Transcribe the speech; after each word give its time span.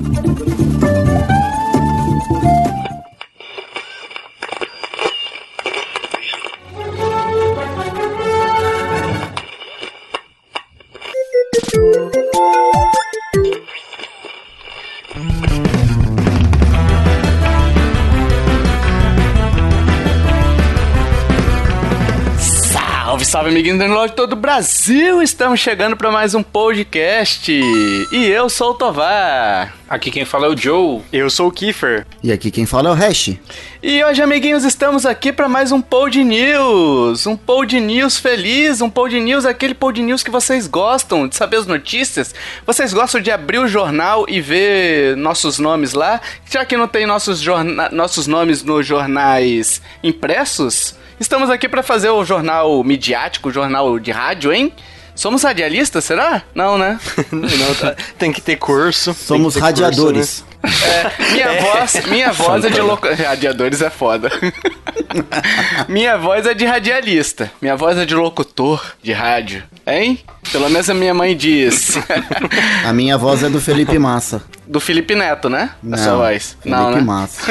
thank 0.00 0.38
you. 2.42 2.67
De 23.76 24.12
todo 24.14 24.32
o 24.32 24.36
Brasil! 24.36 25.20
Estamos 25.20 25.60
chegando 25.60 25.94
para 25.94 26.10
mais 26.10 26.34
um 26.34 26.42
podcast. 26.42 27.52
E 27.52 28.26
eu 28.26 28.48
sou 28.48 28.70
o 28.70 28.74
Tovar. 28.74 29.76
Aqui 29.86 30.10
quem 30.10 30.24
fala 30.24 30.46
é 30.46 30.48
o 30.48 30.56
Joe. 30.56 31.02
Eu 31.12 31.28
sou 31.28 31.48
o 31.48 31.52
Kiefer. 31.52 32.06
E 32.22 32.32
aqui 32.32 32.50
quem 32.50 32.64
fala 32.64 32.88
é 32.88 32.92
o 32.92 32.94
Hash. 32.94 33.36
E 33.82 34.02
hoje, 34.02 34.22
amiguinhos, 34.22 34.64
estamos 34.64 35.04
aqui 35.04 35.34
para 35.34 35.50
mais 35.50 35.70
um 35.70 35.82
Pod 35.82 36.24
News. 36.24 37.26
Um 37.26 37.36
Pod 37.36 37.78
News 37.78 38.16
feliz, 38.16 38.80
um 38.80 38.88
Pod 38.88 39.20
News, 39.20 39.44
aquele 39.44 39.74
Pod 39.74 40.02
News 40.02 40.22
que 40.22 40.30
vocês 40.30 40.66
gostam 40.66 41.28
de 41.28 41.36
saber 41.36 41.58
as 41.58 41.66
notícias. 41.66 42.34
Vocês 42.66 42.94
gostam 42.94 43.20
de 43.20 43.30
abrir 43.30 43.58
o 43.58 43.68
jornal 43.68 44.24
e 44.30 44.40
ver 44.40 45.14
nossos 45.14 45.58
nomes 45.58 45.92
lá? 45.92 46.22
Já 46.50 46.64
que 46.64 46.76
não 46.76 46.88
tem 46.88 47.04
nossos, 47.04 47.44
nossos 47.92 48.26
nomes 48.26 48.62
nos 48.62 48.86
jornais 48.86 49.82
impressos, 50.02 50.96
Estamos 51.20 51.50
aqui 51.50 51.68
para 51.68 51.82
fazer 51.82 52.10
o 52.10 52.24
jornal 52.24 52.82
midiático, 52.84 53.48
o 53.48 53.52
jornal 53.52 53.98
de 53.98 54.10
rádio, 54.10 54.52
hein? 54.52 54.72
Somos 55.16 55.42
radialistas, 55.42 56.04
será? 56.04 56.42
Não, 56.54 56.78
né? 56.78 56.96
Não, 57.32 57.74
tá. 57.74 57.96
tem 58.16 58.32
que 58.32 58.40
ter 58.40 58.54
curso. 58.54 59.12
Somos 59.12 59.54
ter 59.54 59.60
radiadores. 59.60 60.44
Curso, 60.62 60.80
né? 60.84 61.12
é, 61.18 61.32
minha 61.32 61.46
é. 61.46 61.60
voz, 61.60 62.06
minha 62.06 62.32
voz 62.32 62.64
é 62.64 62.70
de 62.70 62.80
loco... 62.80 63.08
Radiadores 63.08 63.82
é 63.82 63.90
foda. 63.90 64.30
minha 65.88 66.16
voz 66.16 66.46
é 66.46 66.54
de 66.54 66.64
radialista. 66.64 67.50
Minha 67.60 67.74
voz 67.74 67.98
é 67.98 68.06
de 68.06 68.14
locutor 68.14 68.94
de 69.02 69.12
rádio. 69.12 69.64
Hein? 69.84 70.20
Pelo 70.52 70.70
menos 70.70 70.88
a 70.88 70.94
minha 70.94 71.12
mãe 71.12 71.36
diz. 71.36 71.98
a 72.86 72.92
minha 72.92 73.18
voz 73.18 73.42
é 73.42 73.50
do 73.50 73.60
Felipe 73.60 73.98
Massa. 73.98 74.40
Do 74.68 74.78
Felipe 74.78 75.16
Neto, 75.16 75.50
né? 75.50 75.70
Não, 75.82 75.98
a 75.98 76.00
sua 76.00 76.16
voz. 76.16 76.56
Felipe 76.62 76.80
Não, 76.80 76.92
né? 76.92 77.00
Massa. 77.00 77.42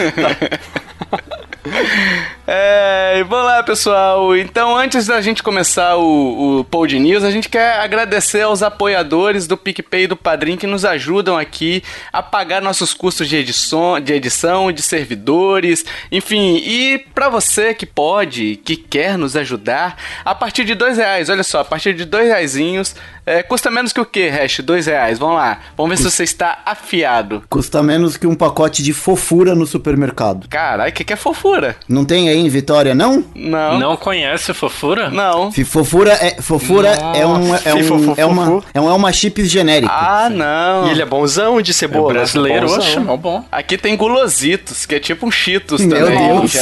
É, 2.49 3.23
vamos 3.27 3.45
lá, 3.45 3.61
pessoal. 3.61 4.35
Então, 4.35 4.77
antes 4.77 5.05
da 5.05 5.19
gente 5.19 5.43
começar 5.43 5.97
o, 5.97 6.59
o 6.59 6.63
Pod 6.63 6.97
News, 6.97 7.23
a 7.23 7.31
gente 7.31 7.49
quer 7.49 7.79
agradecer 7.79 8.41
aos 8.41 8.63
apoiadores 8.63 9.47
do 9.47 9.57
PicPay 9.57 10.03
e 10.03 10.07
do 10.07 10.15
Padrim 10.15 10.55
que 10.55 10.65
nos 10.65 10.85
ajudam 10.85 11.37
aqui 11.37 11.83
a 12.11 12.23
pagar 12.23 12.61
nossos 12.61 12.93
custos 12.93 13.27
de 13.27 13.35
edição, 13.35 13.99
de 13.99 14.13
edição, 14.13 14.71
de 14.71 14.81
servidores, 14.81 15.83
enfim. 16.11 16.57
E 16.57 16.99
para 17.13 17.27
você 17.27 17.73
que 17.73 17.85
pode, 17.85 18.55
que 18.63 18.77
quer 18.77 19.17
nos 19.17 19.35
ajudar, 19.35 19.97
a 20.23 20.33
partir 20.33 20.63
de 20.63 20.73
dois 20.73 20.97
reais, 20.97 21.29
olha 21.29 21.43
só, 21.43 21.59
a 21.59 21.65
partir 21.65 21.93
de 21.93 22.05
dois 22.05 22.27
reaisinhos, 22.27 22.95
é, 23.27 23.43
custa 23.43 23.69
menos 23.69 23.91
que 23.91 23.99
o 23.99 24.05
que, 24.05 24.29
Hash? 24.29 24.61
Dois 24.61 24.85
reais. 24.85 25.19
Vamos 25.19 25.35
lá. 25.35 25.59
Vamos 25.75 25.89
ver 25.89 25.95
custa... 25.97 26.09
se 26.09 26.15
você 26.15 26.23
está 26.23 26.59
afiado. 26.65 27.43
Custa 27.49 27.83
menos 27.83 28.15
que 28.15 28.25
um 28.25 28.33
pacote 28.33 28.81
de 28.81 28.93
fofura 28.93 29.53
no 29.53 29.67
supermercado. 29.67 30.47
Caralho, 30.47 30.89
o 30.89 30.93
que, 30.93 31.03
que 31.03 31.11
é 31.11 31.17
fofura? 31.17 31.75
Não 31.89 32.05
tem 32.05 32.29
aí 32.29 32.37
em 32.37 32.47
Vitória, 32.47 32.95
não? 32.95 33.25
Não. 33.35 33.77
Não 33.79 33.97
conhece 33.97 34.53
fofura? 34.53 35.09
Não. 35.09 35.51
Fofura 35.51 36.13
é, 36.13 36.41
fofura 36.41 36.89
é 36.89 37.25
um, 37.25 37.53
é, 37.53 37.73
um, 37.73 38.15
é, 38.15 38.25
uma, 38.25 38.63
é, 38.73 38.79
uma, 38.79 38.89
é 38.91 38.93
uma 38.93 39.11
chips 39.11 39.51
genérica. 39.51 39.91
Ah, 39.91 40.29
não. 40.29 40.87
E 40.87 40.91
ele 40.91 41.01
é 41.01 41.05
bonzão 41.05 41.61
de 41.61 41.73
cebola. 41.73 42.11
É 42.11 42.13
brasileiro, 42.13 42.67
é 42.67 42.71
oxe, 42.71 42.99
mal 42.99 43.17
bom. 43.17 43.43
Aqui 43.51 43.77
tem 43.77 43.97
gulositos, 43.97 44.85
que 44.85 44.95
é 44.95 44.99
tipo 45.01 45.27
um 45.27 45.31
cheetos 45.31 45.81
Meu 45.81 45.97
também. 45.97 46.39
Deus. 46.39 46.53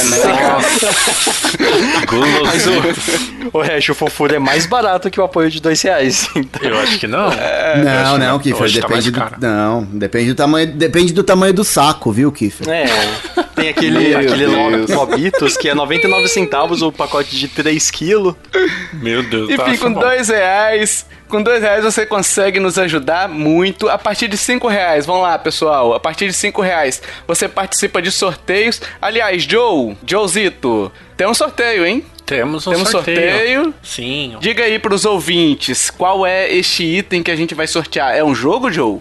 Gulositos. 2.08 3.30
O, 3.52 3.58
o 3.58 3.62
Hash, 3.62 3.88
o 3.90 3.94
fofura 3.94 4.34
é 4.34 4.38
mais 4.40 4.66
barato 4.66 5.08
que 5.10 5.20
o 5.20 5.24
apoio 5.24 5.48
de 5.48 5.60
dois 5.60 5.80
reais. 5.82 6.28
Então. 6.36 6.55
Eu 6.62 6.78
acho 6.78 6.98
que 6.98 7.06
não. 7.06 7.30
É, 7.32 7.82
não, 7.82 8.18
não, 8.18 8.38
Kiffer, 8.38 8.70
depende 8.70 9.12
tá 9.12 9.28
do, 9.28 9.40
não, 9.40 9.84
depende 9.84 10.32
do 10.32 10.34
tamanho, 10.34 10.66
depende 10.72 11.12
do 11.12 11.22
tamanho 11.22 11.52
do 11.52 11.64
saco, 11.64 12.12
viu, 12.12 12.30
Kiffer? 12.32 12.68
É, 12.68 12.86
tem 13.54 13.68
aquele, 13.68 14.14
aquele 14.14 14.46
Lobitos 14.46 15.56
que 15.56 15.68
é 15.68 15.74
99 15.74 16.28
centavos 16.28 16.82
o 16.82 16.92
pacote 16.92 17.36
de 17.36 17.48
3 17.48 17.90
quilos. 17.90 18.34
Meu 18.92 19.22
Deus. 19.22 19.50
Enfim, 19.50 19.56
tá 19.56 19.78
com 19.78 19.92
2 19.92 20.28
reais, 20.28 21.06
com 21.28 21.42
dois 21.42 21.60
reais 21.60 21.82
você 21.82 22.06
consegue 22.06 22.60
nos 22.60 22.78
ajudar 22.78 23.28
muito. 23.28 23.88
A 23.88 23.98
partir 23.98 24.28
de 24.28 24.36
cinco 24.36 24.68
reais, 24.68 25.06
vamos 25.06 25.22
lá, 25.22 25.38
pessoal. 25.38 25.92
A 25.94 26.00
partir 26.00 26.26
de 26.28 26.32
cinco 26.32 26.62
reais 26.62 27.02
você 27.26 27.48
participa 27.48 28.00
de 28.00 28.12
sorteios. 28.12 28.80
Aliás, 29.00 29.42
Joe, 29.42 29.96
Joezito, 30.06 30.92
tem 31.16 31.26
um 31.26 31.34
sorteio, 31.34 31.84
hein? 31.84 32.04
Temos 32.26 32.66
um 32.66 32.72
Temos 32.72 32.88
sorteio. 32.88 33.30
sorteio. 33.30 33.74
Sim. 33.84 34.36
Diga 34.40 34.64
aí 34.64 34.80
pros 34.80 35.04
ouvintes, 35.04 35.90
qual 35.90 36.26
é 36.26 36.52
este 36.52 36.82
item 36.82 37.22
que 37.22 37.30
a 37.30 37.36
gente 37.36 37.54
vai 37.54 37.68
sortear? 37.68 38.16
É 38.16 38.24
um 38.24 38.34
jogo, 38.34 38.70
Joe? 38.70 38.98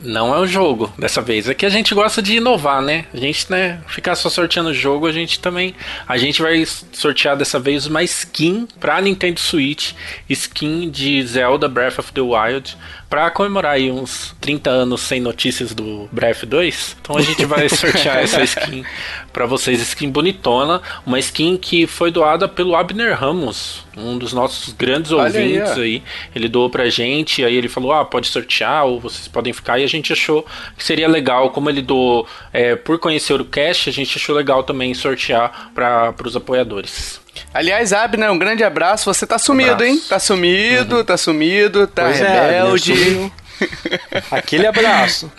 Não 0.00 0.32
é 0.32 0.38
um 0.38 0.46
jogo, 0.46 0.92
dessa 0.96 1.20
vez. 1.20 1.48
É 1.48 1.54
que 1.54 1.66
a 1.66 1.68
gente 1.68 1.92
gosta 1.92 2.22
de 2.22 2.36
inovar, 2.36 2.80
né? 2.80 3.06
A 3.12 3.16
gente, 3.16 3.50
né, 3.50 3.80
ficar 3.88 4.14
só 4.14 4.30
sorteando 4.30 4.72
jogo, 4.72 5.08
a 5.08 5.12
gente 5.12 5.40
também... 5.40 5.74
A 6.06 6.16
gente 6.16 6.40
vai 6.40 6.64
sortear 6.92 7.36
dessa 7.36 7.58
vez 7.58 7.86
uma 7.86 8.04
skin 8.04 8.68
pra 8.78 9.00
Nintendo 9.00 9.40
Switch. 9.40 9.92
Skin 10.28 10.88
de 10.88 11.20
Zelda 11.26 11.66
Breath 11.66 11.98
of 11.98 12.12
the 12.12 12.20
Wild 12.20 12.76
para 13.08 13.30
comemorar 13.30 13.72
aí 13.72 13.90
uns 13.90 14.34
30 14.40 14.70
anos 14.70 15.00
sem 15.00 15.20
notícias 15.20 15.74
do 15.74 16.08
Breath 16.12 16.44
2, 16.44 16.96
então 17.00 17.16
a 17.16 17.22
gente 17.22 17.44
vai 17.44 17.68
sortear 17.68 18.18
essa 18.18 18.42
skin 18.42 18.84
para 19.32 19.46
vocês, 19.46 19.80
skin 19.80 20.10
bonitona, 20.10 20.82
uma 21.06 21.18
skin 21.18 21.56
que 21.56 21.86
foi 21.86 22.10
doada 22.10 22.46
pelo 22.46 22.76
Abner 22.76 23.18
Ramos, 23.18 23.86
um 23.98 24.18
dos 24.18 24.32
nossos 24.32 24.72
grandes 24.72 25.12
Olha 25.12 25.24
ouvintes 25.24 25.72
aí, 25.72 25.82
aí, 25.82 26.02
Ele 26.34 26.48
doou 26.48 26.70
pra 26.70 26.88
gente, 26.88 27.44
aí 27.44 27.54
ele 27.54 27.68
falou: 27.68 27.92
"Ah, 27.92 28.04
pode 28.04 28.28
sortear 28.28 28.84
ou 28.86 29.00
vocês 29.00 29.28
podem 29.28 29.52
ficar". 29.52 29.78
E 29.78 29.84
a 29.84 29.88
gente 29.88 30.12
achou 30.12 30.46
que 30.76 30.84
seria 30.84 31.08
legal, 31.08 31.50
como 31.50 31.68
ele 31.68 31.82
doou 31.82 32.26
é, 32.52 32.76
por 32.76 32.98
conhecer 32.98 33.40
o 33.40 33.44
cast, 33.44 33.88
a 33.88 33.92
gente 33.92 34.16
achou 34.16 34.34
legal 34.34 34.62
também 34.62 34.94
sortear 34.94 35.70
para 35.74 36.14
os 36.24 36.36
apoiadores. 36.36 37.20
Aliás, 37.52 37.92
Abner, 37.92 38.30
um 38.32 38.38
grande 38.38 38.64
abraço. 38.64 39.12
Você 39.12 39.26
tá 39.26 39.38
sumido, 39.38 39.72
abraço. 39.72 39.90
hein? 39.90 40.02
Tá 40.08 40.18
sumido, 40.18 40.96
uhum. 40.96 41.04
tá 41.04 41.16
sumido, 41.16 41.86
tá 41.86 42.04
pois 42.04 42.20
é, 42.20 42.50
rebelde. 42.50 42.92
É, 42.92 43.47
Aquele 44.30 44.66
abraço. 44.66 45.30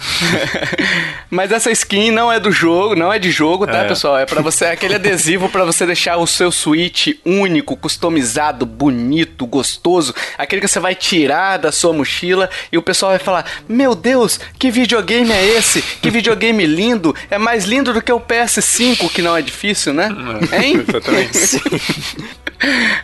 Mas 1.29 1.51
essa 1.51 1.71
skin 1.71 2.11
não 2.11 2.31
é 2.31 2.39
do 2.39 2.51
jogo, 2.51 2.95
não 2.95 3.11
é 3.11 3.19
de 3.19 3.31
jogo, 3.31 3.65
tá, 3.65 3.79
é. 3.79 3.87
pessoal? 3.87 4.17
É 4.17 4.25
para 4.25 4.41
você, 4.41 4.65
é 4.65 4.71
aquele 4.71 4.95
adesivo 4.95 5.49
para 5.49 5.63
você 5.63 5.85
deixar 5.85 6.17
o 6.17 6.27
seu 6.27 6.51
Switch 6.51 7.09
único, 7.25 7.75
customizado, 7.75 8.65
bonito, 8.65 9.45
gostoso, 9.45 10.13
aquele 10.37 10.61
que 10.61 10.67
você 10.67 10.79
vai 10.79 10.95
tirar 10.95 11.57
da 11.57 11.71
sua 11.71 11.93
mochila 11.93 12.49
e 12.71 12.77
o 12.77 12.81
pessoal 12.81 13.11
vai 13.11 13.19
falar: 13.19 13.45
"Meu 13.67 13.95
Deus, 13.95 14.39
que 14.57 14.71
videogame 14.71 15.31
é 15.31 15.45
esse? 15.57 15.81
Que 15.81 16.09
videogame 16.09 16.65
lindo! 16.65 17.15
É 17.29 17.37
mais 17.37 17.65
lindo 17.65 17.93
do 17.93 18.01
que 18.01 18.11
o 18.11 18.19
PS5, 18.19 19.09
que 19.11 19.21
não 19.21 19.35
é 19.35 19.41
difícil, 19.41 19.93
né?" 19.93 20.09
É, 20.51 20.65
hein? 20.65 20.83
Exatamente. 20.87 21.61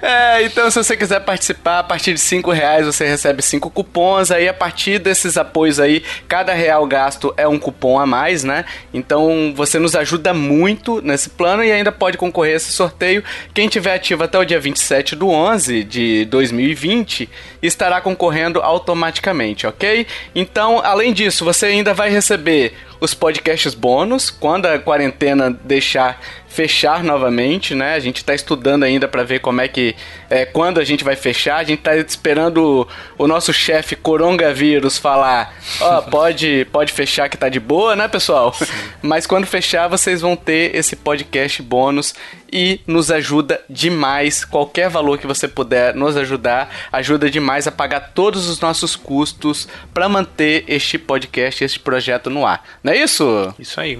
É, 0.01 0.43
então 0.43 0.69
se 0.69 0.83
você 0.83 0.97
quiser 0.97 1.21
participar, 1.21 1.79
a 1.79 1.83
partir 1.83 2.13
de 2.13 2.19
5 2.19 2.51
reais 2.51 2.85
você 2.85 3.07
recebe 3.07 3.41
5 3.41 3.69
cupons, 3.69 4.29
aí 4.29 4.49
a 4.49 4.53
partir 4.53 4.99
desses 5.05 5.37
apoios 5.37 5.79
aí, 5.79 6.03
cada 6.27 6.53
real 6.53 6.85
gasto 6.85 7.33
é 7.37 7.47
um 7.47 7.59
cupom 7.59 7.99
a 7.99 8.05
mais, 8.05 8.43
né? 8.43 8.65
Então 8.93 9.53
você 9.55 9.79
nos 9.79 9.95
ajuda 9.95 10.33
muito 10.33 11.01
nesse 11.01 11.29
plano 11.29 11.63
e 11.63 11.71
ainda 11.71 11.91
pode 11.91 12.17
concorrer 12.17 12.53
a 12.53 12.57
esse 12.57 12.71
sorteio. 12.71 13.23
Quem 13.53 13.69
tiver 13.69 13.93
ativo 13.93 14.23
até 14.23 14.37
o 14.37 14.43
dia 14.43 14.59
27 14.59 15.15
do 15.15 15.29
11 15.29 15.83
de 15.83 16.25
2020 16.25 17.29
estará 17.61 18.01
concorrendo 18.01 18.59
automaticamente, 18.61 19.67
ok? 19.67 20.07
Então, 20.33 20.81
além 20.83 21.13
disso, 21.13 21.45
você 21.45 21.67
ainda 21.67 21.93
vai 21.93 22.09
receber 22.09 22.73
os 22.99 23.13
podcasts 23.13 23.73
bônus 23.73 24.29
quando 24.29 24.65
a 24.65 24.79
quarentena 24.79 25.51
deixar 25.51 26.19
fechar 26.55 27.03
novamente, 27.03 27.75
né? 27.75 27.95
A 27.95 27.99
gente 27.99 28.17
está 28.17 28.33
estudando 28.33 28.83
ainda 28.83 29.09
para 29.09 29.23
ver 29.23 29.39
como 29.39 29.59
é 29.59 29.67
que 29.67 29.93
é, 30.29 30.45
quando 30.45 30.79
a 30.79 30.85
gente 30.85 31.03
vai 31.03 31.15
fechar. 31.15 31.57
A 31.57 31.63
gente 31.65 31.79
está 31.79 31.95
esperando 31.97 32.87
o, 33.17 33.23
o 33.25 33.27
nosso 33.27 33.51
chefe 33.51 33.95
coronavírus 33.95 34.97
falar, 34.97 35.53
ó, 35.81 35.99
oh, 35.99 36.01
pode 36.09 36.65
pode 36.71 36.93
fechar 36.93 37.27
que 37.27 37.35
tá 37.35 37.49
de 37.49 37.59
boa, 37.59 37.95
né, 37.95 38.07
pessoal? 38.07 38.53
Sim. 38.53 38.65
Mas 39.03 39.27
quando 39.27 39.45
fechar, 39.45 39.89
vocês 39.89 40.21
vão 40.21 40.37
ter 40.37 40.73
esse 40.73 40.95
podcast 40.95 41.61
bônus 41.61 42.15
e 42.51 42.79
nos 42.87 43.11
ajuda 43.11 43.59
demais. 43.69 44.45
Qualquer 44.45 44.89
valor 44.89 45.17
que 45.17 45.27
você 45.27 45.49
puder 45.49 45.93
nos 45.93 46.15
ajudar, 46.15 46.73
ajuda 46.89 47.29
demais 47.29 47.67
a 47.67 47.71
pagar 47.71 48.11
todos 48.13 48.47
os 48.47 48.61
nossos 48.61 48.95
custos 48.95 49.67
para 49.93 50.07
manter 50.07 50.63
este 50.69 50.97
podcast, 50.97 51.65
este 51.65 51.79
projeto 51.81 52.29
no 52.29 52.45
ar. 52.45 52.63
Não 52.81 52.93
é 52.93 52.97
isso? 52.97 53.53
Isso 53.59 53.81
aí. 53.81 53.99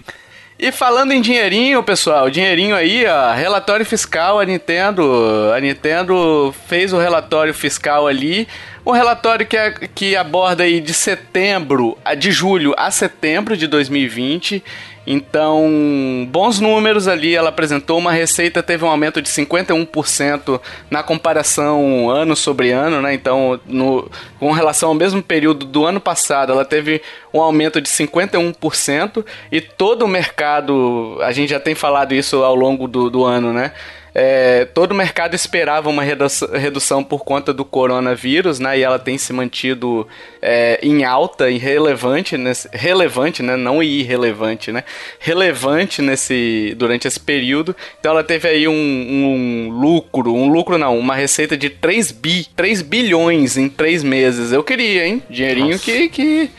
E 0.57 0.71
falando 0.71 1.11
em 1.11 1.19
dinheirinho, 1.19 1.83
pessoal, 1.83 2.29
dinheirinho 2.29 2.75
aí, 2.75 3.05
ó, 3.05 3.33
relatório 3.33 3.85
fiscal, 3.85 4.39
a 4.39 4.45
Nintendo, 4.45 5.51
a 5.53 5.59
Nintendo 5.59 6.55
fez 6.65 6.93
o 6.93 6.97
relatório 6.97 7.53
fiscal 7.53 8.07
ali 8.07 8.47
Um 8.85 8.91
relatório 8.91 9.45
que, 9.45 9.57
é, 9.57 9.71
que 9.71 10.15
aborda 10.15 10.63
aí 10.63 10.79
de 10.79 10.93
setembro, 10.93 11.97
de 12.17 12.31
julho 12.31 12.73
a 12.77 12.89
setembro 12.89 13.57
de 13.57 13.67
2020 13.67 14.63
então, 15.05 16.27
bons 16.29 16.59
números 16.59 17.07
ali. 17.07 17.35
Ela 17.35 17.49
apresentou 17.49 17.97
uma 17.97 18.11
receita, 18.11 18.63
teve 18.63 18.83
um 18.83 18.89
aumento 18.89 19.21
de 19.21 19.29
51% 19.29 20.59
na 20.89 21.03
comparação 21.03 22.09
ano 22.09 22.35
sobre 22.35 22.71
ano, 22.71 23.01
né? 23.01 23.13
Então, 23.13 23.59
no, 23.65 24.09
com 24.39 24.51
relação 24.51 24.89
ao 24.89 24.95
mesmo 24.95 25.21
período 25.21 25.65
do 25.65 25.85
ano 25.85 25.99
passado, 25.99 26.51
ela 26.51 26.65
teve 26.65 27.01
um 27.33 27.41
aumento 27.41 27.79
de 27.79 27.89
51% 27.89 29.25
e 29.51 29.61
todo 29.61 30.05
o 30.05 30.07
mercado, 30.07 31.17
a 31.21 31.31
gente 31.31 31.49
já 31.49 31.59
tem 31.59 31.75
falado 31.75 32.13
isso 32.13 32.43
ao 32.43 32.55
longo 32.55 32.87
do, 32.87 33.09
do 33.09 33.23
ano, 33.23 33.53
né? 33.53 33.71
É, 34.17 34.63
todo 34.63 34.93
o 34.93 34.95
mercado 34.95 35.35
esperava 35.35 35.89
uma 35.89 36.01
redução 36.01 37.03
por 37.03 37.25
conta 37.25 37.53
do 37.53 37.65
coronavírus, 37.65 38.59
né? 38.59 38.79
E 38.79 38.81
ela 38.81 38.97
tem 38.97 39.17
se 39.17 39.33
mantido 39.33 40.07
é, 40.41 40.79
em 40.81 41.03
alta 41.03 41.49
e 41.49 41.57
relevante, 41.57 42.37
nesse, 42.37 42.69
relevante, 42.71 43.43
né? 43.43 43.57
Não 43.57 43.83
irrelevante, 43.83 44.71
né? 44.71 44.85
Relevante 45.19 46.01
nesse, 46.01 46.73
durante 46.77 47.09
esse 47.09 47.19
período. 47.19 47.75
Então 47.99 48.13
ela 48.13 48.23
teve 48.23 48.47
aí 48.47 48.69
um, 48.69 48.73
um 48.73 49.69
lucro, 49.69 50.33
um 50.33 50.47
lucro 50.47 50.77
não, 50.77 50.97
uma 50.97 51.13
receita 51.13 51.57
de 51.57 51.69
3 51.69 52.11
bi, 52.13 52.47
3 52.55 52.81
bilhões 52.83 53.57
em 53.57 53.67
3 53.67 54.01
meses. 54.01 54.53
Eu 54.53 54.63
queria, 54.63 55.05
hein? 55.05 55.21
Dinheirinho 55.29 55.77
que, 55.77 56.07
que 56.07 56.49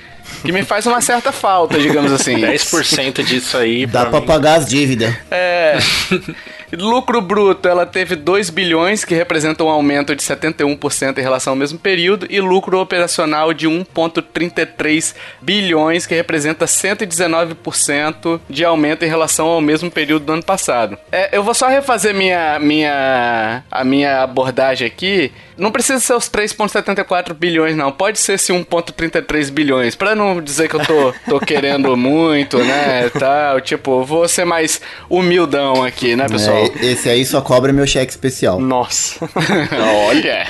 que 0.45 0.53
me 0.53 0.63
faz 0.63 0.85
uma 0.87 1.01
certa 1.01 1.33
falta, 1.33 1.79
digamos 1.79 2.13
assim. 2.13 2.35
10% 2.43 3.23
disso 3.25 3.57
aí. 3.57 3.87
Dá 3.87 4.03
pra, 4.03 4.11
pra 4.11 4.21
pagar 4.21 4.55
as 4.57 4.67
dívidas. 4.67 5.15
É. 5.31 5.79
Lucro 6.73 7.21
bruto, 7.21 7.69
ela 7.69 7.87
teve 7.87 8.17
2 8.17 8.51
bilhões, 8.51 9.05
que 9.05 9.15
representa 9.15 9.65
um 9.65 9.69
aumento 9.69 10.15
de 10.15 10.23
71% 10.23 11.19
em 11.19 11.23
relação 11.23 11.53
ao 11.53 11.57
mesmo 11.57 11.79
período, 11.79 12.27
e 12.29 12.41
lucro 12.41 12.81
operacional 12.81 13.53
de 13.53 13.69
1,33 13.69 15.15
bilhões, 15.41 16.07
que 16.07 16.15
representa 16.15 16.65
119% 16.65 18.41
de 18.49 18.65
aumento 18.65 19.05
em 19.05 19.09
relação 19.09 19.47
ao 19.47 19.61
mesmo 19.61 19.91
período 19.91 20.27
do 20.27 20.33
ano 20.33 20.43
passado. 20.43 20.99
É, 21.11 21.37
eu 21.37 21.43
vou 21.43 21.55
só 21.55 21.69
refazer 21.69 22.15
minha, 22.15 22.59
minha, 22.59 23.63
a 23.71 23.85
minha 23.85 24.23
abordagem 24.23 24.87
aqui. 24.87 25.33
Não 25.57 25.71
precisa 25.71 25.99
ser 26.01 26.15
os 26.15 26.29
3,74 26.29 27.33
bilhões, 27.33 27.77
não. 27.77 27.91
Pode 27.91 28.19
ser 28.19 28.35
esse 28.35 28.53
1,33 28.53 29.51
bilhões. 29.51 29.95
Pra 29.95 30.15
não 30.15 30.41
dizer 30.41 30.69
que 30.69 30.77
eu 30.77 30.85
tô, 30.85 31.15
tô 31.29 31.41
querendo 31.41 31.97
muito, 31.97 32.59
né? 32.59 33.09
Tal. 33.11 33.61
Tipo, 33.61 34.05
vou 34.05 34.29
ser 34.29 34.45
mais 34.45 34.81
humildão 35.09 35.85
aqui, 35.85 36.15
né, 36.15 36.29
pessoal? 36.29 36.57
É, 36.81 36.87
esse 36.87 37.09
aí 37.09 37.25
só 37.25 37.41
cobra 37.41 37.73
meu 37.73 37.87
cheque 37.87 38.11
especial. 38.11 38.61
Nossa. 38.61 39.29
Olha. 40.09 40.47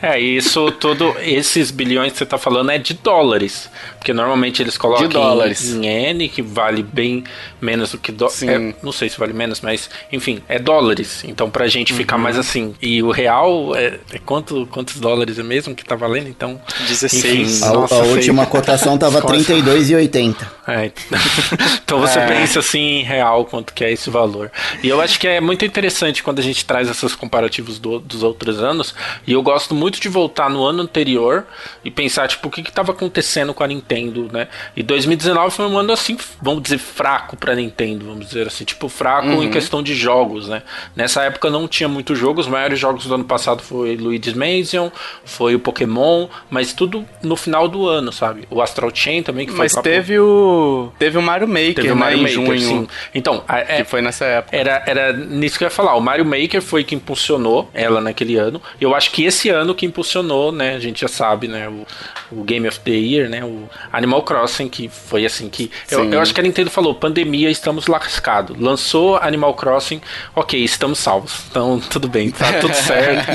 É, 0.00 0.18
isso 0.18 0.70
tudo, 0.72 1.14
esses 1.20 1.70
bilhões 1.70 2.12
que 2.12 2.18
você 2.18 2.26
tá 2.26 2.38
falando 2.38 2.70
é 2.70 2.78
de 2.78 2.94
dólares. 2.94 3.70
Porque 3.98 4.12
normalmente 4.12 4.60
eles 4.60 4.76
colocam 4.76 5.06
de 5.06 5.14
dólares. 5.14 5.72
Em, 5.72 5.86
em 5.86 6.10
N, 6.10 6.28
que 6.28 6.42
vale 6.42 6.82
bem 6.82 7.22
menos 7.60 7.92
do 7.92 7.98
que 7.98 8.10
dólares. 8.10 8.42
É, 8.42 8.74
não 8.82 8.90
sei 8.90 9.08
se 9.08 9.18
vale 9.18 9.32
menos, 9.32 9.60
mas 9.60 9.88
enfim, 10.10 10.42
é 10.48 10.58
dólares. 10.58 11.22
Então 11.24 11.48
pra 11.48 11.68
gente 11.68 11.92
uhum. 11.92 11.98
ficar 11.98 12.18
mais 12.18 12.36
assim. 12.36 12.74
E 12.82 13.02
o 13.02 13.10
real 13.10 13.76
é, 13.76 13.98
é, 14.12 14.18
quanto, 14.18 14.41
quantos 14.70 14.98
dólares 14.98 15.38
é 15.38 15.42
mesmo 15.42 15.74
que 15.74 15.84
tá 15.84 15.94
valendo? 15.94 16.28
Então. 16.28 16.60
16. 16.88 17.24
Enfim, 17.24 17.64
a, 17.64 17.72
nossa, 17.72 17.94
a 17.94 17.98
última 17.98 18.46
cotação 18.46 18.96
tava 18.98 19.20
32,80. 19.22 20.36
É, 20.66 20.92
então 21.84 22.00
você 22.00 22.18
é. 22.18 22.26
pensa 22.26 22.60
assim 22.60 23.00
em 23.00 23.02
real 23.02 23.44
quanto 23.44 23.72
que 23.72 23.84
é 23.84 23.92
esse 23.92 24.10
valor. 24.10 24.50
E 24.82 24.88
eu 24.88 25.00
acho 25.00 25.18
que 25.18 25.26
é 25.26 25.40
muito 25.40 25.64
interessante 25.64 26.22
quando 26.22 26.38
a 26.38 26.42
gente 26.42 26.64
traz 26.64 26.88
esses 26.88 27.14
comparativos 27.14 27.78
do, 27.78 27.98
dos 27.98 28.22
outros 28.22 28.62
anos. 28.62 28.94
E 29.26 29.32
eu 29.32 29.42
gosto 29.42 29.74
muito 29.74 30.00
de 30.00 30.08
voltar 30.08 30.48
no 30.48 30.64
ano 30.64 30.82
anterior 30.82 31.44
e 31.84 31.90
pensar, 31.90 32.28
tipo, 32.28 32.48
o 32.48 32.50
que 32.50 32.60
estava 32.60 32.92
acontecendo 32.92 33.52
com 33.52 33.62
a 33.62 33.66
Nintendo 33.66 34.22
né? 34.30 34.48
E 34.76 34.82
2019 34.82 35.54
foi 35.54 35.66
um 35.66 35.78
ano 35.78 35.92
assim, 35.92 36.16
vamos 36.40 36.62
dizer, 36.62 36.78
fraco 36.78 37.36
para 37.36 37.54
Nintendo, 37.54 38.06
vamos 38.06 38.26
dizer 38.26 38.46
assim, 38.46 38.64
tipo 38.64 38.88
fraco 38.88 39.28
uhum. 39.28 39.42
em 39.42 39.50
questão 39.50 39.82
de 39.82 39.94
jogos, 39.94 40.48
né? 40.48 40.62
Nessa 40.94 41.22
época 41.22 41.50
não 41.50 41.66
tinha 41.66 41.88
muitos 41.88 42.18
jogos, 42.18 42.46
os 42.46 42.52
maiores 42.52 42.78
jogos 42.78 43.06
do 43.06 43.14
ano 43.14 43.24
passado 43.24 43.62
foi 43.62 43.96
Luigi's 43.96 44.31
Mansion, 44.34 44.90
foi 45.24 45.54
o 45.54 45.58
Pokémon, 45.58 46.28
mas 46.50 46.72
tudo 46.72 47.04
no 47.22 47.36
final 47.36 47.68
do 47.68 47.86
ano, 47.88 48.12
sabe? 48.12 48.46
O 48.50 48.60
Astral 48.60 48.90
Chain 48.94 49.22
também 49.22 49.46
que 49.46 49.52
foi 49.52 49.64
Mas 49.64 49.74
teve 49.74 50.18
o 50.18 50.90
teve 50.98 51.18
o 51.18 51.22
Mario 51.22 51.48
Maker, 51.48 51.74
teve 51.74 51.92
o 51.92 51.96
Mario 51.96 52.18
né, 52.18 52.22
Maker, 52.24 52.58
junho, 52.58 52.60
sim. 52.60 52.88
Então, 53.14 53.42
é, 53.48 53.78
que 53.78 53.84
foi 53.84 54.02
nessa 54.02 54.24
época. 54.24 54.56
Era 54.56 54.82
era 54.86 55.12
nisso 55.12 55.58
que 55.58 55.64
eu 55.64 55.66
ia 55.66 55.70
falar, 55.70 55.94
o 55.94 56.00
Mario 56.00 56.24
Maker 56.24 56.60
foi 56.60 56.84
que 56.84 56.94
impulsionou 56.94 57.68
ela 57.72 58.00
naquele 58.00 58.36
ano. 58.36 58.60
Eu 58.80 58.94
acho 58.94 59.10
que 59.10 59.24
esse 59.24 59.48
ano 59.48 59.74
que 59.74 59.86
impulsionou, 59.86 60.52
né? 60.52 60.74
A 60.74 60.78
gente 60.78 61.00
já 61.00 61.08
sabe, 61.08 61.48
né, 61.48 61.68
o, 61.68 61.86
o 62.30 62.42
Game 62.42 62.66
of 62.66 62.80
the 62.80 62.90
Year, 62.90 63.28
né, 63.28 63.44
o 63.44 63.68
Animal 63.92 64.22
Crossing, 64.22 64.68
que 64.68 64.88
foi 64.88 65.24
assim 65.24 65.48
que. 65.48 65.70
Eu, 65.90 66.04
eu, 66.10 66.20
acho 66.20 66.34
que 66.34 66.40
a 66.40 66.42
Nintendo 66.42 66.70
falou: 66.70 66.94
pandemia, 66.94 67.50
estamos 67.50 67.86
lascados. 67.86 68.58
Lançou 68.58 69.16
Animal 69.16 69.54
Crossing, 69.54 70.00
ok, 70.34 70.62
estamos 70.62 70.98
salvos. 70.98 71.42
Então, 71.50 71.80
tudo 71.80 72.08
bem, 72.08 72.30
tá 72.30 72.52
tudo 72.60 72.74
certo. 72.74 73.30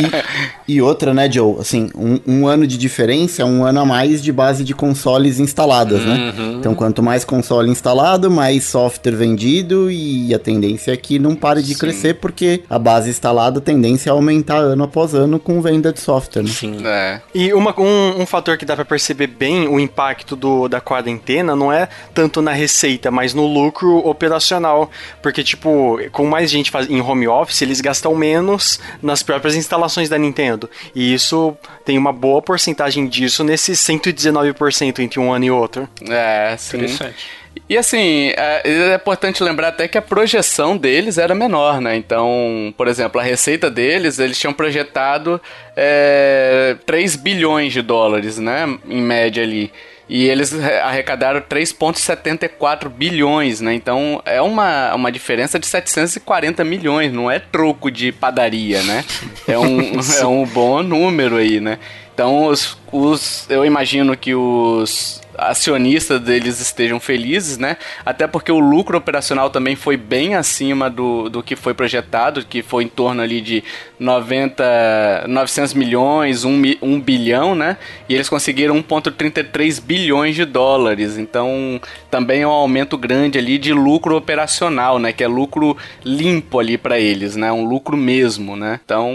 e, 0.68 0.76
e, 0.76 0.82
outra, 0.88 1.14
né, 1.14 1.30
Joe? 1.32 1.60
Assim, 1.60 1.90
um, 1.96 2.20
um, 2.26 2.48
ano 2.48 2.66
de 2.66 2.78
diferença 2.78 3.42
é 3.42 3.46
um 3.46 3.64
ano 3.64 3.82
a 3.82 3.86
mais 3.86 4.24
de 4.24 4.32
base 4.32 4.64
de 4.64 4.74
consoles 4.74 5.40
instaladas, 5.40 6.04
né? 6.04 6.34
uhum. 6.38 6.52
né? 6.52 6.58
Então, 6.60 6.74
quanto 6.74 7.04
mais 7.04 7.24
console 7.24 7.70
instalado, 7.70 8.32
mais 8.32 8.64
software 8.66 9.16
vendido 9.16 9.92
e 9.92 10.34
a 10.34 10.40
tendência 10.40 10.92
é 10.92 10.98
que 10.98 11.20
não 11.20 11.36
pare 11.36 11.62
de 11.62 11.74
Sim. 11.74 11.80
crescer, 11.80 12.14
porque 12.16 12.64
a 12.70 12.80
base 12.80 13.10
instalada, 13.10 13.60
a 13.60 13.62
tendência 13.62 14.10
é 14.10 14.12
aumentar 14.12 14.58
ano 14.58 14.84
após 14.84 15.14
ano 15.14 15.40
com 15.40 15.62
venda 15.62 15.92
de 15.92 16.00
software, 16.00 16.44
né? 16.44 16.50
Sim. 16.50 16.78
É. 16.86 17.22
E 17.34 17.54
uma, 17.54 17.78
um, 17.80 18.22
um 18.22 18.26
fator 18.26 18.58
que 18.58 18.66
dá 18.66 18.76
para 18.76 18.86
perceber 18.86 19.28
bem 19.28 19.68
o 19.68 19.80
impacto 19.80 20.36
do, 20.36 20.68
da 20.68 20.80
quarentena 20.80 21.56
não 21.56 21.72
é 21.72 21.88
tanto 22.14 22.42
na 22.42 22.52
receita, 22.52 23.12
mas 23.12 23.34
no 23.34 23.46
lucro 23.46 23.98
operacional. 24.08 24.90
Porque, 25.22 25.44
tipo, 25.44 26.00
com 26.12 26.26
mais 26.26 26.50
gente 26.50 26.72
faz, 26.72 26.90
em 26.90 27.02
home 27.02 27.28
office, 27.28 27.62
eles 27.62 27.82
gastam 27.82 28.16
menos 28.16 28.80
nas 29.02 29.24
próprias 29.24 29.56
instalações 29.56 30.10
da 30.10 30.18
Nintendo. 30.18 30.70
E 30.94 31.14
isso 31.14 31.56
tem 31.86 31.98
uma 31.98 32.14
boa 32.14 32.42
porcentagem 32.42 33.08
disso 33.08 33.44
nesse 33.44 33.74
119% 33.74 35.00
entre 35.00 35.20
um 35.20 35.32
ano 35.32 35.46
e 35.46 35.52
outro. 35.52 35.88
É, 36.10 36.56
sim. 36.58 36.78
Interessante. 36.78 37.28
E 37.70 37.78
assim, 37.78 38.32
é, 38.38 38.62
é 38.66 38.96
importante 38.96 39.44
lembrar 39.44 39.70
até 39.70 39.88
que 39.88 39.98
a 39.98 40.02
projeção 40.02 40.78
deles 40.78 41.18
era 41.18 41.34
menor, 41.34 41.82
né? 41.82 41.96
Então, 41.96 42.74
por 42.78 42.88
exemplo, 42.88 43.20
a 43.20 43.24
receita 43.24 43.70
deles, 43.70 44.20
eles 44.20 44.40
tinham 44.40 44.54
projetado 44.54 45.42
é, 45.76 46.78
3 46.86 47.16
bilhões 47.16 47.74
de 47.74 47.82
dólares, 47.82 48.38
né? 48.38 48.78
Em 48.88 49.02
média 49.02 49.44
ali. 49.44 49.72
E 50.10 50.26
eles 50.26 50.54
arrecadaram 50.84 51.42
3,74 51.42 52.88
bilhões, 52.90 53.60
né? 53.60 53.74
Então 53.74 54.22
é 54.26 54.42
uma, 54.42 54.96
uma 54.96 55.12
diferença 55.12 55.60
de 55.60 55.68
740 55.68 56.64
milhões, 56.64 57.12
não 57.12 57.30
é 57.30 57.40
troco 57.40 57.92
de 57.92 58.12
padaria, 58.12 58.82
né? 58.84 59.04
É 59.48 59.60
um, 59.60 60.00
é 60.20 60.26
um 60.26 60.46
bom 60.46 60.82
número 60.82 61.36
aí, 61.36 61.60
né? 61.60 61.78
Então 62.14 62.46
os, 62.46 62.78
os, 62.92 63.46
eu 63.50 63.66
imagino 63.66 64.16
que 64.16 64.34
os 64.34 65.22
acionistas 65.38 66.20
deles 66.20 66.60
estejam 66.60 67.00
felizes, 67.00 67.58
né? 67.58 67.78
Até 68.06 68.26
porque 68.26 68.52
o 68.52 68.60
lucro 68.60 68.98
operacional 68.98 69.50
também 69.50 69.76
foi 69.76 69.96
bem 69.96 70.36
acima 70.36 70.90
do, 70.90 71.30
do 71.30 71.44
que 71.44 71.56
foi 71.56 71.74
projetado, 71.74 72.46
que 72.46 72.62
foi 72.62 72.84
em 72.84 72.88
torno 72.88 73.22
ali 73.22 73.40
de 73.40 73.64
90, 74.00 75.26
900 75.28 75.74
milhões, 75.74 76.44
1, 76.44 76.78
1 76.82 77.02
bilhão, 77.02 77.56
né? 77.56 77.78
E 78.10 78.16
eles 78.16 78.30
conseguiram 78.30 78.82
1,33 78.82 79.82
bilhões 79.82 80.36
de 80.36 80.46
dólares. 80.46 81.18
Então, 81.18 81.80
também 82.10 82.42
é 82.42 82.48
um 82.48 82.52
aumento 82.52 82.98
grande 82.98 83.38
ali 83.38 83.58
de 83.58 83.74
lucro 83.74 84.16
operacional, 84.16 84.98
né? 84.98 85.14
Que 85.14 85.24
é 85.24 85.28
lucro 85.28 85.78
limpo 86.04 86.60
ali 86.60 86.78
para 86.78 87.00
eles, 87.00 87.36
né? 87.36 87.52
Um 87.52 87.66
lucro 87.66 87.96
mesmo, 87.96 88.56
né? 88.56 88.80
Então, 88.84 89.14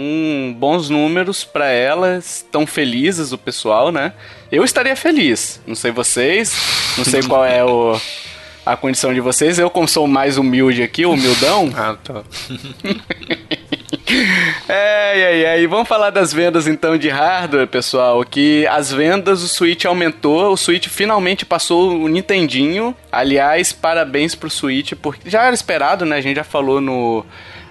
bons 0.57 0.89
números 0.89 1.43
para 1.43 1.69
elas, 1.69 2.37
estão 2.37 2.65
felizes 2.65 3.31
o 3.31 3.37
pessoal, 3.37 3.91
né? 3.91 4.13
Eu 4.53 4.63
estaria 4.63 4.95
feliz. 4.95 5.59
Não 5.65 5.73
sei 5.73 5.89
vocês, 5.89 6.55
não 6.95 7.03
sei 7.03 7.23
qual 7.23 7.43
é 7.43 7.65
o, 7.65 7.99
a 8.63 8.77
condição 8.77 9.11
de 9.11 9.19
vocês. 9.19 9.57
Eu, 9.57 9.67
como 9.67 9.87
sou 9.87 10.07
mais 10.07 10.37
humilde 10.37 10.83
aqui, 10.83 11.07
humildão. 11.07 11.71
ah, 11.75 11.97
tá. 12.03 12.21
É, 14.67 15.59
e 15.59 15.65
vamos 15.65 15.87
falar 15.87 16.11
das 16.11 16.31
vendas 16.33 16.67
então 16.67 16.97
de 16.97 17.09
hardware, 17.09 17.67
pessoal. 17.67 18.23
Que 18.23 18.67
as 18.67 18.91
vendas, 18.91 19.41
o 19.41 19.47
Switch 19.47 19.85
aumentou, 19.85 20.51
o 20.51 20.57
Switch 20.57 20.87
finalmente 20.87 21.45
passou 21.45 21.95
o 21.95 22.07
Nintendinho. 22.07 22.95
Aliás, 23.11 23.71
parabéns 23.73 24.35
pro 24.35 24.51
Switch, 24.51 24.93
porque 25.01 25.29
já 25.29 25.43
era 25.43 25.55
esperado, 25.55 26.05
né? 26.05 26.17
A 26.17 26.21
gente 26.21 26.35
já 26.35 26.43
falou 26.43 26.79
no, 26.79 27.25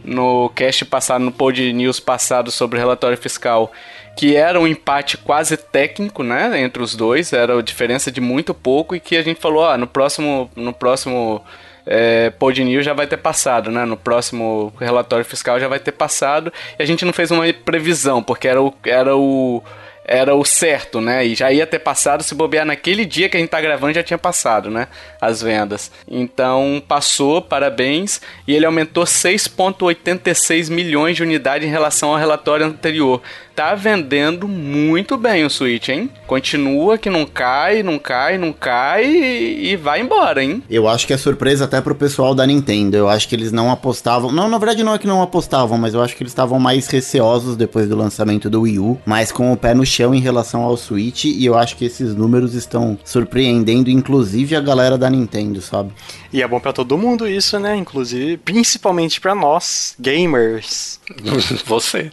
no 0.04 0.48
cast 0.50 0.84
passado, 0.84 1.22
no 1.22 1.30
Pod 1.30 1.72
News 1.72 2.00
passado 2.00 2.50
sobre 2.50 2.76
o 2.76 2.80
relatório 2.80 3.16
fiscal 3.16 3.70
que 4.16 4.36
era 4.36 4.60
um 4.60 4.66
empate 4.66 5.16
quase 5.16 5.56
técnico, 5.56 6.22
né, 6.22 6.60
entre 6.60 6.82
os 6.82 6.94
dois, 6.94 7.32
era 7.32 7.58
a 7.58 7.62
diferença 7.62 8.10
de 8.10 8.20
muito 8.20 8.52
pouco 8.54 8.94
e 8.94 9.00
que 9.00 9.16
a 9.16 9.22
gente 9.22 9.40
falou, 9.40 9.64
ah, 9.64 9.78
no 9.78 9.86
próximo, 9.86 10.50
no 10.54 10.72
próximo 10.72 11.42
é, 11.86 12.30
Pod 12.30 12.62
News 12.62 12.84
já 12.84 12.92
vai 12.92 13.06
ter 13.06 13.16
passado, 13.16 13.70
né, 13.70 13.84
no 13.84 13.96
próximo 13.96 14.72
relatório 14.78 15.24
fiscal 15.24 15.58
já 15.58 15.68
vai 15.68 15.78
ter 15.78 15.92
passado 15.92 16.52
e 16.78 16.82
a 16.82 16.86
gente 16.86 17.04
não 17.04 17.12
fez 17.12 17.30
uma 17.30 17.50
previsão, 17.52 18.22
porque 18.22 18.46
era 18.46 18.62
o, 18.62 18.72
era 18.84 19.16
o 19.16 19.62
era 20.04 20.34
o 20.34 20.44
certo, 20.44 21.00
né? 21.00 21.24
E 21.24 21.34
já 21.34 21.52
ia 21.52 21.66
ter 21.66 21.78
passado, 21.78 22.22
se 22.22 22.34
bobear 22.34 22.66
naquele 22.66 23.04
dia 23.04 23.28
que 23.28 23.36
a 23.36 23.40
gente 23.40 23.50
tá 23.50 23.60
gravando, 23.60 23.94
já 23.94 24.02
tinha 24.02 24.18
passado, 24.18 24.70
né? 24.70 24.88
As 25.20 25.40
vendas. 25.40 25.92
Então, 26.08 26.82
passou, 26.86 27.40
parabéns. 27.40 28.20
E 28.46 28.54
ele 28.54 28.66
aumentou 28.66 29.04
6,86 29.04 30.70
milhões 30.70 31.16
de 31.16 31.22
unidades 31.22 31.66
em 31.66 31.70
relação 31.70 32.10
ao 32.10 32.18
relatório 32.18 32.66
anterior 32.66 33.22
tá 33.54 33.74
vendendo 33.74 34.48
muito 34.48 35.16
bem 35.16 35.44
o 35.44 35.50
Switch, 35.50 35.88
hein? 35.88 36.10
Continua 36.26 36.96
que 36.98 37.10
não 37.10 37.26
cai, 37.26 37.82
não 37.82 37.98
cai, 37.98 38.38
não 38.38 38.52
cai 38.52 39.04
e, 39.04 39.72
e 39.72 39.76
vai 39.76 40.00
embora, 40.00 40.42
hein? 40.42 40.62
Eu 40.70 40.88
acho 40.88 41.06
que 41.06 41.12
é 41.12 41.16
surpresa 41.16 41.64
até 41.64 41.80
pro 41.80 41.94
pessoal 41.94 42.34
da 42.34 42.46
Nintendo. 42.46 42.96
Eu 42.96 43.08
acho 43.08 43.28
que 43.28 43.34
eles 43.34 43.52
não 43.52 43.70
apostavam. 43.70 44.32
Não, 44.32 44.48
na 44.48 44.58
verdade 44.58 44.82
não 44.82 44.94
é 44.94 44.98
que 44.98 45.06
não 45.06 45.22
apostavam, 45.22 45.76
mas 45.78 45.94
eu 45.94 46.02
acho 46.02 46.16
que 46.16 46.22
eles 46.22 46.32
estavam 46.32 46.58
mais 46.58 46.86
receosos 46.88 47.56
depois 47.56 47.88
do 47.88 47.96
lançamento 47.96 48.48
do 48.48 48.62
Wii 48.62 48.78
U, 48.78 49.00
mais 49.04 49.30
com 49.30 49.52
o 49.52 49.56
pé 49.56 49.74
no 49.74 49.84
chão 49.84 50.14
em 50.14 50.20
relação 50.20 50.62
ao 50.62 50.76
Switch. 50.76 51.24
E 51.24 51.44
eu 51.44 51.56
acho 51.56 51.76
que 51.76 51.84
esses 51.84 52.14
números 52.14 52.54
estão 52.54 52.98
surpreendendo, 53.04 53.90
inclusive 53.90 54.56
a 54.56 54.60
galera 54.60 54.96
da 54.96 55.10
Nintendo, 55.10 55.60
sabe? 55.60 55.92
E 56.32 56.40
é 56.42 56.48
bom 56.48 56.58
para 56.58 56.72
todo 56.72 56.96
mundo 56.96 57.28
isso, 57.28 57.58
né? 57.58 57.76
Inclusive, 57.76 58.38
principalmente 58.38 59.20
para 59.20 59.34
nós, 59.34 59.94
gamers. 60.00 60.98
Você. 61.66 62.10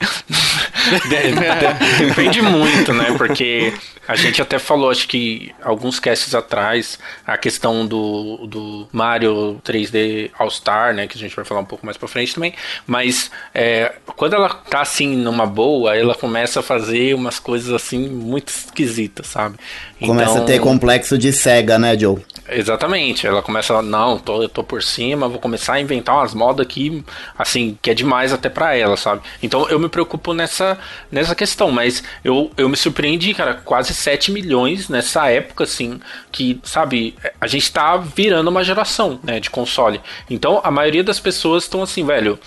Depende 1.99 2.41
muito, 2.41 2.93
né? 2.93 3.13
Porque 3.17 3.73
a 4.07 4.15
gente 4.15 4.41
até 4.41 4.57
falou, 4.57 4.89
acho 4.89 5.07
que 5.07 5.51
alguns 5.61 5.99
casts 5.99 6.33
atrás, 6.33 6.97
a 7.25 7.37
questão 7.37 7.85
do, 7.85 8.47
do 8.47 8.87
Mario 8.91 9.61
3D 9.63 10.31
All-Star, 10.37 10.93
né? 10.93 11.07
Que 11.07 11.17
a 11.17 11.19
gente 11.19 11.35
vai 11.35 11.45
falar 11.45 11.61
um 11.61 11.65
pouco 11.65 11.85
mais 11.85 11.97
pra 11.97 12.07
frente 12.07 12.33
também. 12.33 12.53
Mas 12.87 13.29
é, 13.53 13.93
quando 14.15 14.33
ela 14.33 14.49
tá 14.49 14.81
assim 14.81 15.15
numa 15.15 15.45
boa, 15.45 15.95
ela 15.95 16.15
começa 16.15 16.61
a 16.61 16.63
fazer 16.63 17.13
umas 17.13 17.39
coisas 17.39 17.71
assim 17.71 18.07
muito 18.09 18.49
esquisitas, 18.49 19.27
sabe? 19.27 19.57
Começa 19.99 20.31
então, 20.31 20.43
a 20.43 20.45
ter 20.45 20.59
complexo 20.59 21.17
de 21.17 21.31
cega, 21.31 21.77
né, 21.77 21.97
Joe? 21.97 22.17
Exatamente. 22.51 23.27
Ela 23.27 23.41
começa, 23.41 23.81
não, 23.81 24.17
tô, 24.17 24.41
eu 24.43 24.49
tô 24.49 24.63
por 24.63 24.81
cima, 24.81 25.27
vou 25.27 25.39
começar 25.39 25.73
a 25.73 25.81
inventar 25.81 26.15
umas 26.15 26.33
modas 26.33 26.65
aqui, 26.65 27.03
assim, 27.37 27.77
que 27.81 27.89
é 27.89 27.93
demais 27.93 28.33
até 28.33 28.49
para 28.49 28.75
ela, 28.75 28.97
sabe? 28.97 29.21
Então 29.41 29.67
eu 29.69 29.79
me 29.79 29.89
preocupo 29.89 30.33
nessa, 30.33 30.77
nessa 31.11 31.35
questão, 31.35 31.71
mas 31.71 32.03
eu, 32.23 32.51
eu 32.57 32.67
me 32.67 32.77
surpreendi, 32.77 33.33
cara, 33.33 33.55
quase 33.55 33.93
7 33.93 34.31
milhões 34.31 34.89
nessa 34.89 35.29
época, 35.29 35.63
assim, 35.63 35.99
que, 36.31 36.59
sabe, 36.63 37.15
a 37.39 37.47
gente 37.47 37.71
tá 37.71 37.97
virando 37.97 38.49
uma 38.49 38.63
geração, 38.63 39.19
né, 39.23 39.39
de 39.39 39.49
console. 39.49 40.01
Então 40.29 40.61
a 40.63 40.71
maioria 40.71 41.03
das 41.03 41.19
pessoas 41.19 41.63
estão 41.63 41.83
assim, 41.83 42.05
velho, 42.05 42.39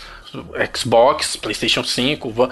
Xbox, 0.74 1.36
PlayStation 1.36 1.84
5 1.84 2.50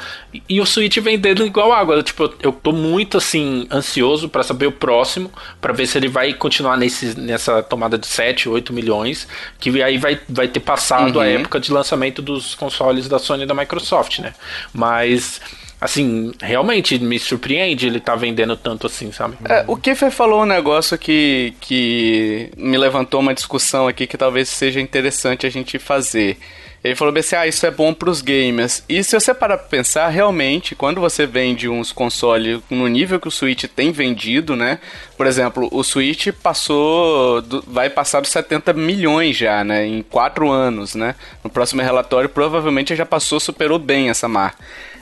e 0.48 0.60
o 0.60 0.66
Switch 0.66 0.98
vendendo 0.98 1.44
igual 1.44 1.72
água. 1.72 2.02
Tipo, 2.02 2.32
eu 2.42 2.52
tô 2.52 2.72
muito 2.72 3.18
assim 3.18 3.66
ansioso 3.70 4.28
para 4.28 4.42
saber 4.42 4.66
o 4.66 4.72
próximo, 4.72 5.30
para 5.60 5.72
ver 5.72 5.86
se 5.86 5.98
ele 5.98 6.08
vai 6.08 6.34
continuar 6.34 6.76
nesse, 6.76 7.18
nessa 7.18 7.62
tomada 7.62 7.96
de 7.96 8.06
7, 8.06 8.48
8 8.48 8.72
milhões, 8.72 9.26
que 9.58 9.82
aí 9.82 9.98
vai, 9.98 10.20
vai 10.28 10.48
ter 10.48 10.60
passado 10.60 11.16
uhum. 11.16 11.22
a 11.22 11.26
época 11.26 11.58
de 11.58 11.72
lançamento 11.72 12.20
dos 12.20 12.54
consoles 12.54 13.08
da 13.08 13.18
Sony 13.18 13.44
e 13.44 13.46
da 13.46 13.54
Microsoft, 13.54 14.18
né? 14.18 14.34
Mas 14.72 15.40
assim, 15.80 16.32
realmente 16.40 16.98
me 16.98 17.18
surpreende 17.18 17.86
ele 17.86 18.00
tá 18.00 18.14
vendendo 18.14 18.56
tanto 18.56 18.86
assim, 18.86 19.10
sabe? 19.10 19.38
É, 19.48 19.64
o 19.66 19.76
Kiefer 19.76 20.10
falou 20.10 20.42
um 20.42 20.46
negócio 20.46 20.98
que, 20.98 21.54
que 21.58 22.50
me 22.56 22.76
levantou 22.76 23.20
uma 23.20 23.32
discussão 23.32 23.88
aqui 23.88 24.06
que 24.06 24.18
talvez 24.18 24.48
seja 24.48 24.80
interessante 24.80 25.46
a 25.46 25.50
gente 25.50 25.78
fazer. 25.78 26.36
Ele 26.82 26.94
falou 26.94 27.14
assim: 27.16 27.36
ah, 27.36 27.46
isso 27.46 27.66
é 27.66 27.70
bom 27.70 27.92
para 27.92 28.08
os 28.08 28.22
gamers. 28.22 28.82
E 28.88 29.04
se 29.04 29.18
você 29.18 29.34
parar 29.34 29.58
pra 29.58 29.68
pensar, 29.68 30.08
realmente, 30.08 30.74
quando 30.74 31.00
você 31.00 31.26
vende 31.26 31.68
uns 31.68 31.92
consoles 31.92 32.60
no 32.70 32.88
nível 32.88 33.20
que 33.20 33.28
o 33.28 33.30
Switch 33.30 33.64
tem 33.64 33.92
vendido, 33.92 34.56
né? 34.56 34.78
Por 35.16 35.26
exemplo, 35.26 35.68
o 35.70 35.84
Switch 35.84 36.28
passou. 36.42 37.42
vai 37.66 37.90
passar 37.90 38.20
dos 38.20 38.30
70 38.30 38.72
milhões 38.72 39.36
já, 39.36 39.62
né? 39.62 39.86
Em 39.86 40.02
4 40.02 40.50
anos, 40.50 40.94
né? 40.94 41.14
No 41.44 41.50
próximo 41.50 41.82
relatório, 41.82 42.28
provavelmente 42.28 42.96
já 42.96 43.04
passou, 43.04 43.38
superou 43.38 43.78
bem 43.78 44.08
essa 44.08 44.26
marca. 44.26 44.58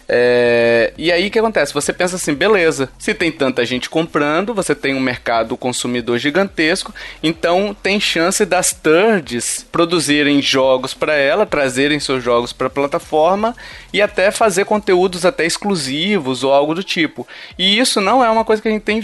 É, 0.09 0.95
e 0.97 1.13
aí 1.13 1.29
o 1.29 1.31
que 1.31 1.39
acontece? 1.39 1.75
Você 1.75 1.93
pensa 1.93 2.17
assim, 2.17 2.33
beleza, 2.33 2.89
se 2.99 3.13
tem 3.13 3.31
tanta 3.31 3.67
gente 3.67 3.91
comprando, 3.91 4.55
você 4.55 4.75
tem 4.75 4.95
um 4.95 5.01
mercado 5.01 5.55
consumidor 5.55 6.19
gigantesco, 6.19 6.95
então 7.23 7.77
tem 7.83 8.01
chance 8.01 8.45
das 8.47 8.73
thirds 8.73 9.67
produzirem 9.71 10.41
jogos 10.41 10.95
para 10.95 11.15
ela, 11.15 11.45
trazerem 11.45 12.01
seus 12.01 12.25
jogos 12.25 12.55
para 12.55 12.69
a 12.69 12.71
plataforma 12.71 13.55
e 13.93 14.01
até 14.01 14.31
fazer 14.31 14.65
conteúdos 14.65 15.27
até 15.27 15.45
exclusivos 15.45 16.43
ou 16.43 16.53
algo 16.55 16.75
do 16.75 16.83
tipo. 16.83 17.27
E 17.59 17.79
isso 17.79 18.01
não 18.01 18.25
é 18.25 18.31
uma 18.31 18.45
coisa 18.45 18.63
que 18.63 18.69
a 18.69 18.71
gente 18.71 18.83
tem, 18.83 19.03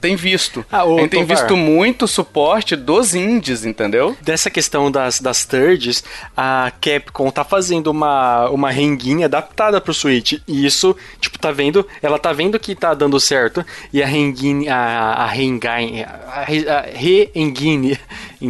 tem 0.00 0.16
visto. 0.16 0.64
Ah, 0.70 0.82
a 0.82 1.00
gente 1.00 1.10
tem 1.10 1.24
visto 1.24 1.56
muito 1.56 2.06
suporte 2.06 2.76
dos 2.76 3.14
indies, 3.14 3.64
entendeu? 3.64 4.14
Dessa 4.20 4.50
questão 4.50 4.90
das, 4.90 5.18
das 5.18 5.46
thirds, 5.46 6.04
a 6.36 6.70
Capcom 6.78 7.30
tá 7.30 7.42
fazendo 7.42 7.86
uma, 7.86 8.50
uma 8.50 8.70
renguinha 8.70 9.26
adaptada 9.26 9.80
pro 9.80 9.94
Switch. 9.94 10.41
E 10.46 10.66
isso, 10.66 10.96
tipo, 11.20 11.38
tá 11.38 11.50
vendo, 11.52 11.86
ela 12.02 12.18
tá 12.18 12.32
vendo 12.32 12.58
que 12.58 12.74
tá 12.74 12.94
dando 12.94 13.18
certo. 13.20 13.64
E 13.92 14.02
a 14.02 14.06
Rengine, 14.06 14.68
a, 14.68 14.76
a 14.78 15.26
Rengine, 15.26 16.02
a, 16.02 16.40
a 16.40 16.44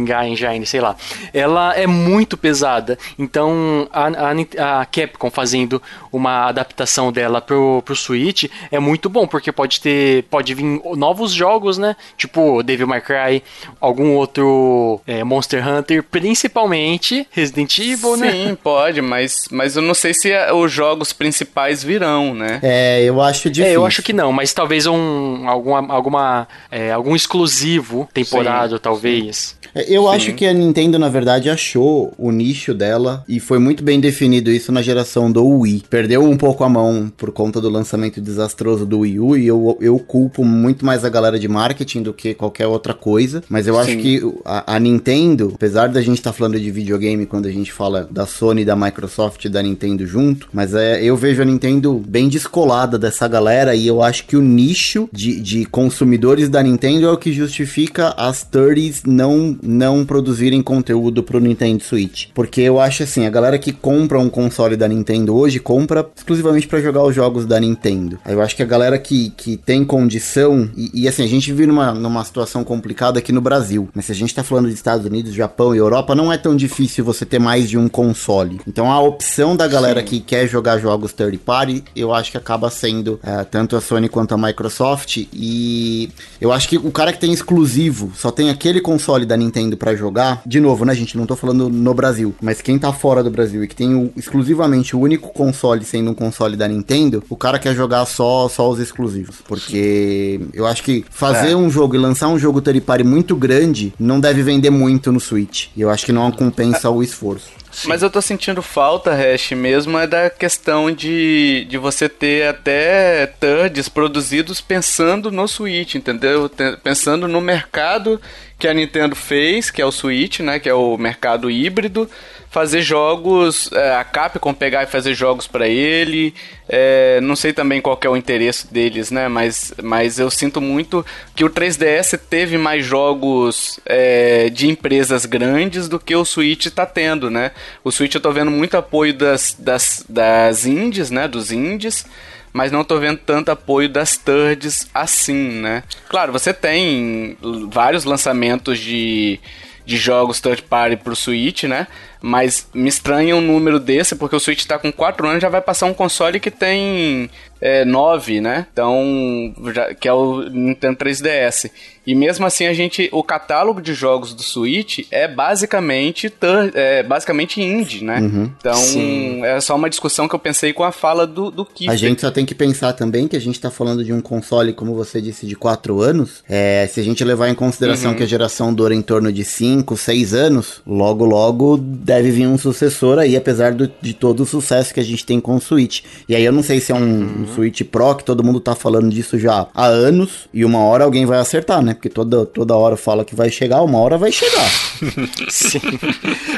Re-Engine, 0.01 0.33
Engine, 0.33 0.65
sei 0.65 0.81
lá, 0.81 0.95
ela 1.33 1.73
é 1.73 1.87
muito 1.87 2.37
pesada. 2.37 2.97
Então, 3.17 3.87
a, 3.91 4.07
a, 4.07 4.81
a, 4.81 4.85
Capcom 4.85 5.29
fazendo 5.29 5.81
uma 6.11 6.47
adaptação 6.47 7.11
dela 7.11 7.41
pro, 7.41 7.81
pro 7.83 7.95
Switch 7.95 8.45
é 8.71 8.79
muito 8.79 9.09
bom, 9.09 9.27
porque 9.27 9.51
pode 9.51 9.79
ter, 9.79 10.23
pode 10.23 10.53
vir 10.53 10.63
novos 10.95 11.31
jogos, 11.31 11.77
né? 11.77 11.95
Tipo, 12.17 12.63
Devil 12.63 12.87
May 12.87 13.01
Cry, 13.01 13.43
algum 13.79 14.13
outro 14.13 15.01
é, 15.07 15.23
Monster 15.23 15.67
Hunter, 15.67 16.03
principalmente 16.03 17.27
Resident 17.31 17.77
Evil, 17.79 18.15
Sim, 18.15 18.21
né? 18.21 18.31
Sim, 18.31 18.57
pode, 18.61 19.01
mas, 19.01 19.45
mas 19.51 19.75
eu 19.75 19.81
não 19.81 19.93
sei 19.93 20.13
se 20.13 20.31
os 20.53 20.71
jogos 20.71 21.13
principais 21.13 21.83
virão, 21.83 22.33
né? 22.33 22.59
É, 22.61 23.03
eu 23.03 23.21
acho 23.21 23.49
difícil. 23.49 23.73
É, 23.73 23.75
eu 23.75 23.85
acho 23.85 24.01
que 24.01 24.13
não, 24.13 24.31
mas 24.31 24.53
talvez 24.53 24.85
um, 24.85 25.47
alguma, 25.47 25.93
alguma, 25.93 26.47
é, 26.71 26.91
algum 26.91 27.15
exclusivo 27.15 28.07
temporada, 28.13 28.75
Sim. 28.75 28.81
talvez. 28.81 29.57
É, 29.75 29.82
eu 29.87 30.03
Sim. 30.03 30.15
acho 30.15 30.33
que 30.33 30.45
a 30.45 30.53
Nintendo, 30.53 30.97
na 30.99 31.09
verdade, 31.09 31.49
achou 31.49 32.13
o 32.17 32.31
nicho 32.31 32.73
dela 32.73 33.23
e 33.27 33.39
foi 33.39 33.59
muito 33.59 33.83
bem 33.83 33.99
definido 33.99 34.51
isso 34.51 34.71
na 34.71 34.81
geração 34.81 35.31
do 35.31 35.45
Wii. 35.45 35.83
Perdeu 35.89 36.23
um 36.23 36.37
pouco 36.37 36.63
a 36.63 36.69
mão 36.69 37.11
por 37.15 37.31
conta 37.31 37.59
do 37.59 37.69
lançamento 37.69 38.21
desastroso 38.21 38.85
do 38.85 38.99
Wii 38.99 39.19
U 39.19 39.37
e 39.37 39.47
eu, 39.47 39.77
eu 39.79 39.97
culpo 39.99 40.43
muito 40.43 40.85
mais 40.85 41.05
a 41.05 41.09
galera 41.09 41.39
de 41.39 41.47
marketing 41.47 42.03
do 42.03 42.13
que 42.13 42.33
qualquer 42.33 42.67
outra 42.67 42.93
coisa. 42.93 43.43
Mas 43.49 43.67
eu 43.67 43.75
Sim. 43.75 43.79
acho 43.81 43.97
que 43.97 44.33
a, 44.45 44.75
a, 44.75 44.79
Nintendo, 44.79 45.51
apesar 45.55 45.87
da 45.87 46.01
gente 46.01 46.17
estar 46.17 46.31
tá 46.31 46.37
falando 46.37 46.59
de 46.59 46.71
videogame 46.71 47.25
quando 47.25 47.47
a 47.47 47.51
gente 47.51 47.71
fala 47.71 48.07
da 48.09 48.25
Sony, 48.25 48.65
da 48.65 48.75
Microsoft 48.75 49.45
e 49.45 49.49
da 49.49 49.61
Nintendo 49.61 50.05
junto, 50.05 50.47
mas 50.53 50.73
é, 50.73 51.03
eu 51.03 51.15
vejo 51.15 51.41
a 51.41 51.45
Nintendo 51.45 52.01
bem 52.07 52.27
descolada 52.27 52.97
dessa 52.97 53.27
galera 53.27 53.75
e 53.75 53.87
eu 53.87 54.01
acho 54.01 54.25
que 54.25 54.35
o 54.35 54.41
nicho 54.41 55.09
de, 55.11 55.39
de 55.39 55.65
consumidores 55.65 56.49
da 56.49 56.61
Nintendo 56.61 57.07
é 57.07 57.11
o 57.11 57.17
que 57.17 57.31
justifica 57.31 58.13
as 58.17 58.45
30s 58.45 59.01
não 59.05 59.57
não 59.73 60.05
produzirem 60.05 60.61
conteúdo 60.61 61.23
pro 61.23 61.39
Nintendo 61.39 61.83
Switch. 61.83 62.27
Porque 62.33 62.61
eu 62.61 62.79
acho 62.79 63.03
assim, 63.03 63.25
a 63.25 63.29
galera 63.29 63.57
que 63.57 63.71
compra 63.71 64.19
um 64.19 64.29
console 64.29 64.77
da 64.77 64.87
Nintendo 64.87 65.35
hoje 65.35 65.59
compra 65.59 66.07
exclusivamente 66.15 66.67
para 66.67 66.79
jogar 66.79 67.03
os 67.03 67.15
jogos 67.15 67.45
da 67.45 67.59
Nintendo. 67.59 68.19
Eu 68.25 68.41
acho 68.41 68.55
que 68.55 68.63
a 68.63 68.65
galera 68.65 68.97
que, 68.97 69.31
que 69.31 69.57
tem 69.57 69.83
condição, 69.83 70.69
e, 70.75 71.03
e, 71.03 71.07
assim, 71.07 71.23
a 71.23 71.27
gente 71.27 71.51
vive 71.51 71.67
numa, 71.67 71.93
numa 71.93 72.23
situação 72.23 72.63
complicada 72.63 73.19
aqui 73.19 73.31
no 73.31 73.41
Brasil, 73.41 73.89
mas 73.93 74.05
se 74.05 74.11
a 74.11 74.15
gente 74.15 74.33
tá 74.33 74.43
falando 74.43 74.67
de 74.67 74.73
Estados 74.73 75.05
Unidos, 75.05 75.33
Japão 75.33 75.73
e 75.73 75.77
Europa, 75.77 76.15
não 76.15 76.31
é 76.31 76.37
tão 76.37 76.55
difícil 76.55 77.03
você 77.03 77.25
ter 77.25 77.39
mais 77.39 77.69
de 77.69 77.77
um 77.77 77.87
console. 77.87 78.61
Então 78.67 78.91
a 78.91 78.99
opção 79.01 79.55
da 79.55 79.67
galera 79.67 80.01
Sim. 80.01 80.07
que 80.07 80.19
quer 80.19 80.47
jogar 80.47 80.77
jogos 80.77 81.13
third 81.13 81.37
party, 81.39 81.83
eu 81.95 82.13
acho 82.13 82.31
que 82.31 82.37
acaba 82.37 82.69
sendo 82.69 83.19
é, 83.23 83.43
tanto 83.43 83.75
a 83.75 83.81
Sony 83.81 84.09
quanto 84.09 84.33
a 84.33 84.37
Microsoft. 84.37 85.25
E 85.33 86.09
eu 86.39 86.51
acho 86.51 86.67
que 86.67 86.77
o 86.77 86.91
cara 86.91 87.13
que 87.13 87.19
tem 87.19 87.31
exclusivo, 87.31 88.11
só 88.15 88.31
tem 88.31 88.49
aquele 88.49 88.81
console 88.81 89.25
da 89.25 89.37
Nintendo 89.37 89.62
Nintendo 89.63 89.77
para 89.77 89.95
jogar, 89.95 90.41
de 90.45 90.59
novo, 90.59 90.85
né, 90.85 90.93
gente? 90.93 91.17
Não 91.17 91.25
tô 91.25 91.35
falando 91.35 91.69
no 91.69 91.93
Brasil, 91.93 92.35
mas 92.41 92.61
quem 92.61 92.77
tá 92.77 92.91
fora 92.91 93.23
do 93.23 93.31
Brasil 93.31 93.63
e 93.63 93.67
que 93.67 93.75
tem 93.75 93.95
o, 93.95 94.11
exclusivamente 94.15 94.95
o 94.95 94.99
único 94.99 95.29
console 95.29 95.83
sendo 95.83 96.11
um 96.11 96.13
console 96.13 96.55
da 96.55 96.67
Nintendo, 96.67 97.23
o 97.29 97.35
cara 97.35 97.57
quer 97.57 97.73
jogar 97.73 98.05
só, 98.05 98.47
só 98.49 98.69
os 98.69 98.79
exclusivos. 98.79 99.37
Porque 99.47 100.39
eu 100.53 100.65
acho 100.65 100.83
que 100.83 101.05
fazer 101.09 101.51
é. 101.51 101.55
um 101.55 101.69
jogo 101.69 101.95
e 101.95 101.97
lançar 101.97 102.27
um 102.27 102.37
jogo 102.37 102.61
third 102.61 102.81
party 102.81 103.03
muito 103.03 103.35
grande 103.35 103.93
não 103.99 104.19
deve 104.19 104.43
vender 104.43 104.69
muito 104.69 105.11
no 105.11 105.19
Switch. 105.19 105.67
E 105.75 105.81
eu 105.81 105.89
acho 105.89 106.05
que 106.05 106.11
não 106.11 106.31
compensa 106.31 106.89
o 106.89 107.01
esforço. 107.01 107.62
Mas 107.85 108.01
eu 108.01 108.09
tô 108.09 108.21
sentindo 108.21 108.61
falta, 108.61 109.11
Hash, 109.11 109.51
mesmo 109.51 109.97
é 109.97 110.05
da 110.05 110.29
questão 110.29 110.91
de, 110.91 111.65
de 111.69 111.77
você 111.77 112.07
ter 112.07 112.47
até 112.47 113.25
thirds 113.25 113.89
produzidos 113.89 114.61
pensando 114.61 115.31
no 115.31 115.47
Switch, 115.47 115.95
entendeu? 115.95 116.49
Pensando 116.83 117.27
no 117.27 117.41
mercado 117.41 118.21
que 118.57 118.67
a 118.67 118.73
Nintendo 118.73 119.15
fez, 119.15 119.69
que 119.69 119.81
é 119.81 119.85
o 119.85 119.91
Switch, 119.91 120.39
né? 120.39 120.59
Que 120.59 120.69
é 120.69 120.73
o 120.73 120.97
mercado 120.97 121.49
híbrido, 121.49 122.09
fazer 122.53 122.83
jogos, 122.83 123.67
é, 123.73 123.95
a 123.95 124.03
Capcom 124.03 124.53
pegar 124.53 124.83
e 124.83 124.85
fazer 124.85 125.15
jogos 125.15 125.47
para 125.47 125.67
ele. 125.67 126.35
É, 126.69 127.19
não 127.19 127.35
sei 127.35 127.51
também 127.51 127.81
qual 127.81 127.99
é 127.99 128.07
o 128.07 128.15
interesse 128.15 128.71
deles, 128.71 129.09
né? 129.09 129.27
Mas, 129.27 129.73
mas 129.81 130.19
eu 130.19 130.29
sinto 130.29 130.61
muito 130.61 131.03
que 131.35 131.43
o 131.43 131.49
3DS 131.49 132.15
teve 132.29 132.55
mais 132.59 132.85
jogos 132.85 133.79
é, 133.87 134.51
de 134.51 134.69
empresas 134.69 135.25
grandes 135.25 135.89
do 135.89 135.99
que 135.99 136.15
o 136.15 136.23
Switch 136.23 136.67
está 136.67 136.85
tendo, 136.85 137.31
né? 137.31 137.51
O 137.83 137.91
Switch 137.91 138.13
eu 138.13 138.21
tô 138.21 138.31
vendo 138.31 138.51
muito 138.51 138.77
apoio 138.77 139.15
das, 139.15 139.55
das, 139.57 140.05
das 140.07 140.67
indies, 140.67 141.09
né? 141.09 141.27
Dos 141.27 141.51
indies 141.51 142.05
mas 142.53 142.71
não 142.71 142.83
tô 142.83 142.99
vendo 142.99 143.17
tanto 143.17 143.49
apoio 143.49 143.89
das 143.89 144.15
thirds 144.15 144.87
assim, 144.93 145.59
né? 145.59 145.81
Claro, 146.07 146.31
você 146.31 146.53
tem 146.53 147.35
vários 147.71 148.05
lançamentos 148.05 148.77
de, 148.77 149.39
de 149.83 149.97
jogos 149.97 150.39
third 150.39 150.61
party 150.61 150.97
pro 150.97 151.15
Switch, 151.15 151.63
né? 151.63 151.87
Mas 152.25 152.69
me 152.73 152.87
estranha 152.87 153.35
um 153.35 153.41
número 153.41 153.81
desse, 153.81 154.15
porque 154.15 154.33
o 154.33 154.39
Switch 154.39 154.65
tá 154.65 154.79
com 154.79 154.93
4 154.93 155.27
anos 155.27 155.41
já 155.41 155.49
vai 155.49 155.59
passar 155.59 155.87
um 155.87 155.93
console 155.93 156.39
que 156.39 156.49
tem 156.49 157.29
é, 157.59 157.83
9, 157.83 158.39
né? 158.39 158.67
Então, 158.71 159.53
já, 159.73 159.93
que 159.93 160.07
é 160.07 160.13
o 160.13 160.49
Nintendo 160.49 160.97
3DS. 160.97 161.69
E 162.05 162.13
mesmo 162.13 162.45
assim 162.45 162.65
a 162.65 162.73
gente, 162.73 163.07
o 163.13 163.23
catálogo 163.23 163.81
de 163.81 163.93
jogos 163.93 164.33
do 164.33 164.43
Switch 164.43 165.07
é 165.09 165.25
basicamente 165.25 166.31
é 166.73 167.01
basicamente 167.01 167.61
indie, 167.61 168.03
né? 168.03 168.19
Uhum. 168.19 168.51
Então 168.59 168.75
Sim. 168.75 169.45
é 169.45 169.61
só 169.61 169.75
uma 169.75 169.89
discussão 169.89 170.27
que 170.27 170.35
eu 170.35 170.39
pensei 170.39 170.73
com 170.73 170.83
a 170.83 170.91
fala 170.91 171.25
do 171.25 171.49
do 171.49 171.65
Keith. 171.65 171.89
A 171.89 171.95
gente 171.95 172.19
só 172.19 172.29
tem 172.29 172.45
que 172.45 172.53
pensar 172.53 172.91
também 172.91 173.27
que 173.27 173.37
a 173.37 173.39
gente 173.39 173.57
tá 173.59 173.71
falando 173.71 174.03
de 174.03 174.11
um 174.11 174.19
console, 174.19 174.73
como 174.73 174.93
você 174.93 175.21
disse, 175.21 175.45
de 175.45 175.55
4 175.55 176.01
anos. 176.01 176.43
É, 176.49 176.85
se 176.91 176.99
a 176.99 177.03
gente 177.03 177.23
levar 177.23 177.47
em 177.47 177.55
consideração 177.55 178.11
uhum. 178.11 178.17
que 178.17 178.23
a 178.23 178.27
geração 178.27 178.73
dura 178.73 178.93
em 178.93 179.01
torno 179.01 179.31
de 179.31 179.45
5, 179.45 179.95
6 179.95 180.33
anos, 180.33 180.81
logo 180.85 181.23
logo 181.23 181.77
deve 182.13 182.31
vir 182.31 182.47
um 182.47 182.57
sucessor 182.57 183.17
aí, 183.17 183.35
apesar 183.35 183.73
do, 183.73 183.91
de 184.01 184.13
todo 184.13 184.41
o 184.41 184.45
sucesso 184.45 184.93
que 184.93 184.99
a 184.99 185.03
gente 185.03 185.25
tem 185.25 185.39
com 185.39 185.55
o 185.55 185.61
Switch. 185.61 186.01
E 186.29 186.35
aí 186.35 186.45
eu 186.45 186.51
não 186.51 186.61
sei 186.61 186.79
se 186.79 186.91
é 186.91 186.95
um, 186.95 186.99
uhum. 186.99 187.43
um 187.43 187.47
Switch 187.53 187.81
Pro, 187.83 188.15
que 188.15 188.23
todo 188.23 188.43
mundo 188.43 188.59
tá 188.59 188.75
falando 188.75 189.09
disso 189.09 189.39
já 189.39 189.67
há 189.73 189.85
anos, 189.85 190.47
e 190.53 190.63
uma 190.63 190.79
hora 190.79 191.03
alguém 191.03 191.25
vai 191.25 191.39
acertar, 191.39 191.81
né? 191.81 191.93
Porque 191.93 192.09
toda, 192.09 192.45
toda 192.45 192.75
hora 192.75 192.95
fala 192.95 193.25
que 193.25 193.35
vai 193.35 193.49
chegar, 193.49 193.81
uma 193.81 193.99
hora 193.99 194.17
vai 194.17 194.31
chegar. 194.31 194.69
Sim. 195.49 195.81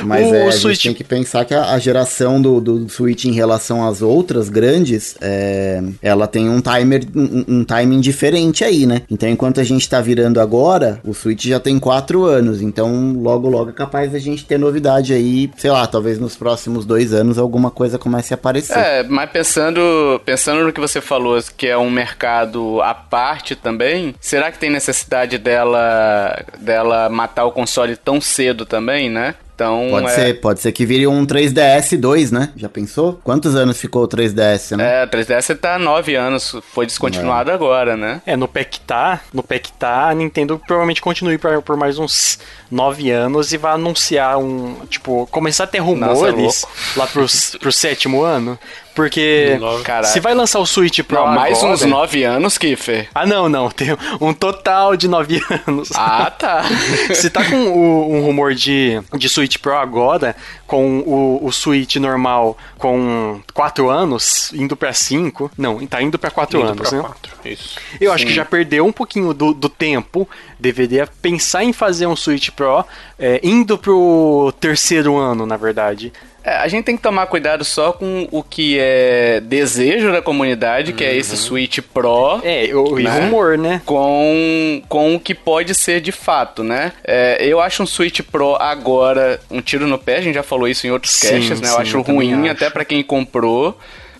Mas 0.05 0.29
o, 0.29 0.35
é, 0.35 0.47
a 0.47 0.51
Switch... 0.51 0.75
gente 0.75 0.83
tem 0.83 0.93
que 0.93 1.03
pensar 1.03 1.45
que 1.45 1.53
a, 1.53 1.71
a 1.71 1.79
geração 1.79 2.41
do, 2.41 2.59
do, 2.59 2.89
Switch 2.89 3.25
em 3.25 3.31
relação 3.31 3.87
às 3.87 4.01
outras 4.01 4.49
grandes, 4.49 5.15
é, 5.21 5.81
ela 6.01 6.27
tem 6.27 6.49
um 6.49 6.61
timer, 6.61 7.03
um, 7.15 7.59
um, 7.59 7.63
timing 7.63 8.01
diferente 8.01 8.63
aí, 8.63 8.85
né? 8.85 9.03
Então 9.09 9.29
enquanto 9.29 9.59
a 9.59 9.63
gente 9.63 9.89
tá 9.89 10.01
virando 10.01 10.39
agora, 10.39 10.99
o 11.03 11.13
Switch 11.13 11.45
já 11.45 11.59
tem 11.59 11.79
4 11.79 12.25
anos, 12.25 12.61
então 12.61 13.13
logo 13.13 13.49
logo 13.49 13.69
é 13.69 13.73
capaz 13.73 14.11
da 14.11 14.19
gente 14.19 14.45
ter 14.45 14.57
novidade 14.57 15.13
aí, 15.13 15.44
sei 15.57 15.71
lá, 15.71 15.85
talvez 15.87 16.19
nos 16.19 16.35
próximos 16.35 16.85
dois 16.85 17.13
anos 17.13 17.37
alguma 17.37 17.71
coisa 17.71 17.97
comece 17.97 18.33
a 18.33 18.35
aparecer. 18.35 18.77
É, 18.77 19.03
mas 19.03 19.29
pensando, 19.29 20.21
pensando 20.25 20.63
no 20.63 20.73
que 20.73 20.79
você 20.79 21.01
falou, 21.01 21.39
que 21.57 21.67
é 21.67 21.77
um 21.77 21.89
mercado 21.89 22.81
à 22.81 22.93
parte 22.93 23.55
também, 23.55 24.15
será 24.19 24.51
que 24.51 24.59
tem 24.59 24.69
necessidade 24.69 25.37
dela, 25.37 26.43
dela 26.59 27.09
matar 27.09 27.45
o 27.45 27.51
console 27.51 27.95
tão 27.95 28.19
cedo 28.21 28.65
também, 28.65 29.09
né? 29.09 29.35
Então, 29.55 29.87
pode 29.89 30.07
é... 30.07 30.09
ser, 30.09 30.33
pode 30.41 30.59
ser 30.59 30.73
que 30.73 30.85
vire 30.85 31.07
um 31.07 31.25
3DS 31.25 31.97
2, 31.97 32.31
né? 32.31 32.51
Já 32.57 32.67
pensou? 32.67 33.19
Quantos 33.23 33.55
anos 33.55 33.79
ficou 33.79 34.03
o 34.03 34.07
3DS, 34.07 34.75
né? 34.75 35.01
É, 35.01 35.05
o 35.05 35.07
3DS 35.07 35.57
tá 35.57 35.79
9 35.79 36.13
anos, 36.13 36.57
foi 36.73 36.85
descontinuado 36.85 37.49
é. 37.49 37.53
agora, 37.53 37.95
né? 37.95 38.21
É, 38.25 38.35
no 38.35 38.49
Pectar, 38.49 39.23
no 39.33 39.41
Pectar, 39.41 40.09
a 40.09 40.13
Nintendo 40.13 40.61
provavelmente 40.67 41.01
continue 41.01 41.37
por, 41.37 41.61
por 41.61 41.77
mais 41.77 41.97
uns 41.97 42.37
9 42.69 43.09
anos 43.09 43.53
e 43.53 43.57
vai 43.57 43.73
anunciar 43.73 44.37
um, 44.37 44.75
tipo, 44.89 45.25
começar 45.31 45.63
a 45.63 45.67
ter 45.67 45.79
rumores 45.79 46.37
Nossa, 46.37 46.67
é 46.67 46.99
lá 46.99 47.07
pro, 47.07 47.25
pro 47.59 47.71
sétimo 47.71 48.23
ano. 48.23 48.59
Porque 48.95 49.59
se 50.05 50.21
vai 50.21 50.33
lançar 50.33 50.59
o 50.59 50.65
Switch 50.65 51.01
Pro 51.01 51.17
não, 51.17 51.27
mais 51.27 51.57
agora... 51.57 51.73
uns 51.73 51.83
9 51.83 52.23
anos, 52.23 52.57
Kiffer. 52.57 53.09
Ah, 53.13 53.25
não, 53.25 53.49
não. 53.49 53.69
Tem 53.69 53.89
um 54.21 54.33
total 54.33 54.95
de 54.95 55.09
9 55.09 55.41
anos. 55.67 55.89
Ah, 55.93 56.31
tá. 56.31 56.63
se 57.13 57.29
tá 57.29 57.43
com 57.43 57.67
o, 57.67 58.15
um 58.15 58.21
rumor 58.21 58.55
de, 58.55 59.01
de 59.17 59.27
Switch 59.27 59.57
Pro 59.57 59.75
agora, 59.75 60.33
com 60.65 60.99
o, 60.99 61.45
o 61.45 61.51
Switch 61.51 61.97
normal 61.97 62.57
com 62.77 63.41
4 63.53 63.89
anos, 63.89 64.53
indo 64.53 64.77
pra 64.77 64.93
5. 64.93 65.51
Não, 65.57 65.85
tá 65.85 66.01
indo 66.01 66.17
pra 66.17 66.31
4 66.31 66.63
anos, 66.63 66.89
pra 66.89 66.97
né? 66.97 67.03
4, 67.03 67.33
isso. 67.43 67.77
Eu 67.99 68.11
Sim. 68.11 68.15
acho 68.15 68.25
que 68.27 68.33
já 68.33 68.45
perdeu 68.45 68.85
um 68.85 68.93
pouquinho 68.93 69.33
do, 69.33 69.53
do 69.53 69.67
tempo. 69.67 70.27
Deveria 70.57 71.05
pensar 71.21 71.65
em 71.65 71.73
fazer 71.73 72.07
um 72.07 72.15
Switch 72.15 72.49
Pro 72.51 72.85
é, 73.19 73.41
indo 73.43 73.77
pro 73.77 74.53
terceiro 74.57 75.17
ano, 75.17 75.45
na 75.45 75.57
verdade. 75.57 76.13
É, 76.45 76.57
a 76.57 76.67
gente 76.67 76.85
tem 76.85 76.95
que 76.95 77.01
tomar 77.01 77.25
cuidado 77.25 77.65
só 77.65 77.91
com 77.91 78.27
o 78.31 78.43
que 78.43 78.77
é 78.79 79.41
desejo 79.41 80.11
da 80.11 80.21
comunidade, 80.21 80.91
uhum. 80.91 80.97
que 80.97 81.03
é 81.03 81.15
esse 81.15 81.31
uhum. 81.31 81.37
Switch 81.37 81.79
Pro. 81.93 82.39
É, 82.43 82.69
o 82.75 82.99
né? 82.99 83.19
rumor, 83.19 83.57
né? 83.57 83.81
Com, 83.85 84.81
com 84.87 85.15
o 85.15 85.19
que 85.19 85.33
pode 85.33 85.73
ser 85.73 85.99
de 85.99 86.11
fato, 86.11 86.63
né? 86.63 86.91
É, 87.03 87.43
eu 87.43 87.59
acho 87.59 87.81
um 87.81 87.87
Switch 87.87 88.21
Pro 88.21 88.55
agora 88.55 89.39
um 89.49 89.59
tiro 89.59 89.87
no 89.87 89.97
pé, 89.97 90.17
a 90.17 90.21
gente 90.21 90.35
já 90.35 90.43
falou 90.43 90.67
isso 90.67 90.85
em 90.85 90.91
outros 90.91 91.13
sim, 91.13 91.29
caches, 91.29 91.59
né? 91.59 91.69
Eu 91.69 91.77
acho 91.79 91.97
eu 91.97 92.01
ruim 92.01 92.43
acho. 92.43 92.51
até 92.51 92.69
para 92.69 92.85
quem 92.85 93.01
comprou. 93.01 93.77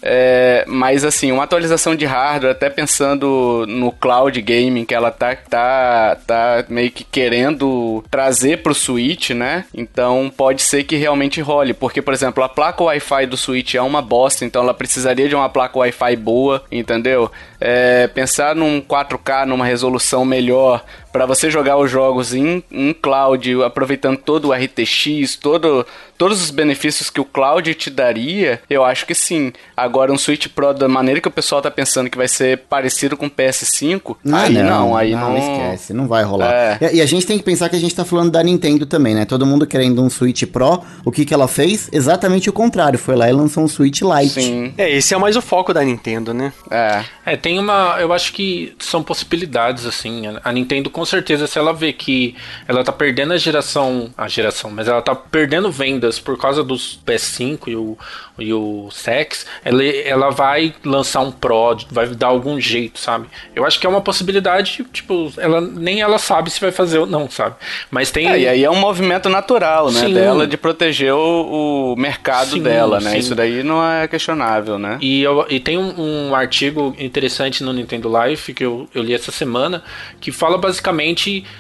É, 0.08 0.64
mas 0.68 1.04
assim, 1.04 1.32
uma 1.32 1.46
atualização 1.46 1.96
de 1.96 2.06
hardware, 2.06 2.52
até 2.52 2.70
pensando 2.70 3.66
no 3.68 3.92
cloud 3.92 4.40
gaming 4.40 4.86
que 4.86 4.94
ela 4.94 5.10
tá, 5.10 5.36
tá, 5.36 6.16
tá 6.28 6.64
meio 6.70 6.92
que 6.92 7.04
querendo 7.04 8.04
trazer 8.12 8.62
pro 8.62 8.76
Switch, 8.76 9.32
né? 9.32 9.66
Então 9.74 10.32
pode 10.38 10.62
ser 10.62 10.84
que 10.84 10.96
realmente 10.96 11.42
role. 11.42 11.74
Porque, 11.74 12.04
por 12.04 12.14
exemplo, 12.14 12.44
a 12.44 12.50
placa 12.50 12.84
Wi-Fi 12.84 13.26
do 13.26 13.36
Switch 13.36 13.74
é 13.74 13.82
uma 13.82 14.00
bosta, 14.00 14.46
então 14.46 14.62
ela 14.62 14.76
precisaria 14.76 15.28
de 15.28 15.34
uma 15.34 15.50
placa 15.50 15.80
Wi-Fi 15.80 16.16
boa, 16.18 16.64
entendeu? 16.72 17.32
É, 17.60 18.06
pensar 18.08 18.56
num 18.56 18.80
4K, 18.82 19.46
numa 19.46 19.66
resolução 19.66 20.24
melhor, 20.24 20.86
para 21.16 21.26
você 21.26 21.50
jogar 21.50 21.78
os 21.78 21.90
jogos 21.90 22.34
em, 22.34 22.62
em 22.70 22.92
cloud, 22.92 23.64
aproveitando 23.64 24.18
todo 24.18 24.50
o 24.50 24.54
RTX, 24.54 25.38
todo, 25.38 25.88
todos 26.18 26.44
os 26.44 26.52
benefícios 26.52 27.10
que 27.10 27.22
o 27.22 27.24
cloud 27.24 27.74
te 27.74 27.90
daria, 27.90 28.60
eu 28.70 28.84
acho 28.84 29.06
que 29.06 29.16
sim. 29.16 29.54
Agora, 29.78 30.12
um 30.12 30.18
Switch 30.18 30.48
Pro, 30.50 30.74
da 30.74 30.90
maneira 30.90 31.22
que 31.22 31.28
o 31.30 31.32
pessoal 31.32 31.62
tá 31.62 31.72
pensando 31.72 32.10
que 32.10 32.18
vai 32.18 32.28
ser 32.28 32.58
parecido 32.70 33.16
com 33.16 33.28
o 33.28 33.32
PS5, 33.32 34.18
ah, 34.30 34.42
aí 34.42 34.54
não, 34.56 34.64
não 34.64 34.98
aí 34.98 35.12
não, 35.16 35.32
não... 35.32 35.38
esquece, 35.38 35.94
não 35.94 36.06
vai 36.06 36.26
rolar. 36.26 36.52
É. 36.54 36.80
E, 36.82 36.98
e, 36.98 37.02
a 37.02 37.06
gente 37.06 37.26
tem 37.26 37.38
que 37.38 37.46
pensar 37.46 37.70
que 37.70 37.78
a 37.78 37.80
gente 37.80 37.96
tá 37.96 38.04
falando 38.04 38.32
da 38.32 38.44
Nintendo 38.44 38.86
também, 38.86 39.16
né? 39.16 39.24
Todo 39.24 39.46
mundo 39.46 39.66
querendo 39.66 40.04
um 40.04 40.10
Switch 40.10 40.44
Pro, 40.44 40.84
o 41.06 41.14
que 41.14 41.24
que 41.24 41.34
ela 41.34 41.48
fez? 41.48 41.88
Exatamente 41.94 42.50
o 42.50 42.54
contrário, 42.54 43.00
foi 43.00 43.16
lá 43.16 43.30
e 43.30 43.32
lançou 43.32 43.64
um 43.64 43.70
Switch 43.70 44.02
Lite. 44.02 44.34
Sim. 44.34 44.74
É, 44.78 44.92
esse 44.92 45.14
é 45.14 45.18
mais 45.18 45.38
o 45.38 45.42
foco 45.42 45.74
da 45.74 45.82
Nintendo, 45.82 46.34
né? 46.34 46.52
É. 46.70 47.06
É, 47.26 47.38
tem 47.38 47.58
uma, 47.58 47.96
eu 48.02 48.12
acho 48.12 48.34
que 48.34 48.76
são 48.80 49.02
possibilidades, 49.02 49.86
assim, 49.86 50.24
a 50.44 50.52
Nintendo 50.52 50.90
com 50.90 51.05
com 51.06 51.10
certeza, 51.10 51.46
se 51.46 51.60
ela 51.60 51.72
vê 51.72 51.94
que 51.94 52.36
ela 52.68 52.84
tá 52.84 52.92
perdendo 52.92 53.32
a 53.32 53.38
geração. 53.38 54.10
A 54.18 54.28
geração, 54.28 54.72
mas 54.72 54.88
ela 54.88 55.04
tá 55.04 55.14
perdendo 55.14 55.72
vendas 55.72 56.20
por 56.20 56.36
causa 56.36 56.64
dos 56.64 57.00
PS5 57.06 57.68
e 57.68 57.76
o, 57.76 57.96
e 58.40 58.52
o 58.52 58.90
Sex, 58.92 59.46
ela, 59.64 59.84
ela 59.84 60.30
vai 60.32 60.74
lançar 60.84 61.22
um 61.22 61.32
Pro, 61.32 61.78
vai 61.92 62.08
dar 62.08 62.28
algum 62.28 62.60
jeito, 62.60 63.00
sabe? 63.00 63.28
Eu 63.56 63.64
acho 63.66 63.80
que 63.80 63.86
é 63.86 63.90
uma 63.90 64.02
possibilidade, 64.02 64.84
tipo, 64.92 65.32
ela 65.38 65.62
nem 65.62 66.02
ela 66.02 66.18
sabe 66.18 66.50
se 66.50 66.60
vai 66.60 66.72
fazer 66.72 66.98
ou 66.98 67.06
não, 67.06 67.30
sabe? 67.30 67.56
Mas 67.92 68.10
tem. 68.10 68.28
É, 68.28 68.40
e 68.40 68.48
aí 68.48 68.64
é 68.64 68.72
um 68.72 68.76
movimento 68.76 69.30
natural, 69.30 69.92
né? 69.92 70.00
Sim. 70.00 70.14
Dela 70.14 70.48
de 70.48 70.58
proteger 70.58 71.14
o, 71.14 71.94
o 71.94 71.96
mercado 71.96 72.52
sim, 72.52 72.64
dela, 72.64 73.00
né? 73.00 73.12
Sim. 73.12 73.18
Isso 73.18 73.36
daí 73.36 73.62
não 73.62 73.88
é 73.88 74.08
questionável, 74.08 74.80
né? 74.80 74.98
E, 75.02 75.22
eu, 75.22 75.46
e 75.50 75.60
tem 75.60 75.78
um, 75.78 76.30
um 76.30 76.36
artigo 76.36 76.96
interessante 76.98 77.64
no 77.64 77.72
Nintendo 77.72 78.10
Life 78.10 78.54
que 78.56 78.66
eu, 78.66 78.90
eu 78.96 79.04
li 79.04 79.14
essa 79.14 79.32
semana 79.32 79.84
que 80.20 80.32
fala 80.32 80.58
basicamente 80.58 80.85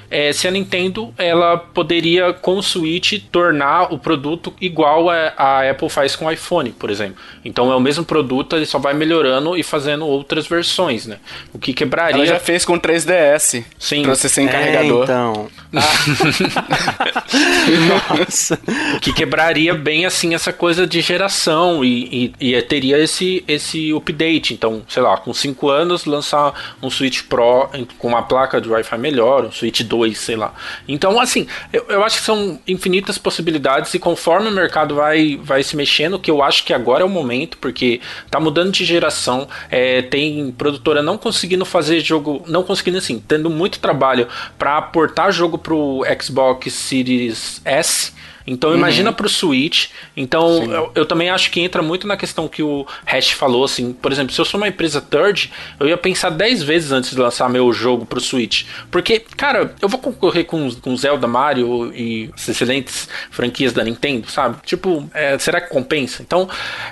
é, 0.09 0.33
se 0.33 0.47
a 0.47 0.51
Nintendo 0.51 1.13
ela 1.17 1.57
poderia 1.57 2.33
com 2.33 2.57
o 2.57 2.63
Switch 2.63 3.21
tornar 3.31 3.93
o 3.93 3.99
produto 3.99 4.53
igual 4.59 5.09
a, 5.09 5.33
a 5.37 5.69
Apple 5.69 5.89
faz 5.89 6.15
com 6.15 6.25
o 6.25 6.31
iPhone 6.31 6.71
por 6.71 6.89
exemplo. 6.89 7.17
Então 7.43 7.71
é 7.71 7.75
o 7.75 7.79
mesmo 7.79 8.03
produto, 8.03 8.55
ele 8.55 8.65
só 8.65 8.79
vai 8.79 8.93
melhorando 8.93 9.57
e 9.57 9.63
fazendo 9.63 10.05
outras 10.05 10.47
versões, 10.47 11.05
né? 11.05 11.17
O 11.53 11.59
que 11.59 11.73
quebraria. 11.73 12.15
Ela 12.15 12.25
já 12.25 12.39
fez 12.39 12.65
com 12.65 12.79
3DS. 12.79 13.63
Sim. 13.77 14.03
Pra 14.03 14.15
você 14.15 14.29
sem 14.29 14.47
é, 14.47 14.51
carregador. 14.51 15.03
Então. 15.03 15.47
Ah. 15.73 15.75
Nossa. 18.19 18.59
O 18.95 18.99
que 18.99 19.13
quebraria 19.13 19.73
bem 19.73 20.05
assim 20.05 20.33
essa 20.33 20.53
coisa 20.53 20.87
de 20.87 21.01
geração 21.01 21.83
e, 21.83 22.33
e, 22.39 22.53
e, 22.53 22.61
teria 22.61 22.97
esse, 22.97 23.43
esse 23.47 23.93
update. 23.93 24.53
Então, 24.53 24.83
sei 24.87 25.01
lá, 25.01 25.17
com 25.17 25.33
5 25.33 25.69
anos 25.69 26.05
lançar 26.05 26.53
um 26.81 26.89
Switch 26.89 27.23
Pro 27.23 27.69
com 27.97 28.07
uma 28.07 28.23
placa 28.23 28.59
de 28.59 28.69
Wi-Fi 28.69 28.97
melhor, 28.97 29.14
um 29.23 29.51
Switch 29.51 29.81
2, 29.81 30.17
sei 30.17 30.35
lá. 30.35 30.53
Então, 30.87 31.19
assim, 31.19 31.47
eu, 31.71 31.85
eu 31.89 32.03
acho 32.03 32.17
que 32.17 32.25
são 32.25 32.59
infinitas 32.67 33.17
possibilidades 33.17 33.93
e 33.93 33.99
conforme 33.99 34.49
o 34.49 34.51
mercado 34.51 34.95
vai, 34.95 35.39
vai 35.41 35.63
se 35.63 35.75
mexendo, 35.75 36.19
que 36.19 36.31
eu 36.31 36.41
acho 36.41 36.63
que 36.65 36.73
agora 36.73 37.03
é 37.03 37.05
o 37.05 37.09
momento, 37.09 37.57
porque 37.57 38.01
tá 38.29 38.39
mudando 38.39 38.71
de 38.71 38.83
geração, 38.85 39.47
é, 39.69 40.01
tem 40.01 40.51
produtora 40.51 41.01
não 41.01 41.17
conseguindo 41.17 41.65
fazer 41.65 41.99
jogo, 41.99 42.43
não 42.47 42.63
conseguindo 42.63 42.97
assim, 42.97 43.23
tendo 43.25 43.49
muito 43.49 43.79
trabalho 43.79 44.27
para 44.57 44.77
aportar 44.77 45.31
jogo 45.31 45.57
pro 45.57 46.03
Xbox 46.21 46.73
Series 46.73 47.61
S 47.63 48.13
então 48.47 48.71
uhum. 48.71 48.77
imagina 48.77 49.11
pro 49.11 49.27
Switch. 49.27 49.87
Então 50.15 50.63
eu, 50.71 50.91
eu, 50.95 51.05
também 51.05 51.29
acho 51.29 51.49
que 51.51 51.59
entra 51.59 51.81
muito 51.81 52.07
na 52.07 52.15
questão 52.15 52.47
que 52.47 52.61
o 52.61 52.85
Hash 53.05 53.31
falou, 53.31 53.63
assim, 53.63 53.93
por 53.93 54.11
exemplo, 54.11 54.33
se 54.33 54.39
eu 54.39 54.45
sou 54.45 54.59
uma 54.59 54.67
empresa 54.67 55.01
third, 55.01 55.51
eu 55.79 55.87
ia 55.87 55.97
pensar 55.97 56.29
10 56.29 56.63
vezes 56.63 56.91
antes 56.91 57.11
de 57.11 57.19
lançar 57.19 57.49
meu 57.49 57.71
jogo 57.73 58.05
pro 58.05 58.19
Switch. 58.19 58.65
Porque, 58.91 59.19
cara, 59.19 59.73
eu 59.81 59.89
vou 59.89 59.99
concorrer 59.99 60.45
com, 60.45 60.69
com 60.75 60.95
Zelda, 60.95 61.27
Mario 61.27 61.93
e 61.93 62.29
as 62.35 62.47
excelentes 62.47 63.09
franquias 63.31 63.73
da 63.73 63.83
Nintendo, 63.83 64.29
sabe? 64.29 64.57
Tipo, 64.65 65.09
é, 65.13 65.37
será 65.39 65.59
que 65.59 65.69
compensa? 65.69 66.21
Então, 66.21 66.47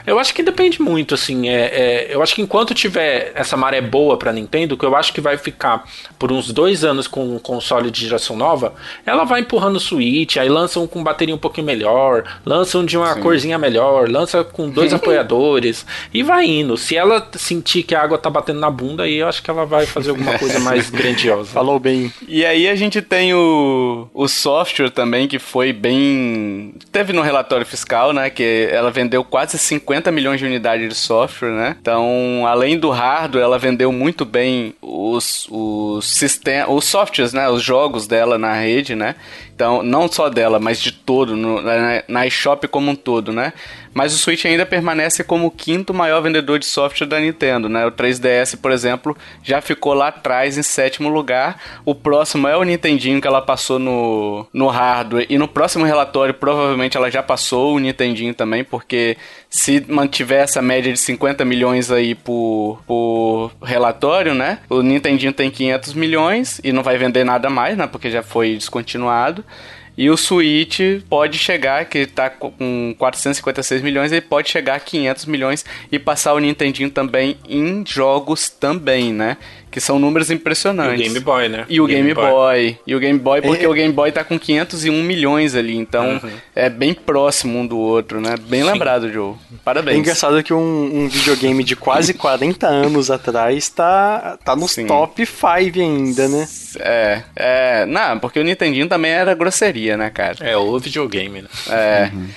eu 0.05 0.19
acho 0.19 0.33
que 0.33 0.41
depende 0.41 0.81
muito, 0.81 1.13
assim. 1.13 1.49
É, 1.49 1.61
é, 1.63 2.07
eu 2.15 2.21
acho 2.21 2.33
que 2.35 2.41
enquanto 2.41 2.73
tiver 2.73 3.31
essa 3.35 3.55
maré 3.55 3.81
boa 3.81 4.17
pra 4.17 4.33
Nintendo, 4.33 4.77
que 4.77 4.85
eu 4.85 4.95
acho 4.95 5.13
que 5.13 5.21
vai 5.21 5.37
ficar 5.37 5.83
por 6.17 6.31
uns 6.31 6.51
dois 6.51 6.83
anos 6.83 7.07
com 7.07 7.35
um 7.35 7.39
console 7.39 7.91
de 7.91 8.01
geração 8.01 8.35
nova, 8.35 8.73
ela 9.05 9.23
vai 9.23 9.41
empurrando 9.41 9.75
o 9.75 9.79
Switch, 9.79 10.37
aí 10.37 10.49
lançam 10.49 10.87
com 10.87 11.03
bateria 11.03 11.35
um 11.35 11.37
pouquinho 11.43 11.67
melhor, 11.67 12.23
lança 12.45 12.77
um 12.77 12.85
de 12.85 12.97
uma 12.97 13.13
Sim. 13.13 13.21
corzinha 13.21 13.57
melhor, 13.57 14.09
lança 14.09 14.43
com 14.43 14.69
dois 14.69 14.91
apoiadores 14.95 15.85
e 16.13 16.23
vai 16.23 16.45
indo. 16.45 16.77
Se 16.77 16.95
ela 16.95 17.27
sentir 17.33 17.83
que 17.83 17.93
a 17.93 18.01
água 18.01 18.17
tá 18.17 18.29
batendo 18.29 18.59
na 18.59 18.69
bunda, 18.69 19.03
aí 19.03 19.17
eu 19.17 19.27
acho 19.27 19.43
que 19.43 19.49
ela 19.49 19.65
vai 19.65 19.85
fazer 19.85 20.11
alguma 20.11 20.37
coisa 20.39 20.59
mais 20.59 20.89
grandiosa. 20.89 21.51
Falou 21.51 21.79
bem. 21.79 22.11
E 22.27 22.45
aí 22.45 22.67
a 22.67 22.75
gente 22.75 23.01
tem 23.01 23.33
o, 23.33 24.07
o 24.13 24.27
software 24.27 24.89
também, 24.89 25.27
que 25.27 25.37
foi 25.37 25.73
bem. 25.73 26.73
Teve 26.91 27.11
no 27.11 27.21
relatório 27.21 27.65
fiscal, 27.65 28.13
né? 28.13 28.29
Que 28.29 28.69
ela 28.71 28.89
vendeu 28.89 29.23
quase 29.23 29.57
50 29.57 30.11
milhões 30.11 30.39
de 30.39 30.45
unidades 30.45 30.87
de 30.87 30.95
software, 30.95 31.51
né? 31.51 31.75
Então, 31.79 32.45
além 32.47 32.77
do 32.77 32.89
hardware, 32.89 33.43
ela 33.43 33.59
vendeu 33.59 33.91
muito 33.91 34.23
bem 34.23 34.73
os, 34.81 35.47
os, 35.49 36.05
sistema, 36.05 36.71
os 36.71 36.85
softwares, 36.85 37.33
né? 37.33 37.49
Os 37.49 37.61
jogos 37.61 38.07
dela 38.07 38.37
na 38.37 38.53
rede, 38.53 38.95
né? 38.95 39.15
Então, 39.55 39.83
não 39.83 40.11
só 40.11 40.29
dela, 40.29 40.59
mas 40.59 40.81
de 40.81 40.91
todo, 40.91 41.32
no, 41.35 41.61
na, 41.61 42.03
na 42.07 42.27
eShop 42.27 42.67
como 42.67 42.91
um 42.91 42.95
todo, 42.95 43.31
né? 43.31 43.53
Mas 43.93 44.13
o 44.13 44.17
Switch 44.17 44.45
ainda 44.45 44.65
permanece 44.65 45.23
como 45.23 45.47
o 45.47 45.51
quinto 45.51 45.93
maior 45.93 46.21
vendedor 46.21 46.57
de 46.57 46.65
software 46.65 47.05
da 47.05 47.19
Nintendo, 47.19 47.69
né? 47.69 47.85
O 47.85 47.91
3DS, 47.91 48.59
por 48.59 48.71
exemplo, 48.71 49.15
já 49.43 49.61
ficou 49.61 49.93
lá 49.93 50.07
atrás 50.07 50.57
em 50.57 50.63
sétimo 50.63 51.09
lugar. 51.09 51.61
O 51.85 51.93
próximo 51.93 52.47
é 52.47 52.57
o 52.57 52.63
Nintendinho 52.63 53.21
que 53.21 53.27
ela 53.27 53.41
passou 53.41 53.77
no, 53.77 54.47
no 54.51 54.67
hardware. 54.67 55.27
E 55.29 55.37
no 55.37 55.47
próximo 55.47 55.85
relatório, 55.85 56.33
provavelmente 56.33 56.97
ela 56.97 57.11
já 57.11 57.21
passou 57.21 57.75
o 57.75 57.79
Nintendinho 57.79 58.33
também, 58.33 58.63
porque 58.63 59.15
se 59.47 59.85
mantiver 59.87 60.43
essa 60.43 60.61
média 60.61 60.91
de 60.91 60.99
50 60.99 61.45
milhões 61.45 61.91
aí 61.91 62.15
por, 62.15 62.81
por 62.87 63.51
relatório, 63.61 64.33
né? 64.33 64.59
O 64.69 64.81
Nintendinho 64.81 65.31
tem 65.31 65.51
500 65.51 65.93
milhões 65.93 66.59
e 66.63 66.71
não 66.71 66.81
vai 66.81 66.97
vender 66.97 67.23
nada 67.23 67.49
mais, 67.49 67.77
né? 67.77 67.85
Porque 67.85 68.09
já 68.09 68.23
foi 68.23 68.55
descontinuado. 68.55 69.45
E 69.95 70.09
o 70.09 70.17
Switch 70.17 70.79
pode 71.07 71.37
chegar, 71.37 71.85
que 71.85 71.99
está 71.99 72.29
com 72.29 72.95
456 72.97 73.81
milhões, 73.81 74.11
ele 74.11 74.21
pode 74.21 74.49
chegar 74.49 74.75
a 74.75 74.79
500 74.79 75.25
milhões 75.25 75.65
e 75.91 75.99
passar 75.99 76.33
o 76.33 76.39
Nintendinho 76.39 76.89
também 76.89 77.37
em 77.47 77.83
jogos 77.87 78.49
também, 78.49 79.13
né? 79.13 79.37
Que 79.73 79.81
são 79.81 79.97
números 79.97 80.29
impressionantes. 80.29 80.99
E 80.99 81.01
o 81.01 81.13
Game 81.13 81.19
Boy, 81.19 81.49
né? 81.49 81.65
E 81.67 81.81
o 81.81 81.87
Game, 81.87 82.01
Game 82.03 82.13
Boy. 82.13 82.29
Boy. 82.29 82.79
E 82.85 82.95
o 82.95 82.99
Game 82.99 83.17
Boy, 83.17 83.41
porque 83.41 83.65
é. 83.65 83.67
o 83.67 83.73
Game 83.73 83.91
Boy 83.91 84.11
tá 84.11 84.23
com 84.23 84.37
501 84.37 85.01
milhões 85.01 85.55
ali, 85.55 85.75
então 85.75 86.19
uhum. 86.23 86.29
é 86.55 86.69
bem 86.69 86.93
próximo 86.93 87.57
um 87.57 87.65
do 87.65 87.77
outro, 87.79 88.21
né? 88.21 88.35
Bem 88.39 88.61
Sim. 88.61 88.71
lembrado, 88.71 89.11
Joe. 89.11 89.33
Parabéns. 89.65 89.97
É 89.97 89.99
engraçado 89.99 90.43
que 90.43 90.53
um, 90.53 90.59
um 90.93 91.07
videogame 91.09 91.63
de 91.63 91.75
quase 91.75 92.13
40 92.13 92.67
anos 92.67 93.09
atrás 93.09 93.67
tá, 93.69 94.37
tá 94.45 94.55
nos 94.55 94.73
Sim. 94.73 94.85
top 94.85 95.25
5 95.25 95.79
ainda, 95.79 96.27
né? 96.27 96.47
É, 96.79 97.23
é. 97.35 97.85
Não, 97.87 98.19
porque 98.19 98.39
o 98.39 98.43
Nintendinho 98.43 98.87
também 98.87 99.11
era 99.11 99.33
grosseria, 99.33 99.97
né, 99.97 100.11
cara? 100.11 100.37
É, 100.41 100.55
o 100.55 100.77
videogame, 100.77 101.41
né? 101.41 101.47
É. 101.67 102.11
Uhum. 102.13 102.27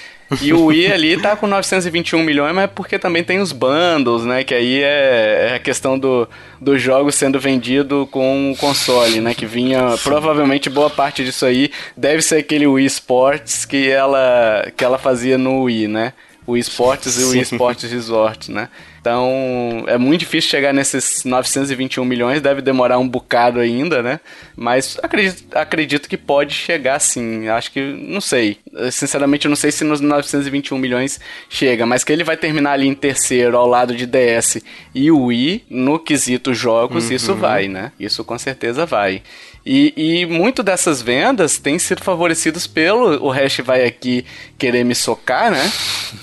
E 0.43 0.53
o 0.53 0.67
Wii 0.67 0.93
ali 0.93 1.21
tá 1.21 1.37
com 1.37 1.47
921 1.47 2.23
milhões, 2.23 2.55
mas 2.55 2.65
é 2.65 2.67
porque 2.67 2.99
também 2.99 3.23
tem 3.23 3.39
os 3.39 3.53
bundles, 3.53 4.25
né? 4.25 4.43
Que 4.43 4.55
aí 4.55 4.83
é, 4.83 5.51
é 5.51 5.55
a 5.55 5.59
questão 5.59 5.99
do, 5.99 6.29
do 6.61 6.77
jogo 6.79 7.13
sendo 7.13 7.39
vendido 7.39 8.09
com 8.11 8.51
o 8.51 8.57
console, 8.57 9.21
né? 9.21 9.35
Que 9.35 9.47
vinha, 9.47 9.95
provavelmente 10.03 10.69
boa 10.69 10.91
parte 10.91 11.25
disso 11.25 11.47
aí 11.47 11.71
deve 11.97 12.23
ser 12.23 12.39
aquele 12.39 12.67
Wii 12.67 12.87
Sports 12.87 13.65
que 13.65 13.89
ela, 13.89 14.71
que 14.77 14.85
ela 14.85 14.99
fazia 14.99 15.39
no 15.39 15.63
Wii, 15.63 15.89
né? 15.89 16.13
O 16.47 16.57
Esportes 16.57 17.21
e 17.21 17.25
o 17.25 17.35
Esportes 17.35 17.91
Resort, 17.91 18.53
né? 18.53 18.69
Então, 19.07 19.85
é 19.87 19.97
muito 19.97 20.19
difícil 20.23 20.51
chegar 20.51 20.75
nesses 20.75 21.23
921 21.25 22.05
milhões, 22.05 22.43
deve 22.43 22.61
demorar 22.61 22.99
um 22.99 23.07
bocado 23.07 23.61
ainda, 23.61 24.03
né? 24.03 24.19
Mas 24.57 24.99
acredito, 25.01 25.57
acredito 25.57 26.09
que 26.09 26.17
pode 26.17 26.53
chegar 26.53 26.99
sim. 26.99 27.47
Acho 27.47 27.71
que, 27.71 27.81
não 27.81 28.21
sei. 28.21 28.59
Sinceramente, 28.91 29.47
eu 29.47 29.49
não 29.49 29.55
sei 29.55 29.71
se 29.71 29.85
nos 29.85 30.01
921 30.01 30.77
milhões 30.77 31.21
chega, 31.49 31.87
mas 31.87 32.03
que 32.03 32.13
ele 32.13 32.25
vai 32.25 32.37
terminar 32.37 32.73
ali 32.73 32.89
em 32.89 32.95
terceiro 32.95 33.57
ao 33.57 33.69
lado 33.69 33.95
de 33.95 34.07
DS 34.07 34.61
e 34.93 35.09
Wii, 35.09 35.67
no 35.71 36.01
quesito 36.01 36.53
jogos, 36.53 37.07
uhum. 37.07 37.15
isso 37.15 37.33
vai, 37.37 37.69
né? 37.69 37.93
Isso 38.01 38.25
com 38.25 38.37
certeza 38.37 38.85
vai. 38.85 39.23
E, 39.69 39.93
e 39.97 40.27
muito 40.27 40.63
dessas 40.63 41.03
vendas 41.03 41.59
têm 41.59 41.77
sido 41.77 42.01
favorecidos 42.01 42.69
pelo. 42.69 43.21
O 43.21 43.31
Hash 43.31 43.59
vai 43.65 43.85
aqui 43.85 44.25
querer 44.57 44.85
me 44.85 44.95
socar, 44.95 45.51
né? 45.51 45.73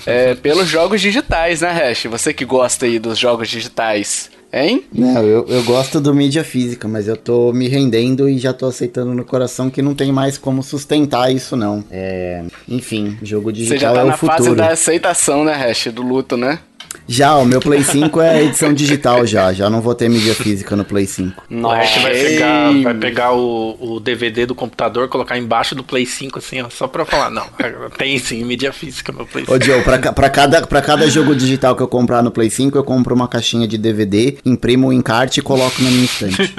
É, 0.06 0.34
pelos 0.34 0.66
jogos 0.66 1.02
digitais, 1.02 1.60
né, 1.60 1.70
Hash? 1.70 2.04
Você 2.04 2.32
que 2.32 2.46
gosta 2.46 2.73
aí 2.82 2.98
dos 2.98 3.18
jogos 3.18 3.48
digitais. 3.48 4.30
Hein? 4.52 4.84
Não, 4.92 5.20
eu, 5.24 5.44
eu 5.48 5.64
gosto 5.64 6.00
do 6.00 6.14
mídia 6.14 6.44
física, 6.44 6.86
mas 6.86 7.08
eu 7.08 7.16
tô 7.16 7.52
me 7.52 7.66
rendendo 7.66 8.28
e 8.28 8.38
já 8.38 8.52
tô 8.52 8.66
aceitando 8.66 9.12
no 9.12 9.24
coração 9.24 9.68
que 9.68 9.82
não 9.82 9.96
tem 9.96 10.12
mais 10.12 10.38
como 10.38 10.62
sustentar 10.62 11.32
isso, 11.32 11.56
não. 11.56 11.84
É, 11.90 12.44
enfim, 12.68 13.18
jogo 13.20 13.52
digital 13.52 13.78
Você 13.78 13.82
já 13.82 13.92
tá 13.92 14.00
é 14.00 14.04
na 14.04 14.16
fase 14.16 14.54
da 14.54 14.68
aceitação, 14.68 15.42
né, 15.44 15.54
Hash? 15.54 15.88
Do 15.92 16.02
luto, 16.02 16.36
né? 16.36 16.60
Já, 17.06 17.36
o 17.36 17.44
meu 17.44 17.60
Play 17.60 17.82
5 17.82 18.20
é 18.20 18.44
edição 18.44 18.72
digital 18.72 19.26
já. 19.26 19.52
Já 19.52 19.68
não 19.68 19.80
vou 19.80 19.94
ter 19.94 20.08
mídia 20.08 20.34
física 20.34 20.74
no 20.74 20.84
Play 20.84 21.06
5. 21.06 21.44
Nossa, 21.50 22.00
vai 22.00 22.12
pegar, 22.12 22.72
vai 22.82 22.94
pegar 22.94 23.32
o, 23.32 23.76
o 23.80 24.00
DVD 24.00 24.46
do 24.46 24.54
computador, 24.54 25.08
colocar 25.08 25.36
embaixo 25.36 25.74
do 25.74 25.84
Play 25.84 26.06
5, 26.06 26.38
assim, 26.38 26.62
ó, 26.62 26.70
só 26.70 26.86
pra 26.88 27.04
falar. 27.04 27.30
Não, 27.30 27.46
tem 27.98 28.18
sim 28.18 28.44
mídia 28.44 28.72
física 28.72 29.12
no 29.12 29.26
Play 29.26 29.44
5. 29.44 29.54
Ô, 29.54 29.60
Joe, 29.60 29.82
pra, 29.82 29.98
pra, 30.12 30.30
cada, 30.30 30.66
pra 30.66 30.80
cada 30.80 31.08
jogo 31.08 31.34
digital 31.34 31.76
que 31.76 31.82
eu 31.82 31.88
comprar 31.88 32.22
no 32.22 32.30
Play 32.30 32.50
5, 32.50 32.76
eu 32.76 32.84
compro 32.84 33.14
uma 33.14 33.28
caixinha 33.28 33.68
de 33.68 33.76
DVD, 33.76 34.38
imprimo 34.44 34.86
o 34.86 34.90
um 34.90 34.92
encarte 34.92 35.40
e 35.40 35.42
coloco 35.42 35.82
na 35.82 35.90
minha 35.90 36.04
estante. 36.04 36.54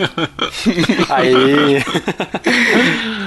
Aí. 1.09 1.83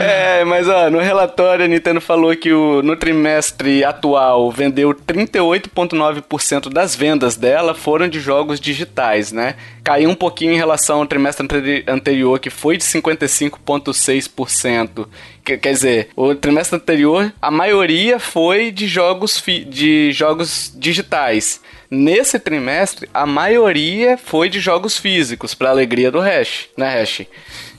é, 0.01 0.45
mas 0.45 0.69
ó, 0.69 0.89
no 0.91 0.99
relatório 0.99 1.65
a 1.65 1.69
Nintendo 1.69 2.01
falou 2.01 2.35
que 2.37 2.53
o, 2.53 2.83
no 2.83 2.97
trimestre 2.97 3.85
atual 3.85 4.51
vendeu 4.51 4.95
38,9% 4.95 6.69
das 6.69 6.95
vendas 6.99 7.37
dela 7.37 7.75
foram 7.75 8.09
de 8.09 8.19
jogos 8.19 8.59
digitais, 8.59 9.31
né? 9.31 9.55
Caiu 9.85 10.11
um 10.11 10.15
pouquinho 10.15 10.53
em 10.53 10.57
relação 10.57 10.99
ao 10.99 11.07
trimestre 11.07 11.47
anterior, 11.87 12.41
que 12.41 12.51
foi 12.51 12.77
de 12.77 12.83
55,6%. 12.83 15.07
Quer 15.45 15.73
dizer, 15.73 16.09
o 16.17 16.35
trimestre 16.35 16.75
anterior, 16.77 17.33
a 17.41 17.53
maioria 17.53 18.19
foi 18.19 18.73
de 18.73 18.89
jogos, 18.89 19.41
de 19.69 20.11
jogos 20.13 20.75
digitais. 20.77 21.61
Nesse 21.91 22.39
trimestre, 22.39 23.09
a 23.15 23.25
maioria 23.25 24.19
foi 24.19 24.51
de 24.51 24.61
jogos 24.61 24.99
físicos, 24.99 25.55
para 25.55 25.71
alegria 25.71 26.11
do 26.11 26.21
Hash, 26.21 26.69
né, 26.77 27.01
Hash? 27.01 27.23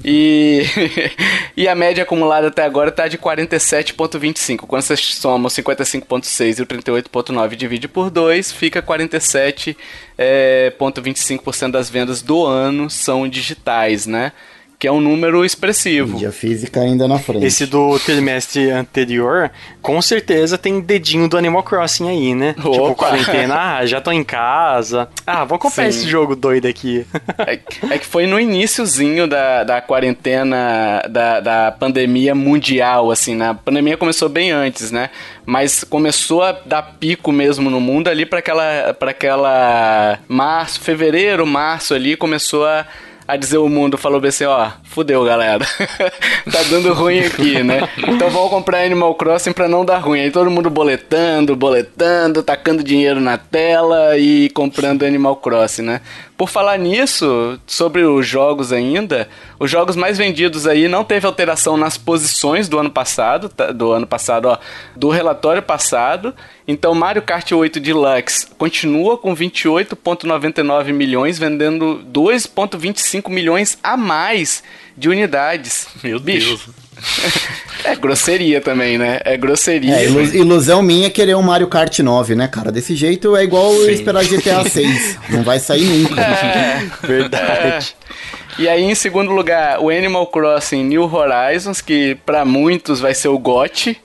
E, 0.04 0.64
e 1.56 1.68
a 1.68 1.76
média 1.76 2.02
acumulada 2.02 2.48
até 2.48 2.64
agora 2.64 2.90
está 2.90 3.08
de 3.08 3.20
47,25. 3.20 4.66
Quando 4.66 4.82
você 4.82 4.98
soma 4.98 5.48
o 5.48 5.52
55,6 5.52 6.58
e 6.58 6.64
o 6.64 6.66
38,9 6.66 7.56
divide 7.56 7.88
por 7.88 8.10
2, 8.10 8.52
fica 8.52 8.82
47,25% 8.82 11.68
é, 11.68 11.72
das 11.72 11.88
vendas 11.88 12.24
do 12.24 12.44
ano 12.44 12.90
são 12.90 13.30
digitais, 13.30 14.08
né? 14.08 14.32
Que 14.80 14.88
é 14.88 14.92
um 14.92 15.02
número 15.02 15.44
expressivo. 15.44 16.14
Mídia 16.14 16.32
física 16.32 16.80
ainda 16.80 17.06
na 17.06 17.20
frente. 17.20 17.46
Esse 17.46 17.66
do 17.66 18.00
trimestre 18.00 18.72
anterior, 18.72 19.52
com 19.82 20.02
certeza 20.02 20.58
tem 20.58 20.80
dedinho 20.80 21.28
do 21.28 21.38
Animal 21.38 21.64
Crossing 21.64 22.08
aí, 22.08 22.34
né? 22.34 22.54
Tipo, 22.54 22.70
Opa. 22.70 22.78
Tipo, 22.78 22.96
quarentena, 22.96 23.78
ah, 23.78 23.86
já 23.86 24.00
tô 24.00 24.10
em 24.10 24.24
casa. 24.24 25.10
Ah, 25.28 25.44
vou 25.44 25.60
comprar 25.60 25.84
Sim. 25.84 25.90
esse 25.90 26.08
jogo 26.08 26.34
doido 26.34 26.66
aqui. 26.66 27.06
é, 27.46 27.60
é, 27.92 27.98
que 27.98 28.06
foi 28.06 28.26
no 28.26 28.40
iníciozinho 28.40 29.28
da, 29.28 29.66
da 29.66 29.82
quarentena, 29.82 31.04
da, 31.10 31.42
da 31.42 31.72
pandemia 31.74 32.34
mundial, 32.34 33.12
assim, 33.12 33.36
né? 33.36 33.50
A 33.50 33.54
pandemia 33.54 33.98
começou 33.98 34.30
bem 34.30 34.52
antes, 34.52 34.92
né? 34.92 35.10
Mas 35.46 35.84
começou 35.84 36.42
a 36.42 36.54
dar 36.54 36.84
pico 36.84 37.34
mesmo 37.34 37.70
no 37.70 37.82
mundo 37.82 38.08
ali 38.08 38.26
para 38.26 38.40
aquela, 38.40 38.94
pra 38.94 39.12
aquela 39.12 40.20
março, 40.26 40.80
fevereiro, 40.80 41.46
março 41.46 41.94
ali, 41.94 42.16
começou 42.16 42.66
a 42.66 42.86
a 43.30 43.36
dizer 43.36 43.60
o 43.60 43.70
mundo, 43.70 43.96
falou 43.96 44.20
assim, 44.26 44.46
ó, 44.46 44.72
fudeu, 44.90 45.24
galera. 45.24 45.66
tá 46.52 46.64
dando 46.70 46.94
ruim 46.94 47.20
aqui, 47.20 47.64
né? 47.64 47.88
Então 47.98 48.30
vamos 48.30 48.50
comprar 48.50 48.84
Animal 48.84 49.14
Crossing 49.16 49.54
pra 49.54 49.68
não 49.68 49.86
dar 49.86 50.00
ruim. 50.00 50.20
Aí 50.20 50.32
todo 50.32 50.50
mundo 50.50 50.70
boletando, 50.70 51.56
boletando, 51.56 52.42
tacando 52.42 52.84
dinheiro 52.84 53.22
na 53.22 53.38
tela 53.38 54.18
e 54.18 54.50
comprando 54.50 55.06
Animal 55.06 55.36
Crossing, 55.38 55.84
né? 55.84 56.02
Por 56.40 56.50
falar 56.50 56.78
nisso, 56.78 57.60
sobre 57.68 58.02
os 58.04 58.26
jogos 58.26 58.72
ainda, 58.72 59.28
os 59.60 59.70
jogos 59.70 59.98
mais 59.98 60.18
vendidos 60.18 60.66
aí 60.66 60.88
não 60.88 61.04
teve 61.04 61.28
alteração 61.28 61.76
nas 61.76 61.98
posições 61.98 62.70
do 62.70 62.80
ano 62.80 62.90
passado, 62.90 63.50
tá? 63.50 63.74
do 63.74 63.92
ano 63.92 64.08
passado, 64.08 64.48
ó, 64.48 64.58
do 64.96 65.10
relatório 65.10 65.62
passado. 65.62 66.34
Então 66.66 66.96
Mario 66.96 67.22
Kart 67.24 67.52
8 67.52 67.82
Deluxe 67.82 68.48
continua 68.58 69.18
com 69.18 69.36
28.99 69.36 70.94
milhões, 70.94 71.38
vendendo 71.38 72.02
2.25 72.10 73.30
milhões 73.30 73.78
a 73.84 73.98
mais 73.98 74.64
de 75.00 75.08
unidades. 75.08 75.88
Meu 76.04 76.20
Bicho. 76.20 76.48
Deus. 76.48 76.70
é 77.86 77.96
grosseria 77.96 78.60
também, 78.60 78.98
né? 78.98 79.22
É 79.24 79.38
grosseria. 79.38 79.96
É, 79.96 80.06
ilu 80.06 80.22
ilusão 80.22 80.82
minha 80.82 81.10
querer 81.10 81.36
um 81.36 81.42
Mario 81.42 81.68
Kart 81.68 81.98
9, 82.00 82.36
né, 82.36 82.50
cara? 82.50 82.70
Desse 82.70 82.96
jeito 82.96 83.36
é 83.38 83.44
igual 83.44 83.74
Sim. 83.74 83.92
esperar 83.92 84.26
GTA 84.26 84.68
6. 84.70 85.18
Não 85.30 85.44
vai 85.44 85.58
sair 85.58 85.86
nunca. 85.86 86.22
É, 86.22 86.90
verdade. 87.08 87.96
É. 87.96 88.62
E 88.62 88.68
aí, 88.68 88.84
em 88.84 88.94
segundo 88.94 89.32
lugar, 89.32 89.80
o 89.80 89.90
Animal 89.90 90.28
Crossing 90.28 90.84
New 90.84 91.04
Horizons, 91.04 91.80
que 91.80 92.16
para 92.26 92.44
muitos 92.44 93.00
vai 93.00 93.14
ser 93.14 93.30
o 93.30 93.40
GOT. 93.40 93.98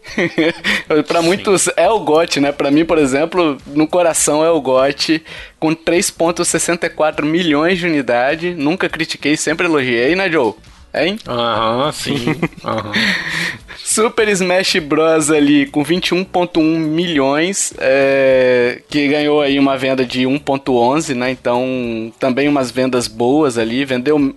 para 1.08 1.20
muitos 1.20 1.68
é 1.76 1.90
o 1.90 1.98
GOT, 1.98 2.38
né? 2.38 2.52
Para 2.52 2.70
mim, 2.70 2.84
por 2.84 2.96
exemplo, 2.96 3.58
no 3.66 3.88
coração 3.88 4.44
é 4.44 4.50
o 4.50 4.60
GOT, 4.60 5.20
com 5.58 5.74
3,64 5.74 7.24
milhões 7.24 7.80
de 7.80 7.86
unidade. 7.86 8.54
Nunca 8.54 8.88
critiquei, 8.88 9.36
sempre 9.36 9.66
elogiei, 9.66 10.14
né, 10.14 10.30
Joe? 10.30 10.54
Hein? 10.94 11.18
Aham, 11.26 11.92
sim. 11.92 12.36
Aham. 12.64 12.92
Super 13.84 14.28
Smash 14.28 14.76
Bros. 14.76 15.30
ali 15.30 15.66
com 15.66 15.84
21.1 15.84 16.62
milhões, 16.62 17.74
é, 17.78 18.80
que 18.88 19.06
ganhou 19.08 19.40
aí 19.42 19.58
uma 19.58 19.76
venda 19.76 20.04
de 20.04 20.22
1.11, 20.22 21.14
né? 21.14 21.30
Então, 21.30 22.12
também 22.18 22.48
umas 22.48 22.70
vendas 22.70 23.06
boas 23.06 23.58
ali, 23.58 23.84
vendeu... 23.84 24.34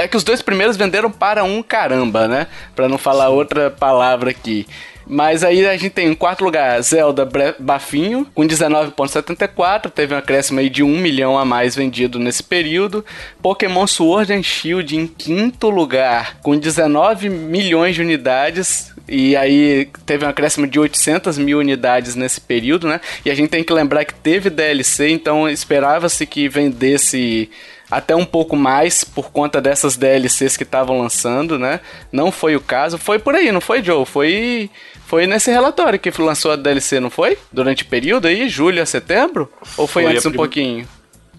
É 0.00 0.08
que 0.08 0.16
os 0.16 0.24
dois 0.24 0.42
primeiros 0.42 0.76
venderam 0.76 1.10
para 1.10 1.44
um 1.44 1.62
caramba, 1.62 2.26
né? 2.26 2.46
Para 2.74 2.88
não 2.88 2.98
falar 2.98 3.28
outra 3.28 3.70
palavra 3.70 4.30
aqui. 4.30 4.66
Mas 5.06 5.44
aí 5.44 5.66
a 5.66 5.76
gente 5.76 5.90
tem 5.90 6.08
em 6.08 6.14
quarto 6.14 6.44
lugar 6.44 6.80
Zelda 6.82 7.28
Bafinho, 7.58 8.26
com 8.34 8.42
19,74, 8.42 9.90
teve 9.90 10.14
um 10.14 10.18
acréscimo 10.18 10.60
aí 10.60 10.70
de 10.70 10.82
1 10.82 10.98
milhão 10.98 11.38
a 11.38 11.44
mais 11.44 11.74
vendido 11.74 12.18
nesse 12.18 12.42
período. 12.42 13.04
Pokémon 13.40 13.86
Sword 13.86 14.32
and 14.32 14.42
Shield 14.42 14.96
em 14.96 15.06
quinto 15.06 15.70
lugar, 15.70 16.38
com 16.42 16.56
19 16.56 17.28
milhões 17.28 17.94
de 17.94 18.02
unidades, 18.02 18.92
e 19.08 19.36
aí 19.36 19.88
teve 20.06 20.24
um 20.24 20.28
acréscimo 20.28 20.66
de 20.66 20.78
800 20.78 21.38
mil 21.38 21.58
unidades 21.58 22.14
nesse 22.14 22.40
período, 22.40 22.86
né? 22.86 23.00
E 23.24 23.30
a 23.30 23.34
gente 23.34 23.50
tem 23.50 23.64
que 23.64 23.72
lembrar 23.72 24.04
que 24.04 24.14
teve 24.14 24.48
DLC, 24.48 25.10
então 25.10 25.48
esperava-se 25.48 26.24
que 26.26 26.48
vendesse 26.48 27.50
até 27.90 28.16
um 28.16 28.24
pouco 28.24 28.56
mais 28.56 29.04
por 29.04 29.30
conta 29.30 29.60
dessas 29.60 29.98
DLCs 29.98 30.56
que 30.56 30.62
estavam 30.62 30.98
lançando, 30.98 31.58
né? 31.58 31.80
Não 32.10 32.32
foi 32.32 32.56
o 32.56 32.60
caso. 32.60 32.96
Foi 32.96 33.18
por 33.18 33.34
aí, 33.34 33.52
não 33.52 33.60
foi, 33.60 33.82
Joe? 33.82 34.06
Foi 34.06 34.70
foi 35.12 35.26
nesse 35.26 35.50
relatório 35.50 35.98
que 35.98 36.10
lançou 36.22 36.52
a 36.52 36.56
DLC, 36.56 36.98
não 36.98 37.10
foi? 37.10 37.36
Durante 37.52 37.82
o 37.82 37.86
período 37.86 38.28
aí, 38.28 38.48
julho 38.48 38.80
a 38.80 38.86
setembro? 38.86 39.46
Ou 39.76 39.86
foi, 39.86 40.04
foi 40.04 40.12
antes 40.12 40.24
um 40.24 40.32
pouquinho? 40.32 40.88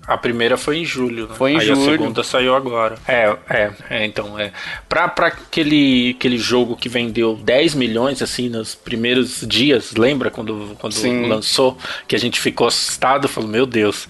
A 0.06 0.16
primeira 0.16 0.58
foi 0.58 0.78
em 0.78 0.86
julho, 0.86 1.28
né? 1.28 1.34
Foi 1.36 1.54
em 1.54 1.60
Aí 1.60 1.66
julho. 1.66 1.82
a 1.82 1.86
segunda 1.86 2.24
saiu 2.24 2.56
agora. 2.56 3.00
É, 3.08 3.36
é, 3.50 3.72
é, 3.90 4.06
então, 4.06 4.38
é. 4.38 4.52
Pra, 4.88 5.08
pra 5.08 5.26
aquele, 5.26 6.16
aquele 6.16 6.38
jogo 6.38 6.76
que 6.76 6.88
vendeu 6.88 7.36
10 7.36 7.74
milhões, 7.74 8.22
assim, 8.22 8.48
nos 8.48 8.76
primeiros 8.76 9.44
dias, 9.48 9.94
lembra 9.94 10.30
quando, 10.30 10.78
quando 10.80 11.28
lançou? 11.28 11.76
Que 12.08 12.16
a 12.16 12.20
gente 12.20 12.40
ficou 12.40 12.68
assustado, 12.68 13.28
falou, 13.28 13.50
meu 13.50 13.66
Deus. 13.66 14.08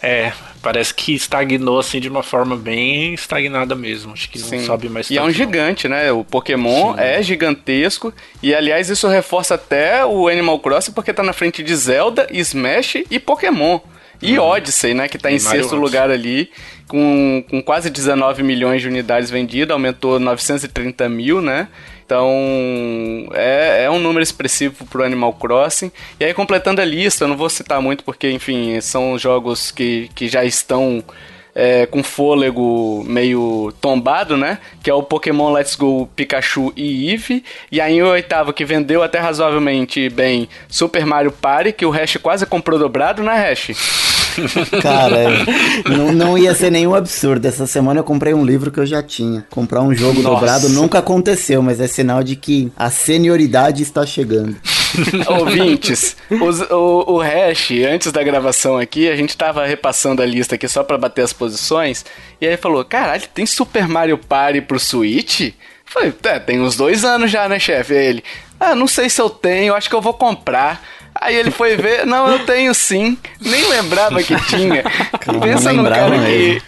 É, 0.00 0.32
parece 0.62 0.92
que 0.94 1.14
estagnou 1.14 1.78
assim 1.78 2.00
de 2.00 2.08
uma 2.08 2.22
forma 2.22 2.56
bem 2.56 3.14
estagnada 3.14 3.74
mesmo. 3.74 4.12
Acho 4.12 4.28
que 4.28 4.38
não 4.38 4.46
Sim. 4.48 4.64
sobe 4.64 4.88
mais 4.88 5.10
E 5.10 5.18
é 5.18 5.22
um 5.22 5.30
gigante, 5.30 5.88
né? 5.88 6.12
O 6.12 6.24
Pokémon 6.24 6.94
Sim. 6.94 7.00
é 7.00 7.22
gigantesco. 7.22 8.12
E 8.42 8.54
aliás, 8.54 8.88
isso 8.88 9.08
reforça 9.08 9.54
até 9.54 10.04
o 10.04 10.28
Animal 10.28 10.58
Crossing 10.60 10.92
porque 10.92 11.12
tá 11.12 11.22
na 11.22 11.32
frente 11.32 11.62
de 11.62 11.74
Zelda, 11.74 12.26
Smash 12.30 12.96
e 13.10 13.18
Pokémon. 13.18 13.80
E 14.22 14.38
hum. 14.38 14.42
Odyssey, 14.42 14.92
né? 14.92 15.08
Que 15.08 15.18
tá 15.18 15.30
e 15.30 15.36
em 15.36 15.40
Mario 15.40 15.62
sexto 15.62 15.76
Odyssey. 15.76 15.78
lugar 15.78 16.10
ali, 16.10 16.50
com, 16.86 17.42
com 17.48 17.62
quase 17.62 17.88
19 17.88 18.42
milhões 18.42 18.82
de 18.82 18.88
unidades 18.88 19.30
vendidas, 19.30 19.72
aumentou 19.72 20.20
930 20.20 21.08
mil, 21.08 21.40
né? 21.40 21.68
Então, 22.10 23.28
é, 23.34 23.84
é 23.84 23.90
um 23.90 24.00
número 24.00 24.20
expressivo 24.20 24.84
pro 24.86 25.04
Animal 25.04 25.32
Crossing. 25.34 25.92
E 26.18 26.24
aí, 26.24 26.34
completando 26.34 26.80
a 26.80 26.84
lista, 26.84 27.22
eu 27.22 27.28
não 27.28 27.36
vou 27.36 27.48
citar 27.48 27.80
muito 27.80 28.02
porque, 28.02 28.28
enfim, 28.28 28.80
são 28.80 29.16
jogos 29.16 29.70
que, 29.70 30.10
que 30.12 30.26
já 30.26 30.44
estão 30.44 31.04
é, 31.60 31.84
com 31.84 32.02
fôlego 32.02 33.04
meio 33.06 33.70
tombado, 33.82 34.34
né? 34.34 34.56
Que 34.82 34.88
é 34.88 34.94
o 34.94 35.02
Pokémon 35.02 35.52
Let's 35.52 35.74
Go 35.76 36.08
Pikachu 36.16 36.72
e 36.74 37.10
Eevee. 37.10 37.44
E 37.70 37.82
aí 37.82 38.02
o 38.02 38.08
oitavo 38.08 38.50
que 38.50 38.64
vendeu 38.64 39.02
até 39.02 39.18
razoavelmente 39.18 40.08
bem 40.08 40.48
Super 40.70 41.04
Mario 41.04 41.30
Party, 41.30 41.72
que 41.72 41.84
o 41.84 41.90
Hash 41.90 42.16
quase 42.16 42.46
comprou 42.46 42.78
dobrado, 42.78 43.22
né, 43.22 43.34
Hash? 43.34 43.72
Cara, 44.80 45.26
não, 45.84 46.12
não 46.12 46.38
ia 46.38 46.54
ser 46.54 46.70
nenhum 46.70 46.94
absurdo. 46.94 47.44
Essa 47.46 47.66
semana 47.66 48.00
eu 48.00 48.04
comprei 48.04 48.32
um 48.32 48.44
livro 48.44 48.70
que 48.70 48.80
eu 48.80 48.86
já 48.86 49.02
tinha. 49.02 49.44
Comprar 49.50 49.82
um 49.82 49.94
jogo 49.94 50.22
Nossa. 50.22 50.36
dobrado 50.36 50.68
nunca 50.70 51.00
aconteceu, 51.00 51.60
mas 51.60 51.78
é 51.78 51.86
sinal 51.86 52.22
de 52.22 52.36
que 52.36 52.72
a 52.74 52.88
senioridade 52.88 53.82
está 53.82 54.06
chegando. 54.06 54.56
Ouvintes, 55.28 56.16
os, 56.30 56.60
o, 56.70 57.14
o 57.14 57.18
Hash, 57.18 57.70
antes 57.88 58.12
da 58.12 58.22
gravação 58.22 58.78
aqui, 58.78 59.08
a 59.08 59.16
gente 59.16 59.36
tava 59.36 59.66
repassando 59.66 60.22
a 60.22 60.26
lista 60.26 60.54
aqui 60.54 60.68
só 60.68 60.82
para 60.82 60.98
bater 60.98 61.22
as 61.22 61.32
posições, 61.32 62.04
e 62.40 62.46
aí 62.46 62.56
falou: 62.56 62.84
caralho, 62.84 63.22
tem 63.34 63.46
Super 63.46 63.88
Mario 63.88 64.18
Party 64.18 64.60
pro 64.60 64.78
Switch? 64.78 65.52
Falei, 65.84 66.14
é, 66.22 66.38
tem 66.38 66.60
uns 66.60 66.76
dois 66.76 67.04
anos 67.04 67.30
já, 67.30 67.48
né, 67.48 67.58
chefe? 67.58 67.94
Ele, 67.94 68.24
ah, 68.60 68.74
não 68.74 68.86
sei 68.86 69.08
se 69.08 69.20
eu 69.20 69.28
tenho, 69.28 69.74
acho 69.74 69.88
que 69.88 69.94
eu 69.94 70.00
vou 70.00 70.14
comprar. 70.14 70.86
Aí 71.20 71.36
ele 71.36 71.50
foi 71.50 71.76
ver, 71.76 72.06
não, 72.06 72.26
eu 72.26 72.38
tenho 72.46 72.72
sim. 72.72 73.18
Nem 73.40 73.68
lembrava 73.68 74.22
que 74.22 74.34
tinha. 74.46 74.82
Pensa 75.42 75.70
no 75.70 75.84
cara 75.84 76.16
que. 76.18 76.62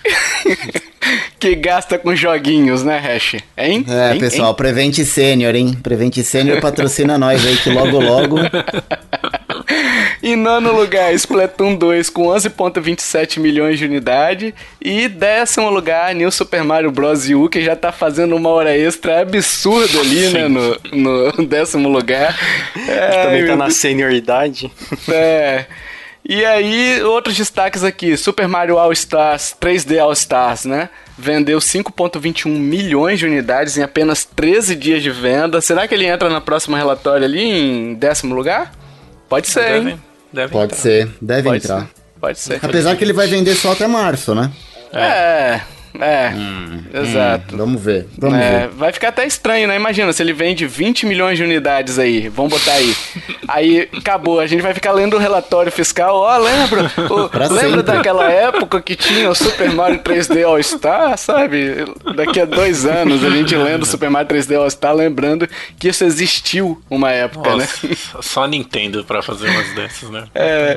que 1.41 1.55
gasta 1.55 1.99
com 1.99 2.15
joguinhos, 2.15 2.85
né, 2.85 2.99
Hash? 2.99 3.37
Hein? 3.57 3.85
É, 3.89 4.13
hein? 4.13 4.21
pessoal, 4.21 4.51
hein? 4.51 4.57
Prevente 4.57 5.07
Sênior, 5.07 5.55
hein? 5.55 5.73
Prevente 5.83 6.23
Sênior 6.23 6.61
patrocina 6.61 7.17
nós 7.17 7.45
aí, 7.47 7.57
que 7.57 7.71
logo 7.71 7.99
logo. 7.99 8.37
em 10.23 10.37
nono 10.37 10.73
lugar, 10.73 11.13
Splatoon 11.15 11.75
2 11.75 12.09
com 12.09 12.29
11.27 12.29 13.41
milhões 13.41 13.79
de 13.79 13.85
unidade. 13.85 14.55
E 14.81 15.09
décimo 15.09 15.69
lugar, 15.69 16.15
New 16.15 16.31
Super 16.31 16.63
Mario 16.63 16.93
Bros. 16.93 17.29
U, 17.29 17.49
que 17.49 17.63
já 17.63 17.75
tá 17.75 17.91
fazendo 17.91 18.37
uma 18.37 18.51
hora 18.51 18.77
extra 18.77 19.21
absurda 19.21 19.99
ali, 19.99 20.29
Sim. 20.29 20.33
né? 20.33 20.49
No, 20.49 21.33
no 21.33 21.43
décimo 21.47 21.89
lugar. 21.89 22.39
É, 22.89 23.25
também 23.25 23.47
tá 23.47 23.57
na 23.57 23.71
senioridade. 23.71 24.71
É. 25.13 25.67
E 26.25 26.45
aí, 26.45 27.03
outros 27.03 27.37
destaques 27.37 27.83
aqui: 27.83 28.17
Super 28.17 28.47
Mario 28.47 28.79
All 28.79 28.93
Stars, 28.93 29.57
3D 29.61 29.99
All 29.99 30.13
Stars, 30.13 30.65
né? 30.65 30.89
Vendeu 31.19 31.59
5,21 31.59 32.49
milhões 32.49 33.19
de 33.19 33.27
unidades 33.27 33.77
em 33.77 33.83
apenas 33.83 34.25
13 34.25 34.77
dias 34.77 35.03
de 35.03 35.11
venda. 35.11 35.61
Será 35.61 35.87
que 35.89 35.95
ele 35.95 36.07
entra 36.07 36.31
no 36.31 36.41
próximo 36.41 36.77
relatório 36.77 37.25
ali 37.25 37.43
em 37.43 37.95
décimo 37.95 38.35
lugar? 38.35 38.73
Pode 39.29 39.49
ser, 39.49 39.65
deve, 39.65 39.91
hein? 39.91 40.03
Deve 40.33 40.53
Pode 40.53 40.65
entrar. 40.65 40.79
ser, 40.79 41.11
deve 41.21 41.43
Pode 41.43 41.65
entrar. 41.65 41.81
Ser. 41.81 41.89
Pode 42.21 42.39
ser. 42.39 42.61
Apesar 42.63 42.97
que 42.97 43.05
ele 43.05 43.13
vai 43.13 43.27
vender 43.27 43.55
só 43.55 43.73
até 43.73 43.87
março, 43.87 44.35
né? 44.35 44.51
É. 44.93 45.01
é. 45.01 45.63
É, 46.01 46.31
hum, 46.35 46.85
exato. 46.95 47.55
Hum, 47.55 47.59
vamos 47.59 47.83
ver, 47.83 48.07
vamos 48.17 48.39
é, 48.39 48.61
ver. 48.61 48.69
Vai 48.69 48.93
ficar 48.93 49.09
até 49.09 49.27
estranho, 49.27 49.69
né? 49.69 49.77
Imagina, 49.77 50.13
se 50.13 50.23
ele 50.23 50.33
vende 50.33 50.67
20 50.67 51.07
milhões 51.07 51.37
de 51.37 51.45
unidades 51.45 51.99
aí, 51.99 52.29
vamos 52.29 52.53
botar 52.53 52.73
aí. 52.73 52.95
aí 53.47 53.89
acabou, 53.97 54.41
a 54.41 54.47
gente 54.47 54.63
vai 54.63 54.73
ficar 54.73 54.93
lendo 54.93 55.17
o 55.17 55.19
relatório 55.19 55.71
fiscal. 55.71 56.17
Ó, 56.17 56.35
oh, 56.35 56.39
lembra? 56.39 56.91
O, 57.11 57.31
lembra 57.53 57.83
daquela 57.83 58.31
época 58.31 58.81
que 58.81 58.97
tinha 58.97 59.31
o 59.31 59.35
Super 59.35 59.71
Mario 59.73 59.99
3D 59.99 60.47
All 60.47 60.63
Star, 60.63 61.17
sabe? 61.19 61.85
Daqui 62.17 62.41
a 62.41 62.45
dois 62.45 62.87
anos 62.87 63.25
a 63.25 63.31
gente 63.31 63.55
lendo 63.55 63.83
o 63.83 63.87
Super 63.87 64.11
Mario 64.11 64.29
3D 64.29 64.59
All 64.59 64.71
Star, 64.71 64.95
lembrando 64.95 65.49
que 65.79 65.89
isso 65.89 66.05
existiu 66.05 66.83
uma 66.89 67.11
época, 67.11 67.51
Nossa, 67.51 67.87
né? 67.87 67.95
Só 68.21 68.47
Nintendo 68.47 69.05
pra 69.05 69.23
fazer 69.23 69.49
umas 69.51 69.75
dessas, 69.75 70.11
né? 70.11 70.25
É. 70.35 70.77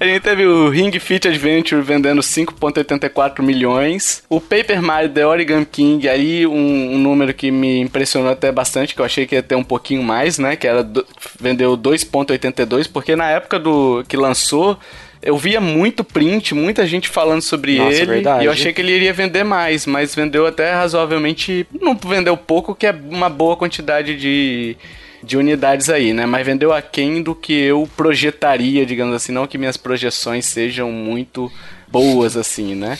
A 0.00 0.04
gente 0.04 0.20
teve 0.20 0.46
o 0.46 0.68
Ring 0.68 0.92
Fit 1.00 1.26
Adventure 1.26 1.82
vendendo 1.82 2.20
5.84 2.20 3.42
milhões. 3.42 4.22
O 4.28 4.40
Paper 4.40 4.80
Mario 4.80 5.10
The 5.10 5.26
Origami 5.26 5.66
King, 5.66 6.08
aí 6.08 6.46
um, 6.46 6.94
um, 6.94 6.98
número 6.98 7.34
que 7.34 7.50
me 7.50 7.80
impressionou 7.80 8.30
até 8.30 8.52
bastante, 8.52 8.94
que 8.94 9.00
eu 9.00 9.04
achei 9.04 9.26
que 9.26 9.34
ia 9.34 9.42
ter 9.42 9.56
um 9.56 9.64
pouquinho 9.64 10.02
mais, 10.02 10.38
né? 10.38 10.54
Que 10.54 10.68
era 10.68 10.84
do, 10.84 11.04
vendeu 11.40 11.76
2.82, 11.76 12.88
porque 12.92 13.16
na 13.16 13.28
época 13.28 13.58
do 13.58 14.04
que 14.06 14.16
lançou 14.16 14.78
eu 15.20 15.36
via 15.36 15.60
muito 15.60 16.04
print, 16.04 16.54
muita 16.54 16.86
gente 16.86 17.08
falando 17.08 17.42
sobre 17.42 17.76
Nossa, 17.76 17.96
ele. 17.96 18.06
verdade. 18.06 18.44
E 18.44 18.46
eu 18.46 18.52
achei 18.52 18.72
que 18.72 18.80
ele 18.80 18.92
iria 18.92 19.12
vender 19.12 19.42
mais, 19.42 19.84
mas 19.84 20.14
vendeu 20.14 20.46
até 20.46 20.72
razoavelmente. 20.72 21.66
Não 21.80 21.96
vendeu 21.96 22.36
pouco, 22.36 22.72
que 22.72 22.86
é 22.86 22.92
uma 23.10 23.28
boa 23.28 23.56
quantidade 23.56 24.16
de, 24.16 24.76
de 25.22 25.36
unidades 25.36 25.88
aí, 25.88 26.12
né? 26.12 26.26
Mas 26.26 26.46
vendeu 26.46 26.72
aquém 26.72 27.22
do 27.22 27.34
que 27.34 27.52
eu 27.52 27.88
projetaria, 27.96 28.86
digamos 28.86 29.14
assim. 29.14 29.32
Não 29.32 29.46
que 29.46 29.58
minhas 29.58 29.76
projeções 29.76 30.46
sejam 30.46 30.90
muito 30.92 31.50
boas, 31.86 32.36
assim, 32.36 32.74
né? 32.74 32.98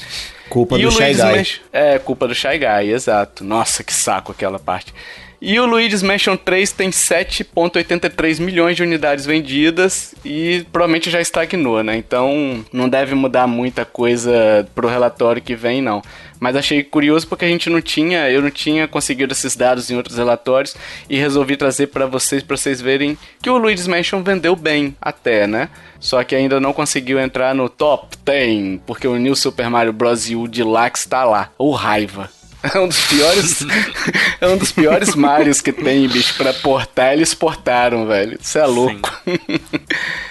Culpa 0.48 0.78
e 0.78 0.82
do 0.82 0.90
Shy 0.90 1.14
Guy. 1.14 1.60
É, 1.72 1.98
culpa 1.98 2.26
do 2.26 2.34
Shy 2.34 2.58
Guy, 2.58 2.90
exato. 2.90 3.44
Nossa, 3.44 3.84
que 3.84 3.92
saco 3.92 4.32
aquela 4.32 4.58
parte. 4.58 4.94
E 5.40 5.58
o 5.60 5.66
Luigi's 5.66 6.02
Mansion 6.02 6.36
3 6.36 6.72
tem 6.72 6.90
7.83 6.90 8.40
milhões 8.40 8.76
de 8.76 8.82
unidades 8.82 9.24
vendidas 9.24 10.12
e 10.24 10.66
provavelmente 10.72 11.10
já 11.10 11.20
estagnou, 11.20 11.80
né? 11.84 11.96
Então 11.96 12.64
não 12.72 12.88
deve 12.88 13.14
mudar 13.14 13.46
muita 13.46 13.84
coisa 13.84 14.68
pro 14.74 14.88
relatório 14.88 15.40
que 15.40 15.54
vem, 15.54 15.80
não. 15.80 16.02
Mas 16.40 16.56
achei 16.56 16.82
curioso 16.82 17.26
porque 17.28 17.44
a 17.44 17.48
gente 17.48 17.70
não 17.70 17.80
tinha, 17.80 18.28
eu 18.28 18.42
não 18.42 18.50
tinha 18.50 18.88
conseguido 18.88 19.32
esses 19.32 19.54
dados 19.54 19.90
em 19.90 19.96
outros 19.96 20.18
relatórios 20.18 20.76
e 21.08 21.16
resolvi 21.16 21.56
trazer 21.56 21.88
para 21.88 22.06
vocês 22.06 22.42
para 22.42 22.56
vocês 22.56 22.80
verem 22.80 23.16
que 23.40 23.48
o 23.48 23.58
Luigi's 23.58 23.86
Mansion 23.86 24.22
vendeu 24.24 24.56
bem 24.56 24.96
até, 25.00 25.46
né? 25.46 25.68
Só 26.00 26.22
que 26.24 26.34
ainda 26.34 26.58
não 26.60 26.72
conseguiu 26.72 27.18
entrar 27.18 27.54
no 27.54 27.68
top 27.68 28.16
10 28.24 28.80
porque 28.84 29.06
o 29.06 29.16
New 29.16 29.36
Super 29.36 29.70
Mario 29.70 29.92
Bros. 29.92 30.28
U 30.30 30.48
Deluxe 30.48 31.08
tá 31.08 31.24
lá. 31.24 31.50
Ou 31.56 31.72
raiva. 31.72 32.28
É 32.62 32.78
um 32.78 32.88
dos 32.88 33.00
piores. 33.06 33.64
é 34.40 34.48
um 34.48 34.56
dos 34.56 34.72
piores 34.72 35.14
Marios 35.14 35.60
que 35.60 35.72
tem, 35.72 36.08
bicho, 36.08 36.34
pra 36.36 36.52
portar. 36.52 37.12
Eles 37.12 37.34
portaram, 37.34 38.06
velho. 38.06 38.38
Isso 38.40 38.58
é 38.58 38.66
louco. 38.66 39.10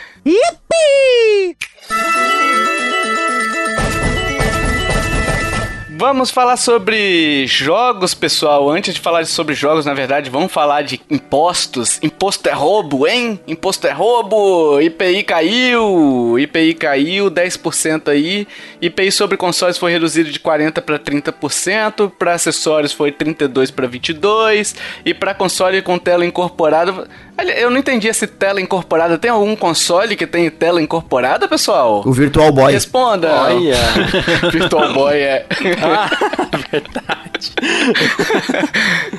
Vamos 6.00 6.30
falar 6.30 6.58
sobre 6.58 7.48
jogos, 7.48 8.14
pessoal. 8.14 8.70
Antes 8.70 8.94
de 8.94 9.02
falar 9.02 9.26
sobre 9.26 9.56
jogos, 9.56 9.84
na 9.84 9.96
verdade, 9.96 10.30
vamos 10.30 10.52
falar 10.52 10.84
de 10.84 11.02
impostos. 11.10 11.98
Imposto 12.04 12.48
é 12.48 12.52
roubo, 12.52 13.08
hein? 13.08 13.40
Imposto 13.48 13.88
é 13.88 13.92
roubo. 13.92 14.80
IPI 14.80 15.24
caiu. 15.24 16.38
IPI 16.38 16.76
caiu 16.76 17.32
10% 17.32 18.10
aí. 18.10 18.48
IPI 18.80 19.12
sobre 19.12 19.38
consoles 19.38 19.80
foi 19.80 19.92
reduzido 19.92 20.30
de 20.30 20.40
40 20.40 20.84
para 20.84 21.00
30%, 21.00 22.12
para 22.12 22.36
acessórios 22.36 22.94
foi 22.94 23.12
32 23.12 23.72
para 23.72 23.88
22 23.88 24.76
e 25.04 25.16
para 25.16 25.34
console 25.34 25.82
com 25.82 25.98
tela 25.98 26.24
incorporada, 26.24 27.08
Olha, 27.40 27.52
eu 27.60 27.70
não 27.70 27.78
entendi 27.78 28.08
esse 28.08 28.26
tela 28.26 28.60
incorporada. 28.60 29.16
Tem 29.16 29.30
algum 29.30 29.56
console 29.56 30.16
que 30.16 30.26
tem 30.26 30.50
tela 30.50 30.82
incorporada, 30.82 31.48
pessoal? 31.48 32.02
O 32.04 32.12
Virtual 32.12 32.52
Boy. 32.52 32.74
Responda. 32.74 33.32
Olha. 33.32 33.78
Virtual 34.52 34.92
Boy 34.92 35.18
é. 35.18 35.46
Ah, 35.90 36.10
verdade. 36.72 37.52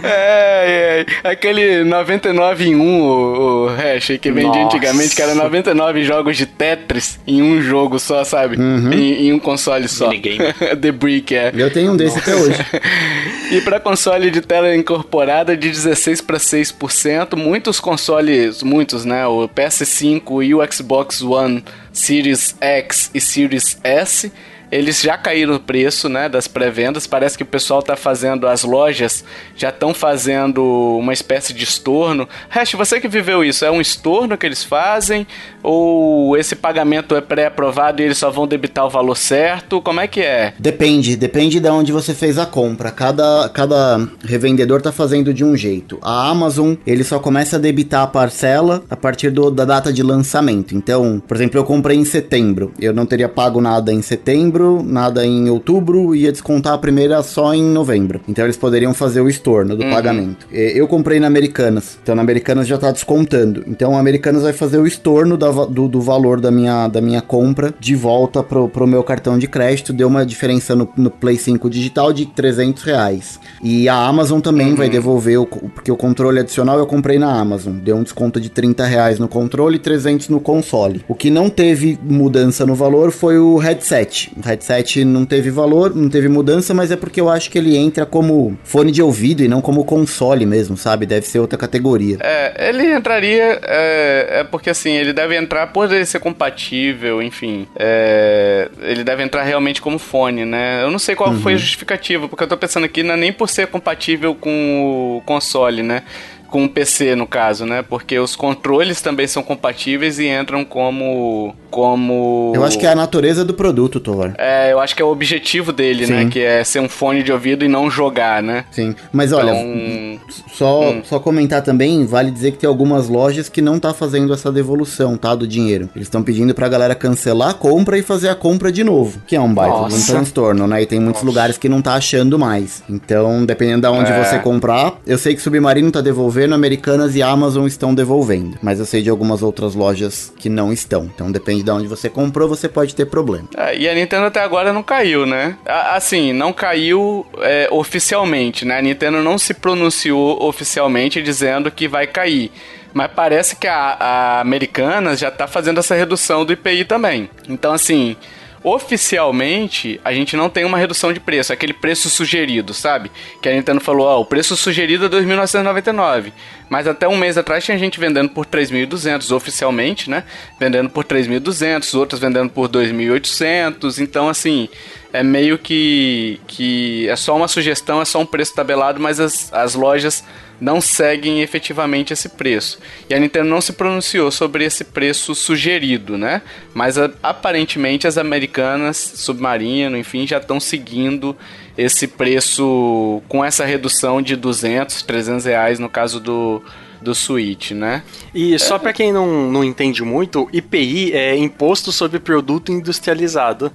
É, 0.02 1.06
é, 1.24 1.28
aquele 1.28 1.84
99 1.84 2.68
em 2.68 2.76
1, 2.76 2.80
o, 2.80 3.64
o 3.64 3.66
hash 3.68 4.18
que 4.20 4.30
vendia 4.30 4.62
Nossa. 4.62 4.76
antigamente, 4.76 5.14
que 5.14 5.22
era 5.22 5.34
99 5.34 6.04
jogos 6.04 6.36
de 6.36 6.46
Tetris 6.46 7.18
em 7.26 7.42
um 7.42 7.60
jogo 7.62 7.98
só, 7.98 8.24
sabe? 8.24 8.56
Uhum. 8.56 8.92
Em, 8.92 9.28
em 9.28 9.32
um 9.32 9.38
console 9.38 9.88
só. 9.88 10.08
Minigame. 10.08 10.52
The 10.80 10.92
Brick, 10.92 11.34
é. 11.34 11.52
Eu 11.54 11.72
tenho 11.72 11.92
um 11.92 11.96
desse 11.96 12.18
até 12.18 12.34
hoje. 12.34 12.58
E 13.50 13.62
para 13.62 13.80
console 13.80 14.30
de 14.30 14.42
tela 14.42 14.76
incorporada 14.76 15.56
de 15.56 15.70
16 15.70 16.20
para 16.20 16.36
6%, 16.36 17.34
muitos 17.34 17.80
consoles, 17.80 18.62
muitos, 18.62 19.06
né, 19.06 19.26
o 19.26 19.48
PS5 19.48 20.44
e 20.44 20.54
o 20.54 20.60
Xbox 20.70 21.22
One 21.22 21.64
Series 21.90 22.54
X 22.60 23.10
e 23.14 23.20
Series 23.20 23.78
S, 23.82 24.30
eles 24.70 25.00
já 25.00 25.16
caíram 25.16 25.54
o 25.54 25.60
preço, 25.60 26.08
né, 26.08 26.28
das 26.28 26.46
pré-vendas. 26.46 27.06
Parece 27.06 27.36
que 27.36 27.42
o 27.42 27.46
pessoal 27.46 27.82
tá 27.82 27.96
fazendo 27.96 28.46
as 28.46 28.62
lojas 28.64 29.24
já 29.56 29.70
estão 29.70 29.92
fazendo 29.94 30.62
uma 30.98 31.12
espécie 31.12 31.52
de 31.52 31.64
estorno. 31.64 32.28
Hash, 32.48 32.72
você 32.72 33.00
que 33.00 33.08
viveu 33.08 33.44
isso, 33.44 33.64
é 33.64 33.70
um 33.70 33.80
estorno 33.80 34.36
que 34.36 34.46
eles 34.46 34.62
fazem 34.64 35.26
ou 35.62 36.36
esse 36.36 36.54
pagamento 36.56 37.14
é 37.16 37.20
pré-aprovado 37.20 38.00
e 38.00 38.04
eles 38.04 38.18
só 38.18 38.30
vão 38.30 38.46
debitar 38.46 38.86
o 38.86 38.90
valor 38.90 39.16
certo? 39.16 39.80
Como 39.80 40.00
é 40.00 40.06
que 40.06 40.20
é? 40.20 40.52
Depende, 40.58 41.16
depende 41.16 41.60
de 41.60 41.68
onde 41.68 41.92
você 41.92 42.14
fez 42.14 42.38
a 42.38 42.46
compra. 42.46 42.90
Cada, 42.90 43.48
cada 43.52 44.08
revendedor 44.24 44.80
tá 44.82 44.92
fazendo 44.92 45.32
de 45.34 45.44
um 45.44 45.56
jeito. 45.56 45.98
A 46.02 46.28
Amazon, 46.28 46.74
ele 46.86 47.04
só 47.04 47.18
começa 47.18 47.56
a 47.56 47.58
debitar 47.58 48.02
a 48.02 48.06
parcela 48.06 48.82
a 48.88 48.96
partir 48.96 49.30
do- 49.30 49.50
da 49.50 49.64
data 49.64 49.92
de 49.92 50.02
lançamento. 50.02 50.74
Então, 50.74 51.20
por 51.26 51.36
exemplo, 51.36 51.58
eu 51.58 51.64
comprei 51.64 51.96
em 51.96 52.04
setembro. 52.04 52.72
Eu 52.80 52.92
não 52.92 53.06
teria 53.06 53.28
pago 53.28 53.60
nada 53.60 53.92
em 53.92 54.02
setembro, 54.02 54.57
nada 54.82 55.24
em 55.26 55.48
outubro, 55.50 56.14
ia 56.14 56.30
descontar 56.32 56.72
a 56.74 56.78
primeira 56.78 57.22
só 57.22 57.54
em 57.54 57.62
novembro. 57.62 58.20
Então 58.28 58.44
eles 58.44 58.56
poderiam 58.56 58.92
fazer 58.94 59.20
o 59.20 59.28
estorno 59.28 59.76
do 59.76 59.84
pagamento. 59.84 60.46
E- 60.52 60.72
Eu 60.78 60.86
comprei 60.88 61.18
na 61.20 61.26
Americanas, 61.26 61.98
então 62.02 62.14
na 62.14 62.22
Americanas 62.22 62.66
já 62.66 62.76
tá 62.78 62.90
descontando. 62.90 63.64
Então 63.66 63.96
a 63.96 64.00
Americanas 64.00 64.42
vai 64.42 64.52
fazer 64.52 64.78
o 64.78 64.86
estorno 64.86 65.36
da 65.36 65.48
do, 65.50 65.88
do 65.88 66.00
valor 66.00 66.40
da 66.40 66.50
minha, 66.50 66.88
da 66.88 67.00
minha 67.00 67.20
compra 67.20 67.74
de 67.80 67.94
volta 67.94 68.42
pro, 68.42 68.68
pro 68.68 68.86
meu 68.86 69.02
cartão 69.02 69.38
de 69.38 69.46
crédito. 69.48 69.92
Deu 69.92 70.08
uma 70.08 70.24
diferença 70.24 70.74
no, 70.76 70.88
no 70.96 71.10
Play 71.10 71.36
5 71.36 71.68
digital 71.70 72.12
de 72.12 72.26
300 72.26 72.82
reais. 72.82 73.40
E 73.62 73.88
a 73.88 73.96
Amazon 74.06 74.40
também 74.40 74.74
vai 74.74 74.88
devolver, 74.88 75.40
o, 75.40 75.46
porque 75.46 75.90
o 75.90 75.96
controle 75.96 76.38
adicional 76.40 76.78
eu 76.78 76.86
comprei 76.86 77.18
na 77.18 77.32
Amazon. 77.40 77.74
Deu 77.78 77.96
um 77.96 78.02
desconto 78.02 78.40
de 78.40 78.48
30 78.50 78.84
reais 78.84 79.18
no 79.18 79.26
controle 79.28 79.76
e 79.76 79.78
300 79.78 80.28
no 80.28 80.38
console. 80.40 81.02
O 81.08 81.14
que 81.14 81.30
não 81.30 81.48
teve 81.50 81.98
mudança 82.02 82.64
no 82.66 82.74
valor 82.74 83.10
foi 83.10 83.38
o 83.38 83.56
headset. 83.56 84.30
Headset 84.48 85.04
não 85.04 85.24
teve 85.24 85.50
valor, 85.50 85.94
não 85.94 86.08
teve 86.08 86.28
mudança, 86.28 86.72
mas 86.74 86.90
é 86.90 86.96
porque 86.96 87.20
eu 87.20 87.28
acho 87.28 87.50
que 87.50 87.58
ele 87.58 87.76
entra 87.76 88.06
como 88.06 88.58
fone 88.64 88.90
de 88.90 89.02
ouvido 89.02 89.42
e 89.42 89.48
não 89.48 89.60
como 89.60 89.84
console 89.84 90.46
mesmo, 90.46 90.76
sabe? 90.76 91.06
Deve 91.06 91.26
ser 91.26 91.38
outra 91.38 91.58
categoria. 91.58 92.18
É, 92.20 92.68
ele 92.68 92.94
entraria. 92.94 93.60
É, 93.62 94.40
é 94.40 94.44
porque 94.44 94.70
assim, 94.70 94.92
ele 94.92 95.12
deve 95.12 95.36
entrar 95.36 95.68
por 95.68 95.92
ele 95.92 96.06
ser 96.06 96.20
compatível, 96.20 97.22
enfim. 97.22 97.66
é, 97.78 98.68
ele 98.80 99.04
deve 99.04 99.22
entrar 99.22 99.42
realmente 99.42 99.80
como 99.80 99.98
fone, 99.98 100.44
né? 100.44 100.82
Eu 100.82 100.90
não 100.90 100.98
sei 100.98 101.14
qual 101.14 101.32
foi 101.34 101.54
a 101.54 101.56
justificativa, 101.56 102.28
porque 102.28 102.44
eu 102.44 102.48
tô 102.48 102.56
pensando 102.56 102.84
aqui, 102.84 103.02
não 103.02 103.14
é 103.14 103.16
nem 103.16 103.32
por 103.32 103.48
ser 103.48 103.66
compatível 103.66 104.34
com 104.34 105.18
o 105.18 105.22
console, 105.24 105.82
né? 105.82 106.02
Com 106.48 106.64
o 106.64 106.68
PC, 106.68 107.14
no 107.14 107.26
caso, 107.26 107.66
né? 107.66 107.82
Porque 107.82 108.18
os 108.18 108.34
controles 108.34 109.00
também 109.02 109.26
são 109.26 109.42
compatíveis 109.42 110.18
e 110.18 110.26
entram 110.28 110.64
como. 110.64 111.54
como. 111.70 112.52
Eu 112.54 112.64
acho 112.64 112.78
que 112.78 112.86
é 112.86 112.90
a 112.90 112.94
natureza 112.94 113.44
do 113.44 113.52
produto, 113.54 114.00
Tovar. 114.00 114.34
É, 114.38 114.72
eu 114.72 114.80
acho 114.80 114.96
que 114.96 115.02
é 115.02 115.04
o 115.04 115.08
objetivo 115.10 115.72
dele, 115.72 116.06
né? 116.06 116.22
Sim. 116.22 116.28
Que 116.30 116.40
é 116.40 116.64
ser 116.64 116.80
um 116.80 116.88
fone 116.88 117.22
de 117.22 117.30
ouvido 117.32 117.64
e 117.64 117.68
não 117.68 117.90
jogar, 117.90 118.42
né? 118.42 118.64
Sim, 118.70 118.94
mas 119.12 119.32
olha, 119.32 119.52
Então, 119.52 120.18
só, 120.48 120.90
Hum. 120.90 121.02
só 121.04 121.18
comentar 121.20 121.62
também, 121.62 122.06
vale 122.06 122.30
dizer 122.30 122.52
que 122.52 122.58
tem 122.58 122.68
algumas 122.68 123.08
lojas 123.08 123.48
que 123.48 123.60
não 123.60 123.78
tá 123.78 123.92
fazendo 123.92 124.32
essa 124.32 124.50
devolução, 124.50 125.16
tá, 125.16 125.34
do 125.34 125.46
dinheiro. 125.46 125.88
Eles 125.94 126.08
estão 126.08 126.22
pedindo 126.22 126.54
pra 126.54 126.68
galera 126.68 126.94
cancelar 126.94 127.50
a 127.50 127.54
compra 127.54 127.98
e 127.98 128.02
fazer 128.02 128.28
a 128.30 128.34
compra 128.34 128.72
de 128.72 128.82
novo, 128.82 129.20
que 129.26 129.36
é 129.36 129.40
um 129.40 129.52
baita 129.52 129.74
de 129.76 129.80
um 129.80 129.82
Nossa. 129.84 130.12
transtorno, 130.12 130.66
né? 130.66 130.82
E 130.82 130.86
tem 130.86 130.98
muitos 130.98 131.22
lugares 131.22 131.58
que 131.58 131.68
não 131.68 131.82
tá 131.82 131.94
achando 131.94 132.38
mais. 132.38 132.82
Então, 132.88 133.44
dependendo 133.44 133.82
da 133.82 133.92
onde 133.92 134.10
É. 134.10 134.24
você 134.24 134.38
comprar, 134.38 134.94
eu 135.06 135.18
sei 135.18 135.34
que 135.34 135.42
Submarino 135.42 135.90
tá 135.90 136.00
devolvendo, 136.00 136.37
Americanas 136.54 137.14
e 137.16 137.22
Amazon 137.22 137.66
estão 137.66 137.94
devolvendo, 137.94 138.58
mas 138.62 138.78
eu 138.78 138.86
sei 138.86 139.02
de 139.02 139.10
algumas 139.10 139.42
outras 139.42 139.74
lojas 139.74 140.32
que 140.36 140.48
não 140.48 140.72
estão. 140.72 141.04
Então, 141.04 141.30
depende 141.30 141.62
de 141.62 141.70
onde 141.70 141.86
você 141.86 142.08
comprou, 142.08 142.48
você 142.48 142.68
pode 142.68 142.94
ter 142.94 143.06
problema. 143.06 143.48
É, 143.56 143.76
e 143.76 143.88
a 143.88 143.94
Nintendo 143.94 144.26
até 144.26 144.40
agora 144.40 144.72
não 144.72 144.82
caiu, 144.82 145.26
né? 145.26 145.56
Assim, 145.64 146.32
não 146.32 146.52
caiu 146.52 147.26
é, 147.38 147.68
oficialmente, 147.70 148.64
né? 148.64 148.78
A 148.78 148.82
Nintendo 148.82 149.22
não 149.22 149.38
se 149.38 149.54
pronunciou 149.54 150.42
oficialmente 150.42 151.22
dizendo 151.22 151.70
que 151.70 151.88
vai 151.88 152.06
cair. 152.06 152.50
Mas 152.92 153.10
parece 153.14 153.56
que 153.56 153.66
a, 153.66 153.96
a 153.98 154.40
Americanas 154.40 155.18
já 155.18 155.30
tá 155.30 155.46
fazendo 155.46 155.78
essa 155.78 155.94
redução 155.94 156.44
do 156.44 156.52
IPI 156.52 156.84
também. 156.84 157.30
Então, 157.48 157.72
assim, 157.72 158.16
oficialmente 158.62 160.00
a 160.04 160.12
gente 160.12 160.36
não 160.36 160.48
tem 160.48 160.64
uma 160.64 160.78
redução 160.78 161.12
de 161.12 161.20
preço, 161.20 161.52
aquele 161.52 161.72
preço 161.72 162.08
sugerido, 162.10 162.74
sabe? 162.74 163.10
Que 163.40 163.48
a 163.48 163.52
Nintendo 163.52 163.80
falou, 163.80 164.06
ó, 164.06 164.20
o 164.20 164.24
preço 164.24 164.56
sugerido 164.56 165.06
é 165.06 165.08
2.999. 165.08 166.32
Mas 166.68 166.86
até 166.86 167.08
um 167.08 167.16
mês 167.16 167.38
atrás 167.38 167.64
tinha 167.64 167.78
gente 167.78 167.98
vendendo 167.98 168.28
por 168.30 168.44
3.200 168.44 169.34
oficialmente, 169.34 170.10
né? 170.10 170.24
Vendendo 170.60 170.90
por 170.90 171.04
3.200, 171.04 171.98
outras 171.98 172.20
vendendo 172.20 172.50
por 172.50 172.68
2.800. 172.68 173.98
Então, 174.00 174.28
assim, 174.28 174.68
é 175.12 175.22
meio 175.22 175.58
que, 175.58 176.40
que 176.46 177.08
é 177.08 177.16
só 177.16 177.36
uma 177.36 177.48
sugestão, 177.48 178.00
é 178.00 178.04
só 178.04 178.20
um 178.20 178.26
preço 178.26 178.54
tabelado, 178.54 179.00
mas 179.00 179.18
as, 179.18 179.52
as 179.52 179.74
lojas 179.74 180.22
não 180.60 180.80
seguem 180.80 181.40
efetivamente 181.40 182.12
esse 182.12 182.28
preço. 182.30 182.78
E 183.08 183.14
a 183.14 183.18
Nintendo 183.18 183.48
não 183.48 183.60
se 183.60 183.72
pronunciou 183.72 184.30
sobre 184.30 184.64
esse 184.64 184.82
preço 184.84 185.34
sugerido, 185.34 186.18
né? 186.18 186.42
Mas 186.74 186.98
a- 186.98 187.10
aparentemente 187.22 188.06
as 188.08 188.18
americanas, 188.18 188.96
Submarino, 188.96 189.96
enfim, 189.96 190.26
já 190.26 190.38
estão 190.38 190.58
seguindo 190.58 191.36
esse 191.76 192.08
preço 192.08 193.22
com 193.28 193.44
essa 193.44 193.64
redução 193.64 194.20
de 194.20 194.34
200, 194.34 195.02
300 195.02 195.44
reais 195.44 195.78
no 195.78 195.88
caso 195.88 196.18
do, 196.18 196.60
do 197.00 197.14
Switch, 197.14 197.70
né? 197.70 198.02
E 198.34 198.58
só 198.58 198.80
para 198.80 198.92
quem 198.92 199.12
não, 199.12 199.48
não 199.52 199.62
entende 199.62 200.02
muito, 200.02 200.48
IPI 200.52 201.12
é 201.12 201.36
Imposto 201.36 201.92
sobre 201.92 202.18
Produto 202.18 202.72
Industrializado. 202.72 203.70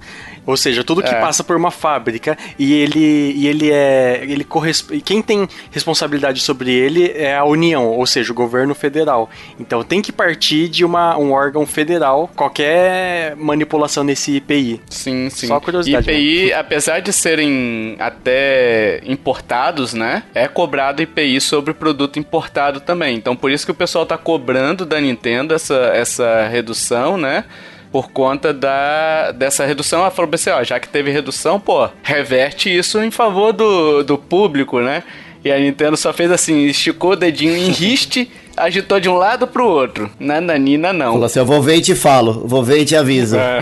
Ou 0.46 0.56
seja, 0.56 0.84
tudo 0.84 1.02
que 1.02 1.14
é. 1.14 1.20
passa 1.20 1.42
por 1.42 1.56
uma 1.56 1.70
fábrica 1.70 2.36
e 2.58 2.72
ele, 2.74 3.32
e 3.32 3.46
ele 3.46 3.70
é. 3.70 4.20
Ele 4.22 4.44
corresponde. 4.44 5.00
Quem 5.00 5.22
tem 5.22 5.48
responsabilidade 5.70 6.40
sobre 6.40 6.72
ele 6.72 7.12
é 7.12 7.36
a 7.36 7.44
União, 7.44 7.86
ou 7.86 8.06
seja, 8.06 8.32
o 8.32 8.34
governo 8.34 8.74
federal. 8.74 9.30
Então 9.58 9.82
tem 9.82 10.02
que 10.02 10.12
partir 10.12 10.68
de 10.68 10.84
uma, 10.84 11.16
um 11.16 11.32
órgão 11.32 11.66
federal 11.66 12.30
qualquer 12.34 13.34
manipulação 13.36 14.04
nesse 14.04 14.36
IPI. 14.36 14.80
Sim, 14.88 15.30
sim. 15.30 15.46
Só 15.46 15.60
curiosidade. 15.60 16.10
IPI, 16.10 16.46
né? 16.46 16.54
apesar 16.54 17.00
de 17.00 17.12
serem 17.12 17.96
até 17.98 19.00
importados, 19.04 19.94
né? 19.94 20.24
É 20.34 20.46
cobrado 20.46 21.02
IPI 21.02 21.40
sobre 21.40 21.72
produto 21.72 22.18
importado 22.18 22.80
também. 22.80 23.16
Então 23.16 23.34
por 23.34 23.50
isso 23.50 23.64
que 23.64 23.72
o 23.72 23.74
pessoal 23.74 24.04
tá 24.04 24.18
cobrando 24.18 24.84
da 24.84 25.00
Nintendo 25.00 25.54
essa, 25.54 25.74
essa 25.94 26.46
redução, 26.48 27.16
né? 27.16 27.44
Por 27.94 28.10
conta 28.10 28.52
da, 28.52 29.30
dessa 29.30 29.64
redução. 29.64 30.00
Ela 30.00 30.10
falou 30.10 30.28
assim, 30.34 30.50
ó, 30.50 30.64
já 30.64 30.80
que 30.80 30.88
teve 30.88 31.12
redução, 31.12 31.60
pô, 31.60 31.88
reverte 32.02 32.68
isso 32.68 33.00
em 33.00 33.10
favor 33.12 33.52
do, 33.52 34.02
do 34.02 34.18
público, 34.18 34.80
né? 34.80 35.04
E 35.44 35.52
a 35.52 35.56
Nintendo 35.60 35.96
só 35.96 36.12
fez 36.12 36.32
assim, 36.32 36.64
esticou 36.64 37.12
o 37.12 37.16
dedinho 37.16 37.56
em 37.56 37.70
riste 37.70 38.28
agitou 38.56 39.00
de 39.00 39.08
um 39.08 39.14
lado 39.14 39.46
pro 39.46 39.66
outro. 39.66 40.10
Nananina 40.18 40.92
não. 40.92 41.12
Falou 41.12 41.24
assim, 41.26 41.38
eu 41.38 41.46
vou 41.46 41.62
ver 41.62 41.76
e 41.76 41.80
te 41.80 41.94
falo, 41.94 42.46
vou 42.46 42.62
ver 42.62 42.80
e 42.80 42.84
te 42.84 42.96
aviso. 42.96 43.36
É. 43.36 43.60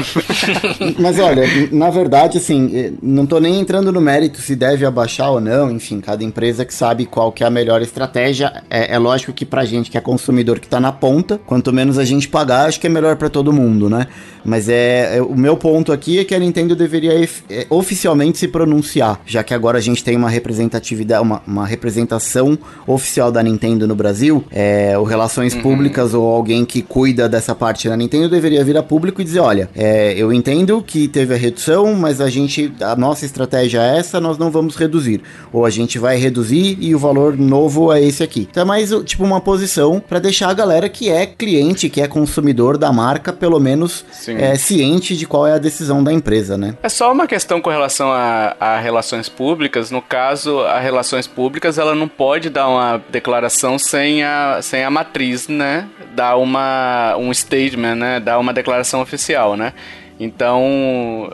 Mas 0.99 1.19
olha, 1.19 1.45
na 1.71 1.91
verdade, 1.91 2.39
assim, 2.39 2.71
eh, 2.75 2.93
não 3.03 3.27
tô 3.27 3.39
nem 3.39 3.61
entrando 3.61 3.93
no 3.93 4.01
mérito 4.01 4.41
se 4.41 4.57
deve 4.57 4.85
abaixar 4.85 5.31
ou 5.31 5.41
não, 5.41 5.71
enfim, 5.71 6.01
cada 6.01 6.23
empresa 6.25 6.65
que 6.65 6.75
sabe 6.75 7.07
qual 7.07 7.33
que 7.33 7.43
é 7.45 7.47
a 7.47 7.51
melhor 7.51 7.83
estratégia. 7.83 8.63
É, 8.71 8.95
é 8.95 8.99
lógico 8.99 9.33
que 9.33 9.45
pra 9.45 9.65
gente 9.65 9.91
que 9.91 9.99
é 9.99 10.01
consumidor 10.01 10.59
que 10.59 10.69
tá 10.69 10.81
na 10.81 10.93
ponta, 10.93 11.41
quanto 11.47 11.73
menos 11.73 11.99
a 11.99 12.05
gente 12.05 12.29
pagar, 12.29 12.67
acho 12.67 12.81
que 12.81 12.87
é 12.87 12.91
melhor 12.91 13.17
para 13.17 13.29
todo 13.29 13.53
mundo, 13.53 13.89
né? 13.89 14.07
Mas 14.45 14.69
é, 14.69 15.19
é, 15.19 15.23
o 15.23 15.37
meu 15.37 15.57
ponto 15.57 15.93
aqui 15.93 16.19
é 16.19 16.25
que 16.25 16.35
a 16.35 16.39
Nintendo 16.39 16.75
deveria 16.75 17.13
é, 17.49 17.67
oficialmente 17.71 18.39
se 18.39 18.49
pronunciar, 18.49 19.21
já 19.25 19.43
que 19.43 19.55
agora 19.55 19.79
a 19.79 19.81
gente 19.81 20.03
tem 20.03 20.17
uma 20.17 20.29
representatividade, 20.29 21.23
uma, 21.23 21.43
uma 21.47 21.67
representação 21.67 22.59
oficial 22.87 23.31
da 23.31 23.43
Nintendo 23.43 23.87
no 23.87 23.95
Brasil, 23.95 24.45
é, 24.51 24.82
é, 24.83 24.99
o 24.99 25.05
Relações 25.05 25.55
uhum. 25.55 25.63
Públicas 25.63 26.15
ou 26.15 26.27
alguém 26.27 26.65
que 26.65 26.83
cuida 26.83 27.29
dessa 27.29 27.55
parte 27.55 27.89
da 27.89 27.97
Nintendo 27.97 28.29
deveria 28.29 28.65
vir 28.65 28.77
a 28.77 28.83
público 28.83 29.21
e 29.21 29.25
dizer: 29.25 29.41
olha, 29.41 29.69
é, 29.77 30.15
eu 30.17 30.33
entendo 30.33 30.83
que 30.83 31.07
teve 31.07 31.35
a 31.35 31.37
redução, 31.37 31.95
mas 31.95 32.21
a 32.21 32.29
gente, 32.29 32.73
a 32.81 32.97
nossa 32.97 33.25
estratégia 33.25 33.81
é 33.81 33.99
essa, 33.99 34.21
nós 34.21 34.39
não 34.39 34.51
vamos 34.51 34.75
reduzir. 34.75 35.23
Ou 35.53 35.65
a 35.65 35.71
gente 35.71 35.99
vai 35.99 36.17
reduzir 36.17 36.77
e 36.81 36.95
o 36.95 36.99
valor 36.99 37.37
novo 37.37 37.93
é 37.93 38.03
esse 38.03 38.23
aqui. 38.23 38.49
Então 38.51 38.63
é 38.63 38.67
mais 38.67 38.91
tipo 39.05 39.23
uma 39.23 39.41
posição 39.41 40.01
para 40.01 40.19
deixar 40.19 40.49
a 40.49 40.55
galera 40.55 40.89
que 40.89 41.09
é 41.09 41.27
cliente, 41.27 41.89
que 41.89 42.01
é 42.01 42.09
consumidor 42.09 42.77
da 42.77 42.93
marca, 42.93 43.33
pelo 43.33 43.61
menos 43.61 44.05
é, 44.27 44.57
ciente 44.57 45.17
de 45.17 45.27
qual 45.27 45.47
é 45.47 45.53
a 45.53 45.59
decisão 45.59 46.03
da 46.03 46.13
empresa, 46.13 46.59
né? 46.59 46.75
É 46.83 46.89
só 46.89 47.13
uma 47.13 47.27
questão 47.27 47.61
com 47.61 47.71
relação 47.71 48.11
a, 48.11 48.57
a 48.59 48.81
relações 48.81 49.29
públicas. 49.29 49.91
No 49.91 50.03
caso, 50.03 50.61
a 50.61 50.81
relações 50.81 51.27
públicas 51.27 51.79
ela 51.79 51.95
não 51.95 52.09
pode 52.09 52.51
dar 52.51 52.69
uma 52.69 53.01
declaração 53.11 53.79
sem 53.79 54.25
a 54.25 54.61
sem 54.73 54.85
a 54.85 54.91
matriz, 54.91 55.49
né, 55.49 55.87
dar 56.15 56.39
uma 56.39 57.15
um 57.19 57.33
statement, 57.35 57.95
né, 57.95 58.19
dar 58.21 58.39
uma 58.39 58.55
declaração 58.55 59.03
oficial, 59.03 59.55
né? 59.55 59.75
Então, 60.19 61.31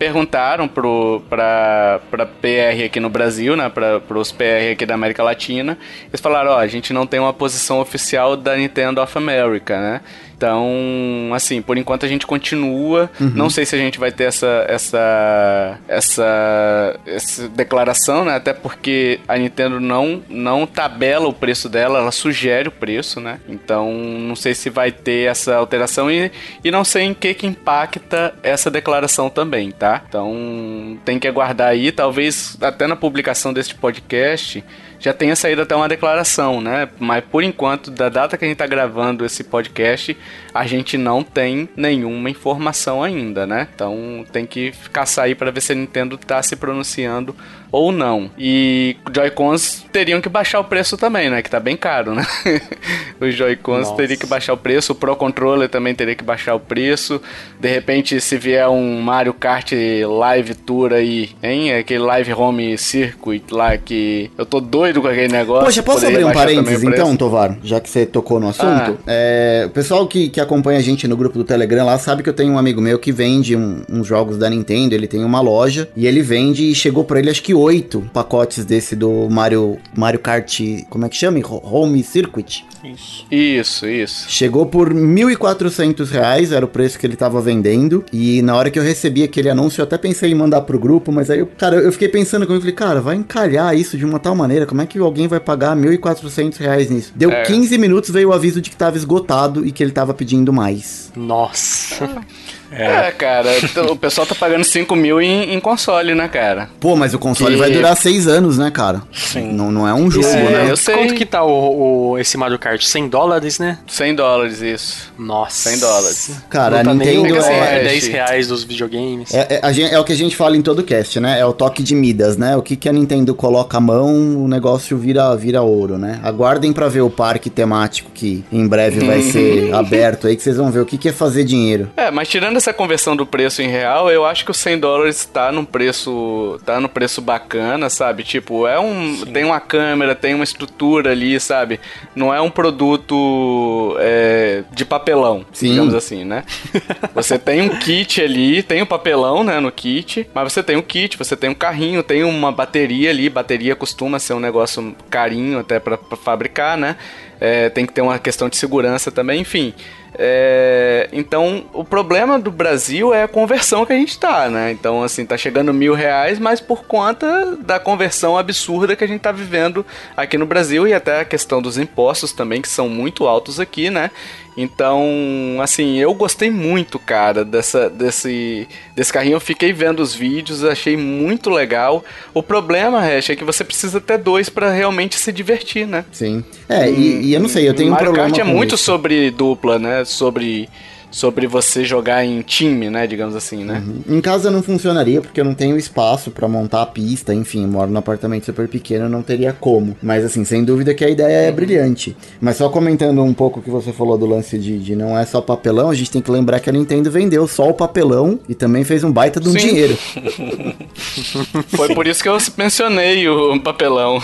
perguntaram 0.00 0.66
para 0.66 2.00
PR 2.40 2.86
aqui 2.86 2.98
no 2.98 3.08
Brasil, 3.08 3.54
né, 3.56 3.68
para 3.68 4.18
os 4.18 4.32
PR 4.32 4.72
aqui 4.72 4.84
da 4.84 4.94
América 4.94 5.22
Latina, 5.22 5.78
eles 6.08 6.20
falaram, 6.20 6.52
ó, 6.52 6.58
a 6.58 6.66
gente 6.66 6.92
não 6.92 7.06
tem 7.06 7.20
uma 7.20 7.32
posição 7.32 7.78
oficial 7.78 8.36
da 8.36 8.56
Nintendo 8.56 9.00
of 9.00 9.16
America, 9.16 9.78
né? 9.78 10.00
Então, 10.36 11.30
assim, 11.32 11.62
por 11.62 11.78
enquanto 11.78 12.04
a 12.04 12.08
gente 12.08 12.26
continua. 12.26 13.10
Uhum. 13.18 13.32
Não 13.34 13.48
sei 13.48 13.64
se 13.64 13.74
a 13.74 13.78
gente 13.78 13.98
vai 13.98 14.12
ter 14.12 14.24
essa, 14.24 14.66
essa, 14.68 15.78
essa, 15.88 17.00
essa 17.06 17.48
declaração, 17.48 18.24
né? 18.24 18.34
Até 18.34 18.52
porque 18.52 19.18
a 19.26 19.38
Nintendo 19.38 19.80
não, 19.80 20.22
não 20.28 20.66
tabela 20.66 21.26
o 21.26 21.32
preço 21.32 21.68
dela, 21.70 22.00
ela 22.00 22.12
sugere 22.12 22.68
o 22.68 22.72
preço, 22.72 23.18
né? 23.18 23.40
Então, 23.48 23.92
não 23.92 24.36
sei 24.36 24.54
se 24.54 24.68
vai 24.68 24.92
ter 24.92 25.30
essa 25.30 25.56
alteração 25.56 26.10
e, 26.10 26.30
e 26.62 26.70
não 26.70 26.84
sei 26.84 27.04
em 27.04 27.14
que 27.14 27.32
que 27.32 27.46
impacta 27.46 28.34
essa 28.42 28.70
declaração 28.70 29.30
também, 29.30 29.70
tá? 29.70 30.02
Então, 30.06 30.98
tem 31.04 31.18
que 31.18 31.26
aguardar 31.26 31.68
aí. 31.68 31.90
Talvez 31.90 32.58
até 32.60 32.86
na 32.86 32.96
publicação 32.96 33.54
deste 33.54 33.74
podcast 33.74 34.62
já 34.98 35.12
tenha 35.12 35.36
saído 35.36 35.62
até 35.62 35.74
uma 35.74 35.88
declaração, 35.88 36.60
né? 36.60 36.88
Mas 36.98 37.24
por 37.24 37.42
enquanto, 37.42 37.90
da 37.90 38.08
data 38.08 38.36
que 38.36 38.44
a 38.44 38.48
gente 38.48 38.54
está 38.54 38.66
gravando 38.66 39.24
esse 39.24 39.44
podcast, 39.44 40.16
a 40.54 40.66
gente 40.66 40.96
não 40.96 41.22
tem 41.22 41.68
nenhuma 41.76 42.30
informação 42.30 43.02
ainda, 43.02 43.46
né? 43.46 43.68
Então 43.74 44.24
tem 44.32 44.46
que 44.46 44.72
ficar 44.72 45.06
sair 45.06 45.34
para 45.34 45.50
ver 45.50 45.60
se 45.60 45.72
a 45.72 45.74
Nintendo 45.74 46.16
está 46.16 46.42
se 46.42 46.56
pronunciando 46.56 47.36
ou 47.70 47.92
não. 47.92 48.30
E 48.38 48.96
Joy-Cons 49.12 49.86
teriam 49.92 50.20
que 50.20 50.28
baixar 50.28 50.60
o 50.60 50.64
preço 50.64 50.96
também, 50.96 51.28
né? 51.28 51.42
Que 51.42 51.50
tá 51.50 51.60
bem 51.60 51.76
caro, 51.76 52.14
né? 52.14 52.26
Os 53.20 53.34
Joy-Cons 53.34 53.90
teriam 53.92 54.18
que 54.18 54.26
baixar 54.26 54.54
o 54.54 54.56
preço, 54.56 54.92
o 54.92 54.94
Pro 54.94 55.16
Controller 55.16 55.68
também 55.68 55.94
teria 55.94 56.14
que 56.14 56.24
baixar 56.24 56.54
o 56.54 56.60
preço. 56.60 57.20
De 57.60 57.68
repente, 57.68 58.20
se 58.20 58.38
vier 58.38 58.68
um 58.68 59.00
Mario 59.00 59.34
Kart 59.34 59.72
Live 59.72 60.54
Tour 60.54 60.92
aí, 60.92 61.30
hein? 61.42 61.74
Aquele 61.74 62.04
Live 62.04 62.32
Home 62.32 62.78
Circuit 62.78 63.44
lá 63.50 63.76
que 63.76 64.30
eu 64.38 64.46
tô 64.46 64.60
doido 64.60 64.85
com 64.94 65.08
aquele 65.08 65.32
negócio. 65.32 65.64
Poxa, 65.64 65.82
posso 65.82 66.06
abrir 66.06 66.24
um 66.24 66.32
parênteses 66.32 66.82
então, 66.82 67.16
Tovar? 67.16 67.56
Já 67.62 67.80
que 67.80 67.88
você 67.88 68.06
tocou 68.06 68.40
no 68.40 68.48
assunto. 68.48 68.66
Ah. 68.66 68.94
É, 69.06 69.64
o 69.66 69.70
pessoal 69.70 70.06
que, 70.06 70.28
que 70.28 70.40
acompanha 70.40 70.78
a 70.78 70.82
gente 70.82 71.06
no 71.06 71.16
grupo 71.16 71.38
do 71.38 71.44
Telegram 71.44 71.84
lá 71.84 71.98
sabe 71.98 72.22
que 72.22 72.28
eu 72.28 72.34
tenho 72.34 72.52
um 72.52 72.58
amigo 72.58 72.80
meu 72.80 72.98
que 72.98 73.12
vende 73.12 73.56
um, 73.56 73.82
uns 73.90 74.06
jogos 74.06 74.38
da 74.38 74.48
Nintendo. 74.48 74.94
Ele 74.94 75.06
tem 75.06 75.24
uma 75.24 75.40
loja 75.40 75.88
e 75.96 76.06
ele 76.06 76.22
vende 76.22 76.70
e 76.70 76.74
chegou 76.74 77.04
para 77.04 77.18
ele 77.18 77.30
acho 77.30 77.42
que 77.42 77.54
oito 77.54 78.08
pacotes 78.12 78.64
desse 78.64 78.96
do 78.96 79.28
Mario, 79.30 79.78
Mario 79.94 80.20
Kart, 80.20 80.60
como 80.88 81.04
é 81.04 81.08
que 81.08 81.16
chama? 81.16 81.36
Home 81.46 82.02
Circuit. 82.02 82.64
Isso. 82.84 83.26
Isso, 83.30 83.86
isso. 83.86 84.30
Chegou 84.30 84.66
por 84.66 84.92
1.400 84.92 86.08
reais, 86.10 86.52
era 86.52 86.64
o 86.64 86.68
preço 86.68 86.98
que 86.98 87.06
ele 87.06 87.16
tava 87.16 87.40
vendendo. 87.40 88.04
E 88.12 88.42
na 88.42 88.54
hora 88.54 88.70
que 88.70 88.78
eu 88.78 88.82
recebi 88.82 89.22
aquele 89.22 89.50
anúncio, 89.50 89.80
eu 89.80 89.84
até 89.84 89.98
pensei 89.98 90.30
em 90.30 90.34
mandar 90.34 90.60
pro 90.62 90.78
grupo, 90.78 91.10
mas 91.10 91.30
aí, 91.30 91.40
eu, 91.40 91.46
cara, 91.46 91.76
eu 91.76 91.92
fiquei 91.92 92.08
pensando 92.08 92.46
comigo, 92.46 92.62
falei, 92.62 92.74
cara, 92.74 93.00
vai 93.00 93.16
encalhar 93.16 93.76
isso 93.76 93.96
de 93.98 94.04
uma 94.04 94.18
tal 94.18 94.34
maneira, 94.34 94.66
como 94.76 94.82
é 94.82 94.86
que 94.86 94.98
alguém 94.98 95.26
vai 95.26 95.40
pagar 95.40 95.74
1.400 95.74 96.58
reais 96.58 96.90
nisso? 96.90 97.10
Deu 97.16 97.30
é. 97.30 97.44
15 97.44 97.78
minutos, 97.78 98.10
veio 98.10 98.28
o 98.28 98.32
aviso 98.34 98.60
de 98.60 98.68
que 98.68 98.76
tava 98.76 98.94
esgotado 98.98 99.66
e 99.66 99.72
que 99.72 99.82
ele 99.82 99.90
tava 99.90 100.12
pedindo 100.12 100.52
mais. 100.52 101.10
Nossa. 101.16 102.22
É. 102.70 103.08
é, 103.08 103.10
cara, 103.12 103.50
o 103.90 103.96
pessoal 103.96 104.26
tá 104.26 104.34
pagando 104.34 104.64
5 104.64 104.94
mil 104.96 105.20
em, 105.20 105.54
em, 105.54 105.60
console, 105.60 106.14
né, 106.14 106.28
cara? 106.28 106.68
Pô, 106.80 106.96
mas 106.96 107.14
o 107.14 107.18
console 107.18 107.54
que... 107.54 107.60
vai 107.60 107.70
durar 107.70 107.96
6 107.96 108.26
anos, 108.28 108.58
né, 108.58 108.70
cara? 108.70 109.02
Sim. 109.12 109.52
Não, 109.52 109.70
não 109.70 109.88
é 109.88 109.94
um 109.94 110.10
jogo, 110.10 110.26
é, 110.26 110.50
né? 110.50 110.70
Eu 110.70 110.76
sei. 110.76 110.96
Quanto 110.96 111.14
que 111.14 111.24
tá 111.24 111.44
o, 111.44 112.10
o, 112.12 112.18
esse 112.18 112.36
Mario 112.36 112.58
Kart? 112.58 112.82
100 112.82 113.08
dólares, 113.08 113.58
né? 113.58 113.78
100 113.86 114.14
dólares, 114.14 114.60
isso. 114.60 115.12
Nossa. 115.18 115.70
100 115.70 115.78
dólares. 115.78 116.30
Cara, 116.48 116.82
não 116.82 116.92
a 116.92 116.96
tá 116.96 117.04
Nintendo 117.04 117.36
é... 117.36 117.82
10 117.84 118.06
reais 118.08 118.48
dos 118.48 118.64
videogames. 118.64 119.32
É, 119.32 119.60
é, 119.62 119.72
gente, 119.72 119.94
é, 119.94 119.98
o 119.98 120.04
que 120.04 120.12
a 120.12 120.16
gente 120.16 120.36
fala 120.36 120.56
em 120.56 120.62
todo 120.62 120.82
cast, 120.82 121.20
né? 121.20 121.38
É 121.38 121.46
o 121.46 121.52
toque 121.52 121.82
de 121.82 121.94
Midas, 121.94 122.36
né? 122.36 122.56
O 122.56 122.62
que, 122.62 122.76
que 122.76 122.88
a 122.88 122.92
Nintendo 122.92 123.34
coloca 123.34 123.76
a 123.76 123.80
mão, 123.80 124.42
o 124.42 124.48
negócio 124.48 124.96
vira, 124.96 125.34
vira 125.36 125.62
ouro, 125.62 125.98
né? 125.98 126.20
Aguardem 126.22 126.72
pra 126.72 126.88
ver 126.88 127.02
o 127.02 127.10
parque 127.10 127.50
temático 127.50 128.10
que 128.12 128.44
em 128.50 128.66
breve 128.66 129.04
vai 129.04 129.22
ser 129.22 129.72
aberto 129.74 130.26
aí, 130.26 130.36
que 130.36 130.42
vocês 130.42 130.56
vão 130.56 130.70
ver 130.70 130.80
o 130.80 130.86
que, 130.86 130.98
que 130.98 131.08
é 131.08 131.12
fazer 131.12 131.44
dinheiro. 131.44 131.90
É, 131.96 132.10
mas 132.10 132.28
tirando 132.28 132.55
essa 132.56 132.72
conversão 132.72 133.16
do 133.16 133.26
preço 133.26 133.62
em 133.62 133.68
real, 133.68 134.10
eu 134.10 134.24
acho 134.24 134.44
que 134.44 134.50
os 134.50 134.56
100 134.56 134.78
dólares 134.78 135.24
tá 135.24 135.52
num 135.52 135.64
preço, 135.64 136.60
tá 136.64 136.80
no 136.80 136.88
preço 136.88 137.20
bacana, 137.20 137.88
sabe? 137.88 138.22
Tipo, 138.22 138.66
é 138.66 138.78
um, 138.78 139.16
Sim. 139.16 139.32
tem 139.32 139.44
uma 139.44 139.60
câmera, 139.60 140.14
tem 140.14 140.34
uma 140.34 140.44
estrutura 140.44 141.12
ali, 141.12 141.38
sabe? 141.38 141.80
Não 142.14 142.32
é 142.32 142.40
um 142.40 142.50
produto 142.50 143.96
é, 143.98 144.64
de 144.72 144.84
papelão, 144.84 145.44
Sim. 145.52 145.70
digamos 145.70 145.94
assim, 145.94 146.24
né? 146.24 146.44
você 147.14 147.38
tem 147.38 147.62
um 147.62 147.68
kit 147.78 148.20
ali, 148.20 148.62
tem 148.62 148.80
o 148.80 148.84
um 148.84 148.86
papelão, 148.86 149.44
né, 149.44 149.60
no 149.60 149.70
kit, 149.70 150.28
mas 150.34 150.52
você 150.52 150.62
tem 150.62 150.76
um 150.76 150.82
kit, 150.82 151.16
você 151.16 151.36
tem 151.36 151.50
um 151.50 151.54
carrinho, 151.54 152.02
tem 152.02 152.24
uma 152.24 152.50
bateria 152.50 153.10
ali, 153.10 153.28
bateria 153.28 153.76
costuma 153.76 154.18
ser 154.18 154.34
um 154.34 154.40
negócio 154.40 154.94
carinho 155.10 155.58
até 155.58 155.78
para 155.78 155.98
fabricar, 156.16 156.76
né? 156.76 156.96
É, 157.38 157.68
tem 157.68 157.84
que 157.84 157.92
ter 157.92 158.00
uma 158.00 158.18
questão 158.18 158.48
de 158.48 158.56
segurança 158.56 159.10
também, 159.10 159.40
enfim. 159.40 159.74
É, 160.18 161.08
então, 161.12 161.66
o 161.72 161.84
problema 161.84 162.38
do 162.38 162.50
Brasil 162.50 163.12
é 163.12 163.24
a 163.24 163.28
conversão 163.28 163.84
que 163.84 163.92
a 163.92 163.96
gente 163.96 164.18
tá, 164.18 164.48
né? 164.48 164.70
Então, 164.70 165.02
assim, 165.02 165.26
tá 165.26 165.36
chegando 165.36 165.74
mil 165.74 165.94
reais, 165.94 166.38
mas 166.38 166.60
por 166.60 166.84
conta 166.84 167.56
da 167.56 167.78
conversão 167.78 168.36
absurda 168.36 168.96
que 168.96 169.04
a 169.04 169.06
gente 169.06 169.20
tá 169.20 169.30
vivendo 169.30 169.84
aqui 170.16 170.38
no 170.38 170.46
Brasil 170.46 170.88
e 170.88 170.94
até 170.94 171.20
a 171.20 171.24
questão 171.24 171.60
dos 171.60 171.76
impostos 171.76 172.32
também, 172.32 172.62
que 172.62 172.68
são 172.68 172.88
muito 172.88 173.26
altos 173.26 173.60
aqui, 173.60 173.90
né? 173.90 174.10
Então, 174.56 175.58
assim, 175.60 175.98
eu 175.98 176.14
gostei 176.14 176.50
muito, 176.50 176.98
cara, 176.98 177.44
dessa, 177.44 177.90
desse, 177.90 178.66
desse 178.94 179.12
carrinho. 179.12 179.34
Eu 179.34 179.40
fiquei 179.40 179.72
vendo 179.72 180.00
os 180.00 180.14
vídeos, 180.14 180.64
achei 180.64 180.96
muito 180.96 181.50
legal. 181.50 182.02
O 182.32 182.42
problema, 182.42 183.00
Hash, 183.00 183.30
é 183.30 183.36
que 183.36 183.44
você 183.44 183.62
precisa 183.62 184.00
ter 184.00 184.16
dois 184.16 184.48
para 184.48 184.70
realmente 184.70 185.16
se 185.16 185.30
divertir, 185.30 185.86
né? 185.86 186.04
Sim. 186.10 186.42
É, 186.68 186.88
e, 186.90 187.26
e 187.26 187.34
eu 187.34 187.40
não 187.40 187.48
sei, 187.48 187.68
eu 187.68 187.74
tenho 187.74 187.90
Mario 187.90 188.10
um 188.10 188.14
problema. 188.14 188.34
Kart 188.34 188.48
é 188.48 188.50
muito 188.50 188.74
isso. 188.76 188.84
sobre 188.84 189.30
dupla, 189.30 189.78
né? 189.78 190.04
Sobre 190.06 190.68
sobre 191.16 191.46
você 191.46 191.82
jogar 191.82 192.26
em 192.26 192.42
time, 192.42 192.90
né, 192.90 193.06
digamos 193.06 193.34
assim, 193.34 193.64
né? 193.64 193.82
Em 194.06 194.20
casa 194.20 194.50
não 194.50 194.62
funcionaria 194.62 195.22
porque 195.22 195.40
eu 195.40 195.46
não 195.46 195.54
tenho 195.54 195.78
espaço 195.78 196.30
pra 196.30 196.46
montar 196.46 196.82
a 196.82 196.86
pista, 196.86 197.32
enfim, 197.32 197.66
moro 197.66 197.90
num 197.90 197.98
apartamento 197.98 198.44
super 198.44 198.68
pequeno, 198.68 199.08
não 199.08 199.22
teria 199.22 199.50
como. 199.50 199.96
Mas 200.02 200.26
assim, 200.26 200.44
sem 200.44 200.62
dúvida 200.62 200.92
que 200.92 201.02
a 201.02 201.08
ideia 201.08 201.48
é 201.48 201.50
brilhante. 201.50 202.14
Mas 202.38 202.58
só 202.58 202.68
comentando 202.68 203.22
um 203.22 203.32
pouco 203.32 203.60
o 203.60 203.62
que 203.62 203.70
você 203.70 203.94
falou 203.94 204.18
do 204.18 204.26
lance 204.26 204.58
de, 204.58 204.78
de 204.78 204.94
não 204.94 205.18
é 205.18 205.24
só 205.24 205.40
papelão, 205.40 205.88
a 205.88 205.94
gente 205.94 206.10
tem 206.10 206.20
que 206.20 206.30
lembrar 206.30 206.60
que 206.60 206.68
a 206.68 206.72
Nintendo 206.72 207.10
vendeu 207.10 207.48
só 207.48 207.70
o 207.70 207.72
papelão 207.72 208.38
e 208.46 208.54
também 208.54 208.84
fez 208.84 209.02
um 209.02 209.10
baita 209.10 209.40
de 209.40 209.48
um 209.48 209.52
Sim. 209.52 209.68
dinheiro. 209.68 209.96
Foi 211.74 211.94
por 211.94 212.06
isso 212.06 212.22
que 212.22 212.28
eu 212.28 212.36
mencionei 212.58 213.26
o 213.26 213.58
papelão. 213.60 214.22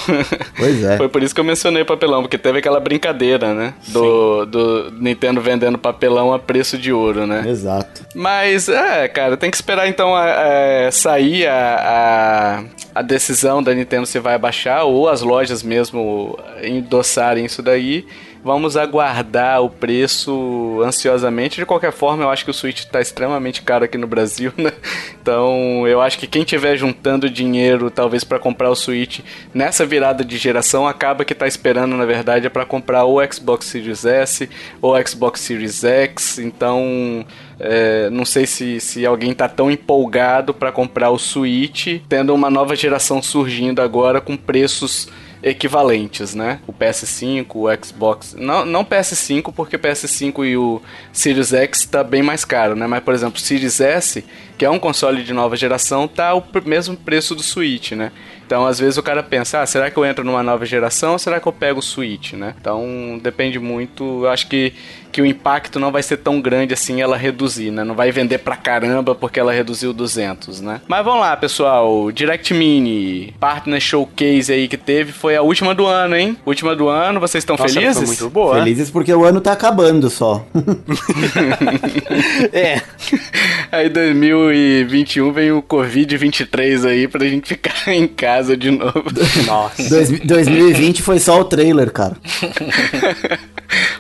Pois 0.59 0.85
é. 0.85 0.99
Foi 0.99 1.09
por 1.09 1.23
isso 1.23 1.35
que 1.35 1.41
eu 1.41 1.45
mencionei 1.45 1.83
o 1.83 1.87
papelão, 1.87 2.21
porque 2.21 2.37
teve 2.37 2.59
aquela 2.59 2.81
brincadeira, 2.81 3.55
né? 3.55 3.73
Do, 3.89 4.45
do 4.45 4.91
Nintendo 5.01 5.41
vendendo 5.41 5.79
papelão 5.79 6.35
a 6.35 6.39
preço 6.39 6.77
de 6.82 6.82
ouro, 6.91 7.27
né? 7.27 7.45
Exato. 7.47 8.07
Mas, 8.15 8.69
é, 8.69 9.07
cara, 9.09 9.37
tem 9.37 9.51
que 9.51 9.57
esperar 9.57 9.87
então 9.87 10.17
a- 10.17 10.87
a- 10.87 10.91
sair 10.91 11.47
a, 11.47 12.65
a, 12.95 12.99
a 13.01 13.03
decisão 13.03 13.63
da 13.63 13.75
Nintendo 13.75 14.07
se 14.07 14.19
vai 14.19 14.35
abaixar 14.35 14.85
ou 14.85 15.09
as 15.09 15.21
lojas 15.21 15.63
mesmo 15.63 16.39
endossarem 16.63 17.45
isso 17.45 17.63
daí. 17.63 18.07
Vamos 18.45 18.77
aguardar 18.77 19.63
o 19.63 19.71
preço 19.71 20.81
ansiosamente. 20.85 21.57
De 21.57 21.67
qualquer 21.67 21.93
forma, 21.93 22.25
eu 22.25 22.31
acho 22.31 22.45
que 22.45 22.51
o 22.51 22.55
Switch 22.55 22.85
tá 22.87 23.01
extremamente 23.01 23.63
caro 23.63 23.85
aqui 23.85 23.97
no 23.97 24.07
Brasil, 24.07 24.53
né? 24.59 24.73
Então, 25.21 25.87
eu 25.87 26.01
acho 26.01 26.19
que 26.19 26.27
quem 26.27 26.43
tiver 26.43 26.77
juntando 26.77 27.31
dinheiro, 27.31 27.89
talvez 27.89 28.25
para 28.25 28.41
comprar 28.41 28.69
o 28.69 28.75
Switch 28.75 29.21
nessa 29.55 29.87
virada 29.87 30.25
de 30.25 30.37
geração, 30.37 30.89
acaba 30.89 31.25
que 31.25 31.37
tá 31.37 31.47
esperando, 31.47 31.97
na 31.97 32.05
verdade, 32.05 32.47
é 32.47 32.51
para 32.51 32.67
comprar 32.67 33.05
o 33.05 33.21
Xbox 33.33 33.67
Series 33.67 34.05
S 34.05 34.51
ou 34.81 35.01
Xbox 35.07 35.41
Series 35.41 35.85
X. 35.85 36.39
Então, 36.39 37.25
é, 37.61 38.11
não 38.11 38.25
sei 38.25 38.45
se, 38.45 38.81
se 38.81 39.07
alguém 39.07 39.33
tá 39.33 39.49
tão 39.49 39.71
empolgado 39.71 40.53
para 40.53 40.73
comprar 40.73 41.11
o 41.11 41.19
Switch, 41.19 42.01
tendo 42.09 42.35
uma 42.35 42.51
nova 42.51 42.75
geração 42.75 43.23
surgindo 43.23 43.81
agora 43.81 44.21
com 44.21 44.37
preços 44.37 45.09
equivalentes, 45.43 46.35
né? 46.35 46.61
O 46.67 46.73
PS5, 46.73 47.47
o 47.55 47.85
Xbox, 47.85 48.35
não, 48.39 48.65
não 48.65 48.85
PS5 48.85 49.53
porque 49.53 49.77
o 49.77 49.79
PS5 49.79 50.47
e 50.47 50.57
o 50.57 50.81
Series 51.13 51.53
X 51.53 51.85
tá 51.85 52.05
bem 52.05 52.23
mais 52.23 52.45
caro, 52.45 52.77
né? 52.77 52.87
Mas 52.87 53.03
por 53.03 53.13
exemplo, 53.13 53.37
o 53.37 53.41
Series 53.41 53.81
S, 53.81 54.25
que 54.57 54.65
é 54.65 54.71
um 54.71 54.79
console 54.79 55.23
de 55.25 55.33
nova 55.33 55.57
geração, 55.57 56.07
tá 56.07 56.35
o 56.35 56.45
mesmo 56.65 56.97
preço 56.97 57.35
do 57.35 57.43
Switch, 57.43 57.93
né? 57.93 58.13
Então, 58.47 58.67
às 58.67 58.79
vezes 58.79 58.99
o 58.99 59.03
cara 59.03 59.23
pensa, 59.23 59.63
ah, 59.63 59.67
será 59.67 59.91
que 59.91 59.97
eu 59.97 60.05
entro 60.05 60.25
numa 60.25 60.43
nova 60.43 60.67
geração 60.67 61.13
ou 61.13 61.19
será 61.19 61.41
que 61.41 61.49
eu 61.49 61.53
pego 61.53 61.79
o 61.79 61.83
Switch, 61.83 62.35
né? 62.35 62.55
Então, 62.61 63.19
depende 63.23 63.59
muito, 63.59 64.25
eu 64.25 64.29
acho 64.29 64.47
que 64.47 64.75
que 65.13 65.21
o 65.21 65.27
impacto 65.27 65.79
não 65.79 65.93
vai 65.93 66.03
ser 66.03 66.17
tão 66.17 66.41
grande 66.41 66.73
assim 66.73 67.01
ela 67.03 67.17
reduzir, 67.17 67.71
né? 67.71 67.85
Não 67.85 67.95
vai 67.95 68.11
vender 68.11 68.39
pra 68.39 68.57
caramba 68.57 69.15
porque 69.15 69.39
ela 69.39 69.53
reduziu 69.53 69.93
200, 69.93 70.61
né? 70.63 70.81
Mas 70.89 71.05
vamos 71.05 71.21
lá, 71.21 71.37
pessoal. 71.37 72.11
Direct 72.11 72.55
Mini, 72.55 73.35
Partner 73.39 73.79
Showcase 73.81 74.51
aí 74.53 74.67
que 74.67 74.77
teve, 74.79 75.13
foi 75.13 75.37
a 75.37 75.43
última 75.43 75.75
do 75.75 75.87
ano, 75.87 76.17
hein? 76.17 76.37
Última 76.47 76.75
do 76.75 76.89
ano, 76.89 77.21
vocês 77.21 77.43
estão 77.43 77.57
felizes? 77.59 77.97
foi 77.99 78.07
muito 78.07 78.31
boa. 78.31 78.55
Felizes 78.57 78.91
porque 78.91 79.13
o 79.13 79.25
ano 79.25 79.41
tá 79.41 79.53
acabando 79.53 80.09
só. 80.11 80.45
É. 82.53 82.81
Aí 83.71 83.89
2021 83.89 85.33
vem 85.33 85.53
o 85.53 85.63
Covid-23 85.63 86.87
aí 86.89 87.09
pra 87.09 87.27
gente 87.27 87.49
ficar 87.49 87.89
em 87.93 88.07
casa 88.07 88.57
de 88.57 88.71
novo. 88.71 89.05
Nossa. 89.47 89.89
Dois- 89.89 90.21
2020 90.21 91.03
foi 91.03 91.19
só 91.19 91.41
o 91.41 91.45
trailer, 91.45 91.91
cara. 91.91 92.17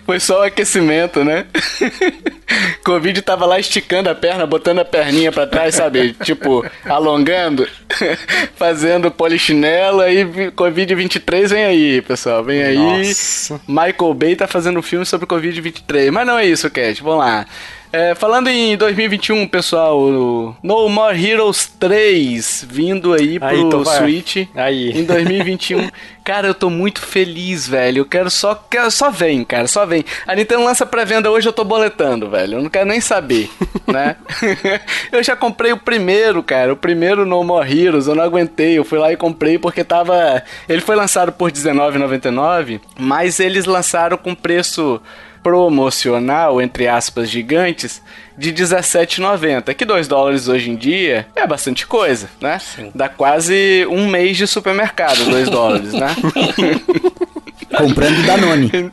Foi 0.05 0.19
só 0.21 0.41
o 0.41 0.43
aquecimento, 0.43 1.25
né? 1.25 1.47
Covid 2.85 3.23
tava 3.23 3.47
lá 3.47 3.59
esticando 3.59 4.11
a 4.11 4.15
perna, 4.15 4.47
botando 4.47 4.81
a 4.81 4.85
perninha 4.85 5.33
pra 5.33 5.47
trás, 5.47 5.75
sabe? 5.77 6.13
tipo, 6.25 6.65
alongando, 6.85 7.67
fazendo 8.57 9.11
polichinelo, 9.11 10.01
aí 10.01 10.25
vi- 10.25 10.51
Covid-23 10.51 11.49
vem 11.49 11.65
aí, 11.65 12.03
pessoal, 12.03 12.43
vem 12.45 12.63
aí. 12.63 12.77
Nossa. 12.77 13.61
Michael 13.67 14.15
Bay 14.15 14.37
tá 14.37 14.47
fazendo 14.47 14.79
um 14.79 14.83
filme 14.83 15.07
sobre 15.07 15.27
Covid-23. 15.27 16.11
Mas 16.11 16.27
não 16.27 16.39
é 16.39 16.45
isso, 16.47 16.69
Cat, 16.71 17.03
vamos 17.03 17.21
lá. 17.25 17.47
É, 17.93 18.15
falando 18.15 18.49
em 18.49 18.75
2021, 18.75 19.47
pessoal, 19.47 20.01
No 20.63 20.89
More 20.89 21.31
Heroes 21.31 21.67
3 21.79 22.67
vindo 22.67 23.13
aí 23.13 23.39
pro 23.39 23.49
Aí, 23.49 23.69
Tovar. 23.69 23.99
Switch 23.99 24.49
Aí. 24.55 24.99
em 24.99 25.05
2021. 25.05 25.91
cara, 26.25 26.47
eu 26.47 26.55
tô 26.55 26.71
muito 26.71 27.03
feliz, 27.03 27.69
velho. 27.69 27.99
Eu 27.99 28.07
quero 28.07 28.31
só. 28.31 28.55
Quero, 28.55 28.91
só 28.91 29.11
vem, 29.11 29.45
cara, 29.45 29.67
só 29.69 29.85
vem. 29.85 30.03
A 30.27 30.35
Nintendo 30.35 30.65
lança 30.65 30.87
pré-venda 30.87 31.31
hoje, 31.31 31.47
eu 31.47 31.53
tô 31.53 31.65
boletando, 31.65 32.31
velho. 32.31 32.57
Eu 32.57 32.63
não 32.63 32.71
quero 32.71 32.89
nem 32.89 33.01
saber, 33.01 33.51
né? 33.87 34.17
eu 35.13 35.23
já 35.23 35.37
comprei 35.37 35.73
o 35.73 35.77
primeiro, 35.77 36.43
cara. 36.43 36.73
O 36.73 36.77
primeiro 36.77 37.27
No 37.27 37.45
More 37.45 37.79
Heroes. 37.79 38.07
Eu 38.07 38.15
não 38.15 38.25
aguentei. 38.25 38.79
Eu 38.79 38.85
fui 38.85 38.99
lá 38.99 39.13
e 39.13 39.19
comprei 39.19 39.59
porque 39.59 39.85
tava. 39.85 40.43
Ele 40.67 40.81
foi 40.81 40.97
lançado 40.97 41.31
por 41.31 41.51
R$19,99, 41.51 42.81
mas 42.99 43.39
eles 43.39 43.67
lançaram 43.67 44.17
com 44.17 44.35
preço 44.35 44.99
promocional, 45.43 46.61
entre 46.61 46.87
aspas, 46.87 47.29
gigantes, 47.29 48.03
de 48.37 48.51
R$17,90. 48.51 49.75
Que 49.75 49.85
2 49.85 50.09
dólares 50.09 50.49
hoje 50.49 50.71
em 50.71 50.77
dia 50.77 51.27
é 51.35 51.47
bastante 51.47 51.87
coisa, 51.87 52.31
né? 52.41 52.59
Dá 52.95 53.09
quase 53.09 53.87
um 53.91 54.07
mês 54.09 54.37
de 54.37 54.47
supermercado, 54.47 55.25
2 55.25 55.49
dólares, 55.51 55.93
né? 55.93 56.15
Comprando 57.77 58.27
Danone. 58.27 58.71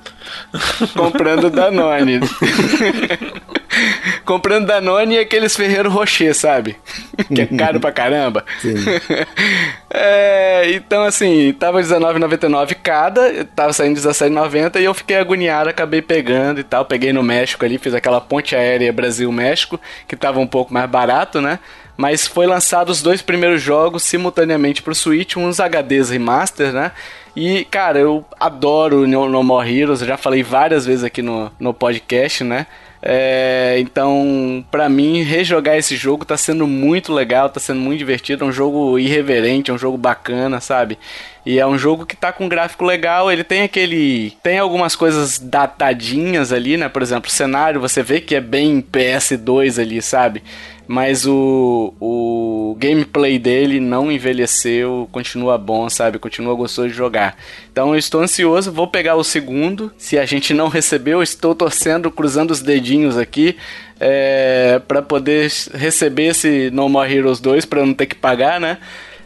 Comprando 0.96 1.50
Danone. 1.50 2.20
Comprando 4.26 4.68
Danone 4.68 5.16
e 5.16 5.20
aqueles 5.20 5.56
Ferreiro 5.56 5.90
Rocher, 5.90 6.34
sabe? 6.34 6.78
Que 7.34 7.42
é 7.42 7.46
caro 7.46 7.80
pra 7.80 7.92
caramba. 7.92 8.46
Sim. 8.62 8.76
É, 9.92 10.72
então 10.74 11.04
assim, 11.04 11.52
tava 11.54 11.82
R$19,99 11.82 12.76
cada, 12.76 13.44
tava 13.44 13.74
saindo 13.74 14.00
R$17,90 14.00 14.80
e 14.80 14.84
eu 14.84 14.94
fiquei 14.94 15.18
agoniado, 15.18 15.68
acabei 15.68 16.00
pegando 16.00 16.60
e 16.60 16.64
tal. 16.64 16.86
Peguei 16.86 17.12
no 17.12 17.24
México 17.24 17.66
ali, 17.66 17.80
fiz 17.80 17.96
aquela 17.96 18.22
ponte 18.22 18.56
aérea 18.56 18.94
Brasil-México, 18.94 19.80
que 20.08 20.16
tava 20.16 20.40
um 20.40 20.46
pouco 20.46 20.72
mais 20.72 20.88
barato, 20.88 21.42
né? 21.42 21.58
Mas 21.98 22.28
foi 22.28 22.46
lançado 22.46 22.92
os 22.92 23.02
dois 23.02 23.24
primeiros 23.24 23.64
jogos 23.64 24.04
simultaneamente 24.04 24.84
pro 24.84 24.94
Switch, 24.94 25.36
uns 25.36 25.58
HDs 25.60 26.12
remaster, 26.12 26.72
né? 26.72 26.92
E, 27.42 27.64
cara, 27.64 27.98
eu 27.98 28.26
adoro 28.38 29.08
No, 29.08 29.42
More 29.42 29.74
Heroes, 29.74 30.02
eu 30.02 30.08
já 30.08 30.18
falei 30.18 30.44
várias 30.44 30.86
vezes 30.86 31.06
aqui 31.06 31.22
no, 31.22 31.50
no 31.58 31.74
podcast, 31.74 32.44
né? 32.44 32.68
É, 33.02 33.78
então, 33.80 34.66
pra 34.70 34.90
mim, 34.90 35.22
rejogar 35.22 35.78
esse 35.78 35.96
jogo 35.96 36.26
tá 36.26 36.36
sendo 36.36 36.68
muito 36.68 37.14
legal, 37.14 37.50
tá 37.50 37.58
sendo 37.58 37.80
muito 37.80 37.98
divertido. 37.98 38.44
É 38.44 38.48
um 38.50 38.52
jogo 38.52 39.00
irreverente, 39.00 39.72
é 39.72 39.74
um 39.74 39.78
jogo 39.78 39.98
bacana, 39.98 40.60
sabe? 40.60 41.00
E 41.46 41.58
é 41.58 41.66
um 41.66 41.78
jogo 41.78 42.06
que 42.06 42.14
tá 42.14 42.34
com 42.34 42.50
gráfico 42.50 42.84
legal. 42.84 43.32
Ele 43.32 43.46
tem 43.46 43.62
aquele. 43.62 44.34
Tem 44.44 44.60
algumas 44.60 44.94
coisas 44.94 45.40
datadinhas 45.40 46.52
ali, 46.52 46.76
né? 46.76 46.90
Por 46.90 47.02
exemplo, 47.02 47.30
o 47.30 47.34
cenário 47.34 47.80
você 47.80 48.04
vê 48.04 48.20
que 48.20 48.36
é 48.36 48.42
bem 48.42 48.82
PS2 48.82 49.82
ali, 49.82 50.02
sabe? 50.02 50.44
Mas 50.92 51.24
o, 51.24 51.94
o 52.02 52.76
gameplay 52.80 53.38
dele 53.38 53.80
não 53.80 54.12
envelheceu, 54.12 55.08
continua 55.12 55.56
bom, 55.56 55.88
sabe? 55.88 56.18
Continua 56.18 56.56
gostoso 56.56 56.88
de 56.88 56.96
jogar. 56.96 57.38
Então 57.72 57.94
eu 57.94 58.00
estou 58.00 58.22
ansioso, 58.22 58.72
vou 58.72 58.88
pegar 58.88 59.16
o 59.16 59.24
segundo. 59.24 59.94
Se 60.00 60.18
a 60.18 60.26
gente 60.26 60.52
não 60.52 60.68
recebeu, 60.68 61.20
eu 61.20 61.24
estou 61.24 61.54
torcendo, 61.54 62.10
cruzando 62.10 62.50
os 62.50 62.64
dedinhos 62.64 63.20
aqui. 63.20 63.56
É, 64.00 64.82
para 64.88 65.04
poder 65.04 65.52
receber 65.76 66.30
esse 66.30 66.72
No 66.72 66.90
More 66.90 67.14
Heroes 67.14 67.40
2 67.40 67.66
para 67.66 67.86
não 67.86 67.94
ter 67.94 68.08
que 68.08 68.16
pagar, 68.16 68.60
né? 68.60 68.80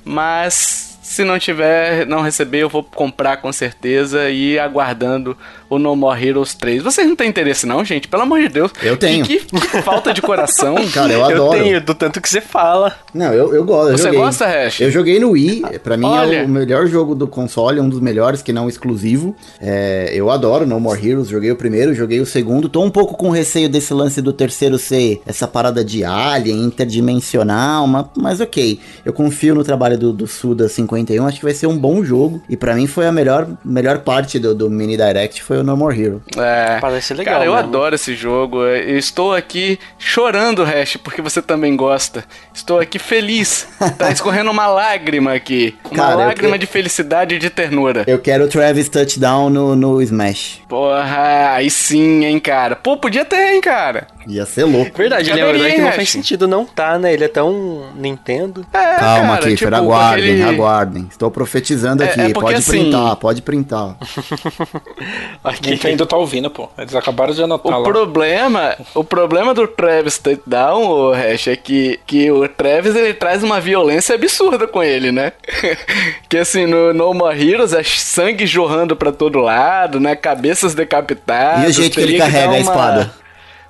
Mas 0.04 0.94
se 1.02 1.24
não 1.24 1.38
tiver, 1.38 2.08
não 2.08 2.22
receber, 2.22 2.60
eu 2.60 2.70
vou 2.70 2.84
comprar 2.84 3.38
com 3.38 3.54
certeza 3.54 4.30
e 4.30 4.60
aguardando 4.60 5.38
o 5.76 5.80
No 5.80 5.96
More 5.96 6.26
Heroes 6.28 6.54
3. 6.54 6.84
Vocês 6.84 7.08
não 7.08 7.16
têm 7.16 7.30
interesse 7.30 7.66
não, 7.66 7.84
gente? 7.84 8.08
Pelo 8.08 8.24
amor 8.24 8.40
de 8.42 8.50
Deus. 8.50 8.72
Eu 8.82 8.98
tenho. 8.98 9.26
Que, 9.26 9.38
que- 9.40 9.60
que 9.60 9.82
falta 9.82 10.14
de 10.14 10.22
coração. 10.22 10.76
Cara, 10.94 11.12
eu 11.14 11.20
Eu 11.20 11.26
adoro. 11.26 11.60
tenho, 11.64 11.82
do 11.82 11.94
tanto 11.94 12.22
que 12.22 12.30
você 12.30 12.42
fala. 12.42 12.96
Não, 13.14 13.34
eu, 13.34 13.54
eu 13.54 13.64
gosto. 13.64 13.92
Eu 13.92 13.98
Você 13.98 14.04
joguei. 14.06 14.20
gosta, 14.20 14.46
Hash? 14.48 14.82
Eu 14.82 14.92
joguei 14.92 15.20
no 15.20 15.32
Wii. 15.32 15.64
Pra 15.84 15.98
mim 15.98 16.06
é 16.06 16.10
Olha. 16.10 16.46
o 16.46 16.50
melhor 16.50 16.88
jogo 16.88 17.16
do 17.16 17.28
console, 17.28 17.80
um 17.80 17.90
dos 17.90 18.00
melhores, 18.00 18.42
que 18.42 18.52
não 18.54 18.68
exclusivo. 18.70 19.36
É, 19.62 20.12
eu 20.14 20.30
adoro 20.30 20.66
No 20.66 20.80
More 20.80 21.00
Heroes. 21.08 21.28
Joguei 21.28 21.52
o 21.52 21.56
primeiro, 21.56 21.94
joguei 21.94 22.20
o 22.20 22.26
segundo. 22.26 22.70
Tô 22.70 22.84
um 22.84 22.90
pouco 22.92 23.16
com 23.18 23.30
receio 23.30 23.68
desse 23.70 23.94
lance 23.94 24.22
do 24.22 24.32
terceiro 24.34 24.78
ser 24.78 25.22
essa 25.26 25.48
parada 25.48 25.84
de 25.84 26.04
alien, 26.04 26.64
interdimensional, 27.08 27.88
mas, 27.88 28.06
mas 28.18 28.42
ok. 28.42 28.80
Eu 29.06 29.14
confio 29.14 29.56
no 29.56 29.64
trabalho 29.64 29.98
do, 29.98 30.12
do 30.14 30.28
Suda 30.28 30.68
58 30.68 30.84
51, 30.84 31.28
acho 31.28 31.40
que 31.40 31.46
vai 31.46 31.54
ser 31.54 31.68
um 31.68 31.78
bom 31.78 32.04
jogo. 32.04 32.42
E 32.50 32.58
para 32.58 32.76
mim 32.76 32.88
foi 32.88 33.06
a 33.08 33.12
melhor, 33.12 33.48
melhor 33.64 34.00
parte 34.00 34.38
do, 34.40 34.54
do 34.54 34.70
mini 34.70 34.98
direct 34.98 35.42
foi 35.42 35.58
o 35.58 35.63
No 35.64 35.76
More 35.78 36.00
Hero. 36.02 36.22
É. 36.38 36.78
Parece 36.80 37.14
legal. 37.14 37.34
Cara, 37.36 37.46
eu 37.46 37.54
mesmo. 37.54 37.68
adoro 37.68 37.96
esse 37.96 38.16
jogo. 38.16 38.64
Eu 38.64 38.98
estou 38.98 39.34
aqui 39.34 39.80
chorando, 39.98 40.64
Hash, 40.64 40.98
porque 40.98 41.22
você 41.22 41.42
também 41.42 41.76
gosta. 41.76 42.24
Estou 42.54 42.80
aqui 42.80 43.00
feliz. 43.00 43.68
Tá 43.98 44.10
escorrendo 44.14 44.52
uma 44.52 44.68
lágrima 44.68 45.34
aqui. 45.34 45.76
Uma 45.92 45.96
Cara, 46.04 46.16
lágrima 46.16 46.54
que- 46.54 46.60
de 46.60 46.66
felicidade 46.66 47.36
e 47.36 47.40
de 47.40 47.50
ternura. 47.50 48.04
Eu 48.08 48.20
quero 48.20 48.46
o 48.46 48.48
Travis 48.48 48.90
Touchdown 48.90 49.50
no, 49.50 49.76
no 49.76 50.02
Smash. 50.02 50.62
Porra, 50.68 51.54
aí 51.56 51.70
sim, 51.70 52.26
hein, 52.26 52.40
cara. 52.40 52.76
Pô, 52.76 52.98
podia 52.98 53.26
ter, 53.26 53.54
hein, 53.54 53.62
cara. 53.62 54.08
Ia 54.28 54.46
ser 54.46 54.64
louco. 54.64 54.98
Verdade, 54.98 55.30
ele 55.30 55.40
é 55.42 55.46
um 55.46 55.50
herói 55.50 55.72
que 55.74 55.82
não 55.82 55.92
faz 55.92 56.10
sentido 56.10 56.48
não 56.48 56.66
tá, 56.66 56.98
né? 56.98 57.14
Ele 57.14 57.26
é 57.26 57.28
tão 57.28 57.90
Nintendo. 57.96 58.66
É, 58.74 58.96
Calma, 58.96 59.28
cara, 59.36 59.42
Kiffer, 59.50 59.58
tipo, 59.58 59.76
aguardem, 59.76 60.42
aquele- 60.42 60.44
aguardem. 60.44 61.08
Estou 61.12 61.30
profetizando 61.30 62.04
É- 62.04 62.08
aqui. 62.08 62.22
é 62.22 62.24
porque, 62.30 62.40
pode 62.40 62.56
assim- 62.56 62.72
printar, 62.72 63.16
pode 63.18 63.42
printar. 63.42 63.96
Aqui. 65.54 65.72
Nintendo 65.72 66.06
tá 66.06 66.18
ouvindo, 66.18 66.50
pô. 66.50 66.70
Eles 66.78 66.96
acabaram 66.96 67.34
de 67.34 67.44
anotar 67.44 67.74
O 67.74 67.78
lá. 67.80 67.84
problema, 67.84 68.76
o 68.96 69.04
problema 69.04 69.54
do 69.54 69.68
Travis 69.68 70.18
Touchdown, 70.18 70.84
o 70.88 71.12
Hash, 71.14 71.48
é 71.48 71.56
que, 71.56 72.00
que 72.06 72.30
o 72.32 72.48
Travis 72.48 72.96
ele 72.96 73.14
traz 73.14 73.44
uma 73.44 73.60
violência 73.62 74.16
absurda 74.16 74.68
com 74.68 74.82
ele, 74.84 75.12
né? 75.12 75.32
que 76.30 76.38
assim, 76.38 76.66
no 76.66 76.94
No 76.94 77.14
More 77.14 77.50
Heroes 77.50 77.74
é 77.74 77.84
sangue 77.84 78.46
jorrando 78.46 78.96
pra 78.96 79.12
todo 79.12 79.40
lado, 79.40 80.00
né? 80.00 80.16
Cabeças 80.16 80.74
decapitadas. 80.74 81.64
E 81.66 81.68
o 81.68 81.74
jeito 81.74 81.94
que 81.96 82.02
ele 82.02 82.18
carrega 82.18 82.48
dar 82.48 82.54
a 82.56 82.60
espada? 82.60 83.14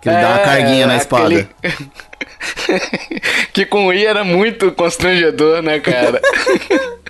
Que 0.02 0.10
ele 0.10 0.18
dá 0.18 0.28
uma 0.30 0.40
É, 0.42 0.44
carguinha 0.44 0.88
na 0.88 0.98
espada. 0.98 1.26
aquele- 1.26 1.48
que 3.54 3.66
com 3.66 3.88
o 3.88 3.94
I 3.94 4.06
era 4.06 4.24
muito 4.24 4.72
constrangedor, 4.72 5.62
né, 5.62 5.80
cara? 5.80 6.22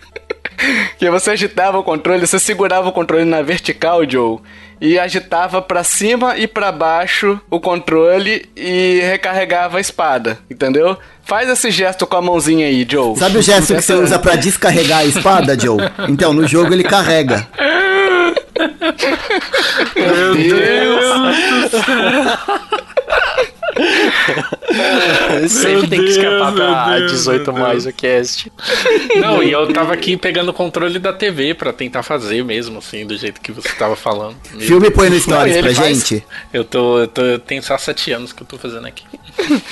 que 0.98 1.10
você 1.10 1.32
agitava 1.32 1.78
o 1.78 1.84
controle, 1.84 2.26
você 2.26 2.40
segurava 2.40 2.90
o 2.90 2.92
controle 2.92 3.26
na 3.26 3.42
vertical, 3.42 4.08
Joe, 4.10 4.40
e 4.80 5.00
agitava 5.00 5.62
pra 5.62 5.84
cima 5.84 6.38
e 6.38 6.48
pra 6.48 6.72
baixo 6.72 7.40
o 7.50 7.60
controle 7.60 8.46
e 8.56 9.00
recarregava 9.02 9.78
a 9.78 9.82
espada, 9.82 10.40
entendeu? 10.50 10.98
Faz 11.24 11.50
esse 11.50 11.72
gesto 11.72 12.06
com 12.06 12.18
a 12.18 12.22
mãozinha 12.22 12.68
aí, 12.68 12.86
Joe. 12.90 13.16
Sabe 13.18 13.38
o 13.38 13.42
gesto 13.42 13.74
que 13.74 13.82
você 13.82 13.94
usa 13.94 14.20
pra 14.20 14.36
descarregar 14.36 15.00
a 15.00 15.06
espada, 15.06 15.58
Joe? 15.58 15.78
Então, 16.10 16.34
no 16.34 16.46
jogo 16.48 16.74
ele 16.74 16.84
carrega. 16.84 17.48
Meu 19.96 20.36
Deus! 20.36 21.72
Sempre 25.48 25.88
tem 25.88 26.00
que 26.00 26.10
escapar 26.12 26.52
Deus, 26.52 26.56
pra 26.56 26.86
meu 26.90 27.00
Deus, 27.00 27.12
18 27.12 27.54
meu 27.54 27.62
mais 27.62 27.86
o 27.86 27.94
cast. 27.94 28.52
Não, 29.20 29.42
e 29.44 29.52
eu 29.52 29.72
tava 29.74 29.94
aqui 29.94 30.16
pegando 30.18 30.50
o 30.50 30.54
controle 30.54 31.00
da 31.00 31.14
TV 31.14 31.54
pra 31.54 31.72
tentar 31.74 32.04
fazer 32.04 32.44
mesmo, 32.44 32.80
assim, 32.80 33.06
do 33.06 33.16
jeito 33.18 33.42
que 33.42 33.52
você 33.52 33.70
tava 33.70 33.96
falando. 33.96 34.36
Filme 34.60 34.90
põe 34.92 35.10
no 35.10 35.20
Stories 35.20 35.58
pra 35.58 35.74
faz- 35.74 35.98
gente. 35.98 36.26
Eu 36.54 36.64
tô, 36.64 37.00
eu 37.00 37.08
tô. 37.08 37.22
Eu 37.22 37.40
tenho 37.40 37.62
só 37.64 37.78
sete 37.78 38.12
anos 38.12 38.32
que 38.34 38.42
eu 38.44 38.48
tô 38.48 38.58
fazendo 38.58 38.88
aqui. 38.88 39.04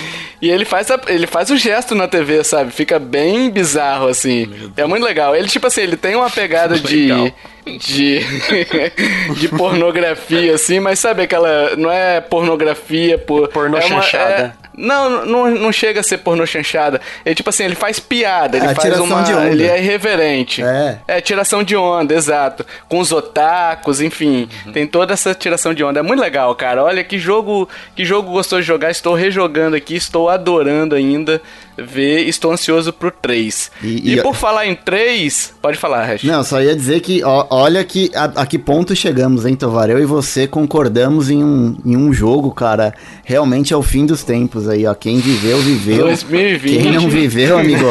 E 0.41 0.49
ele 0.49 0.65
faz, 0.65 0.89
a- 0.89 0.99
ele 1.07 1.27
faz 1.27 1.51
o 1.51 1.55
gesto 1.57 1.93
na 1.93 2.07
TV, 2.07 2.43
sabe? 2.43 2.71
Fica 2.71 2.97
bem 2.97 3.51
bizarro, 3.51 4.07
assim. 4.07 4.49
É 4.75 4.87
muito 4.87 5.03
legal. 5.03 5.35
Ele, 5.35 5.47
tipo 5.47 5.67
assim, 5.67 5.81
ele 5.81 5.95
tem 5.95 6.15
uma 6.15 6.31
pegada 6.31 6.79
de. 6.79 7.31
De. 7.65 8.19
de 9.39 9.47
pornografia, 9.49 10.55
assim, 10.55 10.79
mas 10.79 10.99
sabe 10.99 11.23
aquela. 11.23 11.75
Não 11.75 11.91
é 11.91 12.19
pornografia 12.21 13.17
por. 13.17 13.47
Pornô 13.49 13.77
é 13.77 13.85
uma- 13.85 14.01
chanchada. 14.01 14.55
é- 14.57 14.61
não, 14.73 15.25
não, 15.25 15.51
não 15.51 15.71
chega 15.71 15.99
a 15.99 16.03
ser 16.03 16.19
pornô 16.19 16.45
chanchada. 16.45 17.01
Ele, 17.25 17.35
tipo 17.35 17.49
assim, 17.49 17.65
ele 17.65 17.75
faz 17.75 17.99
piada, 17.99 18.55
ele 18.57 18.65
É, 18.67 18.69
faz 18.73 18.79
tiração 18.87 19.05
uma. 19.05 19.21
de 19.21 19.33
onda. 19.33 19.47
Ele 19.49 19.67
é 19.67 19.77
irreverente. 19.77 20.63
É. 20.63 20.97
É, 21.07 21.21
tiração 21.21 21.61
de 21.61 21.75
onda, 21.75 22.13
exato. 22.13 22.65
Com 22.87 22.99
os 22.99 23.11
otakus, 23.11 23.99
enfim. 24.01 24.47
Tem 24.73 24.87
toda 24.87 25.13
essa 25.13 25.35
tiração 25.35 25.73
de 25.73 25.83
onda. 25.83 25.99
É 25.99 26.03
muito 26.03 26.21
legal, 26.21 26.55
cara. 26.55 26.83
Olha 26.85 27.03
que 27.03 27.19
jogo, 27.19 27.67
que 27.95 28.05
jogo 28.05 28.31
gostoso 28.31 28.61
de 28.61 28.67
jogar. 28.67 28.89
Estou 28.89 29.13
rejogando 29.13 29.75
aqui, 29.75 29.95
estou 29.95 30.29
adorando 30.29 30.95
ainda 30.95 31.41
ver. 31.77 32.27
Estou 32.27 32.51
ansioso 32.51 32.91
pro 32.93 33.11
3. 33.11 33.71
E- 33.83 34.11
E, 34.11 34.13
e- 34.15 34.21
por 34.21 34.35
falar 34.35 34.67
em 34.67 34.75
3, 34.75 35.53
pode 35.61 35.77
falar, 35.77 36.05
Hash. 36.05 36.23
Não, 36.23 36.43
só 36.43 36.61
ia 36.61 36.75
dizer 36.75 36.99
que, 37.01 37.23
ó, 37.23 37.45
olha 37.49 37.83
que 37.83 38.11
a, 38.15 38.25
a 38.41 38.45
que 38.45 38.57
ponto 38.59 38.95
chegamos, 38.95 39.45
hein, 39.45 39.55
Tovar? 39.55 39.89
Eu 39.89 39.99
e 39.99 40.05
você 40.05 40.47
concordamos 40.47 41.29
em 41.29 41.43
um, 41.43 41.77
em 41.85 41.95
um 41.97 42.11
jogo, 42.13 42.51
cara. 42.51 42.93
Realmente 43.23 43.73
é 43.73 43.77
o 43.77 43.81
fim 43.83 44.05
dos 44.05 44.23
tempos 44.23 44.67
aí, 44.67 44.85
ó. 44.85 44.93
Quem 44.93 45.19
viveu, 45.19 45.57
viveu. 45.59 46.05
2020. 46.05 46.81
Quem 46.83 46.91
não 46.91 47.09
viveu, 47.09 47.57
amigo, 47.57 47.85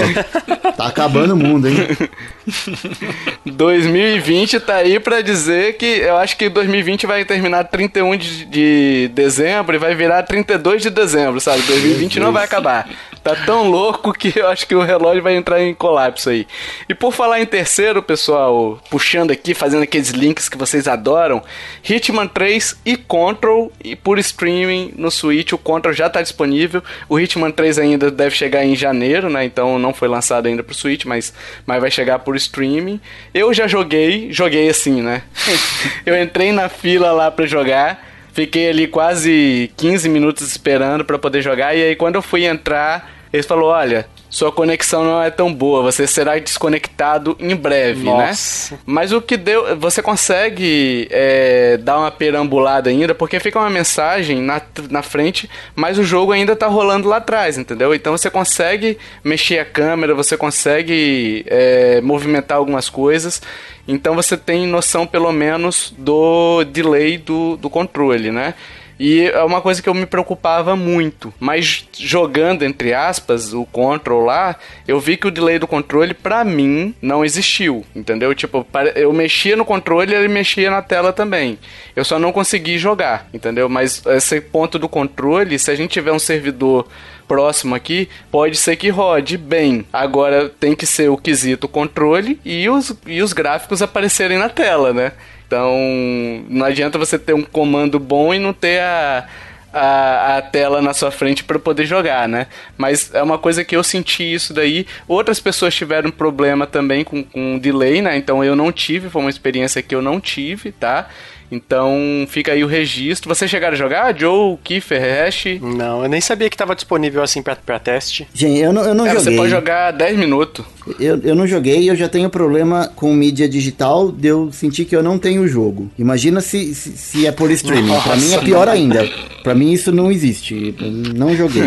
tá 0.77 0.87
acabando 0.87 1.35
o 1.35 1.37
mundo, 1.37 1.69
hein? 1.69 1.77
2020 3.47 4.61
tá 4.61 4.77
aí 4.77 4.99
pra 5.01 5.21
dizer 5.21 5.77
que 5.77 5.85
eu 5.87 6.17
acho 6.17 6.37
que 6.37 6.49
2020 6.49 7.07
vai 7.07 7.25
terminar 7.25 7.65
31 7.65 8.17
de, 8.17 8.45
de 8.47 9.11
dezembro 9.15 9.75
e 9.75 9.79
vai 9.79 9.95
virar 9.95 10.23
32 10.25 10.83
de 10.83 10.91
dezembro, 10.91 11.41
sabe? 11.41 11.63
2020 11.63 12.21
não 12.21 12.33
vai 12.33 12.45
acabar. 12.45 12.89
Tá 13.23 13.37
tão 13.45 13.69
louco 13.71 14.13
que 14.15 14.39
eu 14.39 14.49
acho 14.49 14.67
que 14.67 14.75
o 14.75 14.83
relógio 14.83 15.23
vai 15.23 15.37
entrar 15.37 15.61
em 15.63 15.75
colapso 15.75 16.31
aí. 16.31 16.47
E 16.89 16.95
por 16.95 17.13
falar 17.13 17.41
em 17.41 17.47
terceiro, 17.47 18.03
pessoal, 18.03 18.81
puxando 18.91 19.31
aqui, 19.31 19.53
fazendo 19.53 19.83
aqueles 19.83 20.11
links 20.11 20.49
que 20.49 20.57
vocês 20.57 20.89
adoram, 20.89 21.43
Hitman 21.89 22.27
3 22.27 22.79
e 22.85 22.97
Control 22.97 23.71
e 23.85 23.95
por 23.95 24.19
streaming 24.19 24.95
no 24.97 25.11
Switch, 25.11 25.53
o 25.53 25.59
Control 25.59 25.93
já 25.93 26.09
tá 26.09 26.23
disponível. 26.23 26.83
O 27.09 27.21
Hitman 27.21 27.51
3 27.51 27.79
ainda 27.79 28.11
deve 28.11 28.35
chegar 28.35 28.65
em 28.65 28.75
janeiro, 28.75 29.29
né? 29.29 29.45
Então 29.45 29.79
não 29.79 29.93
foi 29.93 30.09
lançado 30.09 30.47
ainda 30.47 30.63
pro 30.63 30.75
Switch, 30.75 31.05
mas, 31.05 31.35
mas 31.67 31.81
vai 31.81 31.91
chegar 31.91 32.21
por 32.21 32.37
streaming. 32.37 33.01
Eu 33.35 33.53
já 33.53 33.67
joguei, 33.67 34.33
joguei 34.33 34.71
assim, 34.71 35.03
né? 35.03 35.23
eu 36.07 36.21
entrei 36.21 36.53
na 36.53 36.71
fila 36.71 37.13
lá 37.13 37.31
pra 37.31 37.47
jogar. 37.47 38.10
Fiquei 38.33 38.71
ali 38.71 38.87
quase 38.87 39.71
15 39.77 40.09
minutos 40.09 40.47
esperando 40.47 41.05
pra 41.05 41.19
poder 41.19 41.43
jogar. 41.43 41.75
E 41.75 41.83
aí, 41.83 41.97
quando 41.97 42.15
eu 42.17 42.23
fui 42.23 42.45
entrar, 42.45 43.11
eles 43.33 43.47
falaram: 43.47 43.69
Olha, 43.69 44.07
sua 44.31 44.53
conexão 44.53 45.03
não 45.03 45.21
é 45.21 45.29
tão 45.29 45.53
boa, 45.53 45.83
você 45.83 46.07
será 46.07 46.39
desconectado 46.39 47.37
em 47.41 47.55
breve, 47.57 48.05
Nossa. 48.05 48.75
né? 48.75 48.81
Mas 48.87 49.13
o 49.13 49.21
que 49.21 49.37
deu. 49.37 49.77
Você 49.77 50.01
consegue 50.01 51.09
é, 51.11 51.77
dar 51.79 51.99
uma 51.99 52.13
perambulada 52.13 52.89
ainda, 52.89 53.13
porque 53.13 53.41
fica 53.41 53.59
uma 53.59 53.69
mensagem 53.69 54.41
na, 54.41 54.63
na 54.89 55.03
frente, 55.03 55.51
mas 55.75 55.99
o 55.99 56.05
jogo 56.05 56.31
ainda 56.31 56.55
tá 56.55 56.69
rolando 56.69 57.09
lá 57.09 57.17
atrás, 57.17 57.59
entendeu? 57.59 57.93
Então 57.93 58.17
você 58.17 58.31
consegue 58.31 58.97
mexer 59.25 59.59
a 59.59 59.65
câmera, 59.65 60.15
você 60.15 60.37
consegue 60.37 61.45
é, 61.49 62.01
movimentar 62.01 62.57
algumas 62.59 62.89
coisas. 62.89 63.43
Então 63.89 64.15
você 64.15 64.37
tem 64.37 64.65
noção, 64.65 65.09
pelo 65.09 65.33
menos, 65.33 65.93
do 65.99 66.63
delay 66.65 67.19
do, 67.19 67.57
do 67.57 67.69
controle, 67.69 68.31
né? 68.31 68.55
E 69.01 69.23
é 69.23 69.43
uma 69.43 69.63
coisa 69.63 69.81
que 69.81 69.89
eu 69.89 69.95
me 69.95 70.05
preocupava 70.05 70.77
muito. 70.77 71.33
Mas 71.41 71.89
jogando, 71.99 72.67
entre 72.67 72.93
aspas, 72.93 73.55
o 73.55 73.65
control 73.65 74.27
lá, 74.27 74.57
eu 74.87 75.01
vi 75.01 75.17
que 75.17 75.27
o 75.27 75.31
delay 75.31 75.59
do 75.59 75.67
controle, 75.67 76.13
pra 76.13 76.45
mim, 76.45 76.95
não 77.01 77.25
existiu. 77.25 77.83
Entendeu? 77.97 78.35
Tipo, 78.35 78.67
eu 78.95 79.11
mexia 79.11 79.57
no 79.57 79.65
controle 79.65 80.13
e 80.13 80.15
ele 80.15 80.29
mexia 80.29 80.71
na 80.71 80.83
tela 80.83 81.15
também. 81.15 81.59
Eu 81.97 82.05
só 82.05 82.19
não 82.19 82.31
consegui 82.31 82.77
jogar, 82.77 83.27
entendeu? 83.33 83.71
Mas 83.71 84.05
esse 84.05 84.39
ponto 84.39 84.79
do 84.79 84.87
controle, 84.87 85.59
se 85.59 85.71
a 85.71 85.75
gente 85.75 85.93
tiver 85.93 86.13
um 86.13 86.19
servidor 86.19 86.87
próximo 87.27 87.75
aqui, 87.75 88.07
pode 88.31 88.57
ser 88.57 88.77
que 88.77 88.91
rode 88.91 89.39
bem. 89.39 89.87
Agora 89.91 90.51
tem 90.51 90.75
que 90.75 90.85
ser 90.85 91.09
o 91.09 91.17
quesito 91.17 91.67
controle 91.67 92.39
e 92.45 92.69
os, 92.69 92.93
e 93.07 93.23
os 93.23 93.33
gráficos 93.33 93.81
aparecerem 93.81 94.37
na 94.37 94.51
tela, 94.51 94.93
né? 94.93 95.13
Então, 95.51 96.45
não 96.49 96.65
adianta 96.65 96.97
você 96.97 97.19
ter 97.19 97.35
um 97.35 97.43
comando 97.43 97.99
bom 97.99 98.33
e 98.33 98.39
não 98.39 98.53
ter 98.53 98.81
a, 98.81 99.27
a, 99.73 100.37
a 100.37 100.43
tela 100.43 100.81
na 100.81 100.95
sua 100.95 101.11
frente 101.11 101.43
para 101.43 101.59
poder 101.59 101.87
jogar, 101.87 102.29
né? 102.29 102.47
Mas 102.79 103.13
é 103.13 103.21
uma 103.21 103.37
coisa 103.37 103.65
que 103.65 103.75
eu 103.75 103.83
senti 103.83 104.23
isso 104.33 104.55
daí. 104.55 104.87
Outras 105.09 105.41
pessoas 105.41 105.75
tiveram 105.75 106.13
problema 106.13 106.69
também 106.69 107.03
com, 107.03 107.25
com 107.25 107.59
delay, 107.59 108.01
né? 108.01 108.17
Então 108.17 108.45
eu 108.45 108.55
não 108.55 108.71
tive, 108.71 109.11
foi 109.11 109.23
uma 109.23 109.29
experiência 109.29 109.83
que 109.83 109.93
eu 109.93 110.01
não 110.01 110.21
tive, 110.21 110.71
tá? 110.71 111.09
Então 111.51 112.27
fica 112.29 112.53
aí 112.53 112.63
o 112.63 112.67
registro. 112.67 113.29
Vocês 113.29 113.51
chegaram 113.51 113.75
a 113.75 113.77
jogar? 113.77 114.17
Joe, 114.17 114.57
Kiefer, 114.63 115.01
Hash? 115.01 115.45
Não, 115.61 116.03
eu 116.03 116.09
nem 116.09 116.21
sabia 116.21 116.49
que 116.49 116.57
tava 116.57 116.75
disponível 116.75 117.23
assim 117.23 117.43
pra, 117.43 117.57
pra 117.57 117.79
teste. 117.79 118.27
Gente, 118.33 118.59
eu 118.61 118.73
não, 118.73 118.83
eu 118.85 118.95
não 118.95 119.07
É, 119.07 119.13
você 119.15 119.25
joguei. 119.25 119.37
pode 119.39 119.51
jogar 119.51 119.91
10 119.91 120.17
minutos. 120.19 120.65
Eu, 120.99 121.21
eu 121.23 121.35
não 121.35 121.47
joguei, 121.47 121.89
eu 121.91 121.97
já 121.97 122.09
tenho 122.09 122.31
problema 122.31 122.91
com 122.95 123.13
mídia 123.13 123.49
digital 123.49 124.11
de 124.11 124.29
eu 124.29 124.51
sentir 124.53 124.85
que 124.85 124.95
eu 124.95 125.03
não 125.03 125.19
tenho 125.19 125.43
o 125.43 125.49
jogo. 125.49 125.91
Imagina 125.99 126.41
se, 126.41 126.75
se, 126.75 126.93
se 126.97 127.27
é 127.27 127.33
por 127.33 127.51
streaming. 127.51 128.01
pra 128.01 128.17
mim 128.17 128.33
é 128.33 128.39
pior 128.39 128.69
ainda. 128.69 129.09
Pra 129.43 129.55
mim 129.55 129.73
isso 129.73 129.91
não 129.93 130.11
existe. 130.13 130.75
Eu 130.81 130.91
não 130.91 131.35
joguei. 131.37 131.63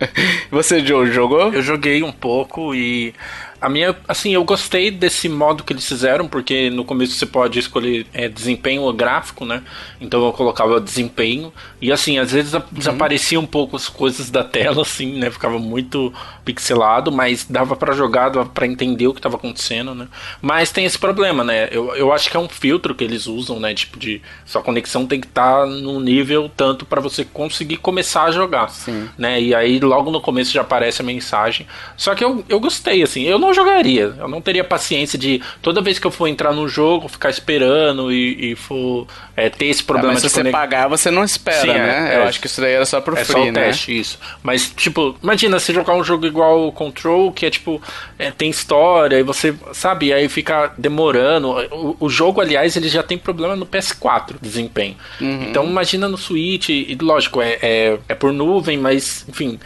Você, 0.50 0.80
Joe, 0.84 1.10
jogou? 1.10 1.52
Eu 1.52 1.62
joguei 1.62 2.02
um 2.02 2.12
pouco 2.12 2.74
e 2.74 3.12
A 3.60 3.68
minha, 3.68 3.96
assim, 4.06 4.32
eu 4.32 4.44
gostei 4.44 4.90
desse 4.90 5.28
modo 5.28 5.64
que 5.64 5.72
eles 5.72 5.86
fizeram, 5.86 6.28
porque 6.28 6.70
no 6.70 6.84
começo 6.84 7.14
você 7.14 7.26
pode 7.26 7.58
escolher 7.58 8.06
é, 8.12 8.28
desempenho 8.28 8.82
ou 8.82 8.92
gráfico, 8.92 9.44
né? 9.44 9.62
Então 10.00 10.24
eu 10.24 10.32
colocava 10.32 10.80
desempenho. 10.80 11.52
E 11.80 11.90
assim, 11.90 12.18
às 12.18 12.32
vezes 12.32 12.52
uhum. 12.54 12.62
desaparecia 12.72 13.38
um 13.40 13.46
pouco 13.46 13.76
as 13.76 13.88
coisas 13.88 14.30
da 14.30 14.44
tela, 14.44 14.82
assim, 14.86 15.18
né? 15.18 15.30
Ficava 15.30 15.58
muito 15.58 16.12
pixelado, 16.44 17.10
mas 17.10 17.44
dava 17.44 17.74
para 17.74 17.92
jogar, 17.92 18.28
dava 18.28 18.48
pra 18.48 18.66
entender 18.66 19.08
o 19.08 19.12
que 19.12 19.18
estava 19.18 19.36
acontecendo, 19.36 19.94
né? 19.94 20.06
Mas 20.40 20.70
tem 20.70 20.84
esse 20.84 20.98
problema, 20.98 21.42
né? 21.42 21.68
Eu, 21.72 21.94
eu 21.96 22.12
acho 22.12 22.30
que 22.30 22.36
é 22.36 22.40
um 22.40 22.48
filtro 22.48 22.94
que 22.94 23.02
eles 23.02 23.26
usam, 23.26 23.58
né? 23.58 23.74
Tipo, 23.74 23.98
de 23.98 24.22
sua 24.44 24.62
conexão 24.62 25.06
tem 25.06 25.20
que 25.20 25.26
estar 25.26 25.62
tá 25.62 25.66
num 25.66 26.00
nível 26.00 26.50
tanto 26.56 26.84
para 26.84 27.00
você 27.00 27.24
conseguir 27.24 27.78
começar 27.78 28.24
a 28.24 28.30
jogar, 28.30 28.68
Sim. 28.68 29.08
né? 29.18 29.40
E 29.40 29.54
aí 29.54 29.80
logo 29.80 30.10
no 30.10 30.20
começo 30.20 30.52
já 30.52 30.60
aparece 30.60 31.02
a 31.02 31.04
mensagem. 31.04 31.66
Só 31.96 32.14
que 32.14 32.24
eu, 32.24 32.44
eu 32.48 32.60
gostei, 32.60 33.02
assim. 33.02 33.22
Eu 33.22 33.38
não 33.38 33.45
jogaria, 33.54 34.14
eu 34.18 34.28
não 34.28 34.40
teria 34.40 34.64
paciência 34.64 35.18
de 35.18 35.40
toda 35.60 35.80
vez 35.80 35.98
que 35.98 36.06
eu 36.06 36.10
for 36.10 36.26
entrar 36.26 36.52
no 36.52 36.68
jogo 36.68 37.08
ficar 37.08 37.30
esperando 37.30 38.12
e, 38.12 38.52
e 38.52 38.56
for 38.56 39.06
é, 39.36 39.48
ter 39.48 39.66
esse 39.66 39.82
problema. 39.82 40.10
Ah, 40.10 40.14
mas 40.14 40.22
se 40.22 40.28
você 40.28 40.50
pagar, 40.50 40.88
você 40.88 41.10
não 41.10 41.24
espera, 41.24 41.60
Sim, 41.60 41.68
né? 41.68 42.14
É, 42.14 42.16
eu 42.16 42.22
é, 42.22 42.28
acho 42.28 42.40
que 42.40 42.46
isso 42.46 42.60
daí 42.60 42.72
era 42.72 42.86
só 42.86 43.00
pro 43.00 43.16
é 43.16 43.24
free, 43.24 43.32
só 43.32 43.42
o 43.42 43.52
né? 43.52 43.64
teste, 43.66 43.98
isso. 43.98 44.18
Mas 44.42 44.70
tipo, 44.70 45.16
imagina 45.22 45.58
você 45.58 45.72
jogar 45.72 45.94
um 45.94 46.04
jogo 46.04 46.26
igual 46.26 46.66
o 46.66 46.72
Control, 46.72 47.32
que 47.32 47.46
é 47.46 47.50
tipo 47.50 47.80
é, 48.18 48.30
tem 48.30 48.50
história 48.50 49.18
e 49.18 49.22
você 49.22 49.54
sabe, 49.72 50.12
aí 50.12 50.28
fica 50.28 50.72
demorando. 50.76 51.50
O, 51.72 51.96
o, 52.00 52.08
jogo, 52.08 52.40
aliás, 52.40 52.76
ele 52.76 52.88
já 52.88 53.02
tem 53.02 53.18
problema 53.18 53.56
no 53.56 53.66
PS4 53.66 54.36
desempenho. 54.40 54.96
Uhum. 55.20 55.44
Então 55.48 55.64
imagina 55.64 56.08
no 56.08 56.16
Switch, 56.16 56.68
e 56.68 56.96
lógico, 57.00 57.40
é, 57.40 57.58
é, 57.62 57.98
é 58.08 58.14
por 58.14 58.32
nuvem, 58.32 58.78
mas 58.78 59.24
enfim. 59.28 59.58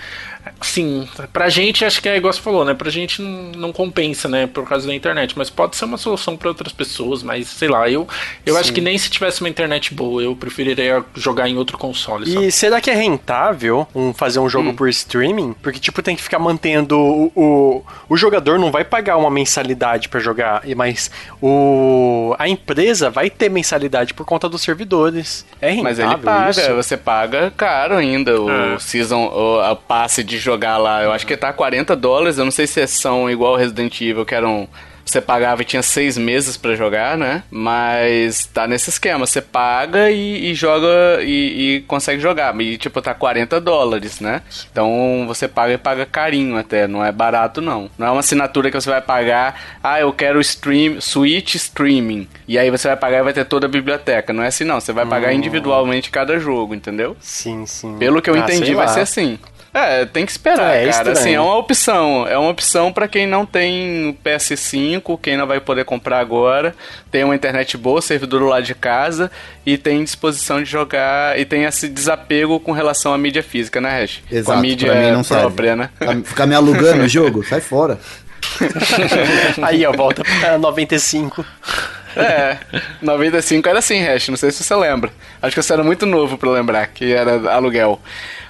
Sim, 0.60 1.08
pra 1.32 1.48
gente 1.48 1.84
acho 1.84 2.02
que 2.02 2.08
é 2.08 2.16
igual 2.16 2.32
você 2.32 2.40
falou, 2.40 2.64
né? 2.64 2.74
Pra 2.74 2.90
gente 2.90 3.22
não, 3.22 3.52
não 3.52 3.72
compensa, 3.72 4.28
né? 4.28 4.46
Por 4.46 4.68
causa 4.68 4.86
da 4.86 4.94
internet. 4.94 5.36
Mas 5.36 5.48
pode 5.48 5.76
ser 5.76 5.84
uma 5.84 5.96
solução 5.96 6.36
para 6.36 6.48
outras 6.48 6.72
pessoas, 6.72 7.22
mas 7.22 7.48
sei 7.48 7.68
lá, 7.68 7.88
eu, 7.88 8.06
eu 8.44 8.56
acho 8.56 8.72
que 8.72 8.80
nem 8.80 8.96
se 8.98 9.10
tivesse 9.10 9.40
uma 9.40 9.48
internet 9.48 9.94
boa, 9.94 10.22
eu 10.22 10.36
preferiria 10.36 11.04
jogar 11.14 11.48
em 11.48 11.56
outro 11.56 11.78
console. 11.78 12.28
E 12.28 12.34
sabe? 12.34 12.52
será 12.52 12.80
que 12.80 12.90
é 12.90 12.94
rentável 12.94 13.86
um, 13.94 14.12
fazer 14.12 14.38
um 14.38 14.48
jogo 14.48 14.70
hum. 14.70 14.74
por 14.76 14.88
streaming? 14.88 15.54
Porque, 15.62 15.78
tipo, 15.78 16.02
tem 16.02 16.14
que 16.14 16.22
ficar 16.22 16.38
mantendo 16.38 16.98
o, 16.98 17.32
o, 17.34 17.84
o 18.08 18.16
jogador 18.16 18.58
não 18.58 18.70
vai 18.70 18.84
pagar 18.84 19.16
uma 19.16 19.30
mensalidade 19.30 20.08
para 20.08 20.20
jogar, 20.20 20.62
mas 20.76 21.10
o, 21.40 22.34
a 22.38 22.48
empresa 22.48 23.10
vai 23.10 23.30
ter 23.30 23.48
mensalidade 23.48 24.14
por 24.14 24.26
conta 24.26 24.48
dos 24.48 24.62
servidores. 24.62 25.44
É 25.60 25.70
rentável. 25.70 25.84
Mas 25.84 25.98
ele 25.98 26.16
paga, 26.24 26.50
isso? 26.50 26.74
você 26.74 26.96
paga 26.96 27.52
caro 27.56 27.96
ainda 27.96 28.40
o 28.40 28.50
é. 28.50 28.78
season, 28.78 29.26
o, 29.26 29.60
o 29.60 29.76
passe 29.76 30.22
de 30.22 30.38
jogar 30.50 30.78
lá. 30.78 31.02
Eu 31.02 31.12
acho 31.12 31.26
que 31.26 31.36
tá 31.36 31.52
40 31.52 31.94
dólares. 31.94 32.38
Eu 32.38 32.44
não 32.44 32.52
sei 32.52 32.66
se 32.66 32.86
são 32.86 33.30
igual 33.30 33.56
Resident 33.56 34.00
Evil, 34.00 34.24
que 34.24 34.34
eram 34.34 34.68
você 35.04 35.20
pagava 35.20 35.62
e 35.62 35.64
tinha 35.64 35.82
seis 35.82 36.16
meses 36.16 36.56
para 36.56 36.76
jogar, 36.76 37.16
né? 37.18 37.42
Mas 37.50 38.46
tá 38.46 38.66
nesse 38.66 38.90
esquema, 38.90 39.26
você 39.26 39.40
paga 39.40 40.10
e, 40.10 40.50
e 40.50 40.54
joga 40.54 41.20
e, 41.22 41.78
e, 41.78 41.80
consegue 41.82 42.20
jogar. 42.20 42.58
E 42.60 42.76
tipo, 42.78 43.02
tá 43.02 43.12
40 43.12 43.60
dólares, 43.60 44.20
né? 44.20 44.42
Então 44.70 45.24
você 45.26 45.48
paga 45.48 45.72
e 45.72 45.78
paga 45.78 46.06
carinho 46.06 46.56
até, 46.56 46.86
não 46.86 47.04
é 47.04 47.10
barato 47.10 47.60
não. 47.60 47.90
Não 47.98 48.06
é 48.06 48.10
uma 48.10 48.20
assinatura 48.20 48.70
que 48.70 48.80
você 48.80 48.88
vai 48.88 49.00
pagar, 49.00 49.78
ah, 49.82 50.00
eu 50.00 50.12
quero 50.12 50.40
stream, 50.40 51.00
Switch 51.00 51.56
Streaming. 51.56 52.28
E 52.46 52.58
aí 52.58 52.70
você 52.70 52.86
vai 52.88 52.96
pagar 52.96 53.18
e 53.18 53.22
vai 53.24 53.32
ter 53.32 53.44
toda 53.44 53.66
a 53.66 53.70
biblioteca. 53.70 54.32
Não 54.32 54.44
é 54.44 54.48
assim 54.48 54.64
não, 54.64 54.80
você 54.80 54.92
vai 54.92 55.06
pagar 55.06 55.30
hum. 55.30 55.36
individualmente 55.36 56.10
cada 56.10 56.38
jogo, 56.38 56.74
entendeu? 56.74 57.16
Sim, 57.20 57.66
sim. 57.66 57.96
Pelo 57.98 58.22
que 58.22 58.30
eu 58.30 58.34
ah, 58.34 58.38
entendi, 58.38 58.74
vai 58.74 58.86
ser 58.86 59.00
assim. 59.00 59.38
É, 59.72 60.04
tem 60.04 60.26
que 60.26 60.32
esperar, 60.32 60.74
é, 60.74 60.88
cara. 60.90 61.12
Assim, 61.12 61.34
é 61.34 61.40
uma 61.40 61.56
opção. 61.56 62.26
É 62.26 62.36
uma 62.36 62.50
opção 62.50 62.92
para 62.92 63.06
quem 63.06 63.26
não 63.26 63.46
tem 63.46 64.18
PS5, 64.24 65.18
quem 65.20 65.36
não 65.36 65.46
vai 65.46 65.60
poder 65.60 65.84
comprar 65.84 66.18
agora, 66.18 66.74
tem 67.10 67.22
uma 67.22 67.34
internet 67.34 67.76
boa, 67.76 68.02
servidor 68.02 68.42
lá 68.42 68.60
de 68.60 68.74
casa 68.74 69.30
e 69.64 69.78
tem 69.78 70.02
disposição 70.02 70.62
de 70.62 70.68
jogar 70.68 71.38
e 71.38 71.44
tem 71.44 71.64
esse 71.64 71.88
desapego 71.88 72.58
com 72.58 72.72
relação 72.72 73.14
à 73.14 73.18
mídia 73.18 73.42
física, 73.42 73.80
né, 73.80 74.02
Hash? 74.02 74.22
Exato, 74.30 74.46
com 74.46 74.52
a 74.52 74.60
mídia 74.60 74.94
mim 74.94 75.10
não 75.12 75.22
própria, 75.22 75.76
serve. 75.76 76.14
né? 76.16 76.22
Ficar 76.24 76.46
me 76.46 76.54
alugando 76.54 77.04
o 77.04 77.08
jogo, 77.08 77.44
sai 77.44 77.60
fora. 77.60 77.98
Aí, 79.62 79.84
ó, 79.86 79.92
volta 79.92 80.22
pra 80.40 80.58
95. 80.58 81.44
É, 82.16 82.56
95 83.00 83.68
era 83.68 83.78
assim, 83.78 84.02
Hash, 84.02 84.28
não 84.28 84.36
sei 84.36 84.50
se 84.50 84.62
você 84.62 84.74
lembra. 84.74 85.10
Acho 85.40 85.54
que 85.54 85.62
você 85.62 85.72
era 85.72 85.82
muito 85.82 86.06
novo 86.06 86.36
para 86.36 86.50
lembrar 86.50 86.86
que 86.88 87.12
era 87.12 87.52
aluguel. 87.52 88.00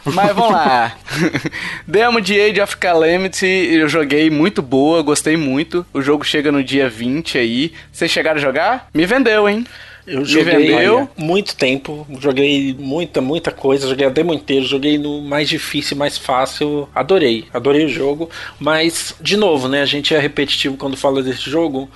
Mas 0.05 0.35
vamos 0.35 0.53
lá. 0.53 0.93
Demo 1.87 2.21
de 2.21 2.41
Age 2.41 2.61
of 2.61 2.77
Calamity, 2.77 3.47
eu 3.47 3.89
joguei 3.89 4.31
muito 4.31 4.63
boa, 4.63 5.03
gostei 5.03 5.37
muito. 5.37 5.85
O 5.93 6.01
jogo 6.01 6.25
chega 6.25 6.51
no 6.51 6.65
dia 6.65 6.89
20 6.89 7.39
aí. 7.39 7.73
Vocês 7.93 8.11
chegaram 8.11 8.39
a 8.39 8.43
jogar? 8.43 8.89
Me 8.95 9.05
vendeu, 9.05 9.49
hein? 9.49 9.67
Eu 10.07 10.25
joguei 10.25 10.75
muito 11.17 11.55
tempo, 11.55 12.07
joguei 12.19 12.75
muita, 12.79 13.21
muita 13.21 13.51
coisa, 13.51 13.89
joguei 13.89 14.07
a 14.07 14.11
demo 14.11 14.33
inteira, 14.33 14.65
joguei 14.65 14.99
no 14.99 15.21
mais 15.23 15.49
difícil, 15.49 15.97
mais 15.97 16.17
fácil, 16.17 16.89
adorei, 16.95 17.47
adorei 17.53 17.85
o 17.85 17.89
jogo, 17.89 18.29
mas, 18.59 19.15
de 19.21 19.37
novo, 19.37 19.69
né, 19.69 19.83
a 19.83 19.87
gente 19.87 20.15
é 20.15 20.19
repetitivo 20.19 20.77
quando 20.77 20.97
fala 20.97 21.23
desse 21.23 21.49
jogo, 21.49 21.89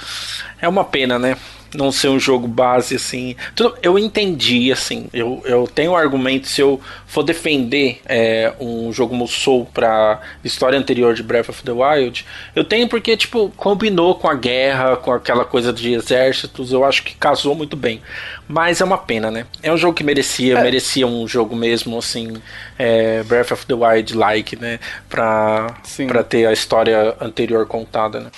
é 0.61 0.69
uma 0.69 0.85
pena, 0.85 1.19
né, 1.19 1.37
não 1.75 1.91
ser 1.91 2.09
um 2.09 2.19
jogo 2.19 2.47
base 2.47 2.95
assim. 2.97 3.37
Tudo, 3.55 3.77
eu 3.83 3.99
entendi, 3.99 4.73
assim. 4.73 5.09
Eu, 5.13 5.43
eu 5.45 5.67
tenho 5.67 5.93
um 5.93 5.97
argumento 5.97 6.49
se 6.49 6.61
eu 6.61 6.81
for 7.07 7.23
defender 7.23 8.01
é, 8.07 8.53
um 8.61 8.93
jogo 8.93 9.15
Musou 9.15 9.67
pra 9.67 10.21
história 10.43 10.79
anterior 10.79 11.15
de 11.15 11.23
Breath 11.23 11.49
of 11.49 11.63
the 11.63 11.73
Wild. 11.73 12.25
Eu 12.55 12.65
tenho 12.65 12.89
porque, 12.89 13.17
tipo, 13.17 13.53
combinou 13.57 14.15
com 14.15 14.29
a 14.29 14.35
guerra, 14.35 14.97
com 14.97 15.13
aquela 15.13 15.45
coisa 15.45 15.73
de 15.73 15.93
exércitos. 15.93 16.73
Eu 16.73 16.85
acho 16.85 17.03
que 17.03 17.15
casou 17.15 17.55
muito 17.55 17.77
bem. 17.77 18.01
Mas 18.49 18.81
é 18.81 18.85
uma 18.85 18.99
pena, 18.99 19.31
né? 19.31 19.47
É 19.63 19.73
um 19.73 19.77
jogo 19.77 19.95
que 19.95 20.05
merecia, 20.05 20.59
é. 20.59 20.63
merecia 20.63 21.07
um 21.07 21.27
jogo 21.27 21.57
mesmo, 21.57 21.99
assim, 21.99 22.37
é, 22.79 23.23
Breath 23.23 23.53
of 23.53 23.67
the 23.67 23.75
Wild-like, 23.75 24.57
né? 24.57 24.79
Pra, 25.09 25.75
pra 26.07 26.23
ter 26.23 26.47
a 26.47 26.53
história 26.53 27.17
anterior 27.21 27.67
contada, 27.67 28.21
né? 28.21 28.31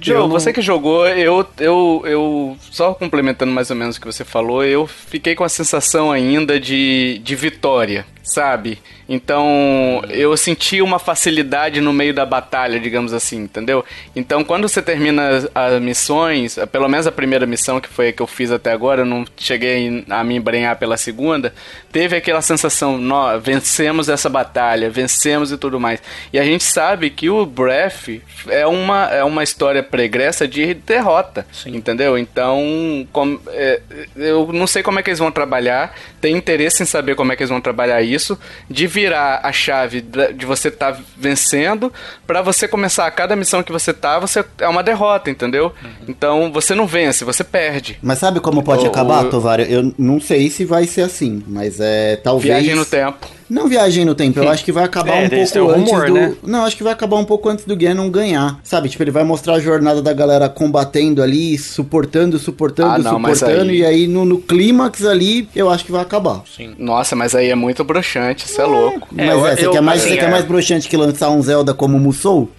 Joe, 0.00 0.18
não... 0.18 0.28
você 0.28 0.52
que 0.52 0.62
jogou, 0.62 1.06
eu, 1.06 1.46
eu, 1.58 2.02
eu, 2.06 2.56
só 2.70 2.94
complementando 2.94 3.52
mais 3.52 3.70
ou 3.70 3.76
menos 3.76 3.96
o 3.96 4.00
que 4.00 4.06
você 4.06 4.24
falou, 4.24 4.64
eu 4.64 4.86
fiquei 4.86 5.34
com 5.34 5.44
a 5.44 5.48
sensação 5.48 6.10
ainda 6.10 6.58
de, 6.58 7.20
de 7.22 7.36
vitória 7.36 8.06
sabe? 8.24 8.78
Então 9.06 10.02
eu 10.08 10.34
senti 10.36 10.80
uma 10.80 10.98
facilidade 10.98 11.80
no 11.80 11.92
meio 11.92 12.14
da 12.14 12.24
batalha, 12.24 12.80
digamos 12.80 13.12
assim, 13.12 13.42
entendeu? 13.42 13.84
Então 14.16 14.42
quando 14.42 14.66
você 14.66 14.80
termina 14.80 15.48
as 15.54 15.80
missões, 15.80 16.56
pelo 16.72 16.88
menos 16.88 17.06
a 17.06 17.12
primeira 17.12 17.46
missão 17.46 17.80
que 17.80 17.88
foi 17.88 18.08
a 18.08 18.12
que 18.12 18.22
eu 18.22 18.26
fiz 18.26 18.50
até 18.50 18.72
agora, 18.72 19.02
eu 19.02 19.06
não 19.06 19.24
cheguei 19.36 20.04
a 20.08 20.24
me 20.24 20.36
embrenhar 20.36 20.76
pela 20.76 20.96
segunda, 20.96 21.54
teve 21.92 22.16
aquela 22.16 22.40
sensação, 22.40 22.96
nós 22.96 23.42
vencemos 23.42 24.08
essa 24.08 24.30
batalha, 24.30 24.88
vencemos 24.88 25.52
e 25.52 25.58
tudo 25.58 25.78
mais. 25.78 26.02
E 26.32 26.38
a 26.38 26.44
gente 26.44 26.64
sabe 26.64 27.10
que 27.10 27.28
o 27.28 27.44
Breath 27.44 28.08
é 28.48 28.66
uma, 28.66 29.10
é 29.10 29.22
uma 29.22 29.42
história 29.42 29.82
pregressa 29.82 30.48
de 30.48 30.72
derrota, 30.72 31.46
Sim. 31.52 31.76
entendeu? 31.76 32.16
Então 32.16 33.06
com, 33.12 33.38
é, 33.48 33.80
eu 34.16 34.50
não 34.50 34.66
sei 34.66 34.82
como 34.82 34.98
é 34.98 35.02
que 35.02 35.10
eles 35.10 35.18
vão 35.18 35.30
trabalhar, 35.30 35.94
tenho 36.22 36.38
interesse 36.38 36.82
em 36.82 36.86
saber 36.86 37.14
como 37.14 37.30
é 37.30 37.36
que 37.36 37.42
eles 37.42 37.50
vão 37.50 37.60
trabalhar 37.60 38.00
isso 38.00 38.13
isso, 38.14 38.38
de 38.70 38.86
virar 38.86 39.40
a 39.42 39.52
chave 39.52 40.00
de 40.00 40.46
você 40.46 40.68
estar 40.68 40.92
tá 40.92 41.00
vencendo, 41.16 41.92
para 42.26 42.42
você 42.42 42.68
começar 42.68 43.06
a 43.06 43.10
cada 43.10 43.34
missão 43.36 43.62
que 43.62 43.72
você 43.72 43.92
tá, 43.92 44.18
você 44.18 44.44
é 44.58 44.68
uma 44.68 44.82
derrota, 44.82 45.30
entendeu? 45.30 45.72
Uhum. 45.82 45.90
Então 46.08 46.52
você 46.52 46.74
não 46.74 46.86
vence, 46.86 47.24
você 47.24 47.42
perde. 47.42 47.98
Mas 48.02 48.18
sabe 48.18 48.40
como 48.40 48.62
pode 48.62 48.84
o, 48.84 48.88
acabar, 48.88 49.26
o... 49.26 49.30
Tovário? 49.30 49.64
Eu 49.66 49.94
não 49.98 50.20
sei 50.20 50.50
se 50.50 50.64
vai 50.64 50.86
ser 50.86 51.02
assim, 51.02 51.42
mas 51.46 51.80
é 51.80 52.16
talvez. 52.16 52.54
Viagem 52.54 52.74
no 52.74 52.84
tempo. 52.84 53.26
Não 53.48 53.68
viagem 53.68 54.04
no 54.04 54.14
tempo, 54.14 54.38
eu 54.40 54.48
acho 54.48 54.64
que 54.64 54.72
vai 54.72 54.84
acabar 54.84 55.16
é, 55.16 55.26
um 55.26 55.28
pouco 55.28 55.70
antes 55.70 55.92
humor, 55.92 56.06
do. 56.06 56.14
Né? 56.14 56.34
Não, 56.42 56.64
acho 56.64 56.76
que 56.76 56.82
vai 56.82 56.92
acabar 56.92 57.16
um 57.16 57.24
pouco 57.24 57.48
antes 57.48 57.64
do 57.64 57.76
Ganon 57.76 58.10
ganhar. 58.10 58.58
Sabe? 58.62 58.88
Tipo, 58.88 59.02
ele 59.02 59.10
vai 59.10 59.24
mostrar 59.24 59.54
a 59.54 59.60
jornada 59.60 60.00
da 60.00 60.12
galera 60.12 60.48
combatendo 60.48 61.22
ali, 61.22 61.58
suportando, 61.58 62.38
suportando, 62.38 62.94
ah, 62.94 62.98
não, 62.98 63.16
suportando. 63.16 63.70
Aí... 63.70 63.78
E 63.78 63.84
aí 63.84 64.06
no, 64.06 64.24
no 64.24 64.38
clímax 64.38 65.04
ali, 65.04 65.48
eu 65.54 65.68
acho 65.68 65.84
que 65.84 65.92
vai 65.92 66.00
acabar. 66.02 66.42
Sim. 66.56 66.74
Nossa, 66.78 67.14
mas 67.14 67.34
aí 67.34 67.50
é 67.50 67.54
muito 67.54 67.84
broxante, 67.84 68.46
isso 68.46 68.60
é, 68.60 68.64
é 68.64 68.66
louco. 68.66 69.08
Mas 69.10 69.28
é, 69.28 69.34
você, 69.34 69.66
eu, 69.66 69.72
quer 69.72 69.80
mais, 69.82 70.00
assim, 70.00 70.10
você 70.10 70.16
quer 70.16 70.26
é. 70.26 70.30
mais 70.30 70.44
broxante 70.44 70.88
que 70.88 70.96
lançar 70.96 71.30
um 71.30 71.42
Zelda 71.42 71.74
como 71.74 71.98
Musou? 71.98 72.50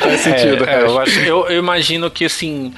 Faz 0.00 0.20
sentido. 0.20 0.64
É, 0.64 0.82
eu, 0.82 0.98
acho, 0.98 1.18
eu, 1.20 1.46
eu 1.46 1.58
imagino 1.58 2.10
que 2.10 2.24
assim 2.24 2.72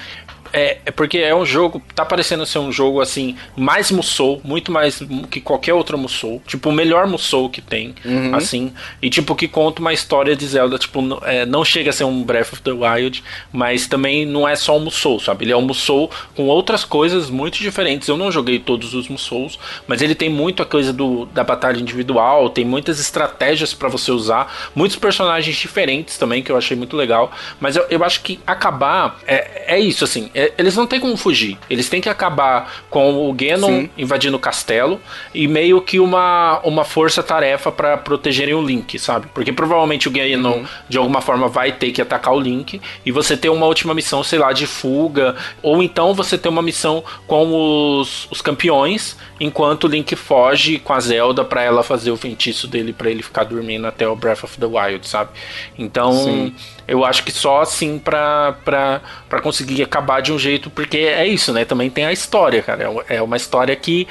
é, 0.56 0.78
é 0.86 0.90
porque 0.90 1.18
é 1.18 1.34
um 1.34 1.44
jogo, 1.44 1.82
tá 1.94 2.02
parecendo 2.02 2.46
ser 2.46 2.60
um 2.60 2.72
jogo 2.72 3.02
assim, 3.02 3.36
mais 3.54 3.90
Musou, 3.90 4.40
muito 4.42 4.72
mais 4.72 5.02
que 5.30 5.38
qualquer 5.38 5.74
outro 5.74 5.98
Musou. 5.98 6.40
Tipo, 6.46 6.70
o 6.70 6.72
melhor 6.72 7.06
Musou 7.06 7.50
que 7.50 7.60
tem, 7.60 7.94
uhum. 8.02 8.34
assim. 8.34 8.72
E 9.02 9.10
tipo, 9.10 9.34
que 9.34 9.46
conta 9.46 9.82
uma 9.82 9.92
história 9.92 10.34
de 10.34 10.46
Zelda. 10.46 10.78
Tipo, 10.78 11.00
é, 11.24 11.44
não 11.44 11.62
chega 11.62 11.90
a 11.90 11.92
ser 11.92 12.04
um 12.04 12.22
Breath 12.22 12.54
of 12.54 12.62
the 12.62 12.70
Wild, 12.70 13.22
mas 13.52 13.86
também 13.86 14.24
não 14.24 14.48
é 14.48 14.56
só 14.56 14.78
um 14.78 14.80
Musou, 14.80 15.20
sabe? 15.20 15.44
Ele 15.44 15.52
é 15.52 15.56
um 15.56 15.60
Musou 15.60 16.10
com 16.34 16.46
outras 16.46 16.86
coisas 16.86 17.28
muito 17.28 17.58
diferentes. 17.58 18.08
Eu 18.08 18.16
não 18.16 18.32
joguei 18.32 18.58
todos 18.58 18.94
os 18.94 19.08
Musous, 19.08 19.58
mas 19.86 20.00
ele 20.00 20.14
tem 20.14 20.30
muito 20.30 20.62
a 20.62 20.66
coisa 20.66 20.90
do, 20.90 21.26
da 21.26 21.44
batalha 21.44 21.78
individual, 21.78 22.48
tem 22.48 22.64
muitas 22.64 22.98
estratégias 22.98 23.74
para 23.74 23.90
você 23.90 24.10
usar, 24.10 24.70
muitos 24.74 24.96
personagens 24.96 25.54
diferentes 25.54 26.16
também, 26.16 26.42
que 26.42 26.50
eu 26.50 26.56
achei 26.56 26.74
muito 26.74 26.96
legal. 26.96 27.30
Mas 27.60 27.76
eu, 27.76 27.84
eu 27.90 28.02
acho 28.02 28.22
que 28.22 28.40
acabar 28.46 29.20
é, 29.26 29.76
é 29.76 29.78
isso, 29.78 30.02
assim. 30.02 30.30
É, 30.34 30.45
eles 30.56 30.76
não 30.76 30.86
têm 30.86 31.00
como 31.00 31.16
fugir. 31.16 31.58
Eles 31.68 31.88
têm 31.88 32.00
que 32.00 32.08
acabar 32.08 32.84
com 32.90 33.28
o 33.28 33.32
Ganon 33.32 33.66
Sim. 33.66 33.90
invadindo 33.96 34.36
o 34.36 34.40
castelo 34.40 35.00
e 35.34 35.46
meio 35.46 35.80
que 35.80 35.98
uma, 36.00 36.60
uma 36.64 36.84
força-tarefa 36.84 37.70
para 37.72 37.96
protegerem 37.96 38.54
o 38.54 38.62
Link, 38.62 38.98
sabe? 38.98 39.28
Porque 39.32 39.52
provavelmente 39.52 40.08
o 40.08 40.10
Ganon, 40.10 40.58
uhum. 40.58 40.66
de 40.88 40.98
alguma 40.98 41.20
forma, 41.20 41.48
vai 41.48 41.72
ter 41.72 41.92
que 41.92 42.00
atacar 42.02 42.34
o 42.34 42.40
Link 42.40 42.80
e 43.04 43.12
você 43.12 43.36
ter 43.36 43.48
uma 43.48 43.66
última 43.66 43.94
missão, 43.94 44.22
sei 44.22 44.38
lá, 44.38 44.52
de 44.52 44.66
fuga. 44.66 45.36
Ou 45.62 45.82
então 45.82 46.14
você 46.14 46.36
ter 46.36 46.48
uma 46.48 46.62
missão 46.62 47.02
com 47.26 48.00
os, 48.00 48.26
os 48.30 48.40
campeões, 48.40 49.16
enquanto 49.38 49.84
o 49.84 49.88
Link 49.88 50.14
foge 50.16 50.78
com 50.78 50.92
a 50.92 51.00
Zelda 51.00 51.44
para 51.44 51.62
ela 51.62 51.82
fazer 51.82 52.10
o 52.10 52.16
feitiço 52.16 52.66
dele 52.66 52.92
para 52.92 53.10
ele 53.10 53.22
ficar 53.22 53.44
dormindo 53.44 53.86
até 53.86 54.06
o 54.08 54.16
Breath 54.16 54.44
of 54.44 54.58
the 54.58 54.66
Wild, 54.66 55.06
sabe? 55.06 55.30
Então. 55.78 56.12
Sim 56.12 56.54
eu 56.88 57.04
acho 57.04 57.24
que 57.24 57.32
só 57.32 57.62
assim 57.62 57.98
pra, 57.98 58.56
pra, 58.64 59.00
pra 59.28 59.40
conseguir 59.40 59.82
acabar 59.82 60.22
de 60.22 60.32
um 60.32 60.38
jeito, 60.38 60.70
porque 60.70 60.98
é 60.98 61.26
isso, 61.26 61.52
né? 61.52 61.64
Também 61.64 61.90
tem 61.90 62.04
a 62.04 62.12
história, 62.12 62.62
cara. 62.62 62.88
É 63.08 63.20
uma 63.20 63.36
história 63.36 63.74
que 63.74 64.06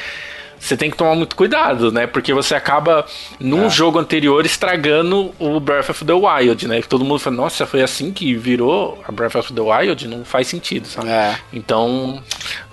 você 0.60 0.76
tem 0.76 0.90
que 0.90 0.98
tomar 0.98 1.16
muito 1.16 1.36
cuidado, 1.36 1.92
né? 1.92 2.08
Porque 2.08 2.34
você 2.34 2.56
acaba, 2.56 3.06
num 3.40 3.66
é. 3.66 3.70
jogo 3.70 4.00
anterior, 4.00 4.46
estragando 4.46 5.34
o 5.40 5.60
Breath 5.60 5.90
of 5.90 6.06
the 6.06 6.14
Wild, 6.14 6.68
né? 6.68 6.82
Que 6.82 6.88
todo 6.88 7.06
mundo 7.06 7.20
fala, 7.20 7.36
nossa, 7.36 7.66
foi 7.66 7.82
assim 7.82 8.12
que 8.12 8.34
virou 8.36 9.02
a 9.08 9.12
Breath 9.12 9.36
of 9.36 9.54
the 9.54 9.62
Wild? 9.62 10.08
Não 10.08 10.26
faz 10.26 10.48
sentido, 10.48 10.88
sabe? 10.88 11.10
É. 11.10 11.36
Então, 11.54 12.22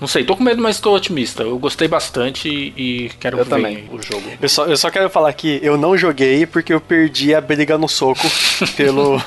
não 0.00 0.08
sei, 0.08 0.24
tô 0.24 0.36
com 0.36 0.42
medo, 0.42 0.62
mas 0.62 0.80
tô 0.80 0.94
otimista. 0.94 1.42
Eu 1.42 1.58
gostei 1.58 1.88
bastante 1.88 2.48
e 2.48 3.10
quero 3.20 3.38
eu 3.38 3.44
ver 3.44 3.50
também. 3.50 3.88
o 3.90 4.00
jogo. 4.02 4.22
Eu 4.40 4.48
só, 4.48 4.66
eu 4.66 4.76
só 4.76 4.90
quero 4.90 5.10
falar 5.10 5.32
que 5.32 5.60
eu 5.62 5.76
não 5.76 5.96
joguei 5.96 6.46
porque 6.46 6.72
eu 6.72 6.80
perdi 6.80 7.34
a 7.34 7.40
briga 7.40 7.76
no 7.76 7.88
soco 7.88 8.26
pelo. 8.76 9.20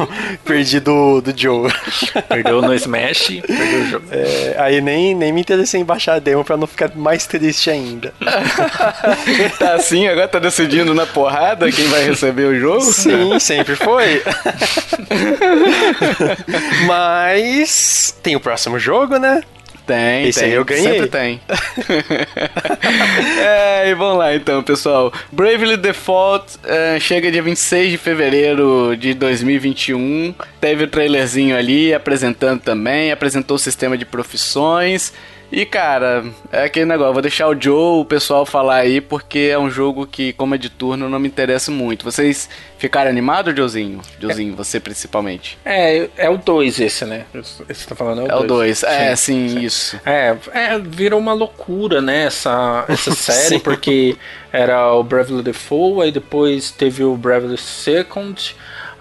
perdi 0.44 0.80
do, 0.80 1.22
do 1.22 1.34
Joe. 1.36 1.72
Perdeu 2.28 2.62
no 2.62 2.74
Smash, 2.74 3.42
perdeu 3.46 3.82
o 3.82 3.86
jogo. 3.88 4.06
É, 4.12 4.56
aí 4.58 4.82
nem, 4.82 5.14
nem 5.14 5.32
me 5.32 5.42
interessei 5.42 5.82
em 5.82 5.86
baixar 5.86 6.16
a 6.16 6.20
demo 6.20 6.44
pra 6.44 6.58
não 6.58 6.68
ficar 6.68 6.96
mais 6.96 7.26
triste 7.26 7.70
ainda. 7.70 8.14
tá 9.60 9.74
assim, 9.74 10.08
agora 10.08 10.28
tá 10.28 10.40
decidindo 10.40 10.94
na 10.94 11.06
porrada 11.06 11.72
quem 11.72 11.88
vai 11.88 12.04
receber 12.04 12.46
o 12.46 12.60
jogo? 12.60 12.82
Sim, 12.82 13.40
sempre 13.40 13.76
foi. 13.76 14.22
Mas 16.88 18.16
tem 18.22 18.36
o 18.36 18.40
próximo 18.40 18.80
jogo, 18.80 19.18
né? 19.18 19.42
Tem, 19.86 20.28
Esse 20.28 20.40
tem. 20.40 20.50
aí 20.50 20.56
eu 20.56 20.66
ganhei. 20.66 20.84
Sempre 20.84 21.08
tem. 21.08 21.40
é, 23.40 23.90
e 23.90 23.94
vamos 23.94 24.18
lá 24.18 24.34
então, 24.36 24.64
pessoal. 24.64 25.14
Bravely 25.32 25.78
Default 25.78 26.58
uh, 26.58 27.00
chega 27.00 27.32
dia 27.32 27.44
26 27.44 27.92
de 27.92 27.98
fevereiro 27.98 28.98
de 28.98 29.14
2021. 29.14 30.34
Teve 30.60 30.86
o 30.86 30.88
trailerzinho 30.88 31.56
ali 31.56 31.94
apresentando 31.94 32.62
também, 32.62 33.12
apresentou 33.12 33.56
o 33.56 33.60
sistema 33.60 33.96
de 33.96 34.06
profissões. 34.06 35.14
E 35.52 35.66
cara, 35.66 36.26
é 36.52 36.64
aquele 36.64 36.86
negócio, 36.86 37.14
vou 37.14 37.22
deixar 37.22 37.48
o 37.48 37.60
Joe, 37.60 38.02
o 38.02 38.06
pessoal 38.06 38.46
falar 38.46 38.78
aí, 38.78 39.00
porque 39.00 39.50
é 39.52 39.60
um 39.60 39.70
jogo 39.70 40.06
que, 40.06 40.34
como 40.34 40.56
é 40.56 40.58
de 40.58 40.70
turno, 40.70 41.08
não 41.08 41.20
me 41.20 41.28
interessa 41.28 41.72
muito. 41.72 42.04
Vocês 42.04 42.50
ficaram 42.78 43.10
animados, 43.10 43.56
Joezinho? 43.56 44.02
Joezinho, 44.20 44.54
é. 44.54 44.56
você 44.56 44.80
principalmente. 44.80 45.58
É, 45.64 46.10
é 46.18 46.30
o 46.30 46.38
2 46.38 46.80
esse, 46.80 47.06
né? 47.06 47.26
Esse 47.70 47.88
tá 47.88 47.96
falando 47.96 48.30
é 48.30 48.36
o 48.36 48.44
2. 48.44 48.84
É, 48.84 49.12
é 49.12 49.16
sim, 49.16 49.50
sim, 49.50 49.60
isso. 49.60 50.00
É, 50.06 50.36
é, 50.52 50.80
virou 50.80 51.20
uma 51.20 51.34
loucura, 51.34 52.02
né, 52.02 52.26
essa, 52.26 52.86
essa 52.88 53.14
série, 53.16 53.60
porque 53.60 54.18
era 54.52 54.94
o 54.94 55.04
Bravely 55.04 55.44
Default, 55.44 56.02
aí 56.02 56.12
depois 56.12 56.72
teve 56.72 57.04
o 57.04 57.16
Bravely 57.16 57.58
Second, 57.58 58.56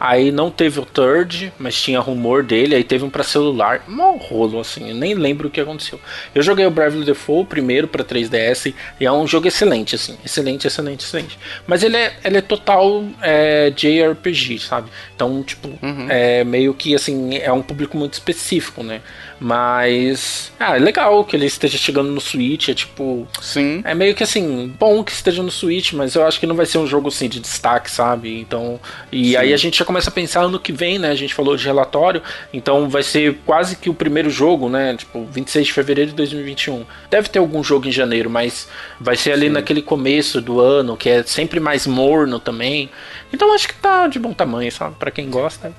Aí 0.04 0.30
não 0.30 0.50
teve 0.50 0.78
o 0.78 0.84
third, 0.84 1.50
mas 1.58 1.80
tinha 1.80 1.98
rumor 1.98 2.42
dele. 2.42 2.74
Aí 2.74 2.84
teve 2.84 3.06
um 3.06 3.08
para 3.08 3.22
celular. 3.22 3.84
Mó 3.88 4.16
rolo, 4.16 4.60
assim. 4.60 4.90
Eu 4.90 4.94
nem 4.94 5.14
lembro 5.14 5.48
o 5.48 5.50
que 5.50 5.58
aconteceu. 5.58 5.98
Eu 6.34 6.42
joguei 6.42 6.66
o 6.66 6.70
Bravely 6.70 7.06
Default 7.06 7.48
primeiro 7.48 7.88
para 7.88 8.04
3DS. 8.04 8.74
E 9.00 9.06
é 9.06 9.10
um 9.10 9.26
jogo 9.26 9.48
excelente, 9.48 9.94
assim. 9.94 10.18
Excelente, 10.22 10.66
excelente, 10.66 11.06
excelente. 11.06 11.38
Mas 11.66 11.82
ele 11.82 11.96
é, 11.96 12.12
ele 12.22 12.36
é 12.36 12.42
total 12.42 13.02
é, 13.22 13.70
JRPG, 13.70 14.58
sabe? 14.58 14.90
Então, 15.16 15.42
tipo, 15.42 15.68
uhum. 15.82 16.06
é 16.10 16.44
meio 16.44 16.74
que, 16.74 16.94
assim, 16.94 17.38
é 17.38 17.50
um 17.50 17.62
público 17.62 17.96
muito 17.96 18.12
específico, 18.12 18.82
né? 18.82 19.00
Mas. 19.44 20.50
Ah, 20.58 20.74
é 20.74 20.78
legal 20.78 21.22
que 21.22 21.36
ele 21.36 21.44
esteja 21.44 21.76
chegando 21.76 22.10
no 22.10 22.18
Switch. 22.18 22.70
É 22.70 22.74
tipo. 22.74 23.28
Sim. 23.42 23.82
É 23.84 23.94
meio 23.94 24.14
que 24.14 24.22
assim, 24.22 24.74
bom 24.78 25.04
que 25.04 25.12
esteja 25.12 25.42
no 25.42 25.50
Switch, 25.50 25.92
mas 25.92 26.14
eu 26.14 26.26
acho 26.26 26.40
que 26.40 26.46
não 26.46 26.56
vai 26.56 26.64
ser 26.64 26.78
um 26.78 26.86
jogo 26.86 27.08
assim 27.08 27.28
de 27.28 27.40
destaque, 27.40 27.90
sabe? 27.90 28.40
Então. 28.40 28.80
E 29.12 29.32
Sim. 29.32 29.36
aí 29.36 29.52
a 29.52 29.56
gente 29.58 29.78
já 29.78 29.84
começa 29.84 30.08
a 30.08 30.12
pensar 30.12 30.44
ano 30.44 30.58
que 30.58 30.72
vem, 30.72 30.98
né? 30.98 31.10
A 31.10 31.14
gente 31.14 31.34
falou 31.34 31.58
de 31.58 31.66
relatório. 31.66 32.22
Então 32.54 32.88
vai 32.88 33.02
ser 33.02 33.36
quase 33.44 33.76
que 33.76 33.90
o 33.90 33.94
primeiro 33.94 34.30
jogo, 34.30 34.70
né? 34.70 34.96
Tipo, 34.96 35.26
26 35.26 35.66
de 35.66 35.72
fevereiro 35.74 36.10
de 36.12 36.16
2021. 36.16 36.86
Deve 37.10 37.28
ter 37.28 37.38
algum 37.38 37.62
jogo 37.62 37.86
em 37.86 37.92
janeiro, 37.92 38.30
mas 38.30 38.66
vai 38.98 39.14
ser 39.14 39.32
ali 39.32 39.48
Sim. 39.48 39.52
naquele 39.52 39.82
começo 39.82 40.40
do 40.40 40.58
ano, 40.58 40.96
que 40.96 41.10
é 41.10 41.22
sempre 41.22 41.60
mais 41.60 41.86
morno 41.86 42.40
também. 42.40 42.88
Então 43.30 43.54
acho 43.54 43.68
que 43.68 43.74
tá 43.74 44.08
de 44.08 44.18
bom 44.18 44.32
tamanho, 44.32 44.72
sabe? 44.72 44.96
Pra 44.98 45.10
quem 45.10 45.28
gosta. 45.28 45.70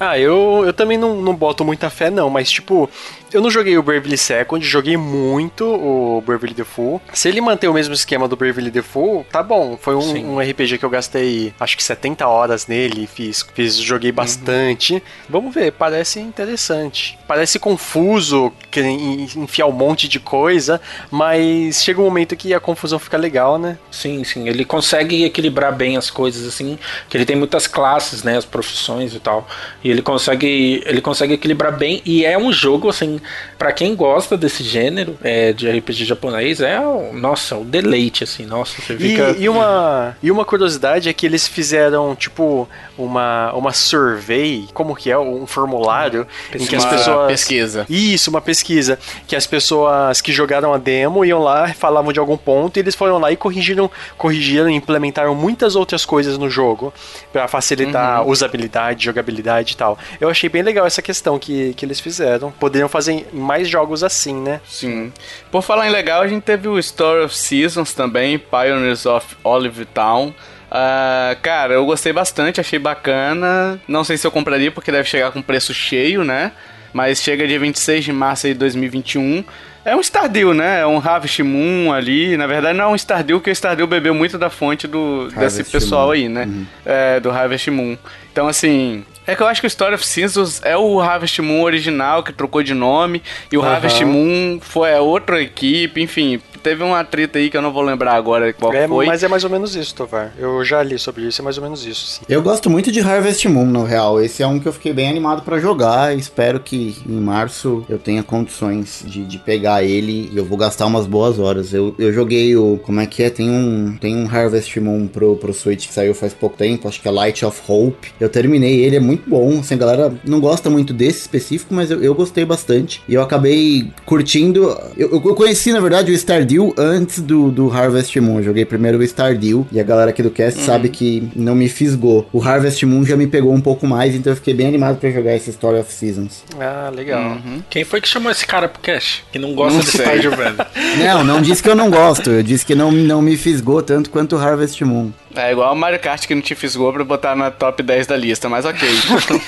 Ah, 0.00 0.16
eu, 0.18 0.62
eu 0.64 0.72
também 0.72 0.96
não, 0.96 1.20
não 1.20 1.34
boto 1.34 1.64
muita 1.64 1.90
fé, 1.90 2.08
não, 2.08 2.30
mas 2.30 2.48
tipo, 2.50 2.88
eu 3.32 3.40
não 3.40 3.50
joguei 3.50 3.76
o 3.76 3.82
Bravely 3.82 4.16
Second, 4.16 4.64
joguei 4.64 4.96
muito 4.96 5.64
o 5.64 6.22
Bravely 6.24 6.54
Default. 6.54 7.04
Se 7.12 7.28
ele 7.28 7.40
manter 7.40 7.68
o 7.68 7.74
mesmo 7.74 7.94
esquema 7.94 8.26
do 8.26 8.36
Bravely 8.36 8.70
Default, 8.70 9.28
tá 9.30 9.42
bom. 9.42 9.76
Foi 9.76 9.94
um, 9.94 10.34
um 10.34 10.40
RPG 10.40 10.78
que 10.78 10.84
eu 10.84 10.90
gastei 10.90 11.52
acho 11.58 11.76
que 11.76 11.82
70 11.82 12.26
horas 12.26 12.66
nele, 12.66 13.06
fiz, 13.06 13.46
fiz 13.54 13.76
joguei 13.76 14.12
bastante. 14.12 14.94
Uhum. 14.94 15.00
Vamos 15.28 15.54
ver, 15.54 15.72
parece 15.72 16.20
interessante. 16.20 17.18
Parece 17.26 17.58
confuso, 17.58 18.52
que 18.70 18.80
enfiar 18.80 19.66
um 19.66 19.72
monte 19.72 20.08
de 20.08 20.18
coisa, 20.18 20.80
mas 21.10 21.82
chega 21.82 22.00
um 22.00 22.04
momento 22.04 22.36
que 22.36 22.54
a 22.54 22.60
confusão 22.60 22.98
fica 22.98 23.16
legal, 23.16 23.58
né? 23.58 23.78
Sim, 23.90 24.24
sim. 24.24 24.48
Ele 24.48 24.64
consegue 24.64 25.24
equilibrar 25.24 25.74
bem 25.74 25.96
as 25.96 26.10
coisas, 26.10 26.46
assim, 26.46 26.78
que 27.08 27.16
ele 27.16 27.24
tem 27.24 27.36
muitas 27.36 27.66
classes, 27.66 28.22
né? 28.22 28.36
As 28.36 28.44
profissões 28.44 29.14
e 29.14 29.20
tal. 29.20 29.46
E 29.82 29.90
ele 29.90 30.02
consegue, 30.02 30.82
ele 30.86 31.00
consegue 31.00 31.34
equilibrar 31.34 31.76
bem. 31.76 32.02
E 32.04 32.24
é 32.24 32.38
um 32.38 32.52
jogo, 32.52 32.88
assim, 32.88 33.17
para 33.58 33.72
quem 33.72 33.94
gosta 33.94 34.36
desse 34.36 34.62
gênero 34.62 35.18
é, 35.22 35.52
de 35.52 35.68
RPG 35.70 36.04
japonês, 36.04 36.60
é, 36.60 36.80
o, 36.80 37.12
nossa, 37.12 37.56
o 37.56 37.64
deleite, 37.64 38.24
assim, 38.24 38.46
nossa, 38.46 38.80
você 38.80 38.96
fica... 38.96 39.30
E, 39.38 39.44
e, 39.44 39.48
uma, 39.48 40.16
e 40.22 40.30
uma 40.30 40.44
curiosidade 40.44 41.08
é 41.08 41.12
que 41.12 41.26
eles 41.26 41.46
fizeram, 41.46 42.14
tipo, 42.14 42.68
uma, 42.96 43.52
uma 43.52 43.72
survey, 43.72 44.68
como 44.72 44.94
que 44.94 45.10
é, 45.10 45.18
um 45.18 45.46
formulário, 45.46 46.26
em 46.54 46.66
que 46.66 46.76
as 46.76 46.84
pessoas... 46.84 47.26
pesquisa. 47.28 47.86
Isso, 47.88 48.30
uma 48.30 48.40
pesquisa, 48.40 48.98
que 49.26 49.36
as 49.36 49.46
pessoas 49.46 50.20
que 50.20 50.32
jogaram 50.32 50.72
a 50.72 50.78
demo 50.78 51.24
iam 51.24 51.40
lá, 51.40 51.68
falavam 51.74 52.12
de 52.12 52.18
algum 52.18 52.36
ponto, 52.36 52.76
e 52.76 52.80
eles 52.80 52.94
foram 52.94 53.18
lá 53.18 53.30
e 53.32 53.36
corrigiram, 53.36 53.90
corrigiram 54.16 54.68
e 54.68 54.74
implementaram 54.74 55.34
muitas 55.34 55.76
outras 55.76 56.04
coisas 56.04 56.38
no 56.38 56.48
jogo, 56.50 56.92
para 57.32 57.48
facilitar 57.48 58.22
uhum. 58.22 58.30
usabilidade, 58.30 59.04
jogabilidade 59.04 59.72
e 59.72 59.76
tal. 59.76 59.98
Eu 60.20 60.28
achei 60.28 60.48
bem 60.48 60.62
legal 60.62 60.86
essa 60.86 61.02
questão 61.02 61.38
que, 61.38 61.74
que 61.74 61.84
eles 61.84 62.00
fizeram. 62.00 62.50
Poderiam 62.50 62.88
fazer 62.88 63.07
fazem 63.08 63.24
mais 63.32 63.68
jogos 63.68 64.04
assim, 64.04 64.34
né? 64.34 64.60
Sim. 64.68 65.12
Por 65.50 65.62
falar 65.62 65.88
em 65.88 65.90
legal, 65.90 66.20
a 66.20 66.28
gente 66.28 66.42
teve 66.42 66.68
o 66.68 66.78
Story 66.78 67.24
of 67.24 67.34
Seasons 67.34 67.94
também, 67.94 68.38
Pioneers 68.38 69.06
of 69.06 69.36
Olive 69.42 69.86
Town. 69.86 70.28
Uh, 70.28 71.40
cara, 71.40 71.74
eu 71.74 71.86
gostei 71.86 72.12
bastante, 72.12 72.60
achei 72.60 72.78
bacana. 72.78 73.80
Não 73.88 74.04
sei 74.04 74.18
se 74.18 74.26
eu 74.26 74.30
compraria 74.30 74.70
porque 74.70 74.92
deve 74.92 75.08
chegar 75.08 75.30
com 75.30 75.40
preço 75.40 75.72
cheio, 75.72 76.22
né? 76.22 76.52
Mas 76.92 77.22
chega 77.22 77.46
dia 77.46 77.58
26 77.58 78.04
de 78.04 78.12
março 78.12 78.46
de 78.46 78.54
2021. 78.54 79.44
É 79.84 79.96
um 79.96 80.00
Stardew, 80.00 80.52
né? 80.52 80.80
É 80.80 80.86
um 80.86 80.98
Harvest 80.98 81.42
Moon 81.42 81.92
ali. 81.92 82.36
Na 82.36 82.46
verdade, 82.46 82.76
não 82.76 82.84
é 82.84 82.88
um 82.88 82.94
Stardew, 82.94 83.38
porque 83.38 83.50
o 83.50 83.54
Stardew 83.54 83.86
bebeu 83.86 84.14
muito 84.14 84.36
da 84.36 84.50
fonte 84.50 84.86
do, 84.86 85.28
desse 85.30 85.64
pessoal 85.64 86.08
Moon. 86.08 86.12
aí, 86.12 86.28
né? 86.28 86.44
Uhum. 86.44 86.66
É, 86.84 87.20
do 87.20 87.30
Harvest 87.30 87.70
Moon. 87.70 87.96
Então, 88.30 88.48
assim, 88.48 89.04
é 89.28 89.36
que 89.36 89.42
eu 89.42 89.46
acho 89.46 89.60
que 89.60 89.66
o 89.66 89.68
Story 89.68 89.94
of 89.94 90.06
Seasons 90.06 90.62
é 90.64 90.74
o 90.74 90.98
Harvest 91.00 91.40
Moon 91.42 91.62
original, 91.62 92.22
que 92.22 92.32
trocou 92.32 92.62
de 92.62 92.72
nome, 92.72 93.22
e 93.52 93.58
o 93.58 93.60
uhum. 93.60 93.68
Harvest 93.68 94.02
Moon 94.02 94.58
foi 94.58 94.94
a 94.94 95.02
outra 95.02 95.42
equipe, 95.42 96.00
enfim, 96.00 96.40
teve 96.62 96.82
uma 96.82 97.02
treta 97.04 97.38
aí 97.38 97.50
que 97.50 97.56
eu 97.56 97.62
não 97.62 97.72
vou 97.72 97.82
lembrar 97.82 98.14
agora 98.14 98.52
qual 98.52 98.72
É, 98.72 98.86
foi. 98.86 99.06
mas 99.06 99.22
é 99.22 99.28
mais 99.28 99.44
ou 99.44 99.50
menos 99.50 99.74
isso, 99.76 99.94
Tovar. 99.94 100.32
Eu 100.38 100.64
já 100.64 100.82
li 100.82 100.98
sobre 100.98 101.22
isso, 101.22 101.40
é 101.40 101.44
mais 101.44 101.56
ou 101.56 101.62
menos 101.62 101.84
isso, 101.86 102.06
sim. 102.06 102.20
Eu 102.28 102.42
gosto 102.42 102.68
muito 102.68 102.90
de 102.92 103.00
Harvest 103.00 103.46
Moon, 103.48 103.64
no 103.66 103.84
real. 103.84 104.20
Esse 104.20 104.42
é 104.42 104.46
um 104.46 104.58
que 104.58 104.66
eu 104.66 104.72
fiquei 104.72 104.92
bem 104.92 105.08
animado 105.08 105.42
pra 105.42 105.58
jogar. 105.58 106.16
Espero 106.16 106.60
que 106.60 106.96
em 107.08 107.20
março 107.20 107.84
eu 107.88 107.98
tenha 107.98 108.22
condições 108.22 109.02
de, 109.06 109.24
de 109.24 109.38
pegar 109.38 109.82
ele 109.82 110.30
e 110.32 110.36
eu 110.36 110.44
vou 110.44 110.58
gastar 110.58 110.86
umas 110.86 111.06
boas 111.06 111.38
horas. 111.38 111.72
Eu, 111.72 111.94
eu 111.98 112.12
joguei 112.12 112.56
o. 112.56 112.78
Como 112.82 113.00
é 113.00 113.06
que 113.06 113.22
é? 113.22 113.30
Tem 113.30 113.48
um, 113.50 113.96
tem 114.00 114.16
um 114.16 114.26
Harvest 114.28 114.78
Moon 114.80 115.06
pro, 115.06 115.36
pro 115.36 115.52
Switch 115.54 115.86
que 115.86 115.94
saiu 115.94 116.14
faz 116.14 116.32
pouco 116.34 116.56
tempo, 116.56 116.88
acho 116.88 117.00
que 117.00 117.08
é 117.08 117.10
Light 117.10 117.44
of 117.44 117.60
Hope. 117.68 118.08
Eu 118.20 118.28
terminei 118.28 118.80
ele, 118.80 118.96
é 118.96 119.00
muito 119.00 119.28
bom. 119.28 119.60
Assim, 119.60 119.74
a 119.74 119.78
galera 119.78 120.14
não 120.24 120.40
gosta 120.40 120.68
muito 120.70 120.92
desse 120.92 121.20
específico, 121.20 121.74
mas 121.74 121.90
eu, 121.90 122.02
eu 122.02 122.14
gostei 122.14 122.44
bastante. 122.44 123.02
E 123.08 123.14
eu 123.14 123.22
acabei 123.22 123.90
curtindo. 124.04 124.76
Eu, 124.96 125.10
eu 125.12 125.34
conheci, 125.34 125.72
na 125.72 125.80
verdade, 125.80 126.10
o 126.10 126.14
Stardew 126.48 126.74
antes 126.78 127.20
do, 127.20 127.50
do 127.50 127.70
Harvest 127.70 128.18
Moon. 128.18 128.38
Eu 128.38 128.44
joguei 128.44 128.64
primeiro 128.64 128.98
o 128.98 129.02
Stardew 129.02 129.66
e 129.70 129.78
a 129.78 129.82
galera 129.82 130.10
aqui 130.10 130.22
do 130.22 130.30
cast 130.30 130.60
sabe 130.60 130.88
que 130.88 131.28
não 131.36 131.54
me 131.54 131.68
fisgou. 131.68 132.26
O 132.32 132.42
Harvest 132.42 132.84
Moon 132.86 133.04
já 133.04 133.16
me 133.16 133.26
pegou 133.26 133.52
um 133.52 133.60
pouco 133.60 133.86
mais, 133.86 134.14
então 134.14 134.32
eu 134.32 134.36
fiquei 134.36 134.54
bem 134.54 134.66
animado 134.66 134.96
pra 134.96 135.10
jogar 135.10 135.36
esse 135.36 135.50
Story 135.50 135.78
of 135.78 135.92
Seasons. 135.92 136.42
Ah, 136.58 136.90
legal. 136.94 137.36
Quem 137.68 137.84
foi 137.84 138.00
que 138.00 138.08
chamou 138.08 138.32
esse 138.32 138.46
cara 138.46 138.66
pro 138.66 138.80
cash? 138.80 139.22
Que 139.30 139.38
não 139.38 139.54
gosta 139.54 139.74
Não 139.74 139.84
de. 139.84 139.90
Stardew 139.90 140.30
Valley. 140.30 140.56
Não, 140.98 141.22
não 141.22 141.42
disse 141.42 141.62
que 141.62 141.68
eu 141.68 141.74
não 141.74 141.90
gosto. 141.90 142.30
Eu 142.30 142.42
disse 142.42 142.64
que 142.64 142.74
não, 142.74 142.90
não 142.90 143.20
me 143.20 143.36
fisgou 143.36 143.82
tanto 143.82 144.08
quanto 144.08 144.36
o 144.36 144.38
Harvest 144.38 144.82
Moon. 144.84 145.10
É 145.36 145.52
igual 145.52 145.72
o 145.72 145.76
Mario 145.76 146.00
Kart 146.00 146.26
que 146.26 146.34
não 146.34 146.42
te 146.42 146.54
fisgou 146.54 146.92
pra 146.92 147.04
botar 147.04 147.36
na 147.36 147.50
top 147.50 147.82
10 147.82 148.06
da 148.06 148.16
lista, 148.16 148.48
mas 148.48 148.64
ok. 148.64 148.88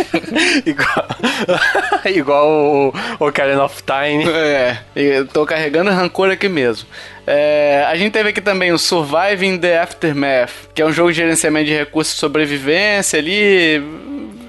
igual 0.67 1.07
igual 2.15 2.49
o 2.49 2.95
Ocarina 3.19 3.65
of 3.65 3.83
Time. 3.83 4.25
é, 4.29 4.79
eu 4.95 5.27
tô 5.27 5.47
carregando 5.47 5.91
rancor 5.91 6.31
aqui 6.31 6.49
mesmo. 6.49 6.89
É, 7.27 7.85
a 7.89 7.97
gente 7.97 8.13
teve 8.13 8.31
aqui 8.31 8.41
também 8.41 8.73
o 8.73 8.79
Surviving 8.79 9.59
the 9.59 9.79
Aftermath, 9.79 10.51
que 10.75 10.83
é 10.83 10.87
um 10.87 10.93
jogo 10.93 11.11
de 11.11 11.19
gerenciamento 11.19 11.67
de 11.67 11.75
recursos 11.75 12.15
de 12.15 12.21
sobrevivência 12.21 13.19
ali. 13.19 13.83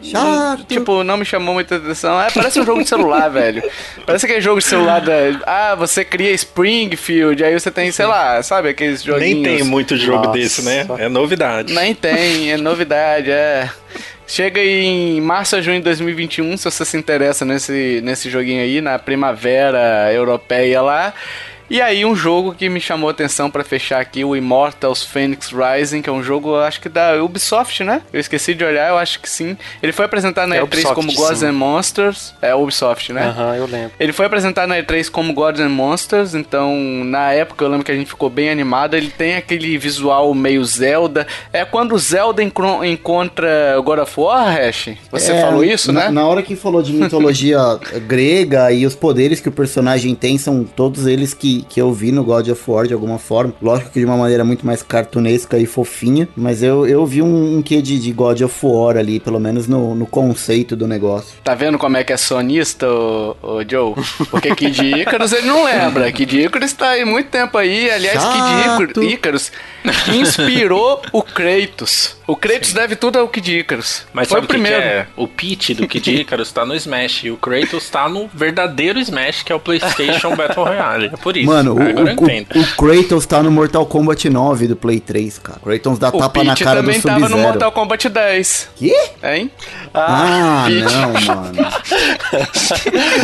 Chato. 0.02 0.64
Tipo, 0.66 1.04
não 1.04 1.18
me 1.18 1.26
chamou 1.26 1.54
muita 1.54 1.76
atenção. 1.76 2.22
É, 2.22 2.30
parece 2.32 2.60
um 2.60 2.66
jogo 2.66 2.84
de 2.84 2.89
celular, 2.89 3.30
velho. 3.32 3.64
Parece 4.06 4.26
aquele 4.26 4.41
jogo 4.41 4.60
de 4.60 4.66
celular 4.66 5.02
da. 5.02 5.14
Ah, 5.45 5.76
você 5.76 6.04
cria 6.04 6.32
Springfield, 6.32 7.43
aí 7.43 7.54
você 7.60 7.70
tem, 7.70 7.91
sei 7.91 8.06
lá, 8.06 8.41
sabe, 8.41 8.70
aqueles 8.70 9.04
joguinhos. 9.04 9.41
Nem 9.41 9.58
tem 9.58 9.64
muito 9.64 9.95
jogo 9.95 10.26
Nossa. 10.26 10.39
desse, 10.39 10.62
né? 10.64 10.86
É 10.97 11.08
novidade. 11.08 11.74
Nem 11.74 11.93
tem, 11.93 12.52
é 12.52 12.58
novidade, 12.58 13.30
é. 13.30 13.70
Chega 14.28 14.64
em 14.64 15.20
março 15.20 15.58
a 15.58 15.62
junho 15.62 15.80
de 15.80 15.84
2021, 15.84 16.56
se 16.56 16.64
você 16.64 16.86
se 16.86 16.95
interessa 16.95 17.43
nesse, 17.43 17.99
nesse 18.02 18.30
joguinho 18.30 18.62
aí, 18.62 18.80
na 18.80 18.97
primavera 18.97 20.12
europeia 20.14 20.82
lá. 20.82 21.14
E 21.72 21.80
aí 21.80 22.03
um 22.03 22.13
jogo 22.13 22.53
que 22.53 22.67
me 22.67 22.82
chamou 22.82 23.07
a 23.07 23.11
atenção 23.11 23.49
pra 23.49 23.63
fechar 23.63 24.01
aqui, 24.01 24.26
o 24.26 24.36
Immortals 24.36 25.05
Phoenix 25.05 25.51
Rising, 25.53 26.01
que 26.01 26.09
é 26.09 26.11
um 26.11 26.22
jogo, 26.22 26.57
acho 26.57 26.82
que 26.82 26.89
da 26.89 27.24
Ubisoft, 27.24 27.82
né? 27.82 28.01
Eu 28.11 28.19
esqueci 28.19 28.53
de 28.53 28.61
olhar, 28.65 28.89
eu 28.89 28.97
acho 28.97 29.22
que 29.22 29.30
sim. 29.30 29.55
Ele 29.82 29.93
foi 29.93 30.03
apresentado 30.03 30.49
na 30.49 30.57
É 30.57 30.59
E3 30.59 30.63
Ubisoft, 30.65 30.95
como 30.95 31.13
Gods 31.13 31.39
sim. 31.39 31.45
and 31.45 31.53
Monsters. 31.53 32.34
É 32.41 32.53
Ubisoft, 32.53 33.13
né? 33.13 33.28
Aham, 33.28 33.55
eu 33.55 33.65
lembro. 33.67 33.91
Ele 33.97 34.11
foi 34.11 34.26
apresentado 34.26 34.67
na 34.67 34.80
E3 34.80 35.09
como 35.09 35.32
Gods 35.34 35.61
and 35.61 35.69
Monsters, 35.69 36.36
então 36.36 36.76
na 37.05 37.32
época 37.32 37.63
eu 37.63 37.69
lembro 37.69 37.86
que 37.86 37.91
a 37.93 37.95
gente 37.95 38.09
ficou 38.09 38.30
bem 38.30 38.49
animado. 38.49 38.95
Ele 38.95 39.09
tem 39.09 39.36
aquele 39.36 39.78
visual 39.78 40.34
meio 40.34 40.65
Zelda. 40.65 41.26
É 41.53 41.63
quando 41.63 41.93
o 41.95 41.97
Zelda 41.97 42.43
encontra 42.43 43.80
God 43.84 43.99
of 43.99 44.19
War, 44.19 44.53
Hash? 44.57 44.89
Você 45.09 45.32
É, 45.32 45.41
falou 45.41 45.63
isso, 45.63 45.93
na, 45.93 46.05
né? 46.05 46.09
Na 46.09 46.26
hora 46.28 46.41
que 46.43 46.53
falou 46.55 46.82
de 46.82 46.91
mitologia 46.91 47.57
grega 48.05 48.74
e 48.74 48.86
os 48.86 48.93
poderes 48.93 49.39
que 49.39 49.47
o 49.47 49.51
personagem 49.53 50.13
tem, 50.15 50.38
são 50.38 50.65
todos 50.65 51.05
eles 51.07 51.34
que, 51.34 51.61
que 51.68 51.82
eu 51.82 51.91
vi 51.93 52.12
no 52.12 52.24
God 52.24 52.47
of 52.49 52.62
War 52.68 52.88
de 52.88 52.93
alguma 52.93 53.18
forma. 53.20 53.53
Lógico 53.62 53.91
que 53.91 53.99
de 53.99 54.05
uma 54.05 54.18
maneira 54.18 54.43
muito 54.43 54.66
mais 54.66 54.82
cartunesca 54.84 55.57
e 55.57 55.66
fofinha, 55.66 56.28
mas 56.36 56.62
eu, 56.64 56.86
eu 56.88 57.05
vi 57.05 57.22
um, 57.22 57.57
um 57.57 57.62
quê 57.62 57.82
de, 57.82 57.99
de 57.99 58.12
God 58.12 58.41
of 58.41 58.55
War 58.64 58.97
ali, 58.97 59.20
pelo 59.20 59.39
menos 59.39 59.68
no, 59.68 59.95
no 59.95 60.05
conceito 60.05 60.76
do 60.76 60.88
negócio. 60.88 61.36
Tá 61.43 61.53
vendo 61.55 61.78
como 61.78 61.97
é 61.97 62.03
que 62.03 62.14
é 62.14 62.18
sonista, 62.18 62.88
ô, 62.89 63.36
ô 63.41 63.62
Joe? 63.70 63.93
Porque 64.30 64.53
Kid 64.55 65.01
Icarus 65.01 65.32
ele 65.34 65.47
não 65.47 65.66
lembra. 65.66 66.12
Kid 66.12 66.41
Icarus 66.45 66.74
tá 66.74 66.89
aí 66.89 67.05
muito 67.05 67.30
tempo 67.30 67.57
aí. 67.57 67.89
Aliás, 67.89 68.18
Kid 68.20 68.64
Chato. 68.64 69.03
Icar- 69.03 69.14
Icarus 69.14 69.51
que 70.05 70.17
inspirou 70.17 71.01
o 71.11 71.21
Kratos. 71.23 72.15
O 72.27 72.36
Kratos 72.36 72.71
deve 72.71 72.95
tudo 72.95 73.19
ao 73.19 73.27
Kid 73.27 73.59
Icarus. 73.59 74.03
Mas 74.13 74.29
Foi 74.29 74.38
sabe 74.38 74.45
o 74.45 74.45
o 74.45 74.47
que, 74.47 74.55
que 74.55 74.61
primeiro. 74.61 74.82
é? 74.86 75.07
O 75.17 75.27
Pete 75.27 75.73
do 75.73 75.88
Kid 75.88 76.11
Icarus 76.21 76.51
tá 76.51 76.65
no 76.65 76.73
Smash 76.75 77.23
e 77.25 77.32
o 77.32 77.38
Kratos 77.38 77.89
tá 77.89 78.07
no 78.07 78.29
verdadeiro 78.34 78.99
Smash, 78.99 79.43
que 79.43 79.51
é 79.51 79.55
o 79.55 79.59
PlayStation 79.59 80.36
Battle 80.36 80.63
Royale. 80.65 81.07
É 81.13 81.17
por 81.17 81.36
isso. 81.36 81.47
Mano, 81.47 81.73
o, 81.75 81.82
Agora 81.82 81.99
eu 81.99 82.05
o, 82.05 82.09
entendo. 82.09 82.47
o, 82.55 82.59
o 82.61 82.67
Kratos 82.77 83.25
tá 83.25 83.43
no 83.43 83.51
Mortal 83.51 83.86
Kombat 83.86 84.29
9 84.29 84.67
do 84.67 84.75
Play 84.75 84.99
3, 84.99 85.39
cara. 85.39 85.59
O 85.61 85.65
Kratos 85.65 85.99
dá 85.99 86.09
O 86.09 86.17
tapa 86.19 86.43
na 86.43 86.53
Pete 86.53 86.63
cara 86.63 86.82
do 86.82 86.86
também 86.86 87.01
tava 87.01 87.19
no 87.19 87.27
Sub-Zero. 87.27 87.47
Mortal 87.49 87.71
Kombat 87.71 88.09
10. 88.09 88.69
Quê? 88.77 88.95
Hein? 89.23 89.51
Ah, 89.93 90.65
Pete. 90.67 90.79
não, 90.82 91.36
mano. 91.36 91.67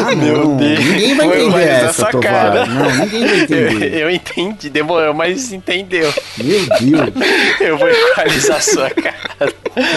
Ah, 0.06 0.16
Meu 0.16 0.38
não. 0.46 0.58
Deus. 0.58 0.80
Ninguém 0.80 1.16
vai 1.16 1.28
entender 1.28 1.64
essa, 1.70 2.08
essa. 2.10 2.66
Não, 2.66 2.92
ninguém 3.06 3.26
vai 3.26 3.38
Eu, 3.38 3.44
entender. 3.44 3.94
eu 4.02 4.10
entendi, 4.10 4.70
demorou, 4.70 5.14
mas 5.14 5.52
entendeu. 5.54 6.14
Meu 6.48 6.66
Deus. 6.80 7.60
Eu 7.60 7.78
vou 7.78 7.90
equalizar 7.90 8.62
sua 8.62 8.90
cara. 8.90 9.54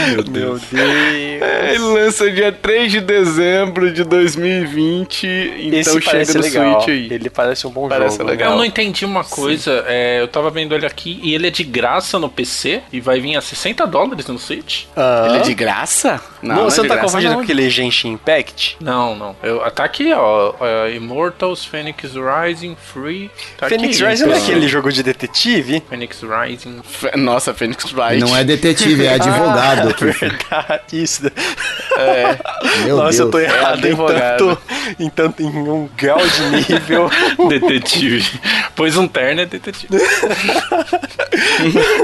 Meu 0.09 0.23
Deus. 0.25 0.63
É, 0.75 1.71
Ele 1.75 1.79
lança 1.79 2.31
dia 2.31 2.53
3 2.53 2.93
de 2.93 3.01
dezembro 3.01 3.93
de 3.93 4.05
2020. 4.05 5.27
Então 5.61 5.79
Esse 5.79 5.91
chega 5.93 6.05
parece 6.11 6.37
no 6.37 6.43
legal. 6.45 6.81
Switch 6.83 6.89
aí. 6.89 7.09
Ele 7.13 7.31
parece 7.31 7.67
um 7.67 7.71
bom 7.71 7.89
Parece 7.89 8.19
jogo. 8.19 8.31
legal. 8.31 8.53
Eu 8.53 8.57
não 8.59 8.65
entendi 8.65 9.05
uma 9.05 9.25
coisa, 9.25 9.85
é, 9.87 10.21
eu 10.21 10.29
tava 10.29 10.51
vendo 10.51 10.75
ele 10.75 10.87
aqui 10.87 11.19
e 11.23 11.35
ele 11.35 11.47
é 11.47 11.51
de 11.51 11.65
graça 11.65 12.19
no 12.19 12.29
PC 12.29 12.83
e 12.93 13.01
vai 13.01 13.21
vir 13.21 13.37
a 13.37 13.41
60 13.41 13.87
dólares 13.87 14.27
no 14.27 14.39
Switch? 14.39 14.85
Ah. 14.97 15.27
Ele 15.29 15.39
é 15.39 15.41
de 15.43 15.55
graça? 15.55 16.21
Não, 16.43 16.65
você 16.65 16.81
é 16.81 16.83
não 16.83 16.89
tá 16.89 16.95
graça, 16.97 17.07
confundindo 17.07 17.31
não. 17.33 17.39
com 17.39 17.45
aquele 17.45 17.69
Genshin 17.71 18.13
Impact? 18.13 18.77
Não, 18.81 19.15
não. 19.15 19.37
Eu, 19.43 19.59
tá 19.71 19.85
aqui, 19.85 20.13
ó. 20.13 20.55
é, 20.61 20.95
Immortals, 20.95 21.65
Phoenix 21.65 22.13
Rising, 22.15 22.77
Free. 22.93 23.31
Tá 23.59 23.69
Phoenix 23.69 23.97
aqui, 24.01 24.11
Rising 24.11 24.25
não 24.27 24.33
é 24.35 24.37
então. 24.39 24.49
aquele 24.51 24.69
jogo 24.69 24.93
de 24.93 25.03
detetive? 25.03 25.83
Phoenix 25.89 26.21
Rising. 26.23 26.40
Fe- 26.83 27.17
Nossa, 27.17 27.53
Phoenix 27.55 27.93
Wright. 27.93 28.19
Não 28.21 28.37
é 28.37 28.43
detetive, 28.45 29.05
é 29.07 29.15
advogado. 29.15 29.95
Kiff. 29.95 30.19
Verdade, 30.21 30.83
isso. 31.03 31.23
Meu 32.85 32.97
Nossa, 32.97 33.09
Deus. 33.11 33.19
eu 33.21 33.31
tô 33.31 33.39
errado 33.39 33.85
em 33.85 33.89
advogado. 33.91 34.57
tanto, 34.57 34.63
em 34.99 35.11
tanto, 35.11 35.43
em 35.43 35.47
um 35.47 35.89
grau 35.97 36.19
de 36.27 36.43
nível. 36.73 37.11
Detetive. 37.49 38.41
Pois 38.75 38.97
um 38.97 39.07
terno 39.09 39.41
é 39.43 39.47
detetive. 39.47 39.89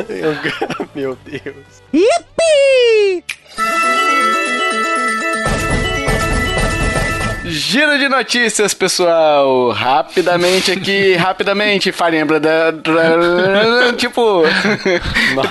Eu- 0.08 0.86
Meu 0.94 1.16
Deus. 1.24 1.66
Giro 7.56 7.98
de 7.98 8.06
notícias, 8.06 8.74
pessoal. 8.74 9.70
Rapidamente 9.70 10.70
aqui, 10.70 11.14
rapidamente, 11.16 11.90
Fire 11.90 12.14
Emblem 12.18 12.38
da- 12.38 12.70
da- 12.70 13.92
tipo, 13.96 14.42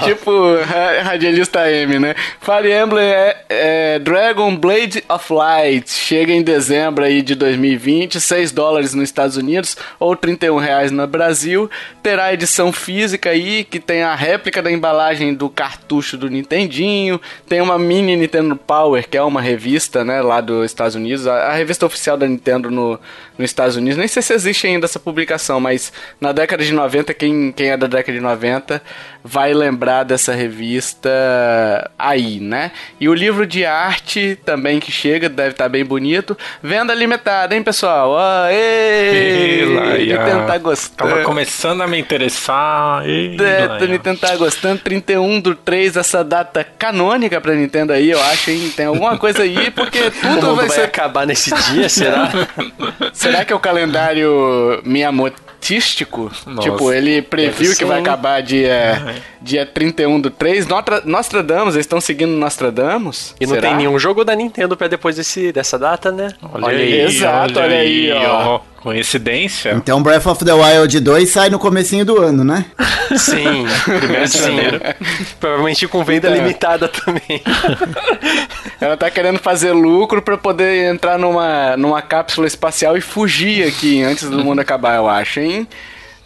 tipo 0.06 0.56
ra- 0.64 1.02
radialista 1.02 1.68
M, 1.72 1.98
né? 1.98 2.14
Fire 2.40 2.72
Emblem 2.72 3.04
é, 3.08 3.38
é 3.50 4.00
Dragon 4.00 4.56
Blade 4.56 5.04
of 5.10 5.34
Light. 5.34 5.90
Chega 5.90 6.32
em 6.32 6.44
dezembro 6.44 7.04
aí 7.04 7.24
de 7.24 7.34
2020, 7.34 8.22
6 8.22 8.52
dólares 8.52 8.94
nos 8.94 9.06
Estados 9.06 9.36
Unidos 9.36 9.76
ou 10.00 10.16
31 10.16 10.58
reais 10.58 10.92
no 10.92 11.08
Brasil. 11.08 11.68
Terá 12.04 12.32
edição 12.32 12.72
física 12.72 13.32
aí 13.32 13.64
que 13.64 13.80
tem 13.80 14.04
a 14.04 14.14
réplica 14.14 14.62
da 14.62 14.72
embalagem 14.72 15.34
do 15.34 15.50
cartucho 15.50 16.18
do 16.18 16.30
Nintendinho. 16.30 17.20
Tem 17.50 17.62
uma 17.62 17.80
mini 17.80 18.16
Nintendo 18.16 18.56
Power, 18.56 19.10
que 19.10 19.18
é 19.18 19.24
uma 19.24 19.42
revista, 19.42 20.04
né, 20.06 20.22
lá 20.22 20.40
dos 20.40 20.66
Estados 20.66 20.94
Unidos. 20.94 21.26
A, 21.26 21.48
a 21.48 21.54
revista 21.54 21.86
oficial 21.96 22.18
da 22.18 22.28
Nintendo 22.28 22.70
no, 22.70 23.00
nos 23.38 23.50
Estados 23.50 23.76
Unidos. 23.76 23.98
Nem 23.98 24.08
sei 24.08 24.22
se 24.22 24.34
existe 24.34 24.68
ainda 24.68 24.86
essa 24.86 25.00
publicação, 25.00 25.60
mas 25.60 25.92
na 26.20 26.32
década 26.32 26.64
de 26.64 26.74
90, 26.74 27.14
quem, 27.14 27.52
quem 27.52 27.70
é 27.70 27.78
da 27.78 27.88
década 27.88 28.14
de 28.18 28.24
90 28.24 28.82
vai 29.24 29.54
lembrar 29.54 30.04
dessa 30.04 30.34
revista 30.34 31.10
aí, 31.98 32.40
né? 32.40 32.72
E 33.00 33.10
o 33.10 33.14
livro 33.14 33.48
de 33.48 33.66
arte 33.66 34.38
também 34.46 34.80
que 34.80 34.92
chega, 34.92 35.28
deve 35.28 35.52
estar 35.52 35.70
bem 35.70 35.84
bonito. 35.84 36.38
Venda 36.62 36.94
limitada, 36.94 37.56
hein, 37.56 37.64
pessoal? 37.64 38.16
Aê! 38.18 39.66
Nintendo 39.98 40.46
tá 40.46 40.58
gostando. 40.58 41.10
Tava 41.12 41.24
começando 41.24 41.82
a 41.82 41.88
me 41.88 41.98
interessar. 42.00 43.08
Ei, 43.08 43.38
Nintendo 43.88 44.20
tá 44.20 44.36
gostando. 44.36 44.80
31 44.82 45.40
do 45.40 45.56
3, 45.56 45.98
essa 45.98 46.24
data 46.24 46.64
canônica 46.64 47.40
pra 47.42 47.56
Nintendo 47.56 47.94
aí, 47.94 48.12
eu 48.12 48.22
acho, 48.22 48.52
hein? 48.52 48.72
Tem 48.76 48.86
alguma 48.86 49.18
coisa 49.18 49.44
aí, 49.44 49.72
porque 49.72 50.12
tudo 50.22 50.56
vai 50.56 50.68
vai 50.68 50.76
ser. 50.76 50.84
acabar 50.84 51.26
nesse 51.26 51.54
dia, 51.72 51.90
será? 51.90 52.30
Será 53.32 53.46
que 53.46 53.54
é 53.54 53.56
o 53.56 53.60
calendário 53.60 54.82
Miyamotístico? 54.84 56.32
Nossa, 56.46 56.70
tipo, 56.70 56.92
ele 56.92 57.22
previu 57.22 57.76
que 57.76 57.86
vai 57.86 58.00
acabar 58.00 58.42
dia, 58.42 59.16
dia 59.42 59.66
31 59.66 60.22
do 60.22 60.30
3. 60.30 60.68
Nostra, 60.68 61.02
Nostradamus, 61.06 61.76
eles 61.76 61.86
estão 61.86 62.00
seguindo 62.00 62.32
Nostradamus? 62.32 63.36
E 63.40 63.46
não 63.46 63.56
Será? 63.56 63.70
tem 63.70 63.78
nenhum 63.78 63.98
jogo 63.98 64.24
da 64.24 64.36
Nintendo 64.36 64.78
pra 64.78 64.88
depois 64.88 65.16
desse, 65.16 65.52
dessa 65.52 65.78
data, 65.80 66.12
né? 66.12 66.30
Olha 66.54 66.68
aí, 66.68 67.02
Exato, 67.02 67.60
olha 67.60 67.78
aí, 67.78 68.12
ó. 68.14 68.60
Coincidência? 68.86 69.72
Então 69.72 70.04
Breath 70.04 70.28
of 70.28 70.46
the 70.46 70.54
Wild 70.54 71.00
2 71.00 71.28
sai 71.28 71.50
no 71.50 71.58
comecinho 71.58 72.06
do 72.06 72.22
ano, 72.22 72.44
né? 72.44 72.66
Sim, 73.18 73.66
primeiro 73.84 74.28
de 74.28 74.38
janeiro. 74.38 74.80
Provavelmente 75.40 75.88
com 75.88 76.04
venda 76.04 76.28
Então. 76.30 76.40
limitada 76.40 76.88
também. 76.88 77.42
Ela 78.80 78.96
tá 78.96 79.10
querendo 79.10 79.40
fazer 79.40 79.72
lucro 79.72 80.22
pra 80.22 80.38
poder 80.38 80.94
entrar 80.94 81.18
numa, 81.18 81.76
numa 81.76 82.00
cápsula 82.04 82.46
espacial 82.46 82.96
e 82.96 83.02
fugir 83.02 83.68
aqui 83.68 84.04
antes 84.04 84.30
do 84.30 84.44
mundo 84.44 84.60
acabar, 84.60 84.98
eu 84.98 85.10
acho, 85.10 85.40
hein? 85.40 85.68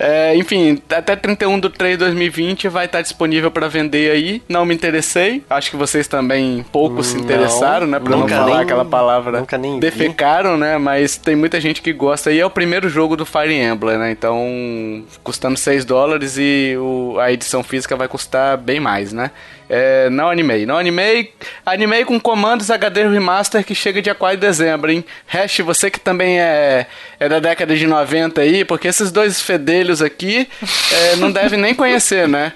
É, 0.02 0.34
enfim, 0.34 0.82
até 0.90 1.14
31 1.14 1.60
de 1.60 1.70
3 1.70 1.98
de 1.98 2.06
2020 2.06 2.70
vai 2.70 2.86
estar 2.86 3.02
disponível 3.02 3.52
pra 3.52 3.68
vender 3.68 4.12
aí. 4.12 4.42
Não 4.48 4.66
me 4.66 4.74
interessei. 4.74 5.44
Acho 5.50 5.70
que 5.72 5.76
vocês 5.76 6.08
também 6.08 6.66
pouco 6.72 7.04
se 7.04 7.16
Não, 7.18 7.24
interessaram, 7.26 7.86
né? 7.86 8.00
Pra 8.00 8.16
não 8.16 8.26
falar 8.26 8.46
nem- 8.46 8.60
aquela 8.60 8.86
palavra. 8.86 9.40
nunca 9.42 9.58
nem 9.58 9.74
vi. 9.74 9.80
defecaram, 9.82 10.58
né? 10.58 10.78
Mas 10.78 11.18
tem 11.18 11.36
muita 11.36 11.60
gente 11.60 11.82
que 11.82 11.92
gosta. 11.92 12.32
E 12.32 12.40
é 12.40 12.46
o 12.46 12.50
primeiro 12.50 12.88
jogo 12.88 13.18
do 13.18 13.26
Fire 13.26 13.54
Emblem, 13.54 13.98
né? 13.98 14.10
Então, 14.12 15.04
custando 15.22 15.58
6 15.58 15.84
dólares 15.84 16.38
e 16.38 16.78
o- 16.80 17.18
a 17.20 17.32
edição 17.34 17.62
física 17.62 17.98
vai 17.98 18.08
custar 18.08 18.58
bem 18.58 18.80
mais, 18.80 19.12
né? 19.12 19.32
É, 19.70 20.10
não 20.10 20.30
animei, 20.30 20.66
não 20.66 20.78
animei. 20.78 21.32
Animei 21.66 22.04
com 22.04 22.20
comandos 22.20 22.72
HD 22.72 23.08
Remaster 23.08 23.64
que 23.64 23.76
chega 23.76 24.02
dia 24.02 24.16
4 24.16 24.38
de 24.38 24.48
dezembro, 24.48 24.90
hein? 24.92 25.06
Hash, 25.28 25.60
você 25.60 25.92
que 25.92 26.00
também 26.00 26.40
é, 26.40 26.88
é 27.20 27.30
da 27.30 27.40
década 27.40 27.76
de 27.76 27.86
90 27.86 28.42
aí, 28.42 28.66
porque 28.66 28.88
esses 28.88 29.12
dois 29.12 29.40
fedelhos 29.42 30.02
aqui 30.02 30.48
é, 30.92 31.16
não 31.18 31.32
devem 31.32 31.60
nem 31.60 31.76
conhecer, 31.76 32.28
né? 32.28 32.52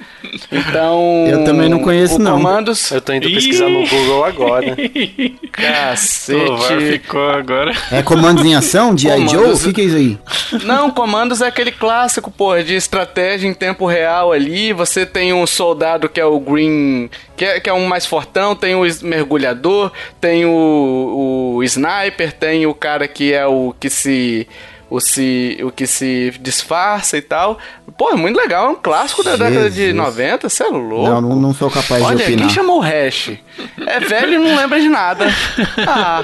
Então. 0.52 1.26
Eu 1.30 1.44
também 1.44 1.70
não 1.70 1.80
conheço, 1.80 2.16
o 2.16 2.20
não. 2.20 2.38
Comandos. 2.38 2.90
Eu 2.92 3.02
tô 3.02 3.14
indo 3.14 3.30
pesquisar 3.30 3.70
no 3.70 3.88
Google 3.88 4.26
agora. 4.26 4.76
Cacete. 5.52 6.92
Ficou 6.94 7.30
agora. 7.30 7.72
É 7.92 8.02
comandos 8.02 8.44
em 8.44 8.56
ação? 8.56 8.94
De 8.96 9.08
I. 9.08 9.28
Joe? 9.28 9.38
Comandos- 9.38 9.62
O 9.62 9.68
que, 9.68 9.74
que 9.74 9.82
é 9.82 9.84
isso 9.86 9.96
aí? 9.96 10.18
Não, 10.64 10.90
comandos 10.92 11.42
é 11.42 11.48
aquele 11.48 11.72
clássico, 11.72 12.32
pô, 12.32 12.58
de 12.62 12.76
estratégia 12.76 13.48
em 13.48 13.54
tempo 13.54 13.86
real 13.86 14.32
ali. 14.32 14.74
Você 14.74 15.06
tem 15.06 15.34
um 15.34 15.46
soldado 15.46 16.10
que 16.10 16.20
é 16.20 16.26
o 16.26 16.40
Green, 16.40 17.03
que 17.36 17.46
é, 17.46 17.60
que 17.60 17.70
é 17.70 17.74
um 17.74 17.86
mais 17.86 18.06
fortão, 18.06 18.56
tem 18.56 18.76
o 18.76 18.84
mergulhador, 19.02 19.92
tem 20.20 20.46
o, 20.46 21.56
o 21.58 21.64
sniper, 21.64 22.32
tem 22.34 22.66
o 22.66 22.74
cara 22.74 23.08
que 23.08 23.34
é 23.34 23.46
o 23.46 23.74
que 23.80 23.90
se. 23.90 24.48
O, 24.94 25.00
se, 25.02 25.58
o 25.64 25.72
que 25.72 25.88
se 25.88 26.32
disfarça 26.40 27.18
e 27.18 27.22
tal. 27.22 27.58
Pô, 27.98 28.12
é 28.12 28.16
muito 28.16 28.38
legal, 28.38 28.68
é 28.68 28.70
um 28.70 28.76
clássico 28.76 29.24
da 29.24 29.32
década 29.36 29.68
de 29.68 29.76
Jesus. 29.78 29.96
90, 29.96 30.50
você 30.50 30.64
é 30.64 30.68
louco. 30.68 31.10
Não, 31.10 31.20
não, 31.22 31.36
não 31.36 31.54
sou 31.54 31.68
capaz 31.72 32.00
de 32.04 32.08
Olha, 32.08 32.24
opinar. 32.24 32.46
quem 32.46 32.50
chamou 32.56 32.78
o 32.78 32.80
Hash? 32.80 33.32
É 33.88 34.00
velho 34.00 34.34
e 34.36 34.38
não 34.38 34.56
lembra 34.56 34.80
de 34.80 34.90
nada. 34.90 35.26
Ah, 35.88 36.24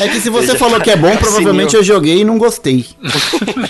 É 0.00 0.08
que 0.08 0.20
se 0.20 0.30
você 0.30 0.46
Veja, 0.52 0.58
falou 0.58 0.80
que 0.80 0.90
é 0.92 0.96
bom, 0.96 1.16
provavelmente 1.16 1.74
eu 1.74 1.82
joguei 1.82 2.20
e 2.20 2.24
não 2.24 2.38
gostei. 2.38 2.86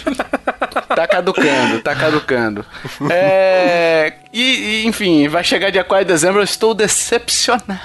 Tá 0.95 1.07
caducando, 1.07 1.81
tá 1.81 1.95
caducando. 1.95 2.65
É. 3.09 4.15
E, 4.33 4.83
e, 4.83 4.87
enfim, 4.87 5.29
vai 5.29 5.45
chegar 5.45 5.71
dia 5.71 5.85
4 5.85 6.05
de 6.05 6.13
dezembro, 6.13 6.41
eu 6.41 6.45
estou 6.45 6.75
decepcionado. 6.75 7.79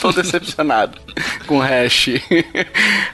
Estou 0.00 0.14
decepcionado 0.14 0.98
com 1.46 1.58
o 1.58 1.60
hash. 1.60 2.08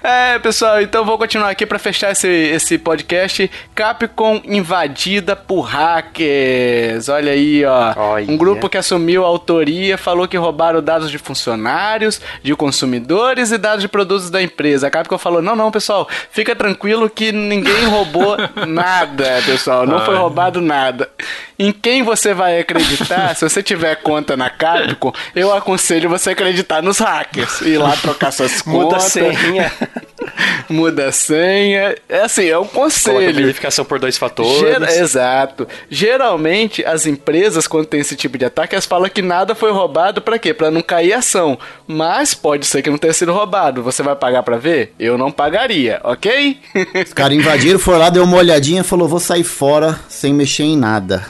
É, 0.03 0.39
pessoal, 0.39 0.81
então 0.81 1.05
vou 1.05 1.19
continuar 1.19 1.51
aqui 1.51 1.67
pra 1.67 1.81
fechar 1.81 2.13
esse, 2.13 2.29
esse 2.29 2.79
podcast. 2.79 3.51
Capcom 3.75 4.41
invadida 4.45 5.35
por 5.35 5.63
hackers. 5.63 7.09
Olha 7.09 7.33
aí, 7.33 7.65
ó. 7.65 7.93
Olha. 7.97 8.31
Um 8.31 8.37
grupo 8.37 8.69
que 8.69 8.79
assumiu 8.79 9.25
a 9.25 9.27
autoria 9.27 9.99
falou 9.99 10.29
que 10.29 10.37
roubaram 10.37 10.81
dados 10.81 11.11
de 11.11 11.19
funcionários, 11.19 12.21
de 12.41 12.55
consumidores 12.55 13.51
e 13.51 13.59
dados 13.59 13.81
de 13.83 13.89
produtos 13.89 14.31
da 14.31 14.41
empresa. 14.41 14.87
A 14.87 14.91
Capcom 14.91 15.19
falou: 15.19 15.43
não, 15.43 15.57
não, 15.57 15.73
pessoal, 15.73 16.09
fica 16.31 16.55
tranquilo 16.55 17.11
que 17.11 17.33
ninguém 17.33 17.87
roubou 17.87 18.37
nada, 18.65 19.43
pessoal. 19.45 19.85
Não 19.87 20.05
foi 20.05 20.15
roubado 20.15 20.61
nada. 20.61 21.11
Em 21.59 21.73
quem 21.73 22.05
você 22.05 22.33
vai 22.33 22.61
acreditar? 22.61 23.35
Se 23.35 23.49
você 23.49 23.61
tiver 23.61 23.97
conta 23.97 24.37
na 24.37 24.51
Capcom, 24.51 25.13
eu 25.35 25.53
aconselho 25.53 26.09
você 26.09 26.31
acreditar 26.31 26.76
nos 26.83 26.99
hackers. 26.99 27.61
Ir 27.63 27.79
lá 27.79 27.97
trocar 27.97 28.31
suas 28.33 28.63
Muda 28.67 28.97
a 28.97 28.99
contas. 28.99 29.03
senha. 29.13 29.73
Muda 30.69 31.09
a 31.09 31.13
senha. 31.13 31.95
É 32.09 32.23
assim, 32.23 32.47
é 32.47 32.59
um 32.59 32.65
Coloca 32.67 32.81
conselho. 32.91 33.35
verificação 33.35 33.85
por 33.85 33.99
dois 33.99 34.17
fatores. 34.19 34.59
Gera- 34.61 34.93
exato. 34.97 35.67
Geralmente, 35.89 36.85
as 36.85 37.07
empresas, 37.07 37.67
quando 37.67 37.87
tem 37.87 38.01
esse 38.01 38.17
tipo 38.17 38.37
de 38.37 38.45
ataque, 38.45 38.75
elas 38.75 38.87
falam 38.87 39.09
que 39.09 39.23
nada 39.23 39.55
foi 39.55 39.71
roubado 39.71 40.21
pra 40.21 40.39
quê? 40.39 40.53
Pra 40.53 40.71
não 40.71 40.83
cair 40.83 41.13
ação. 41.13 41.59
Mas 41.87 42.35
pode 42.35 42.67
ser 42.67 42.83
que 42.83 42.91
não 42.91 42.99
tenha 42.99 43.13
sido 43.13 43.33
roubado. 43.33 43.83
Você 43.83 44.03
vai 44.03 44.17
pagar 44.17 44.43
pra 44.43 44.57
ver? 44.57 44.93
Eu 44.99 45.17
não 45.17 45.31
pagaria, 45.31 46.01
ok? 46.03 46.59
Os 47.07 47.13
caras 47.13 47.37
invadiram, 47.37 47.79
foram 47.79 47.99
lá, 48.01 48.11
deu 48.11 48.25
uma 48.25 48.37
olhadinha 48.37 48.81
e 48.81 48.85
falou: 48.85 49.07
vou 49.09 49.21
sair 49.21 49.45
fora 49.45 49.99
sem 50.09 50.33
mexer 50.35 50.65
em 50.65 50.77
nada. 50.77 51.25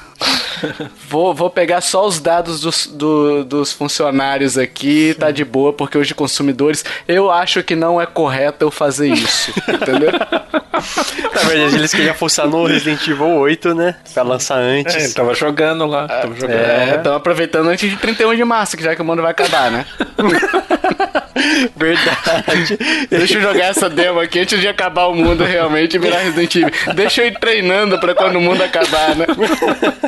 Vou, 1.08 1.34
vou 1.34 1.50
pegar 1.50 1.80
só 1.80 2.06
os 2.06 2.18
dados 2.20 2.60
dos, 2.60 2.86
do- 2.86 3.44
dos 3.44 3.72
funcionários 3.72 4.56
aqui, 4.58 5.14
tá 5.18 5.30
de 5.30 5.44
boa, 5.44 5.72
porque 5.72 5.96
hoje 5.98 6.14
consumidores, 6.14 6.84
eu 7.06 7.30
acho 7.30 7.62
que 7.62 7.76
não 7.76 8.00
é 8.00 8.06
correto 8.06 8.64
eu 8.64 8.70
fazer 8.70 9.08
isso, 9.08 9.52
entendeu? 9.68 10.10
Na 11.34 11.42
verdade, 11.42 11.76
eles 11.76 11.92
queriam 11.92 12.14
forçar 12.14 12.46
no 12.46 12.64
Resident 12.66 13.00
Evil 13.08 13.34
8, 13.36 13.74
né? 13.74 13.96
Pra 14.12 14.22
lançar 14.22 14.60
É, 14.62 14.80
antes. 14.80 15.14
tava 15.14 15.34
jogando 15.34 15.86
lá. 15.86 16.06
Tava 16.06 16.34
jogando. 16.34 16.50
É, 16.56 16.94
estão 16.96 17.14
aproveitando 17.14 17.68
antes 17.68 17.88
de 17.90 17.96
31 17.96 18.34
de 18.36 18.44
março, 18.44 18.76
que 18.76 18.82
já 18.82 18.94
que 18.94 19.00
o 19.02 19.04
mundo 19.04 19.22
vai 19.22 19.30
acabar, 19.30 19.70
né? 19.70 19.86
Verdade. 21.76 22.78
Deixa 23.10 23.38
eu 23.38 23.42
jogar 23.42 23.66
essa 23.66 23.90
demo 23.90 24.20
aqui 24.20 24.40
antes 24.40 24.60
de 24.60 24.68
acabar 24.68 25.06
o 25.06 25.14
mundo 25.14 25.44
realmente 25.44 25.94
e 25.94 25.98
virar 25.98 26.18
Resident 26.18 26.54
Evil. 26.54 26.70
Deixa 26.94 27.22
eu 27.22 27.28
ir 27.28 27.38
treinando 27.38 27.98
pra 28.00 28.14
quando 28.14 28.36
o 28.36 28.40
mundo 28.40 28.62
acabar, 28.62 29.14
né? 29.14 29.26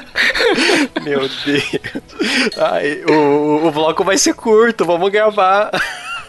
Meu 1.03 1.21
Deus. 1.21 1.41
Ai, 2.57 3.03
o, 3.09 3.67
o, 3.67 3.71
bloco 3.71 4.05
vai 4.05 4.17
ser 4.17 4.35
curto, 4.35 4.85
vamos 4.85 5.11
gravar. 5.11 5.71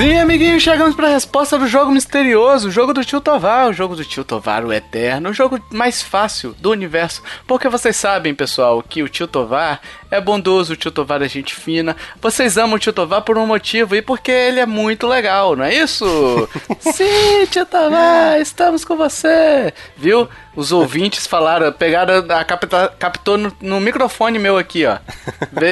Sim, 0.00 0.16
amiguinho, 0.16 0.58
chegamos 0.58 0.96
pra 0.96 1.08
resposta 1.08 1.58
do 1.58 1.68
jogo 1.68 1.92
misterioso, 1.92 2.68
o 2.68 2.70
jogo 2.70 2.94
do 2.94 3.04
Tio 3.04 3.20
Tovar, 3.20 3.68
o 3.68 3.72
jogo 3.74 3.94
do 3.94 4.02
Tio 4.02 4.24
Tovar, 4.24 4.64
o 4.64 4.72
Eterno, 4.72 5.28
o 5.28 5.34
jogo 5.34 5.60
mais 5.70 6.00
fácil 6.00 6.54
do 6.58 6.70
universo. 6.70 7.22
Porque 7.46 7.68
vocês 7.68 7.96
sabem, 7.96 8.34
pessoal, 8.34 8.82
que 8.82 9.02
o 9.02 9.10
Tio 9.10 9.28
Tovar 9.28 9.78
é 10.10 10.20
bondoso, 10.20 10.72
o 10.72 10.76
Tio 10.76 10.90
Tovar 10.90 11.22
é 11.22 11.28
gente 11.28 11.54
fina. 11.54 11.96
Vocês 12.20 12.56
amam 12.56 12.76
o 12.76 12.78
Tio 12.78 12.92
Tovar 12.92 13.22
por 13.22 13.38
um 13.38 13.46
motivo 13.46 13.94
e 13.94 14.02
porque 14.02 14.30
ele 14.30 14.60
é 14.60 14.66
muito 14.66 15.06
legal, 15.06 15.54
não 15.56 15.64
é 15.64 15.74
isso? 15.74 16.48
Sim, 16.80 17.46
Tio 17.50 17.64
Tovar, 17.66 18.40
estamos 18.40 18.84
com 18.84 18.96
você. 18.96 19.72
Viu? 19.96 20.28
Os 20.56 20.72
ouvintes 20.72 21.28
falaram, 21.28 21.72
pegaram, 21.72 22.24
a 22.28 22.44
capta, 22.44 22.92
captou 22.98 23.38
no, 23.38 23.52
no 23.60 23.80
microfone 23.80 24.36
meu 24.36 24.58
aqui, 24.58 24.84
ó. 24.84 24.98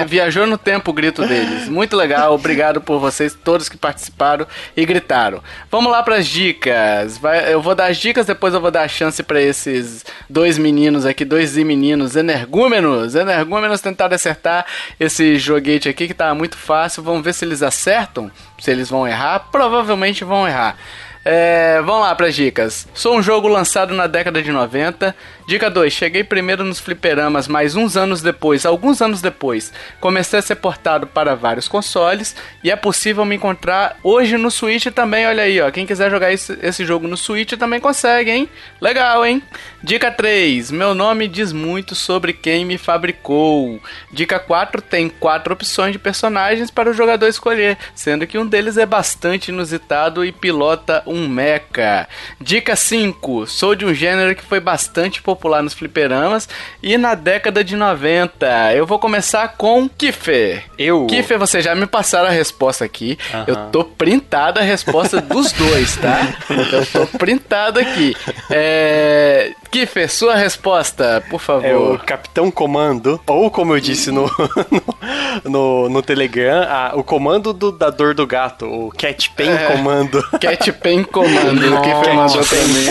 Viajou 0.06 0.46
no 0.46 0.56
tempo 0.56 0.92
o 0.92 0.94
grito 0.94 1.26
deles. 1.26 1.68
Muito 1.68 1.96
legal, 1.96 2.32
obrigado 2.32 2.80
por 2.80 3.00
vocês 3.00 3.34
todos 3.34 3.68
que 3.68 3.76
participaram 3.76 4.46
e 4.76 4.86
gritaram. 4.86 5.42
Vamos 5.68 5.90
lá 5.90 6.00
pras 6.02 6.26
dicas. 6.28 7.18
Vai- 7.18 7.52
eu 7.52 7.60
vou 7.60 7.74
dar 7.74 7.86
as 7.90 7.96
dicas, 7.96 8.24
depois 8.24 8.54
eu 8.54 8.60
vou 8.60 8.70
dar 8.70 8.82
a 8.82 8.88
chance 8.88 9.20
pra 9.22 9.40
esses 9.42 10.04
dois 10.30 10.56
meninos 10.56 11.04
aqui, 11.04 11.24
dois 11.24 11.56
meninos 11.56 12.14
energúmenos. 12.14 13.16
Energúmenos 13.16 13.80
tentaram 13.80 14.14
acertar 14.28 14.66
esse 15.00 15.38
joguete 15.38 15.88
aqui 15.88 16.06
que 16.06 16.14
tá 16.14 16.34
muito 16.34 16.56
fácil. 16.56 17.02
Vamos 17.02 17.22
ver 17.22 17.32
se 17.32 17.44
eles 17.44 17.62
acertam, 17.62 18.30
se 18.58 18.70
eles 18.70 18.90
vão 18.90 19.06
errar. 19.06 19.46
Provavelmente 19.50 20.24
vão 20.24 20.46
errar. 20.46 20.76
É, 21.24 21.80
vamos 21.82 22.02
lá 22.02 22.14
para 22.14 22.30
dicas. 22.30 22.86
Sou 22.94 23.16
um 23.16 23.22
jogo 23.22 23.48
lançado 23.48 23.94
na 23.94 24.06
década 24.06 24.42
de 24.42 24.52
90. 24.52 25.14
Dica 25.48 25.70
2. 25.70 25.90
Cheguei 25.90 26.22
primeiro 26.22 26.62
nos 26.62 26.78
fliperamas, 26.78 27.48
mas 27.48 27.74
uns 27.74 27.96
anos 27.96 28.20
depois, 28.20 28.66
alguns 28.66 29.00
anos 29.00 29.22
depois, 29.22 29.72
comecei 29.98 30.38
a 30.38 30.42
ser 30.42 30.56
portado 30.56 31.06
para 31.06 31.34
vários 31.34 31.66
consoles 31.66 32.36
e 32.62 32.70
é 32.70 32.76
possível 32.76 33.24
me 33.24 33.36
encontrar 33.36 33.96
hoje 34.04 34.36
no 34.36 34.50
Switch 34.50 34.88
também. 34.88 35.26
Olha 35.26 35.44
aí, 35.44 35.58
ó. 35.58 35.70
Quem 35.70 35.86
quiser 35.86 36.10
jogar 36.10 36.30
esse, 36.30 36.58
esse 36.60 36.84
jogo 36.84 37.08
no 37.08 37.16
Switch 37.16 37.54
também 37.54 37.80
consegue, 37.80 38.30
hein? 38.30 38.46
Legal, 38.78 39.24
hein? 39.24 39.42
Dica 39.82 40.10
3. 40.10 40.70
Meu 40.70 40.94
nome 40.94 41.26
diz 41.26 41.50
muito 41.50 41.94
sobre 41.94 42.34
quem 42.34 42.66
me 42.66 42.76
fabricou. 42.76 43.80
Dica 44.12 44.38
4. 44.38 44.82
Tem 44.82 45.08
quatro 45.08 45.54
opções 45.54 45.92
de 45.92 45.98
personagens 45.98 46.70
para 46.70 46.90
o 46.90 46.92
jogador 46.92 47.26
escolher, 47.26 47.78
sendo 47.94 48.26
que 48.26 48.36
um 48.36 48.46
deles 48.46 48.76
é 48.76 48.84
bastante 48.84 49.48
inusitado 49.48 50.26
e 50.26 50.30
pilota 50.30 51.02
um 51.06 51.26
mecha. 51.26 52.06
Dica 52.38 52.76
5. 52.76 53.46
Sou 53.46 53.74
de 53.74 53.86
um 53.86 53.94
gênero 53.94 54.36
que 54.36 54.44
foi 54.44 54.60
bastante 54.60 55.22
popular 55.22 55.37
popular 55.38 55.62
nos 55.62 55.72
fliperamas 55.72 56.48
e 56.82 56.98
na 56.98 57.14
década 57.14 57.62
de 57.62 57.76
90. 57.76 58.74
Eu 58.74 58.84
vou 58.84 58.98
começar 58.98 59.46
com 59.56 59.88
Kiffer. 59.88 60.64
Eu? 60.76 61.06
Kiffer, 61.06 61.38
você 61.38 61.62
já 61.62 61.74
me 61.76 61.86
passaram 61.86 62.26
a 62.26 62.32
resposta 62.32 62.84
aqui. 62.84 63.16
Eu 63.46 63.56
tô 63.70 63.84
printada 63.84 64.60
a 64.60 64.64
resposta 64.64 65.20
dos 65.22 65.52
dois, 65.52 65.96
tá? 65.96 66.28
Eu 66.50 66.84
tô 66.86 67.06
printado 67.18 67.78
aqui. 67.78 68.16
É... 68.50 69.52
Kiffer, 69.70 70.10
sua 70.10 70.34
resposta, 70.34 71.22
por 71.28 71.38
favor. 71.40 71.66
É 71.66 71.76
o 71.76 71.98
Capitão 71.98 72.50
Comando, 72.50 73.20
ou 73.26 73.50
como 73.50 73.74
eu 73.76 73.80
disse 73.80 74.10
no, 74.10 74.22
no, 75.44 75.50
no, 75.84 75.88
no 75.90 76.02
Telegram, 76.02 76.62
a- 76.62 76.92
o 76.94 77.04
comando 77.04 77.52
do, 77.52 77.70
da 77.70 77.90
dor 77.90 78.14
do 78.14 78.26
gato, 78.26 78.64
o 78.64 78.90
Cat 78.96 79.28
Pen 79.36 79.50
É. 79.50 79.66
Comando. 79.66 80.22
Cat 80.40 80.72
Pen 80.72 81.04
Comando, 81.04 81.74
o 81.76 81.82
Kiffer 81.82 82.14
mandou 82.14 82.40
mim. 82.40 82.88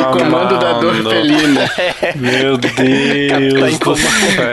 o 0.00 0.18
comando 0.18 0.58
da 0.58 0.72
dor 0.80 0.89
Comando. 0.90 1.10
felina. 1.10 1.70
Meu 2.16 2.56
Deus 2.58 3.78
do 3.78 3.96
céu. 3.96 4.50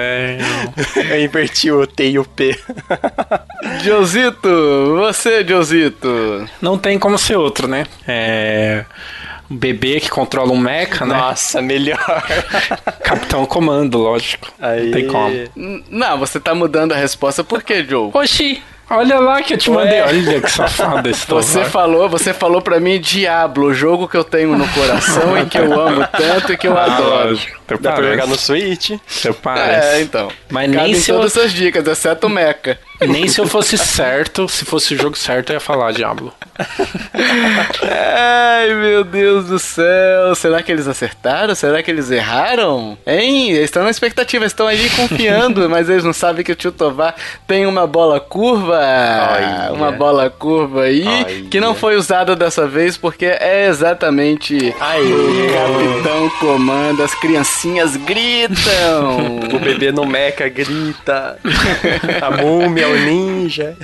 Eu 1.09 1.21
inverti 1.23 1.71
o 1.71 1.85
T 1.87 2.09
e 2.11 2.19
o 2.19 2.25
P. 2.25 2.57
Josito, 3.83 4.95
você, 4.97 5.43
Josito. 5.45 6.47
Não 6.61 6.77
tem 6.77 6.97
como 6.99 7.17
ser 7.17 7.35
outro, 7.37 7.67
né? 7.67 7.85
É. 8.07 8.85
Um 9.49 9.55
bebê 9.55 9.99
que 10.01 10.09
controla 10.09 10.51
um 10.51 10.57
mecha, 10.57 11.05
né? 11.05 11.15
Nossa, 11.15 11.61
melhor. 11.61 11.97
Capitão 13.03 13.45
Comando, 13.45 13.97
lógico. 13.97 14.51
Aí. 14.59 14.85
Não 14.87 14.91
tem 14.91 15.07
como. 15.07 15.29
N- 15.55 15.83
Não, 15.89 16.17
você 16.17 16.39
tá 16.39 16.53
mudando 16.53 16.91
a 16.91 16.97
resposta 16.97 17.43
por 17.43 17.63
quê, 17.63 17.85
Joe? 17.87 18.09
Oxi, 18.13 18.61
olha 18.89 19.19
lá 19.19 19.41
que 19.41 19.53
eu 19.53 19.57
te 19.57 19.69
mandei. 19.69 20.01
Olha 20.01 20.41
que 20.41 20.51
safado 20.51 21.09
esse 21.09 21.25
Você 21.27 21.53
Tovar. 21.59 21.69
falou, 21.71 22.09
você 22.09 22.33
falou 22.33 22.61
pra 22.61 22.79
mim 22.79 22.99
Diablo, 22.99 23.67
o 23.67 23.73
jogo 23.73 24.07
que 24.07 24.15
eu 24.17 24.23
tenho 24.23 24.57
no 24.57 24.67
coração 24.69 25.37
e 25.37 25.45
que 25.45 25.57
eu 25.57 25.79
amo 25.79 26.05
tanto 26.17 26.53
e 26.53 26.57
que 26.57 26.67
eu 26.67 26.77
Ah, 26.77 26.85
adoro. 26.85 27.29
lógico. 27.29 27.57
Dá 27.81 27.91
pra 27.93 28.09
jogar 28.11 28.27
no 28.27 28.37
Switch. 28.37 28.91
Até 28.91 29.29
É, 29.29 29.33
parece. 29.33 30.01
então. 30.01 30.29
Mas 30.49 30.71
Cabe 30.71 30.83
nem 30.83 30.91
em 30.93 30.99
se, 30.99 31.11
eu, 31.11 31.15
todas 31.17 31.31
as 31.35 31.41
suas 31.41 31.53
dicas, 31.53 31.85
exceto 31.85 32.27
o 32.27 32.29
Mecha. 32.29 32.79
nem 33.01 33.27
se 33.27 33.39
eu 33.41 33.47
fosse 33.47 33.77
certo, 33.77 34.47
se 34.47 34.63
fosse 34.65 34.93
o 34.93 34.97
jogo 34.97 35.17
certo, 35.17 35.49
eu 35.49 35.55
ia 35.55 35.59
falar 35.59 35.91
Diablo. 35.91 36.33
Ai, 37.83 38.73
meu 38.73 39.03
Deus 39.03 39.45
do 39.45 39.59
céu. 39.59 40.35
Será 40.35 40.61
que 40.61 40.71
eles 40.71 40.87
acertaram? 40.87 41.53
Será 41.55 41.81
que 41.83 41.91
eles 41.91 42.09
erraram? 42.11 42.97
Hein? 43.05 43.51
Eles 43.51 43.65
estão 43.65 43.83
na 43.83 43.89
expectativa, 43.89 44.45
estão 44.45 44.67
ali 44.67 44.89
confiando, 44.89 45.67
mas 45.69 45.89
eles 45.89 46.03
não 46.03 46.13
sabem 46.13 46.43
que 46.43 46.51
o 46.51 46.55
tio 46.55 46.71
Tovar 46.71 47.15
tem 47.47 47.65
uma 47.65 47.85
bola 47.87 48.19
curva. 48.19 48.77
Olha. 48.77 49.73
Uma 49.73 49.91
bola 49.91 50.29
curva 50.29 50.83
aí, 50.83 51.07
Olha. 51.07 51.43
que 51.49 51.59
não 51.59 51.75
foi 51.75 51.95
usada 51.95 52.35
dessa 52.35 52.67
vez 52.67 52.97
porque 52.97 53.25
é 53.25 53.67
exatamente 53.67 54.55
o 54.57 54.73
Capitão 54.73 56.29
Comando. 56.39 57.03
As 57.03 57.13
criancinhas 57.15 57.95
gritam. 57.97 59.37
O 59.57 59.59
bebê 59.59 59.91
no 59.91 60.05
mecha 60.05 60.47
grita. 60.49 61.37
A 62.21 62.29
múmia, 62.31 62.87
o 62.87 62.97
ninja. 62.99 63.75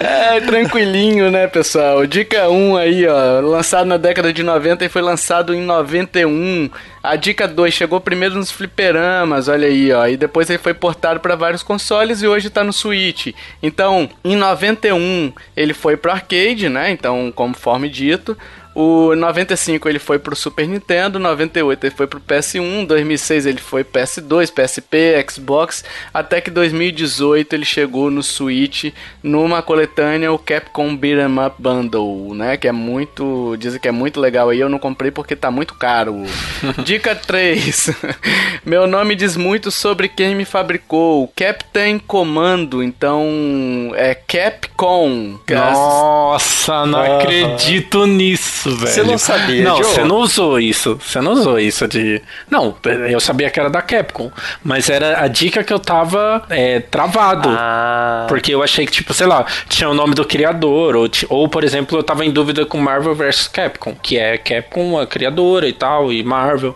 É, 0.00 0.40
tranquilinho, 0.40 1.30
né, 1.30 1.46
pessoal? 1.46 2.01
Dica 2.06 2.48
1 2.48 2.76
aí, 2.76 3.06
ó. 3.06 3.40
Lançado 3.40 3.86
na 3.86 3.96
década 3.96 4.32
de 4.32 4.42
90 4.42 4.84
e 4.84 4.88
foi 4.88 5.02
lançado 5.02 5.54
em 5.54 5.60
91. 5.60 6.70
A 7.02 7.16
dica 7.16 7.48
2 7.48 7.74
chegou 7.74 8.00
primeiro 8.00 8.36
nos 8.36 8.50
fliperamas, 8.50 9.48
olha 9.48 9.66
aí, 9.66 9.92
ó. 9.92 10.06
E 10.06 10.16
depois 10.16 10.48
ele 10.48 10.58
foi 10.58 10.72
portado 10.72 11.20
para 11.20 11.34
vários 11.34 11.62
consoles 11.62 12.22
e 12.22 12.26
hoje 12.26 12.48
tá 12.48 12.62
no 12.62 12.72
Switch. 12.72 13.34
Então, 13.62 14.08
em 14.24 14.36
91 14.36 15.32
ele 15.56 15.74
foi 15.74 15.96
pro 15.96 16.12
arcade, 16.12 16.68
né? 16.68 16.90
Então, 16.90 17.32
conforme 17.34 17.88
dito. 17.88 18.36
O 18.74 19.14
95 19.14 19.88
ele 19.88 19.98
foi 19.98 20.18
pro 20.18 20.34
Super 20.34 20.66
Nintendo, 20.66 21.18
98 21.18 21.86
ele 21.86 21.94
foi 21.94 22.06
pro 22.06 22.20
PS1, 22.20 22.86
2006 22.86 23.46
ele 23.46 23.58
foi 23.60 23.84
PS2, 23.84 24.50
PSP, 24.52 25.24
Xbox, 25.30 25.84
até 26.12 26.40
que 26.40 26.50
2018 26.50 27.52
ele 27.54 27.64
chegou 27.64 28.10
no 28.10 28.22
Switch 28.22 28.92
numa 29.22 29.60
coletânea 29.62 30.32
o 30.32 30.38
Capcom 30.38 30.96
Beat'em 30.96 31.38
Up 31.46 31.56
Bundle, 31.58 32.34
né, 32.34 32.56
que 32.56 32.66
é 32.66 32.72
muito, 32.72 33.56
dizem 33.58 33.80
que 33.80 33.88
é 33.88 33.92
muito 33.92 34.18
legal 34.20 34.48
aí, 34.48 34.60
eu 34.60 34.68
não 34.68 34.78
comprei 34.78 35.10
porque 35.10 35.36
tá 35.36 35.50
muito 35.50 35.74
caro. 35.74 36.22
Dica 36.84 37.14
3. 37.14 37.90
Meu 38.64 38.86
nome 38.86 39.14
diz 39.14 39.36
muito 39.36 39.70
sobre 39.70 40.08
quem 40.08 40.34
me 40.34 40.44
fabricou, 40.44 41.30
Captain 41.36 41.98
Comando, 41.98 42.82
então 42.82 43.92
é 43.96 44.14
Capcom. 44.14 45.38
Nossa, 45.50 46.86
não 46.86 47.00
Ah. 47.00 47.18
acredito 47.18 48.06
nisso, 48.06 48.61
velho. 48.70 48.88
Você 48.88 49.02
não 49.02 49.18
sabia, 49.18 49.64
Não, 49.64 49.76
você 49.78 50.04
não 50.04 50.16
usou 50.16 50.58
isso. 50.58 50.98
Você 51.02 51.20
não 51.20 51.32
usou 51.32 51.58
isso 51.58 51.86
de. 51.86 52.22
Não, 52.50 52.76
eu 53.08 53.20
sabia 53.20 53.50
que 53.50 53.58
era 53.58 53.70
da 53.70 53.82
Capcom. 53.82 54.30
Mas 54.62 54.88
era 54.88 55.22
a 55.22 55.28
dica 55.28 55.62
que 55.64 55.72
eu 55.72 55.78
tava 55.78 56.44
é, 56.50 56.80
travado. 56.80 57.48
Ah. 57.50 58.26
Porque 58.28 58.54
eu 58.54 58.62
achei 58.62 58.86
que, 58.86 58.92
tipo, 58.92 59.12
sei 59.14 59.26
lá, 59.26 59.44
tinha 59.68 59.88
o 59.88 59.94
nome 59.94 60.14
do 60.14 60.24
criador. 60.24 60.96
Ou, 60.96 61.08
ou, 61.28 61.48
por 61.48 61.64
exemplo, 61.64 61.98
eu 61.98 62.02
tava 62.02 62.24
em 62.24 62.30
dúvida 62.30 62.64
com 62.64 62.78
Marvel 62.78 63.14
vs 63.14 63.48
Capcom, 63.48 63.94
que 63.94 64.18
é 64.18 64.38
Capcom, 64.38 64.98
a 64.98 65.06
criadora 65.06 65.68
e 65.68 65.72
tal, 65.72 66.12
e 66.12 66.22
Marvel. 66.22 66.74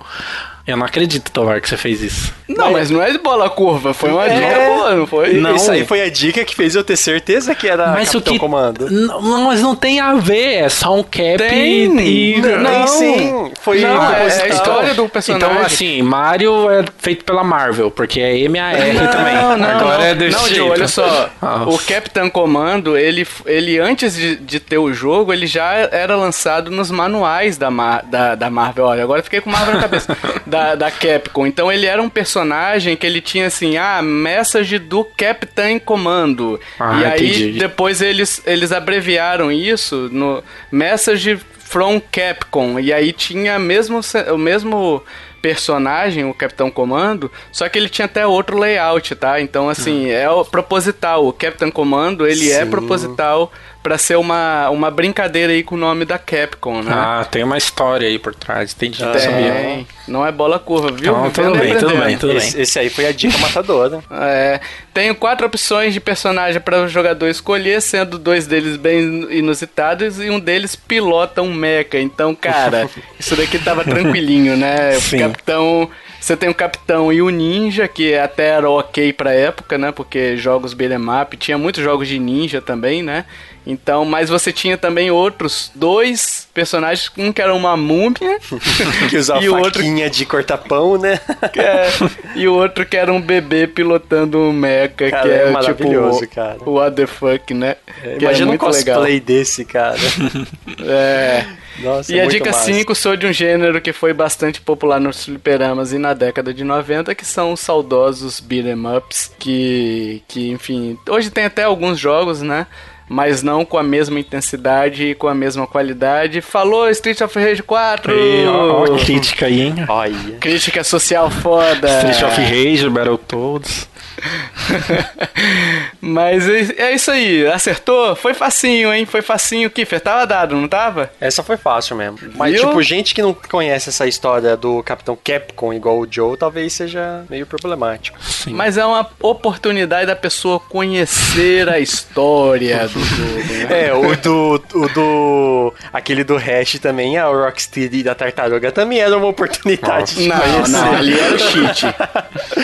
Eu 0.67 0.77
não 0.77 0.85
acredito, 0.85 1.31
Tovar, 1.31 1.61
que 1.61 1.69
você 1.69 1.77
fez 1.77 2.03
isso. 2.03 2.35
Não, 2.49 2.73
mas 2.73 2.91
não 2.91 3.01
é 3.01 3.11
de 3.13 3.19
bola 3.19 3.49
curva, 3.49 3.95
foi 3.95 4.11
uma 4.11 4.27
É. 4.27 4.35
dica 4.35 4.61
boa, 4.67 4.95
não 4.97 5.07
foi? 5.07 5.35
Não. 5.35 5.55
Isso 5.55 5.71
aí 5.71 5.85
foi 5.87 6.01
a 6.03 6.11
dica 6.11 6.45
que 6.45 6.57
fez 6.57 6.75
eu 6.75 6.83
ter 6.83 6.97
certeza 6.97 7.55
que 7.55 7.69
era 7.69 7.89
mas 7.89 8.09
o 8.09 8.13
Capitão 8.15 8.33
que. 8.35 8.39
Comando. 8.41 8.91
Não, 8.91 9.21
mas 9.45 9.61
não 9.63 9.77
tem 9.77 10.01
a 10.01 10.15
ver, 10.15 10.55
é 10.65 10.69
só 10.69 10.95
um 10.97 11.03
cap 11.05 11.37
Tem. 11.39 11.97
e. 12.01 12.41
Não, 12.41 12.59
Não. 12.59 12.87
sim. 12.89 13.53
Foi 13.61 13.81
Não, 13.81 14.11
é- 14.13 14.27
é 14.27 14.43
a 14.43 14.49
história 14.49 14.95
do 14.95 15.09
personagem. 15.09 15.49
Então, 15.51 15.65
assim, 15.65 16.03
Mario 16.03 16.69
é 16.71 16.85
feito 16.99 17.25
pela 17.25 17.45
Marvel, 17.45 17.91
porque 17.91 18.21
é 18.21 18.37
M-A-R 18.41 18.99
também. 19.09 19.35
Não, 19.37 19.57
não, 19.57 19.69
Agora 19.71 19.99
não. 19.99 20.05
é 20.05 20.15
desse 20.15 20.37
não, 20.37 20.49
jeito. 20.49 20.69
Olha 20.71 20.89
só. 20.89 21.31
Nossa. 21.41 21.71
O 21.71 21.79
Capitão 21.79 22.29
Comando, 22.29 22.97
ele, 22.97 23.27
ele 23.45 23.79
antes 23.79 24.15
de, 24.17 24.35
de 24.37 24.59
ter 24.59 24.79
o 24.79 24.93
jogo, 24.93 25.33
ele 25.33 25.47
já 25.47 25.73
era 25.93 26.17
lançado 26.17 26.71
nos 26.71 26.91
manuais 26.91 27.57
da, 27.57 27.71
Mar- 27.71 28.03
da, 28.05 28.35
da 28.35 28.51
Marvel. 28.51 28.85
Olha, 28.87 29.03
agora 29.05 29.21
eu 29.21 29.25
fiquei 29.25 29.41
com 29.41 29.51
Marvel 29.51 29.75
na 29.75 29.81
cabeça. 29.81 30.17
da, 30.57 30.75
da 30.75 30.91
Capcom. 30.91 31.47
Então 31.47 31.71
ele 31.71 31.87
era 31.87 32.01
um 32.01 32.09
personagem 32.09 32.97
que 32.97 33.07
ele 33.07 33.21
tinha 33.21 33.47
assim, 33.47 33.77
ah, 33.77 34.01
message 34.03 34.79
do 34.79 35.05
Capitão 35.05 35.79
Comando. 35.79 36.59
Ah, 36.79 37.01
e 37.01 37.05
aí 37.05 37.29
entendi. 37.29 37.59
depois 37.59 38.01
eles, 38.01 38.43
eles 38.47 38.73
abreviaram 38.73 39.51
isso 39.53 40.09
no 40.13 40.43
Message 40.71 41.39
from 41.59 42.01
Capcom. 42.01 42.79
E 42.79 42.93
aí 42.93 43.13
tinha 43.13 43.59
mesmo, 43.59 44.01
o 44.33 44.39
mesmo 44.39 45.03
personagem, 45.43 46.25
o 46.25 46.35
Capitão 46.35 46.71
Comando, 46.71 47.31
só 47.53 47.69
que 47.69 47.79
ele 47.79 47.89
tinha 47.89 48.07
até 48.07 48.27
outro 48.27 48.59
layout, 48.59 49.15
tá? 49.15 49.41
Então, 49.41 49.69
assim, 49.69 50.11
é 50.11 50.29
o 50.29 50.45
proposital. 50.45 51.27
O 51.27 51.33
Capitão 51.33 51.71
Comando, 51.71 52.27
ele 52.27 52.51
é 52.51 52.65
Sim. 52.65 52.71
proposital 52.71 53.53
pra 53.87 53.99
ser 53.99 54.17
uma, 54.17 54.69
uma 54.71 54.91
brincadeira 54.91 55.53
aí 55.53 55.63
com 55.63 55.77
o 55.77 55.79
nome 55.79 56.05
da 56.05 56.19
Capcom, 56.19 56.83
né? 56.83 56.91
Ah, 56.93 57.25
tem 57.31 57.45
uma 57.45 57.57
história 57.57 58.09
aí 58.09 58.19
por 58.19 58.35
trás, 58.35 58.73
entendi. 58.73 59.01
não 59.01 59.17
sabia. 59.17 59.53
Tem. 59.53 59.87
Não 60.09 60.27
é 60.27 60.33
bola 60.33 60.59
curva, 60.59 60.91
viu? 60.91 61.13
Então, 61.13 61.31
tudo 61.31 61.57
bem, 61.57 61.79
tudo 61.79 61.97
bem, 61.97 62.19
tudo 62.19 62.35
bem. 62.35 62.53
Esse, 62.57 62.81
aí 62.81 62.91
foi 62.91 63.07
a 63.07 63.13
dica 63.13 63.39
matadora. 63.39 64.03
É, 64.27 64.61
tenho 64.93 65.15
quatro 65.15 65.47
opções 65.47 65.93
de 65.93 66.01
personagem 66.01 66.61
para 66.61 66.83
o 66.83 66.89
jogador 66.89 67.29
escolher, 67.29 67.81
sendo 67.81 68.19
dois 68.19 68.47
deles 68.47 68.77
bem 68.77 69.29
inusitados 69.31 70.19
e 70.19 70.31
um 70.31 70.41
deles 70.41 70.75
pilota 70.75 71.43
um 71.43 71.53
mecha. 71.53 71.99
Então, 71.99 72.35
cara, 72.35 72.89
isso 73.21 73.37
daqui 73.37 73.59
tava 73.59 73.85
tranquilinho, 73.85 74.57
né? 74.57 74.97
O 74.97 75.01
Sim. 75.01 75.19
capitão. 75.19 75.89
Você 76.19 76.37
tem 76.37 76.49
o 76.49 76.55
capitão 76.55 77.13
e 77.13 77.23
o 77.23 77.29
ninja, 77.29 77.87
que 77.87 78.17
até 78.17 78.49
era 78.49 78.69
ok 78.69 79.13
pra 79.13 79.33
época, 79.33 79.79
né? 79.79 79.93
Porque 79.93 80.37
jogos 80.37 80.73
beat'em 80.73 80.99
up, 81.23 81.37
tinha 81.37 81.59
muitos 81.59 81.85
jogos 81.85 82.09
de 82.09 82.19
ninja 82.19 82.61
também, 82.61 83.03
né? 83.03 83.27
Então, 83.67 84.05
mas 84.05 84.29
você 84.29 84.53
tinha 84.53 84.79
também 84.79 85.11
outros 85.11 85.73
dois 85.75 86.47
personagens, 86.55 87.11
um 87.19 87.33
que 87.33 87.43
era 87.43 87.53
uma 87.53 87.77
múmia 87.77 88.39
Que 89.11 89.17
usa 89.17 89.35
a 89.37 89.43
E 89.43 89.49
o 89.49 89.59
outro- 89.59 89.83
de 89.83 90.25
cortar 90.25 90.59
pão, 90.59 90.97
né? 90.97 91.19
é, 91.57 91.89
e 92.37 92.47
o 92.47 92.55
outro 92.55 92.87
que 92.87 92.97
era 92.97 93.13
um 93.13 93.21
bebê 93.21 93.67
pilotando 93.67 94.39
um 94.39 94.53
mecha, 94.53 95.11
Cara, 95.11 95.23
que 95.23 95.29
é 95.29 95.49
é, 95.49 95.51
maravilhoso, 95.51 96.21
tipo 96.21 96.35
cara. 96.37 96.59
o 96.65 96.75
What 96.75 96.95
the 96.95 97.07
fuck, 97.07 97.53
né? 97.53 97.77
que 98.03 98.07
era 98.09 98.23
Imagina 98.23 98.47
um 98.47 98.49
muito 98.51 98.61
cosplay 98.65 99.15
legal. 99.15 99.21
desse, 99.27 99.65
cara. 99.65 99.97
É. 100.87 101.45
Nossa, 101.81 102.13
E 102.13 102.19
é 102.19 102.23
a 102.23 102.27
dica 102.27 102.51
massa. 102.53 102.73
5 102.73 102.95
sou 102.95 103.17
de 103.17 103.27
um 103.27 103.33
gênero 103.33 103.81
que 103.81 103.93
foi 103.93 104.13
bastante 104.13 104.61
popular 104.61 104.99
nos 105.01 105.25
fliperamas 105.25 105.93
e 105.93 105.99
na 105.99 106.15
década 106.15 106.55
de 106.55 106.65
90, 106.65 107.15
que 107.15 107.25
são 107.27 107.53
os 107.53 107.61
saudosos 107.61 108.41
beat'em 108.41 108.75
ups, 108.97 109.31
que, 109.39 110.23
que 110.27 110.49
enfim, 110.51 110.99
hoje 111.09 111.31
tem 111.31 111.45
até 111.45 111.65
alguns 111.65 111.99
jogos, 111.99 112.41
né? 112.41 112.67
Mas 113.09 113.43
não 113.43 113.65
com 113.65 113.79
a 113.79 113.83
mesma 113.83 114.19
intensidade 114.19 115.11
e 115.11 115.15
com 115.15 115.29
a 115.29 115.35
mesma 115.35 115.67
qualidade. 115.67 116.41
Falou 116.41 116.91
Street 116.91 117.21
of 117.21 117.39
Rage 117.39 117.63
4! 117.63 118.13
E, 118.13 118.47
ó, 118.47 118.81
ó 118.81 118.95
a 118.95 118.99
crítica 118.99 119.47
aí, 119.47 119.61
hein? 119.61 119.75
Olha. 119.89 120.39
Crítica 120.41 120.83
social 120.83 121.31
foda! 121.31 121.89
Street 121.99 122.23
of 122.23 122.41
Rage, 122.41 122.89
Battletoads. 122.91 123.89
Mas 126.01 126.49
é, 126.49 126.75
é 126.79 126.95
isso 126.95 127.11
aí, 127.11 127.47
acertou? 127.47 128.15
Foi 128.17 128.35
facinho, 128.35 128.93
hein? 128.93 129.07
Foi 129.07 129.23
facinho. 129.23 129.71
Kiffer, 129.71 130.01
tava 130.01 130.27
dado, 130.27 130.55
não 130.57 130.69
tava? 130.69 131.11
Essa 131.21 131.43
foi 131.43 131.57
fácil 131.57 131.97
mesmo. 131.97 132.19
Mas, 132.35 132.53
Viu? 132.55 132.69
tipo, 132.69 132.83
gente 132.83 133.15
que 133.15 133.23
não 133.23 133.35
conhece 133.35 133.89
essa 133.89 134.07
história 134.07 134.57
do 134.57 134.83
Capitão 134.83 135.19
Capcom 135.23 135.73
igual 135.73 135.99
o 135.99 136.07
Joe, 136.11 136.37
talvez 136.37 136.73
seja 136.73 137.25
meio 137.29 137.47
problemático. 137.47 138.19
Sim. 138.23 138.53
Mas 138.55 138.77
é 138.79 138.85
uma 138.85 139.09
oportunidade 139.21 140.07
da 140.07 140.17
pessoa 140.17 140.61
conhecer 140.61 141.69
a 141.69 141.79
história 141.79 142.87
do 142.89 143.01
jogo, 143.01 143.53
né? 143.53 143.87
É, 143.89 143.93
o 143.95 144.17
do, 144.17 144.63
o 144.75 144.89
do. 144.89 145.75
Aquele 145.93 146.25
do 146.25 146.37
Hash 146.37 146.79
também, 146.81 147.19
a 147.19 147.27
Rocksteady 147.27 148.03
da 148.03 148.15
Tartaruga 148.15 148.71
também 148.71 148.99
era 149.01 149.17
uma 149.17 149.27
oportunidade 149.29 150.15
de 150.15 150.29
Não, 150.29 150.39
conhecer. 150.39 150.71
não, 150.71 150.93
ali 150.95 151.19
era 151.19 151.35
o 151.35 151.39
cheat. 151.39 151.87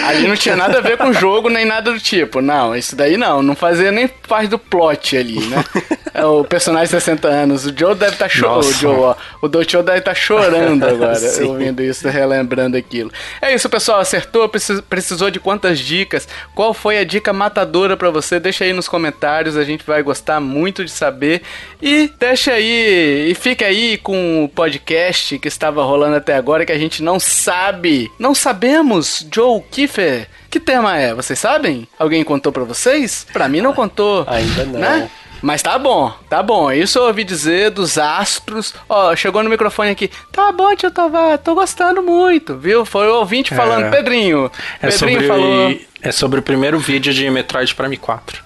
Ali 0.06 0.26
não 0.26 0.36
tinha 0.36 0.56
nada 0.56 0.78
a 0.78 0.80
ver 0.80 0.96
com 0.96 1.08
o 1.08 1.12
jogo, 1.12 1.41
nem 1.48 1.64
nada 1.64 1.92
do 1.92 1.98
tipo. 2.00 2.40
Não, 2.40 2.74
isso 2.76 2.94
daí 2.96 3.16
não, 3.16 3.42
não 3.42 3.54
fazia 3.54 3.90
nem 3.92 4.06
parte 4.08 4.48
do 4.48 4.58
plot 4.58 5.16
ali, 5.16 5.40
né? 5.46 5.64
É 6.14 6.26
o 6.26 6.44
personagem 6.44 6.84
de 6.88 6.90
60 6.90 7.26
anos. 7.26 7.64
O 7.64 7.74
Joe 7.74 7.94
deve 7.94 8.12
estar 8.12 8.28
chorando. 8.28 8.66
O. 8.66 8.72
Joe, 8.74 8.94
ó. 8.96 9.14
O 9.40 9.48
Docho 9.48 9.82
deve 9.82 10.00
estar 10.00 10.14
chorando 10.14 10.84
agora, 10.84 11.18
ouvindo 11.48 11.82
isso, 11.82 12.06
relembrando 12.06 12.76
aquilo. 12.76 13.10
É 13.40 13.54
isso, 13.54 13.66
pessoal. 13.70 13.98
Acertou? 14.00 14.46
Precis- 14.46 14.82
Precisou 14.82 15.30
de 15.30 15.40
quantas 15.40 15.78
dicas? 15.78 16.28
Qual 16.54 16.74
foi 16.74 16.98
a 16.98 17.04
dica 17.04 17.32
matadora 17.32 17.96
pra 17.96 18.10
você? 18.10 18.38
Deixa 18.38 18.62
aí 18.62 18.74
nos 18.74 18.88
comentários, 18.88 19.56
a 19.56 19.64
gente 19.64 19.84
vai 19.86 20.02
gostar 20.02 20.38
muito 20.38 20.84
de 20.84 20.90
saber. 20.90 21.40
E 21.80 22.10
deixa 22.20 22.52
aí, 22.52 23.30
e 23.30 23.34
fica 23.34 23.64
aí 23.64 23.96
com 23.96 24.44
o 24.44 24.50
podcast 24.50 25.38
que 25.38 25.48
estava 25.48 25.82
rolando 25.82 26.16
até 26.16 26.34
agora, 26.34 26.66
que 26.66 26.72
a 26.72 26.78
gente 26.78 27.02
não 27.02 27.18
sabe. 27.18 28.12
Não 28.18 28.34
sabemos, 28.34 29.26
Joe 29.34 29.62
Kiefer. 29.70 30.28
Que 30.52 30.60
tema 30.60 30.98
é? 30.98 31.14
Vocês 31.14 31.38
sabem? 31.38 31.88
Alguém 31.98 32.22
contou 32.22 32.52
pra 32.52 32.62
vocês? 32.62 33.26
Pra 33.32 33.48
mim 33.48 33.62
não 33.62 33.72
contou. 33.72 34.22
Ainda 34.28 34.66
não. 34.66 34.78
Né? 34.80 35.10
Mas 35.40 35.62
tá 35.62 35.78
bom, 35.78 36.14
tá 36.28 36.42
bom. 36.42 36.70
Isso 36.70 36.98
eu 36.98 37.04
ouvi 37.04 37.24
dizer 37.24 37.70
dos 37.70 37.96
astros. 37.96 38.74
Ó, 38.86 39.16
chegou 39.16 39.42
no 39.42 39.48
microfone 39.48 39.88
aqui. 39.88 40.10
Tá 40.30 40.52
bom, 40.52 40.76
tio 40.76 40.90
Tovar, 40.90 41.38
tô 41.38 41.54
gostando 41.54 42.02
muito, 42.02 42.58
viu? 42.58 42.84
Foi 42.84 43.08
o 43.08 43.14
ouvinte 43.14 43.54
falando. 43.54 43.86
É. 43.86 43.90
Pedrinho. 43.90 44.52
É 44.82 44.88
Pedrinho 44.90 45.20
sobre, 45.22 45.26
falou. 45.26 45.80
é 46.02 46.12
sobre 46.12 46.40
o 46.40 46.42
primeiro 46.42 46.78
vídeo 46.78 47.14
de 47.14 47.30
Metroid 47.30 47.74
Prime 47.74 47.96
4. 47.96 48.44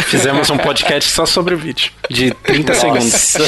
Fizemos 0.00 0.50
um 0.50 0.58
podcast 0.58 1.10
só 1.10 1.24
sobre 1.24 1.54
o 1.54 1.58
vídeo, 1.58 1.90
de 2.10 2.32
30 2.32 2.74
segundos. 2.74 3.36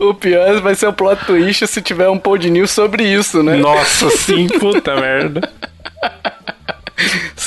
O 0.00 0.14
pior 0.14 0.62
vai 0.62 0.74
ser 0.74 0.86
o 0.86 0.94
plot 0.94 1.26
twist 1.26 1.66
se 1.66 1.82
tiver 1.82 2.08
um 2.08 2.16
pod 2.16 2.50
news 2.50 2.70
sobre 2.70 3.04
isso, 3.04 3.42
né? 3.42 3.56
Nossa, 3.56 4.08
sim, 4.08 4.46
puta 4.46 4.96
merda. 4.98 5.46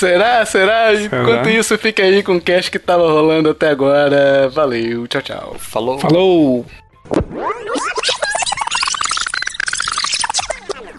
Será? 0.04 0.44
Será? 0.44 0.92
Enquanto 0.92 1.48
isso, 1.48 1.78
fica 1.78 2.02
aí 2.02 2.22
com 2.22 2.36
o 2.36 2.40
cast 2.40 2.70
que 2.70 2.78
tava 2.78 3.10
rolando 3.10 3.48
até 3.48 3.70
agora. 3.70 4.50
Valeu, 4.50 5.06
tchau, 5.08 5.22
tchau. 5.22 5.56
Falou. 5.58 5.98
Falou! 5.98 6.66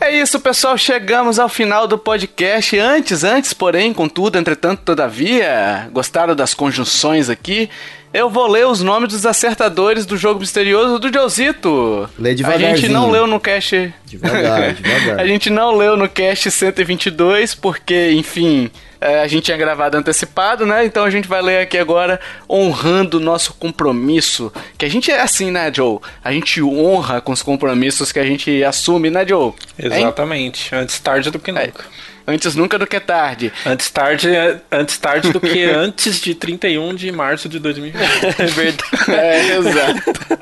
É 0.02 0.12
isso, 0.12 0.40
pessoal. 0.40 0.76
Chegamos 0.76 1.38
ao 1.38 1.48
final 1.48 1.88
do 1.88 2.00
podcast. 2.00 2.76
Antes, 2.80 3.24
antes, 3.24 3.54
porém, 3.54 3.94
contudo, 3.94 4.40
entretanto, 4.40 4.82
todavia, 4.84 5.88
gostaram 5.92 6.36
das 6.36 6.56
conjunções 6.56 7.30
aqui? 7.30 7.70
Eu 8.16 8.30
vou 8.30 8.48
ler 8.48 8.66
os 8.66 8.82
nomes 8.82 9.10
dos 9.10 9.26
acertadores 9.26 10.06
do 10.06 10.16
jogo 10.16 10.40
misterioso 10.40 11.00
do 11.00 11.12
Josito. 11.12 12.10
Lê 12.18 12.32
A 12.32 12.58
gente 12.58 12.88
não 12.88 13.12
leu 13.12 13.28
no 13.28 13.42
cast. 13.42 13.94
Devagar, 14.06 14.72
devagar. 14.74 15.20
a 15.20 15.28
gente 15.28 15.50
não 15.50 15.76
leu 15.76 15.98
no 15.98 16.08
cast 16.08 16.50
122 16.50 17.54
porque, 17.56 18.12
enfim, 18.14 18.72
é, 19.02 19.20
a 19.20 19.28
gente 19.28 19.44
tinha 19.44 19.58
gravado 19.58 19.98
antecipado, 19.98 20.66
né? 20.66 20.86
Então 20.86 21.04
a 21.04 21.10
gente 21.10 21.28
vai 21.28 21.42
ler 21.42 21.60
aqui 21.60 21.78
agora 21.78 22.18
honrando 22.50 23.18
o 23.18 23.20
nosso 23.20 23.54
compromisso. 23.56 24.50
Que 24.78 24.86
a 24.86 24.90
gente 24.90 25.12
é 25.12 25.20
assim, 25.20 25.52
né, 25.52 25.70
Joe? 25.74 26.00
A 26.24 26.32
gente 26.32 26.64
honra 26.64 27.20
com 27.20 27.34
os 27.34 27.44
compromissos 27.44 28.14
que 28.14 28.20
a 28.20 28.26
gente 28.26 28.64
assume, 28.64 29.10
né, 29.10 29.28
Joe? 29.28 29.48
Hein? 29.48 29.54
Exatamente. 29.78 30.74
Antes 30.74 30.98
tarde 31.02 31.30
do 31.30 31.38
que 31.38 31.52
nunca. 31.52 31.84
Antes 32.28 32.56
nunca 32.56 32.78
do 32.80 32.88
que 32.88 33.00
tarde. 33.00 33.52
Antes 33.66 33.90
tarde, 33.92 34.30
antes 34.72 34.98
tarde 34.98 35.32
do 35.32 35.40
que 35.40 35.64
antes 35.70 36.20
de 36.20 36.34
31 36.34 36.94
de 36.96 37.12
março 37.12 37.48
de 37.48 37.60
2020. 37.60 37.96
É 38.40 38.46
verdade. 38.48 39.12
É, 39.12 39.58
exato. 39.58 40.36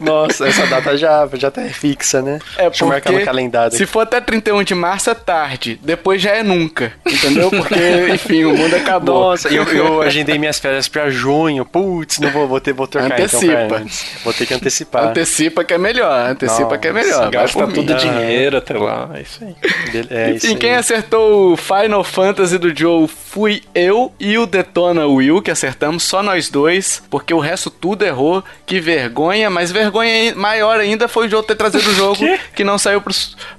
Nossa, 0.00 0.46
essa 0.46 0.66
data 0.66 0.96
já, 0.96 1.28
já 1.34 1.50
tá 1.50 1.62
fixa, 1.62 2.20
né? 2.22 2.38
É 2.56 2.68
Deixa 2.68 2.84
eu 2.84 2.88
marcar 2.88 3.10
no 3.10 3.16
porque 3.16 3.24
calendário. 3.26 3.76
se 3.76 3.86
for 3.86 4.00
até 4.00 4.20
31 4.20 4.62
de 4.62 4.74
março 4.74 5.10
é 5.10 5.14
tarde, 5.14 5.80
depois 5.82 6.20
já 6.20 6.30
é 6.30 6.42
nunca, 6.42 6.92
entendeu? 7.06 7.50
Porque, 7.50 7.74
enfim, 8.12 8.44
o 8.44 8.56
mundo 8.56 8.76
acabou. 8.76 9.30
Nossa, 9.30 9.48
eu, 9.48 9.64
eu 9.64 10.02
agendei 10.02 10.38
minhas 10.38 10.58
férias 10.58 10.88
pra 10.88 11.08
junho. 11.10 11.64
Putz, 11.64 12.18
não 12.18 12.30
vou, 12.30 12.46
vou 12.46 12.60
ter, 12.60 12.72
vou 12.72 12.86
trocar 12.86 13.18
então 13.18 13.24
Antecipa. 13.24 13.76
antes. 13.76 14.06
Vou 14.22 14.32
ter 14.32 14.46
que 14.46 14.54
antecipar. 14.54 15.04
Antecipa 15.08 15.64
que 15.64 15.72
é 15.74 15.78
melhor, 15.78 16.30
antecipa 16.30 16.76
que 16.78 16.88
é 16.88 16.92
Nossa, 16.92 17.06
melhor. 17.06 17.30
Gasta 17.30 17.66
tudo 17.68 17.94
dinheiro 17.94 18.58
até 18.58 18.74
lá. 18.74 19.10
É 19.14 19.22
isso 19.22 19.40
aí. 19.42 19.56
É 20.10 20.30
isso 20.32 20.46
Enfim, 20.46 20.56
quem 20.56 20.70
aí. 20.72 20.76
acertou 20.78 21.23
o 21.24 21.56
Final 21.56 22.04
Fantasy 22.04 22.58
do 22.58 22.76
Joe 22.76 23.08
fui 23.08 23.62
eu 23.74 24.12
e 24.18 24.38
o 24.38 24.46
Detona 24.46 25.06
Will, 25.06 25.42
que 25.42 25.50
acertamos 25.50 26.02
só 26.02 26.22
nós 26.22 26.48
dois, 26.48 27.02
porque 27.10 27.32
o 27.32 27.38
resto 27.38 27.70
tudo 27.70 28.04
errou. 28.04 28.44
Que 28.66 28.80
vergonha, 28.80 29.50
mas 29.50 29.72
vergonha 29.72 30.34
maior 30.34 30.78
ainda 30.78 31.08
foi 31.08 31.26
o 31.26 31.30
Joe 31.30 31.42
ter 31.42 31.54
trazido 31.54 31.88
o 31.88 31.94
jogo 31.94 32.24
que 32.54 32.64
não 32.64 32.78
saiu 32.78 33.00
pro, 33.00 33.14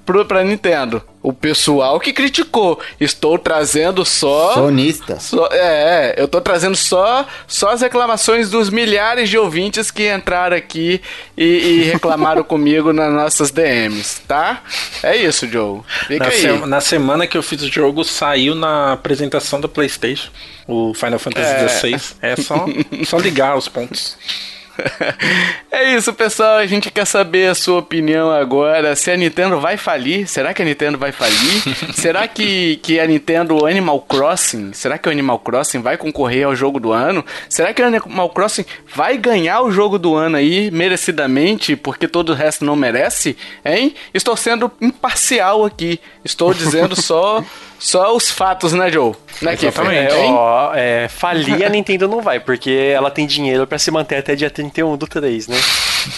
pro, 0.06 0.26
pra 0.26 0.44
Nintendo. 0.44 1.04
O 1.28 1.34
pessoal 1.34 2.00
que 2.00 2.14
criticou. 2.14 2.80
Estou 3.00 3.40
trazendo 3.40 4.06
só. 4.06 4.54
Sonista. 4.54 5.20
Só- 5.20 5.50
é, 5.52 5.58
é, 5.58 6.16
eu 6.18 6.28
tô 6.28 6.40
trazendo 6.40 6.76
só, 6.76 7.26
só 7.48 7.72
as 7.72 7.82
reclamações 7.82 8.50
dos 8.52 8.70
milhares 8.70 9.28
de 9.30 9.38
ouvintes 9.38 9.90
que 9.90 10.14
entraram 10.14 10.56
aqui 10.56 11.02
e, 11.36 11.44
e 11.44 11.84
reclamaram 11.92 12.44
comigo 12.46 12.94
nas 12.94 13.12
nossas 13.12 13.50
DMs, 13.50 14.22
tá? 14.28 14.62
É 15.02 15.16
isso, 15.18 15.48
Joe. 15.48 15.82
Fica 16.08 16.26
Na, 16.26 16.30
aí. 16.32 16.40
se- 16.40 16.66
na 16.68 16.82
semana 16.82 17.26
que 17.26 17.36
eu 17.38 17.42
fiz 17.44 17.62
o 17.64 17.72
jogo, 17.72 18.04
saiu 18.04 18.54
na 18.54 18.94
apresentação 18.94 19.60
da 19.60 19.68
PlayStation. 19.68 20.30
O 20.68 20.94
Final 20.94 21.18
Fantasy 21.20 21.48
É. 21.48 21.68
XVI. 21.68 22.16
É 22.22 22.36
só, 22.36 22.66
só 23.06 23.18
ligar 23.18 23.58
os 23.58 23.68
pontos. 23.68 24.16
É 25.76 25.94
isso, 25.94 26.14
pessoal. 26.14 26.56
A 26.56 26.66
gente 26.66 26.90
quer 26.90 27.06
saber 27.06 27.50
a 27.50 27.54
sua 27.56 27.80
opinião 27.80 28.32
agora. 28.32 28.96
Se 28.96 29.12
a 29.12 29.18
Nintendo 29.18 29.60
vai 29.60 29.76
falir? 29.76 30.26
Será 30.26 30.54
que 30.54 30.62
a 30.62 30.66
Nintendo 30.66 30.98
vai 30.98 31.12
falir? 31.12 31.62
será 31.94 32.26
que, 32.30 32.78
que 32.78 32.98
a 32.98 33.06
Nintendo 33.06 33.66
Animal 33.66 34.00
Crossing? 34.00 34.72
Será 34.72 34.98
que 34.98 35.10
o 35.10 35.12
Animal 35.12 35.38
Crossing 35.40 35.82
vai 35.82 35.98
concorrer 35.98 36.46
ao 36.46 36.56
jogo 36.56 36.80
do 36.80 36.94
ano? 36.94 37.26
Será 37.50 37.74
que 37.74 37.82
o 37.82 37.86
Animal 37.86 38.30
Crossing 38.30 38.64
vai 38.94 39.18
ganhar 39.18 39.62
o 39.64 39.72
jogo 39.72 40.00
do 40.00 40.16
ano 40.16 40.38
aí, 40.38 40.72
merecidamente, 40.72 41.76
porque 41.76 42.08
todo 42.08 42.30
o 42.30 42.36
resto 42.36 42.64
não 42.64 42.78
merece? 42.78 43.36
Hein? 43.66 43.94
Estou 44.14 44.38
sendo 44.38 44.72
imparcial 44.80 45.66
aqui. 45.66 46.00
Estou 46.24 46.54
dizendo 46.54 47.00
só, 47.00 47.44
só 47.80 48.16
os 48.16 48.30
fatos, 48.32 48.74
né, 48.74 48.90
Joe? 48.92 49.14
Né? 49.42 49.54
Exatamente. 49.54 50.14
É, 50.14 50.26
ó, 50.30 50.74
é, 50.74 51.08
falir 51.08 51.64
a 51.66 51.70
Nintendo 51.70 52.08
não 52.08 52.22
vai, 52.22 52.40
porque 52.40 52.92
ela 52.94 53.12
tem 53.12 53.26
dinheiro 53.28 53.68
pra 53.68 53.78
se 53.78 53.92
manter 53.92 54.18
até 54.18 54.36
dia 54.36 54.50
31 54.50 54.96
do 54.98 55.08
3, 55.08 55.48
né? 55.48 55.58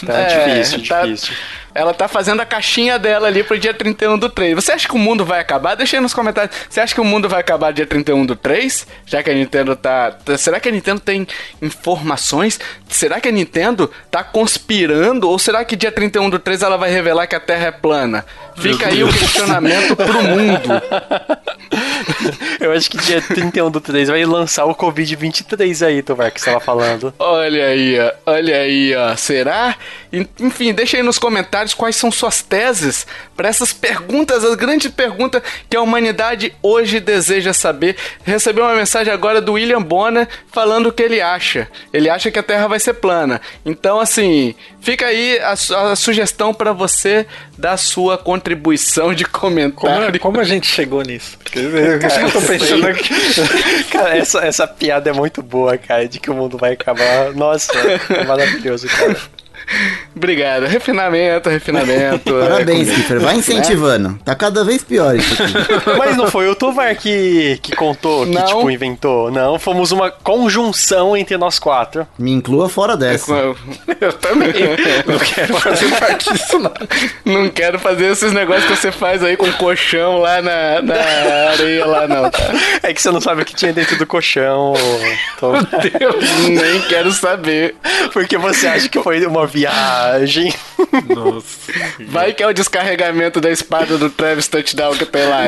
Tá 0.05 0.13
É, 0.19 0.59
difícil, 0.59 0.87
tá- 0.87 1.05
difícil. 1.05 1.33
Ela 1.75 1.93
tá 1.93 2.07
fazendo 2.07 2.41
a 2.41 2.45
caixinha 2.45 2.97
dela 2.97 3.27
ali 3.27 3.43
pro 3.43 3.57
dia 3.59 3.73
31 3.73 4.17
do 4.17 4.29
3. 4.29 4.55
Você 4.55 4.71
acha 4.71 4.87
que 4.87 4.95
o 4.95 4.97
mundo 4.99 5.23
vai 5.23 5.39
acabar? 5.39 5.75
Deixa 5.75 5.97
aí 5.97 6.01
nos 6.01 6.13
comentários. 6.13 6.55
Você 6.69 6.79
acha 6.79 6.93
que 6.93 7.01
o 7.01 7.05
mundo 7.05 7.29
vai 7.29 7.39
acabar 7.41 7.71
dia 7.71 7.85
31 7.85 8.25
do 8.25 8.35
3? 8.35 8.87
Já 9.05 9.21
que 9.21 9.29
a 9.29 9.33
Nintendo 9.33 9.75
tá. 9.75 10.11
tá- 10.11 10.37
Será 10.37 10.59
que 10.59 10.67
a 10.69 10.71
Nintendo 10.71 10.99
tem 10.99 11.27
informações? 11.61 12.59
Será 12.89 13.19
que 13.21 13.27
a 13.29 13.31
Nintendo 13.31 13.91
tá 14.09 14.23
conspirando? 14.23 15.29
Ou 15.29 15.37
será 15.37 15.63
que 15.63 15.75
dia 15.75 15.91
31 15.91 16.29
do 16.29 16.39
3 16.39 16.61
ela 16.63 16.77
vai 16.77 16.89
revelar 16.89 17.27
que 17.27 17.35
a 17.35 17.39
Terra 17.39 17.67
é 17.67 17.71
plana? 17.71 18.25
Fica 18.55 18.87
aí 18.87 19.03
o 19.03 19.07
questionamento 19.13 19.95
pro 19.95 20.13
mundo. 20.23 20.81
Eu 22.59 22.71
acho 22.73 22.89
que 22.89 22.97
dia 22.97 23.21
31 23.21 23.69
do 23.69 23.79
3 23.79 24.09
vai 24.09 24.23
lançar 24.25 24.65
o 24.65 24.73
Covid-23 24.75 25.85
aí, 25.85 26.01
Tovar, 26.01 26.31
que 26.31 26.39
você 26.41 26.49
tava 26.51 26.59
falando. 26.59 27.13
Olha 27.19 27.65
aí, 27.67 27.99
ó. 27.99 28.31
Olha 28.31 28.57
aí, 28.57 28.95
ó. 28.95 29.15
Será? 29.15 29.75
En- 30.11 30.27
Enfim, 30.39 30.73
deixa 30.73 30.97
aí 30.97 31.03
nos 31.03 31.19
comentários 31.19 31.56
quais 31.73 31.95
são 31.95 32.11
suas 32.11 32.41
teses 32.41 33.05
para 33.35 33.47
essas 33.47 33.71
perguntas, 33.71 34.43
as 34.43 34.55
grandes 34.55 34.91
perguntas 34.91 35.41
que 35.69 35.77
a 35.77 35.81
humanidade 35.81 36.53
hoje 36.61 36.99
deseja 36.99 37.53
saber. 37.53 37.95
Recebi 38.23 38.59
uma 38.59 38.73
mensagem 38.73 39.13
agora 39.13 39.39
do 39.39 39.53
William 39.53 39.81
Bonner 39.81 40.27
falando 40.51 40.87
o 40.87 40.91
que 40.91 41.03
ele 41.03 41.21
acha. 41.21 41.67
Ele 41.93 42.09
acha 42.09 42.31
que 42.31 42.39
a 42.39 42.43
Terra 42.43 42.67
vai 42.67 42.79
ser 42.79 42.93
plana. 42.95 43.39
Então, 43.65 43.99
assim, 43.99 44.55
fica 44.81 45.05
aí 45.05 45.39
a, 45.39 45.51
a 45.91 45.95
sugestão 45.95 46.53
para 46.53 46.73
você 46.73 47.25
dar 47.57 47.77
sua 47.77 48.17
contribuição 48.17 49.13
de 49.13 49.25
Como, 49.25 49.71
comentário. 49.71 50.19
como 50.19 50.39
a 50.39 50.43
gente 50.43 50.67
chegou 50.67 51.01
nisso? 51.01 51.37
Porque 51.43 51.59
eu, 51.59 51.69
eu 51.69 52.31
tô 52.31 52.41
pensando 52.41 52.87
aqui. 52.87 53.09
Cara, 53.91 54.17
essa, 54.17 54.39
essa 54.39 54.67
piada 54.67 55.09
é 55.09 55.13
muito 55.13 55.41
boa, 55.41 55.77
cara, 55.77 56.07
de 56.07 56.19
que 56.19 56.29
o 56.29 56.33
mundo 56.33 56.57
vai 56.57 56.73
acabar. 56.73 57.33
Nossa, 57.33 57.71
é 57.77 58.23
maravilhoso, 58.25 58.87
cara. 58.87 59.17
Obrigado. 60.15 60.65
Refinamento, 60.65 61.49
refinamento. 61.49 62.33
Parabéns, 62.39 62.89
é 62.89 62.95
Kiffer. 62.95 63.19
Vai 63.19 63.35
incentivando. 63.35 64.17
Tá 64.23 64.33
cada 64.35 64.63
vez 64.63 64.83
pior 64.83 65.15
isso 65.15 65.41
aqui. 65.41 65.53
Mas 65.97 66.15
não 66.17 66.27
foi 66.27 66.47
o 66.49 66.55
Tovar 66.55 66.95
que, 66.95 67.59
que 67.61 67.75
contou, 67.75 68.25
que 68.25 68.33
Não. 68.33 68.45
tipo 68.45 68.71
inventou. 68.71 69.29
Não, 69.31 69.59
fomos 69.59 69.91
uma 69.91 70.09
conjunção 70.09 71.15
entre 71.15 71.37
nós 71.37 71.59
quatro. 71.59 72.07
Me 72.17 72.31
inclua 72.31 72.69
fora 72.69 72.95
dessa. 72.97 73.31
Eu 74.01 74.13
também. 74.19 74.53
Não 75.05 75.19
quero 75.19 75.53
fazer 75.59 75.99
parte 75.99 76.33
disso, 76.33 76.59
não. 76.59 76.73
Não 77.25 77.49
quero 77.49 77.77
fazer 77.79 78.05
esses 78.11 78.31
negócios 78.31 78.65
que 78.65 78.75
você 78.75 78.91
faz 78.91 79.23
aí 79.23 79.37
com 79.37 79.51
colchão 79.53 80.17
lá 80.17 80.41
na, 80.41 80.81
na 80.81 80.95
areia 81.51 81.85
lá, 81.85 82.07
não. 82.07 82.29
tá? 82.29 82.39
É 82.83 82.93
que 82.93 83.01
você 83.01 83.11
não 83.11 83.21
sabe 83.21 83.41
o 83.41 83.45
que 83.45 83.55
tinha 83.55 83.73
dentro 83.73 83.97
do 83.97 84.05
colchão. 84.05 84.73
Tovar. 85.39 85.67
Nem 86.47 86.81
quero 86.87 87.11
saber. 87.11 87.75
Porque 88.13 88.37
você 88.37 88.67
acha 88.67 88.89
que 88.89 89.01
foi 89.01 89.25
uma 89.25 89.45
viagem. 89.57 90.53
Nossa. 91.09 91.71
Vai 92.07 92.33
que 92.33 92.43
é 92.43 92.47
o 92.47 92.53
descarregamento 92.53 93.41
da 93.41 93.49
espada 93.49 93.97
do 93.97 94.09
Travis 94.09 94.47
Touchdown 94.47 94.95
que 94.95 95.05
tem 95.05 95.27
lá. 95.27 95.43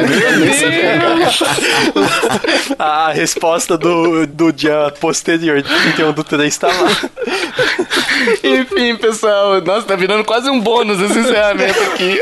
Sabia, 0.59 0.99
cara. 0.99 2.75
A 2.79 3.11
resposta 3.11 3.77
do, 3.77 4.25
do 4.25 4.51
dia 4.51 4.91
posterior, 4.99 5.61
de 5.61 5.69
31 5.69 6.13
do 6.13 6.23
3, 6.23 6.57
tá 6.57 6.67
lá. 6.67 6.89
Enfim, 8.43 8.95
pessoal. 8.95 9.61
Nossa, 9.61 9.85
tá 9.85 9.95
virando 9.95 10.23
quase 10.23 10.49
um 10.49 10.59
bônus 10.59 10.99
esse 10.99 11.19
encerramento 11.19 11.79
aqui. 11.83 12.21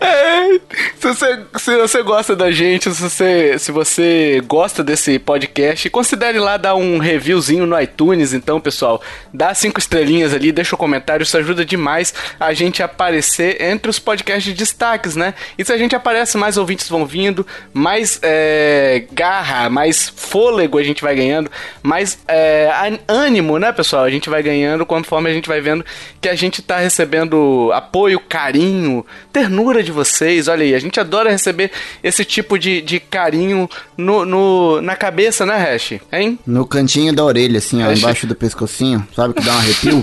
É, 0.00 0.60
se, 0.98 1.08
você, 1.08 1.40
se 1.56 1.76
você 1.78 2.02
gosta 2.02 2.34
da 2.34 2.50
gente, 2.50 2.92
se 2.92 3.00
você, 3.00 3.58
se 3.58 3.72
você 3.72 4.42
gosta 4.46 4.82
desse 4.82 5.18
podcast, 5.18 5.88
considere 5.90 6.38
lá 6.38 6.56
dar 6.56 6.74
um 6.74 6.98
reviewzinho 6.98 7.66
no 7.66 7.80
iTunes. 7.80 8.32
Então, 8.32 8.60
pessoal, 8.60 9.00
dá 9.32 9.54
cinco 9.54 9.71
estrelinhas 9.78 10.32
ali, 10.34 10.52
deixa 10.52 10.74
o 10.74 10.78
comentário. 10.78 11.22
Isso 11.24 11.36
ajuda 11.36 11.64
demais 11.64 12.12
a 12.38 12.52
gente 12.52 12.82
aparecer 12.82 13.60
entre 13.62 13.90
os 13.90 13.98
podcasts 13.98 14.44
de 14.44 14.52
destaques, 14.52 15.16
né? 15.16 15.34
E 15.58 15.64
se 15.64 15.72
a 15.72 15.78
gente 15.78 15.94
aparece, 15.94 16.36
mais 16.36 16.56
ouvintes 16.56 16.88
vão 16.88 17.04
vindo, 17.06 17.46
mais 17.72 18.18
é, 18.22 19.04
garra, 19.12 19.68
mais 19.70 20.08
fôlego 20.14 20.78
a 20.78 20.82
gente 20.82 21.02
vai 21.02 21.14
ganhando, 21.14 21.50
mais 21.82 22.18
é, 22.28 22.70
ânimo, 23.08 23.58
né, 23.58 23.72
pessoal? 23.72 24.04
A 24.04 24.10
gente 24.10 24.28
vai 24.30 24.42
ganhando 24.42 24.84
conforme 24.86 25.30
a 25.30 25.32
gente 25.32 25.48
vai 25.48 25.60
vendo 25.60 25.84
que 26.20 26.28
a 26.28 26.34
gente 26.34 26.62
tá 26.62 26.78
recebendo 26.78 27.70
apoio, 27.74 28.20
carinho, 28.20 29.04
ternura 29.32 29.82
de 29.82 29.90
vocês. 29.92 30.48
Olha 30.48 30.62
aí, 30.64 30.74
a 30.74 30.78
gente 30.78 30.98
adora 31.00 31.30
receber 31.30 31.70
esse 32.02 32.24
tipo 32.24 32.58
de, 32.58 32.80
de 32.80 33.00
carinho 33.00 33.68
no, 33.96 34.24
no- 34.24 34.80
na 34.80 34.96
cabeça, 34.96 35.44
né, 35.46 35.56
Hash? 35.56 35.94
Hein? 36.12 36.38
No 36.46 36.66
cantinho 36.66 37.12
da 37.14 37.24
orelha, 37.24 37.58
assim, 37.58 37.82
ó, 37.82 37.90
embaixo 37.92 38.26
do 38.26 38.34
pescocinho. 38.34 39.06
Sabe 39.14 39.34
que 39.34 39.42
dá 39.42 39.52
um 39.52 39.60
arrepio? 39.62 40.02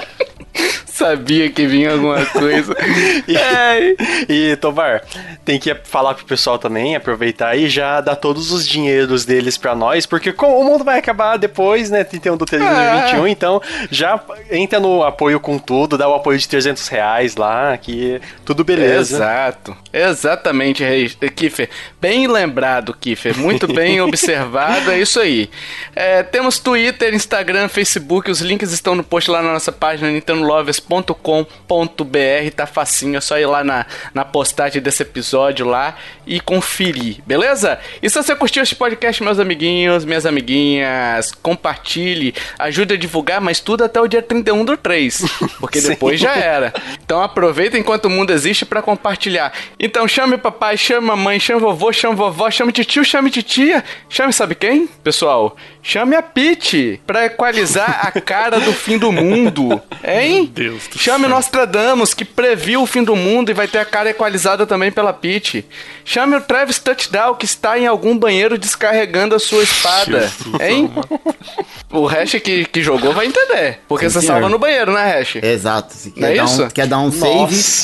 Sabia 0.96 1.50
que 1.50 1.66
vinha 1.66 1.92
alguma 1.92 2.24
coisa. 2.26 2.74
É, 3.28 3.94
E, 4.28 4.56
Tovar, 4.56 5.02
tem 5.44 5.58
que 5.58 5.74
falar 5.84 6.14
pro 6.14 6.24
pessoal 6.24 6.58
também, 6.58 6.96
aproveitar 6.96 7.56
e 7.56 7.68
já 7.68 8.00
dar 8.00 8.16
todos 8.16 8.50
os 8.52 8.66
dinheiros 8.66 9.24
deles 9.24 9.56
pra 9.58 9.74
nós, 9.74 10.06
porque 10.06 10.32
como 10.32 10.58
o 10.58 10.64
mundo 10.64 10.84
vai 10.84 10.98
acabar 10.98 11.36
depois, 11.36 11.90
né, 11.90 12.04
31 12.04 12.36
do 12.36 12.44
3 12.46 12.62
de 12.62 12.68
2021, 12.68 13.26
então 13.28 13.60
já 13.90 14.20
entra 14.50 14.78
no 14.80 15.02
apoio 15.02 15.38
com 15.40 15.58
tudo, 15.58 15.98
dá 15.98 16.08
o 16.08 16.14
apoio 16.14 16.38
de 16.38 16.48
300 16.48 16.86
reais 16.88 17.36
lá, 17.36 17.76
que 17.76 18.20
tudo 18.44 18.64
beleza. 18.64 19.16
Exato. 19.16 19.76
Exatamente, 19.92 20.82
Rei- 20.82 21.08
Kiffer. 21.34 21.68
Bem 22.00 22.26
lembrado, 22.26 22.94
Kiffer. 22.98 23.36
Muito 23.36 23.66
bem 23.66 24.00
observado. 24.02 24.90
É 24.90 24.98
isso 24.98 25.20
aí. 25.20 25.50
É, 25.94 26.22
temos 26.22 26.58
Twitter, 26.58 27.14
Instagram, 27.14 27.68
Facebook. 27.68 28.30
Os 28.30 28.40
links 28.40 28.72
estão 28.72 28.94
no 28.94 29.02
post 29.04 29.30
lá 29.30 29.42
na 29.42 29.52
nossa 29.52 29.72
página 29.72 30.10
nintendolovers.com.br. 30.88 32.50
Tá 32.54 32.66
facinho. 32.66 33.16
É 33.16 33.20
só 33.20 33.38
ir 33.38 33.46
lá 33.46 33.62
na, 33.62 33.86
na 34.14 34.24
postagem 34.24 34.80
desse 34.80 35.02
episódio 35.02 35.66
lá 35.66 35.96
e 36.26 36.40
conferir. 36.40 37.18
Beleza? 37.26 37.78
E 38.02 38.08
se 38.08 38.16
você 38.16 38.34
curtiu 38.34 38.62
este 38.62 38.74
podcast, 38.74 39.22
meus 39.22 39.38
amiguinhos, 39.38 40.04
minhas 40.04 40.26
amiguinhas, 40.26 41.32
compartilhe, 41.42 42.34
ajude 42.58 42.94
a 42.94 42.96
divulgar, 42.96 43.40
mas 43.40 43.60
tudo 43.60 43.84
até 43.84 44.00
o 44.00 44.06
dia 44.06 44.22
31 44.22 44.64
do 44.64 44.76
3. 44.76 45.22
Porque 45.60 45.80
depois 45.80 46.20
já 46.20 46.34
era. 46.34 46.72
Então 47.04 47.22
aproveita 47.22 47.78
enquanto 47.78 48.06
o 48.06 48.10
mundo 48.10 48.32
existe 48.32 48.64
pra 48.64 48.82
compartilhar. 48.82 49.52
Então 49.78 50.06
chame 50.08 50.36
papai, 50.38 50.76
chame 50.76 51.06
mamãe, 51.06 51.38
chame 51.38 51.60
vovô, 51.60 51.92
chame 51.92 52.14
vovó, 52.14 52.50
chame 52.50 52.72
tio, 52.72 53.04
chame 53.04 53.30
titia. 53.30 53.84
Chame 54.08 54.32
sabe 54.32 54.54
quem? 54.54 54.86
Pessoal, 54.86 55.56
chame 55.82 56.16
a 56.16 56.22
Pete 56.22 57.00
pra 57.06 57.26
equalizar 57.26 58.06
a 58.06 58.20
cara 58.20 58.58
do 58.60 58.72
fim 58.72 58.98
do 58.98 59.12
mundo. 59.12 59.80
Hein? 60.04 60.50
Deus 60.52 60.75
do 60.90 60.98
Chame 60.98 61.26
o 61.26 61.28
Nostradamus, 61.28 62.14
que 62.14 62.24
previu 62.24 62.82
o 62.82 62.86
fim 62.86 63.02
do 63.02 63.14
mundo 63.16 63.50
e 63.50 63.54
vai 63.54 63.66
ter 63.68 63.78
a 63.78 63.84
cara 63.84 64.10
equalizada 64.10 64.66
também 64.66 64.90
pela 64.92 65.12
Pete. 65.12 65.64
Chame 66.04 66.36
o 66.36 66.40
Travis 66.40 66.78
Touchdown, 66.78 67.34
que 67.34 67.44
está 67.44 67.78
em 67.78 67.86
algum 67.86 68.16
banheiro 68.16 68.56
descarregando 68.58 69.34
a 69.34 69.38
sua 69.38 69.62
espada. 69.62 70.20
Jesus 70.20 70.60
hein? 70.60 70.90
O 71.90 72.06
Hash 72.06 72.32
que, 72.42 72.64
que 72.64 72.82
jogou 72.82 73.12
vai 73.12 73.26
entender. 73.26 73.80
Porque 73.88 74.08
Sim, 74.08 74.14
você 74.14 74.20
senhor. 74.26 74.34
salva 74.34 74.48
no 74.48 74.58
banheiro, 74.58 74.92
né, 74.92 75.18
Hash? 75.18 75.36
Exato. 75.36 75.94
Se 75.94 76.08
Não 76.16 76.28
quer, 76.28 76.32
é 76.32 76.36
dar 76.36 76.44
isso? 76.44 76.64
um, 76.64 76.68
quer 76.68 76.86
dar 76.86 76.98
um 76.98 77.10
Nossa. 77.10 77.18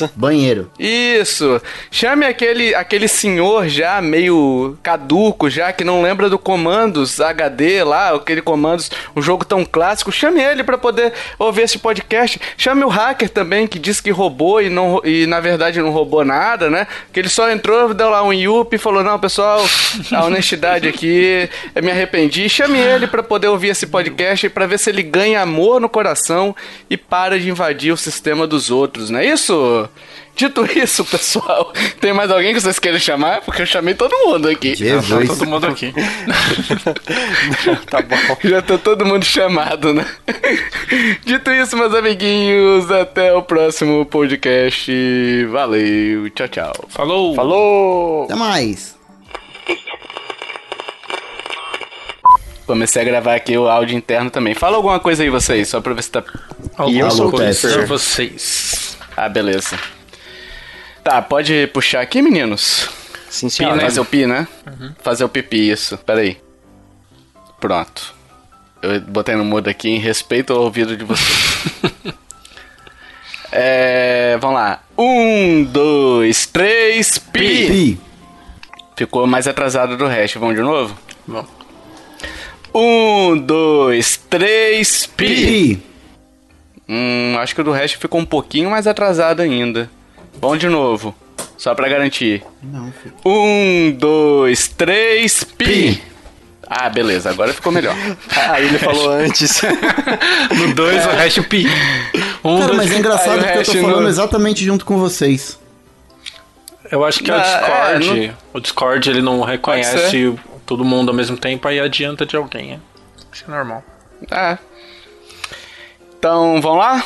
save, 0.06 0.12
banheiro. 0.16 0.70
Isso. 0.78 1.60
Chame 1.90 2.26
aquele, 2.26 2.74
aquele 2.74 3.08
senhor 3.08 3.68
já 3.68 4.00
meio 4.00 4.76
caduco, 4.82 5.48
já 5.48 5.72
que 5.72 5.84
não 5.84 6.02
lembra 6.02 6.28
do 6.28 6.38
comandos 6.38 7.20
HD 7.20 7.84
lá, 7.84 8.14
aquele 8.14 8.42
comandos, 8.42 8.90
um 9.14 9.22
jogo 9.22 9.44
tão 9.44 9.64
clássico. 9.64 10.10
Chame 10.12 10.40
ele 10.42 10.64
pra 10.64 10.76
poder 10.76 11.12
ouvir 11.38 11.62
esse 11.62 11.78
podcast. 11.78 12.40
Chame 12.56 12.81
o 12.84 12.88
hacker 12.88 13.28
também 13.28 13.66
que 13.66 13.78
disse 13.78 14.02
que 14.02 14.10
roubou 14.10 14.60
e 14.60 14.68
não 14.68 15.00
e 15.04 15.26
na 15.26 15.40
verdade 15.40 15.80
não 15.80 15.90
roubou 15.90 16.24
nada, 16.24 16.70
né? 16.70 16.86
Que 17.12 17.20
ele 17.20 17.28
só 17.28 17.50
entrou, 17.50 17.92
deu 17.92 18.10
lá 18.10 18.22
um 18.22 18.32
yup 18.32 18.74
e 18.74 18.78
falou: 18.78 19.02
"Não, 19.02 19.18
pessoal, 19.18 19.64
a 20.12 20.24
honestidade 20.24 20.88
aqui, 20.88 21.48
eu 21.74 21.82
me 21.82 21.90
arrependi". 21.90 22.48
Chame 22.48 22.78
ele 22.78 23.06
pra 23.06 23.22
poder 23.22 23.48
ouvir 23.48 23.68
esse 23.68 23.86
podcast 23.86 24.46
e 24.46 24.50
pra 24.50 24.66
ver 24.66 24.78
se 24.78 24.90
ele 24.90 25.02
ganha 25.02 25.40
amor 25.42 25.80
no 25.80 25.88
coração 25.88 26.54
e 26.88 26.96
para 26.96 27.38
de 27.38 27.48
invadir 27.48 27.92
o 27.92 27.96
sistema 27.96 28.46
dos 28.46 28.70
outros, 28.70 29.10
não 29.10 29.18
é 29.20 29.26
isso? 29.26 29.88
Dito 30.34 30.64
isso, 30.78 31.04
pessoal, 31.04 31.72
tem 32.00 32.12
mais 32.12 32.30
alguém 32.30 32.54
que 32.54 32.60
vocês 32.60 32.78
querem 32.78 32.98
chamar? 32.98 33.42
Porque 33.42 33.62
eu 33.62 33.66
chamei 33.66 33.94
todo 33.94 34.12
mundo 34.26 34.48
aqui. 34.48 34.70
Tá 34.70 34.76
Jesus. 34.76 35.28
todo 35.28 35.46
mundo 35.46 35.66
aqui. 35.66 35.92
Tá 37.88 38.00
bom. 38.00 38.16
Já 38.42 38.62
tá 38.62 38.78
todo 38.78 39.04
mundo 39.04 39.24
chamado, 39.24 39.92
né? 39.92 40.06
Dito 41.24 41.50
isso, 41.50 41.76
meus 41.76 41.94
amiguinhos, 41.94 42.90
até 42.90 43.32
o 43.32 43.42
próximo 43.42 44.04
podcast. 44.06 44.90
Valeu, 45.50 46.30
tchau, 46.30 46.48
tchau. 46.48 46.72
Falou! 46.88 47.34
Falou! 47.34 48.24
Até 48.24 48.34
mais. 48.34 48.96
Comecei 52.66 53.02
a 53.02 53.04
gravar 53.04 53.34
aqui 53.34 53.56
o 53.56 53.68
áudio 53.68 53.96
interno 53.96 54.30
também. 54.30 54.54
Fala 54.54 54.76
alguma 54.76 54.98
coisa 54.98 55.22
aí, 55.22 55.28
vocês, 55.28 55.68
só 55.68 55.80
pra 55.80 55.92
ver 55.92 56.02
se 56.02 56.10
tá. 56.10 56.24
Alguma 56.76 56.96
E 56.96 57.00
eu 57.00 57.10
sou 57.10 57.28
o 57.28 57.86
vocês. 57.86 58.96
Ah, 59.16 59.28
beleza. 59.28 59.76
Tá, 61.02 61.20
pode 61.20 61.66
puxar 61.68 62.00
aqui, 62.00 62.22
meninos? 62.22 62.88
Sim, 63.28 63.48
né? 63.64 63.80
Fazer 63.80 64.00
o 64.00 64.04
pi, 64.04 64.26
né? 64.26 64.46
Fazer 65.02 65.24
o 65.24 65.28
pipi, 65.28 65.70
isso. 65.70 65.96
Pera 65.98 66.20
aí. 66.20 66.38
Pronto. 67.58 68.14
Eu 68.82 69.00
botei 69.00 69.34
no 69.34 69.44
mudo 69.44 69.68
aqui 69.68 69.88
em 69.88 69.98
respeito 69.98 70.52
ao 70.52 70.62
ouvido 70.62 70.96
de 70.96 71.04
vocês. 71.04 71.64
é, 73.50 74.36
vamos 74.40 74.56
lá. 74.56 74.80
Um, 74.98 75.64
dois, 75.64 76.46
três, 76.46 77.18
pi. 77.18 77.66
Pi. 77.66 78.00
Ficou 78.96 79.26
mais 79.26 79.48
atrasado 79.48 79.96
do 79.96 80.06
resto. 80.06 80.38
Vamos 80.38 80.56
de 80.56 80.62
novo? 80.62 80.96
Bom, 81.26 81.46
Um, 82.74 83.38
dois, 83.38 84.16
três, 84.16 85.06
pi. 85.06 85.26
Pi. 85.26 85.82
Hum, 86.88 87.36
acho 87.38 87.54
que 87.54 87.60
o 87.60 87.64
do 87.64 87.72
resto 87.72 87.98
ficou 87.98 88.20
um 88.20 88.26
pouquinho 88.26 88.70
mais 88.70 88.86
atrasado 88.86 89.40
ainda. 89.40 89.88
Vamos 90.40 90.58
de 90.58 90.68
novo. 90.68 91.14
Só 91.56 91.74
pra 91.74 91.88
garantir. 91.88 92.42
Não, 92.62 92.90
fi. 92.92 93.12
Um, 93.24 93.92
dois, 93.92 94.68
três, 94.68 95.44
pi. 95.44 96.02
Ah, 96.66 96.88
beleza, 96.88 97.30
agora 97.30 97.52
ficou 97.52 97.70
melhor. 97.70 97.94
Aí 98.50 98.66
ele 98.66 98.78
falou 98.78 99.10
antes. 99.10 99.60
no 100.56 100.74
2 100.74 101.06
o 101.06 101.10
hash 101.10 101.38
pi. 101.48 101.66
Um, 102.42 102.56
Cara, 102.58 102.66
dois, 102.72 102.76
mas 102.78 102.92
é 102.92 102.98
engraçado 102.98 103.42
porque 103.44 103.58
eu 103.58 103.64
tô 103.64 103.72
falando 103.72 104.00
não- 104.02 104.08
exatamente 104.08 104.64
junto 104.64 104.84
com 104.84 104.98
vocês. 104.98 105.60
Eu 106.90 107.04
acho 107.04 107.22
que 107.22 107.30
é 107.30 107.34
o 107.34 107.38
Não, 107.38 107.44
é, 107.44 107.98
Discord. 107.98 108.34
O 108.54 108.60
Discord 108.60 109.10
ele 109.10 109.22
não 109.22 109.40
reconhece 109.42 110.34
todo 110.66 110.84
mundo 110.84 111.10
ao 111.10 111.14
mesmo 111.14 111.36
tempo, 111.36 111.66
aí 111.68 111.78
adianta 111.78 112.26
de 112.26 112.36
alguém. 112.36 112.72
é. 112.72 112.78
Isso 113.32 113.44
é 113.46 113.50
normal. 113.50 113.82
Ah. 114.30 114.58
Então, 116.18 116.60
vamos 116.60 116.78
lá? 116.78 117.04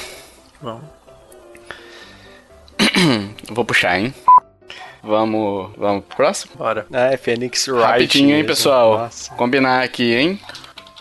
Vamos. 0.61 0.96
Vou 3.51 3.65
puxar, 3.65 3.99
hein? 3.99 4.15
Vamos, 5.03 5.71
vamos 5.77 6.05
pro 6.05 6.17
próximo? 6.17 6.53
Bora. 6.57 6.87
É, 6.93 7.17
Fênix 7.17 7.69
Wright. 7.69 7.83
Rapidinho, 7.85 8.37
hein, 8.37 8.45
pessoal? 8.45 8.99
Nossa. 8.99 9.33
Combinar 9.35 9.83
aqui, 9.85 10.15
hein? 10.15 10.41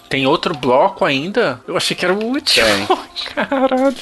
Tem 0.10 0.28
outro 0.28 0.56
bloco 0.56 1.04
ainda? 1.04 1.60
Eu 1.68 1.76
achei 1.76 1.98
que 1.98 2.06
era 2.06 2.14
o 2.14 2.24
último. 2.24 2.68
Caralho. 3.34 3.96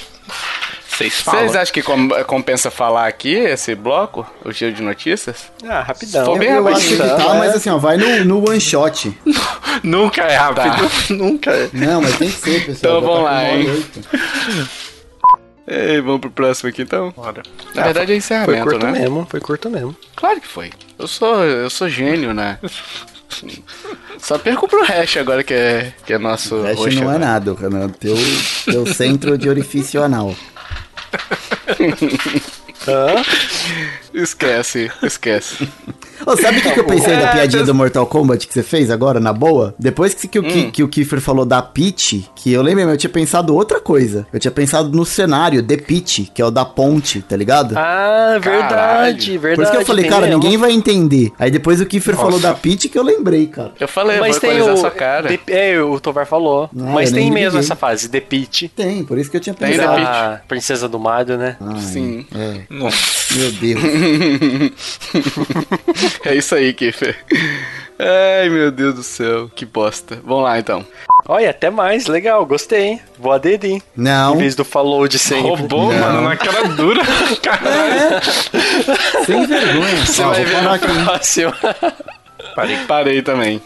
Vocês 0.88 1.22
falam. 1.22 1.40
Vocês 1.42 1.56
acham 1.56 1.74
que 1.74 1.82
com- 1.82 2.10
compensa 2.26 2.70
falar 2.70 3.08
aqui 3.08 3.34
esse 3.34 3.74
bloco, 3.74 4.28
o 4.44 4.52
giro 4.52 4.74
de 4.74 4.82
notícias? 4.84 5.52
Ah, 5.66 5.82
rapidão. 5.82 6.26
For 6.26 6.34
Eu, 6.34 6.40
bem 6.40 6.50
eu 6.50 6.68
acho 6.68 6.88
que 6.88 6.96
rapidinho, 6.96 7.18
tá, 7.28 7.34
né? 7.34 7.40
mas 7.40 7.56
assim, 7.56 7.70
ó, 7.70 7.78
vai 7.78 7.98
no, 7.98 8.26
no 8.26 8.50
one 8.50 8.60
shot. 8.60 9.18
Nunca 9.82 10.22
é 10.24 10.36
rápido. 10.36 10.92
Nunca 11.18 11.50
é. 11.52 11.70
Não, 11.74 12.02
mas 12.02 12.18
tem 12.18 12.30
que 12.30 12.36
ser, 12.38 12.66
pessoal. 12.66 12.98
Então 12.98 13.02
vamos 13.02 13.26
tá 13.26 13.32
lá, 13.32 13.50
hein? 13.54 13.84
E 15.68 16.02
vamos 16.02 16.22
pro 16.22 16.32
próximo 16.32 16.70
aqui 16.70 16.82
então? 16.82 17.12
Bora. 17.12 17.44
Na 17.74 17.84
verdade 17.84 18.06
é 18.06 18.08
Foi 18.08 18.16
encerramento, 18.18 18.64
curto 18.64 18.86
né? 18.86 18.92
mesmo, 18.92 19.28
foi 19.30 19.40
curto 19.40 19.70
mesmo. 19.70 19.96
Claro 20.16 20.42
que 20.42 20.48
foi. 20.48 20.72
Eu 21.00 21.08
sou, 21.08 21.44
eu 21.44 21.70
sou 21.70 21.90
gênio, 21.90 22.34
né? 22.34 22.60
Só 24.20 24.38
perco 24.38 24.68
pro 24.68 24.84
hash 24.86 25.18
agora 25.18 25.44
que 25.44 25.54
é, 25.54 25.94
que 26.06 26.14
é 26.14 26.18
nosso 26.18 26.56
O 26.56 26.64
resto 26.64 26.84
roxo 26.84 26.96
não 26.98 27.12
é 27.12 27.16
agora. 27.16 27.26
nada, 27.26 27.54
Renan. 27.54 27.90
Teu, 27.90 28.16
teu 28.66 28.86
centro 28.86 29.38
de 29.38 29.50
orifício 29.50 30.02
anal. 30.04 30.36
Esquece, 34.14 34.92
esquece. 35.02 35.68
Ô, 36.26 36.38
sabe 36.38 36.60
o 36.60 36.62
que, 36.62 36.72
que 36.72 36.80
eu 36.80 36.84
pensei 36.86 37.16
da 37.18 37.28
piadinha 37.28 37.64
do 37.64 37.74
Mortal 37.74 38.06
Kombat 38.06 38.48
que 38.48 38.54
você 38.54 38.64
fez 38.64 38.90
agora, 38.92 39.20
na 39.20 39.34
boa? 39.34 39.74
Depois 39.78 40.14
que, 40.14 40.28
que, 40.28 40.40
o, 40.40 40.44
Ki- 40.44 40.72
que 40.72 40.84
o 40.84 40.88
Kiefer 40.88 41.20
falou 41.20 41.46
da 41.46 41.62
Peach, 41.62 42.30
que 42.36 42.52
eu 42.54 42.62
lembrei, 42.62 42.86
eu 42.86 42.98
tinha 42.98 43.10
pensado 43.10 43.54
outra 43.56 43.80
coisa. 43.80 44.26
Eu 44.32 44.40
tinha 44.40 44.52
pensado 44.52 44.90
no 44.90 45.06
cenário, 45.06 45.62
The 45.64 45.78
Peach, 45.78 46.32
que 46.34 46.42
é 46.42 46.46
o 46.46 46.52
da 46.52 46.64
ponte, 46.66 47.22
tá 47.22 47.36
ligado? 47.36 47.76
Ah, 47.78 48.38
verdade, 48.40 48.70
Caralho. 48.70 49.18
verdade. 49.40 49.56
Por 49.56 49.64
isso 49.64 49.72
que 49.72 49.78
eu 49.78 49.86
falei, 49.86 50.04
tem 50.04 50.12
cara, 50.12 50.28
mesmo. 50.28 50.42
ninguém 50.42 50.58
vai 50.58 50.72
entender. 50.72 51.32
Aí 51.38 51.52
depois 51.52 51.82
o 51.82 51.86
Kiefer 51.86 52.16
falou 52.16 52.40
da 52.40 52.54
Peach 52.54 52.88
que 52.90 52.98
eu 52.98 53.04
lembrei, 53.04 53.48
cara. 53.48 53.72
Eu 53.80 53.88
falei, 53.88 54.20
Mas 54.20 54.40
tem 54.40 54.62
o. 54.62 54.78
sua 54.78 54.92
cara. 54.92 55.28
The- 55.30 55.40
é, 55.48 55.82
o 55.82 56.00
Tovar 56.00 56.26
falou. 56.26 56.66
Ah, 56.66 56.70
mas 56.94 57.12
tem 57.12 57.26
mesmo 57.32 57.58
liguei. 57.58 57.60
essa 57.60 57.76
fase, 57.76 58.08
The 58.10 58.20
Peach. 58.22 58.70
Tem, 58.70 59.04
por 59.04 59.18
isso 59.18 59.30
que 59.30 59.38
eu 59.38 59.42
tinha 59.42 59.54
Tem 59.54 59.72
pensado. 59.72 59.96
The 59.96 60.02
A 60.04 60.42
princesa 60.48 60.88
do 60.88 61.00
Mario, 61.00 61.38
né? 61.38 61.58
Ai, 61.60 61.80
Sim. 61.82 62.26
É, 62.36 62.62
Nossa. 62.70 63.34
meu 63.36 63.52
Deus. 63.52 63.82
é 66.26 66.36
isso 66.36 66.56
aí, 66.56 66.74
Kiffer. 66.74 67.16
Ai, 68.00 68.50
meu 68.50 68.72
Deus 68.72 68.96
do 68.96 69.04
céu. 69.04 69.50
Que 69.56 69.66
bosta. 69.66 70.20
Vamos 70.24 70.44
lá, 70.44 70.60
então. 70.60 70.86
Olha, 71.28 71.52
até 71.52 71.70
mais, 71.70 72.08
legal, 72.08 72.46
gostei, 72.46 72.82
hein? 72.84 73.02
Vou 73.18 73.32
aderir. 73.32 73.82
Não, 73.96 74.36
Em 74.36 74.40
vez 74.40 74.56
do 74.56 74.66
falou 74.66 75.08
de 75.08 75.18
sempre. 75.18 75.48
Roubou, 75.50 75.94
Não. 75.94 76.00
mano, 76.00 76.22
na 76.22 76.36
cara 76.36 76.68
dura. 76.70 77.02
Caralho. 77.42 78.22
sem 79.26 79.46
vergonha. 79.46 80.06
Você 80.06 80.22
Ó, 80.22 80.30
vai 80.32 80.44
ver 80.44 80.62
no 80.62 81.06
próximo. 81.06 81.54
Parei, 82.56 82.78
parei 82.88 83.22
também. 83.22 83.62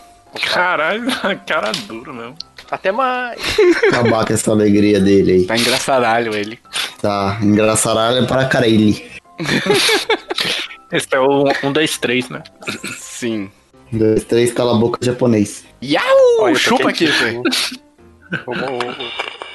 Caralho, 0.53 1.03
na 1.05 1.35
cara 1.35 1.71
dura 1.87 2.13
mesmo. 2.13 2.35
Até 2.69 2.91
mais. 2.91 3.39
Acabar 3.87 4.25
com 4.25 4.33
essa 4.33 4.51
alegria 4.51 4.99
dele 4.99 5.31
aí. 5.31 5.45
Tá 5.45 5.57
engraçaralho 5.57 6.35
ele. 6.35 6.59
Tá, 7.01 7.37
engraçaralho 7.41 8.27
para 8.27 8.45
caralho. 8.45 8.95
Esse 10.91 11.07
é 11.11 11.19
o 11.19 11.45
1, 11.63 11.71
2, 11.71 11.97
3, 11.97 12.29
né? 12.29 12.43
Sim. 12.97 13.49
Um, 13.93 13.97
dois, 13.97 14.23
três, 14.25 14.51
cala 14.51 14.75
a 14.75 14.79
boca 14.79 14.99
japonês. 15.01 15.65
Yau! 15.83 16.03
Olha, 16.41 16.55
Chupa, 16.55 16.91
quentinho. 16.91 17.43
Kiffer. 17.43 17.79
O- 18.45 18.51
o- 18.51 18.53
o- 18.53 19.46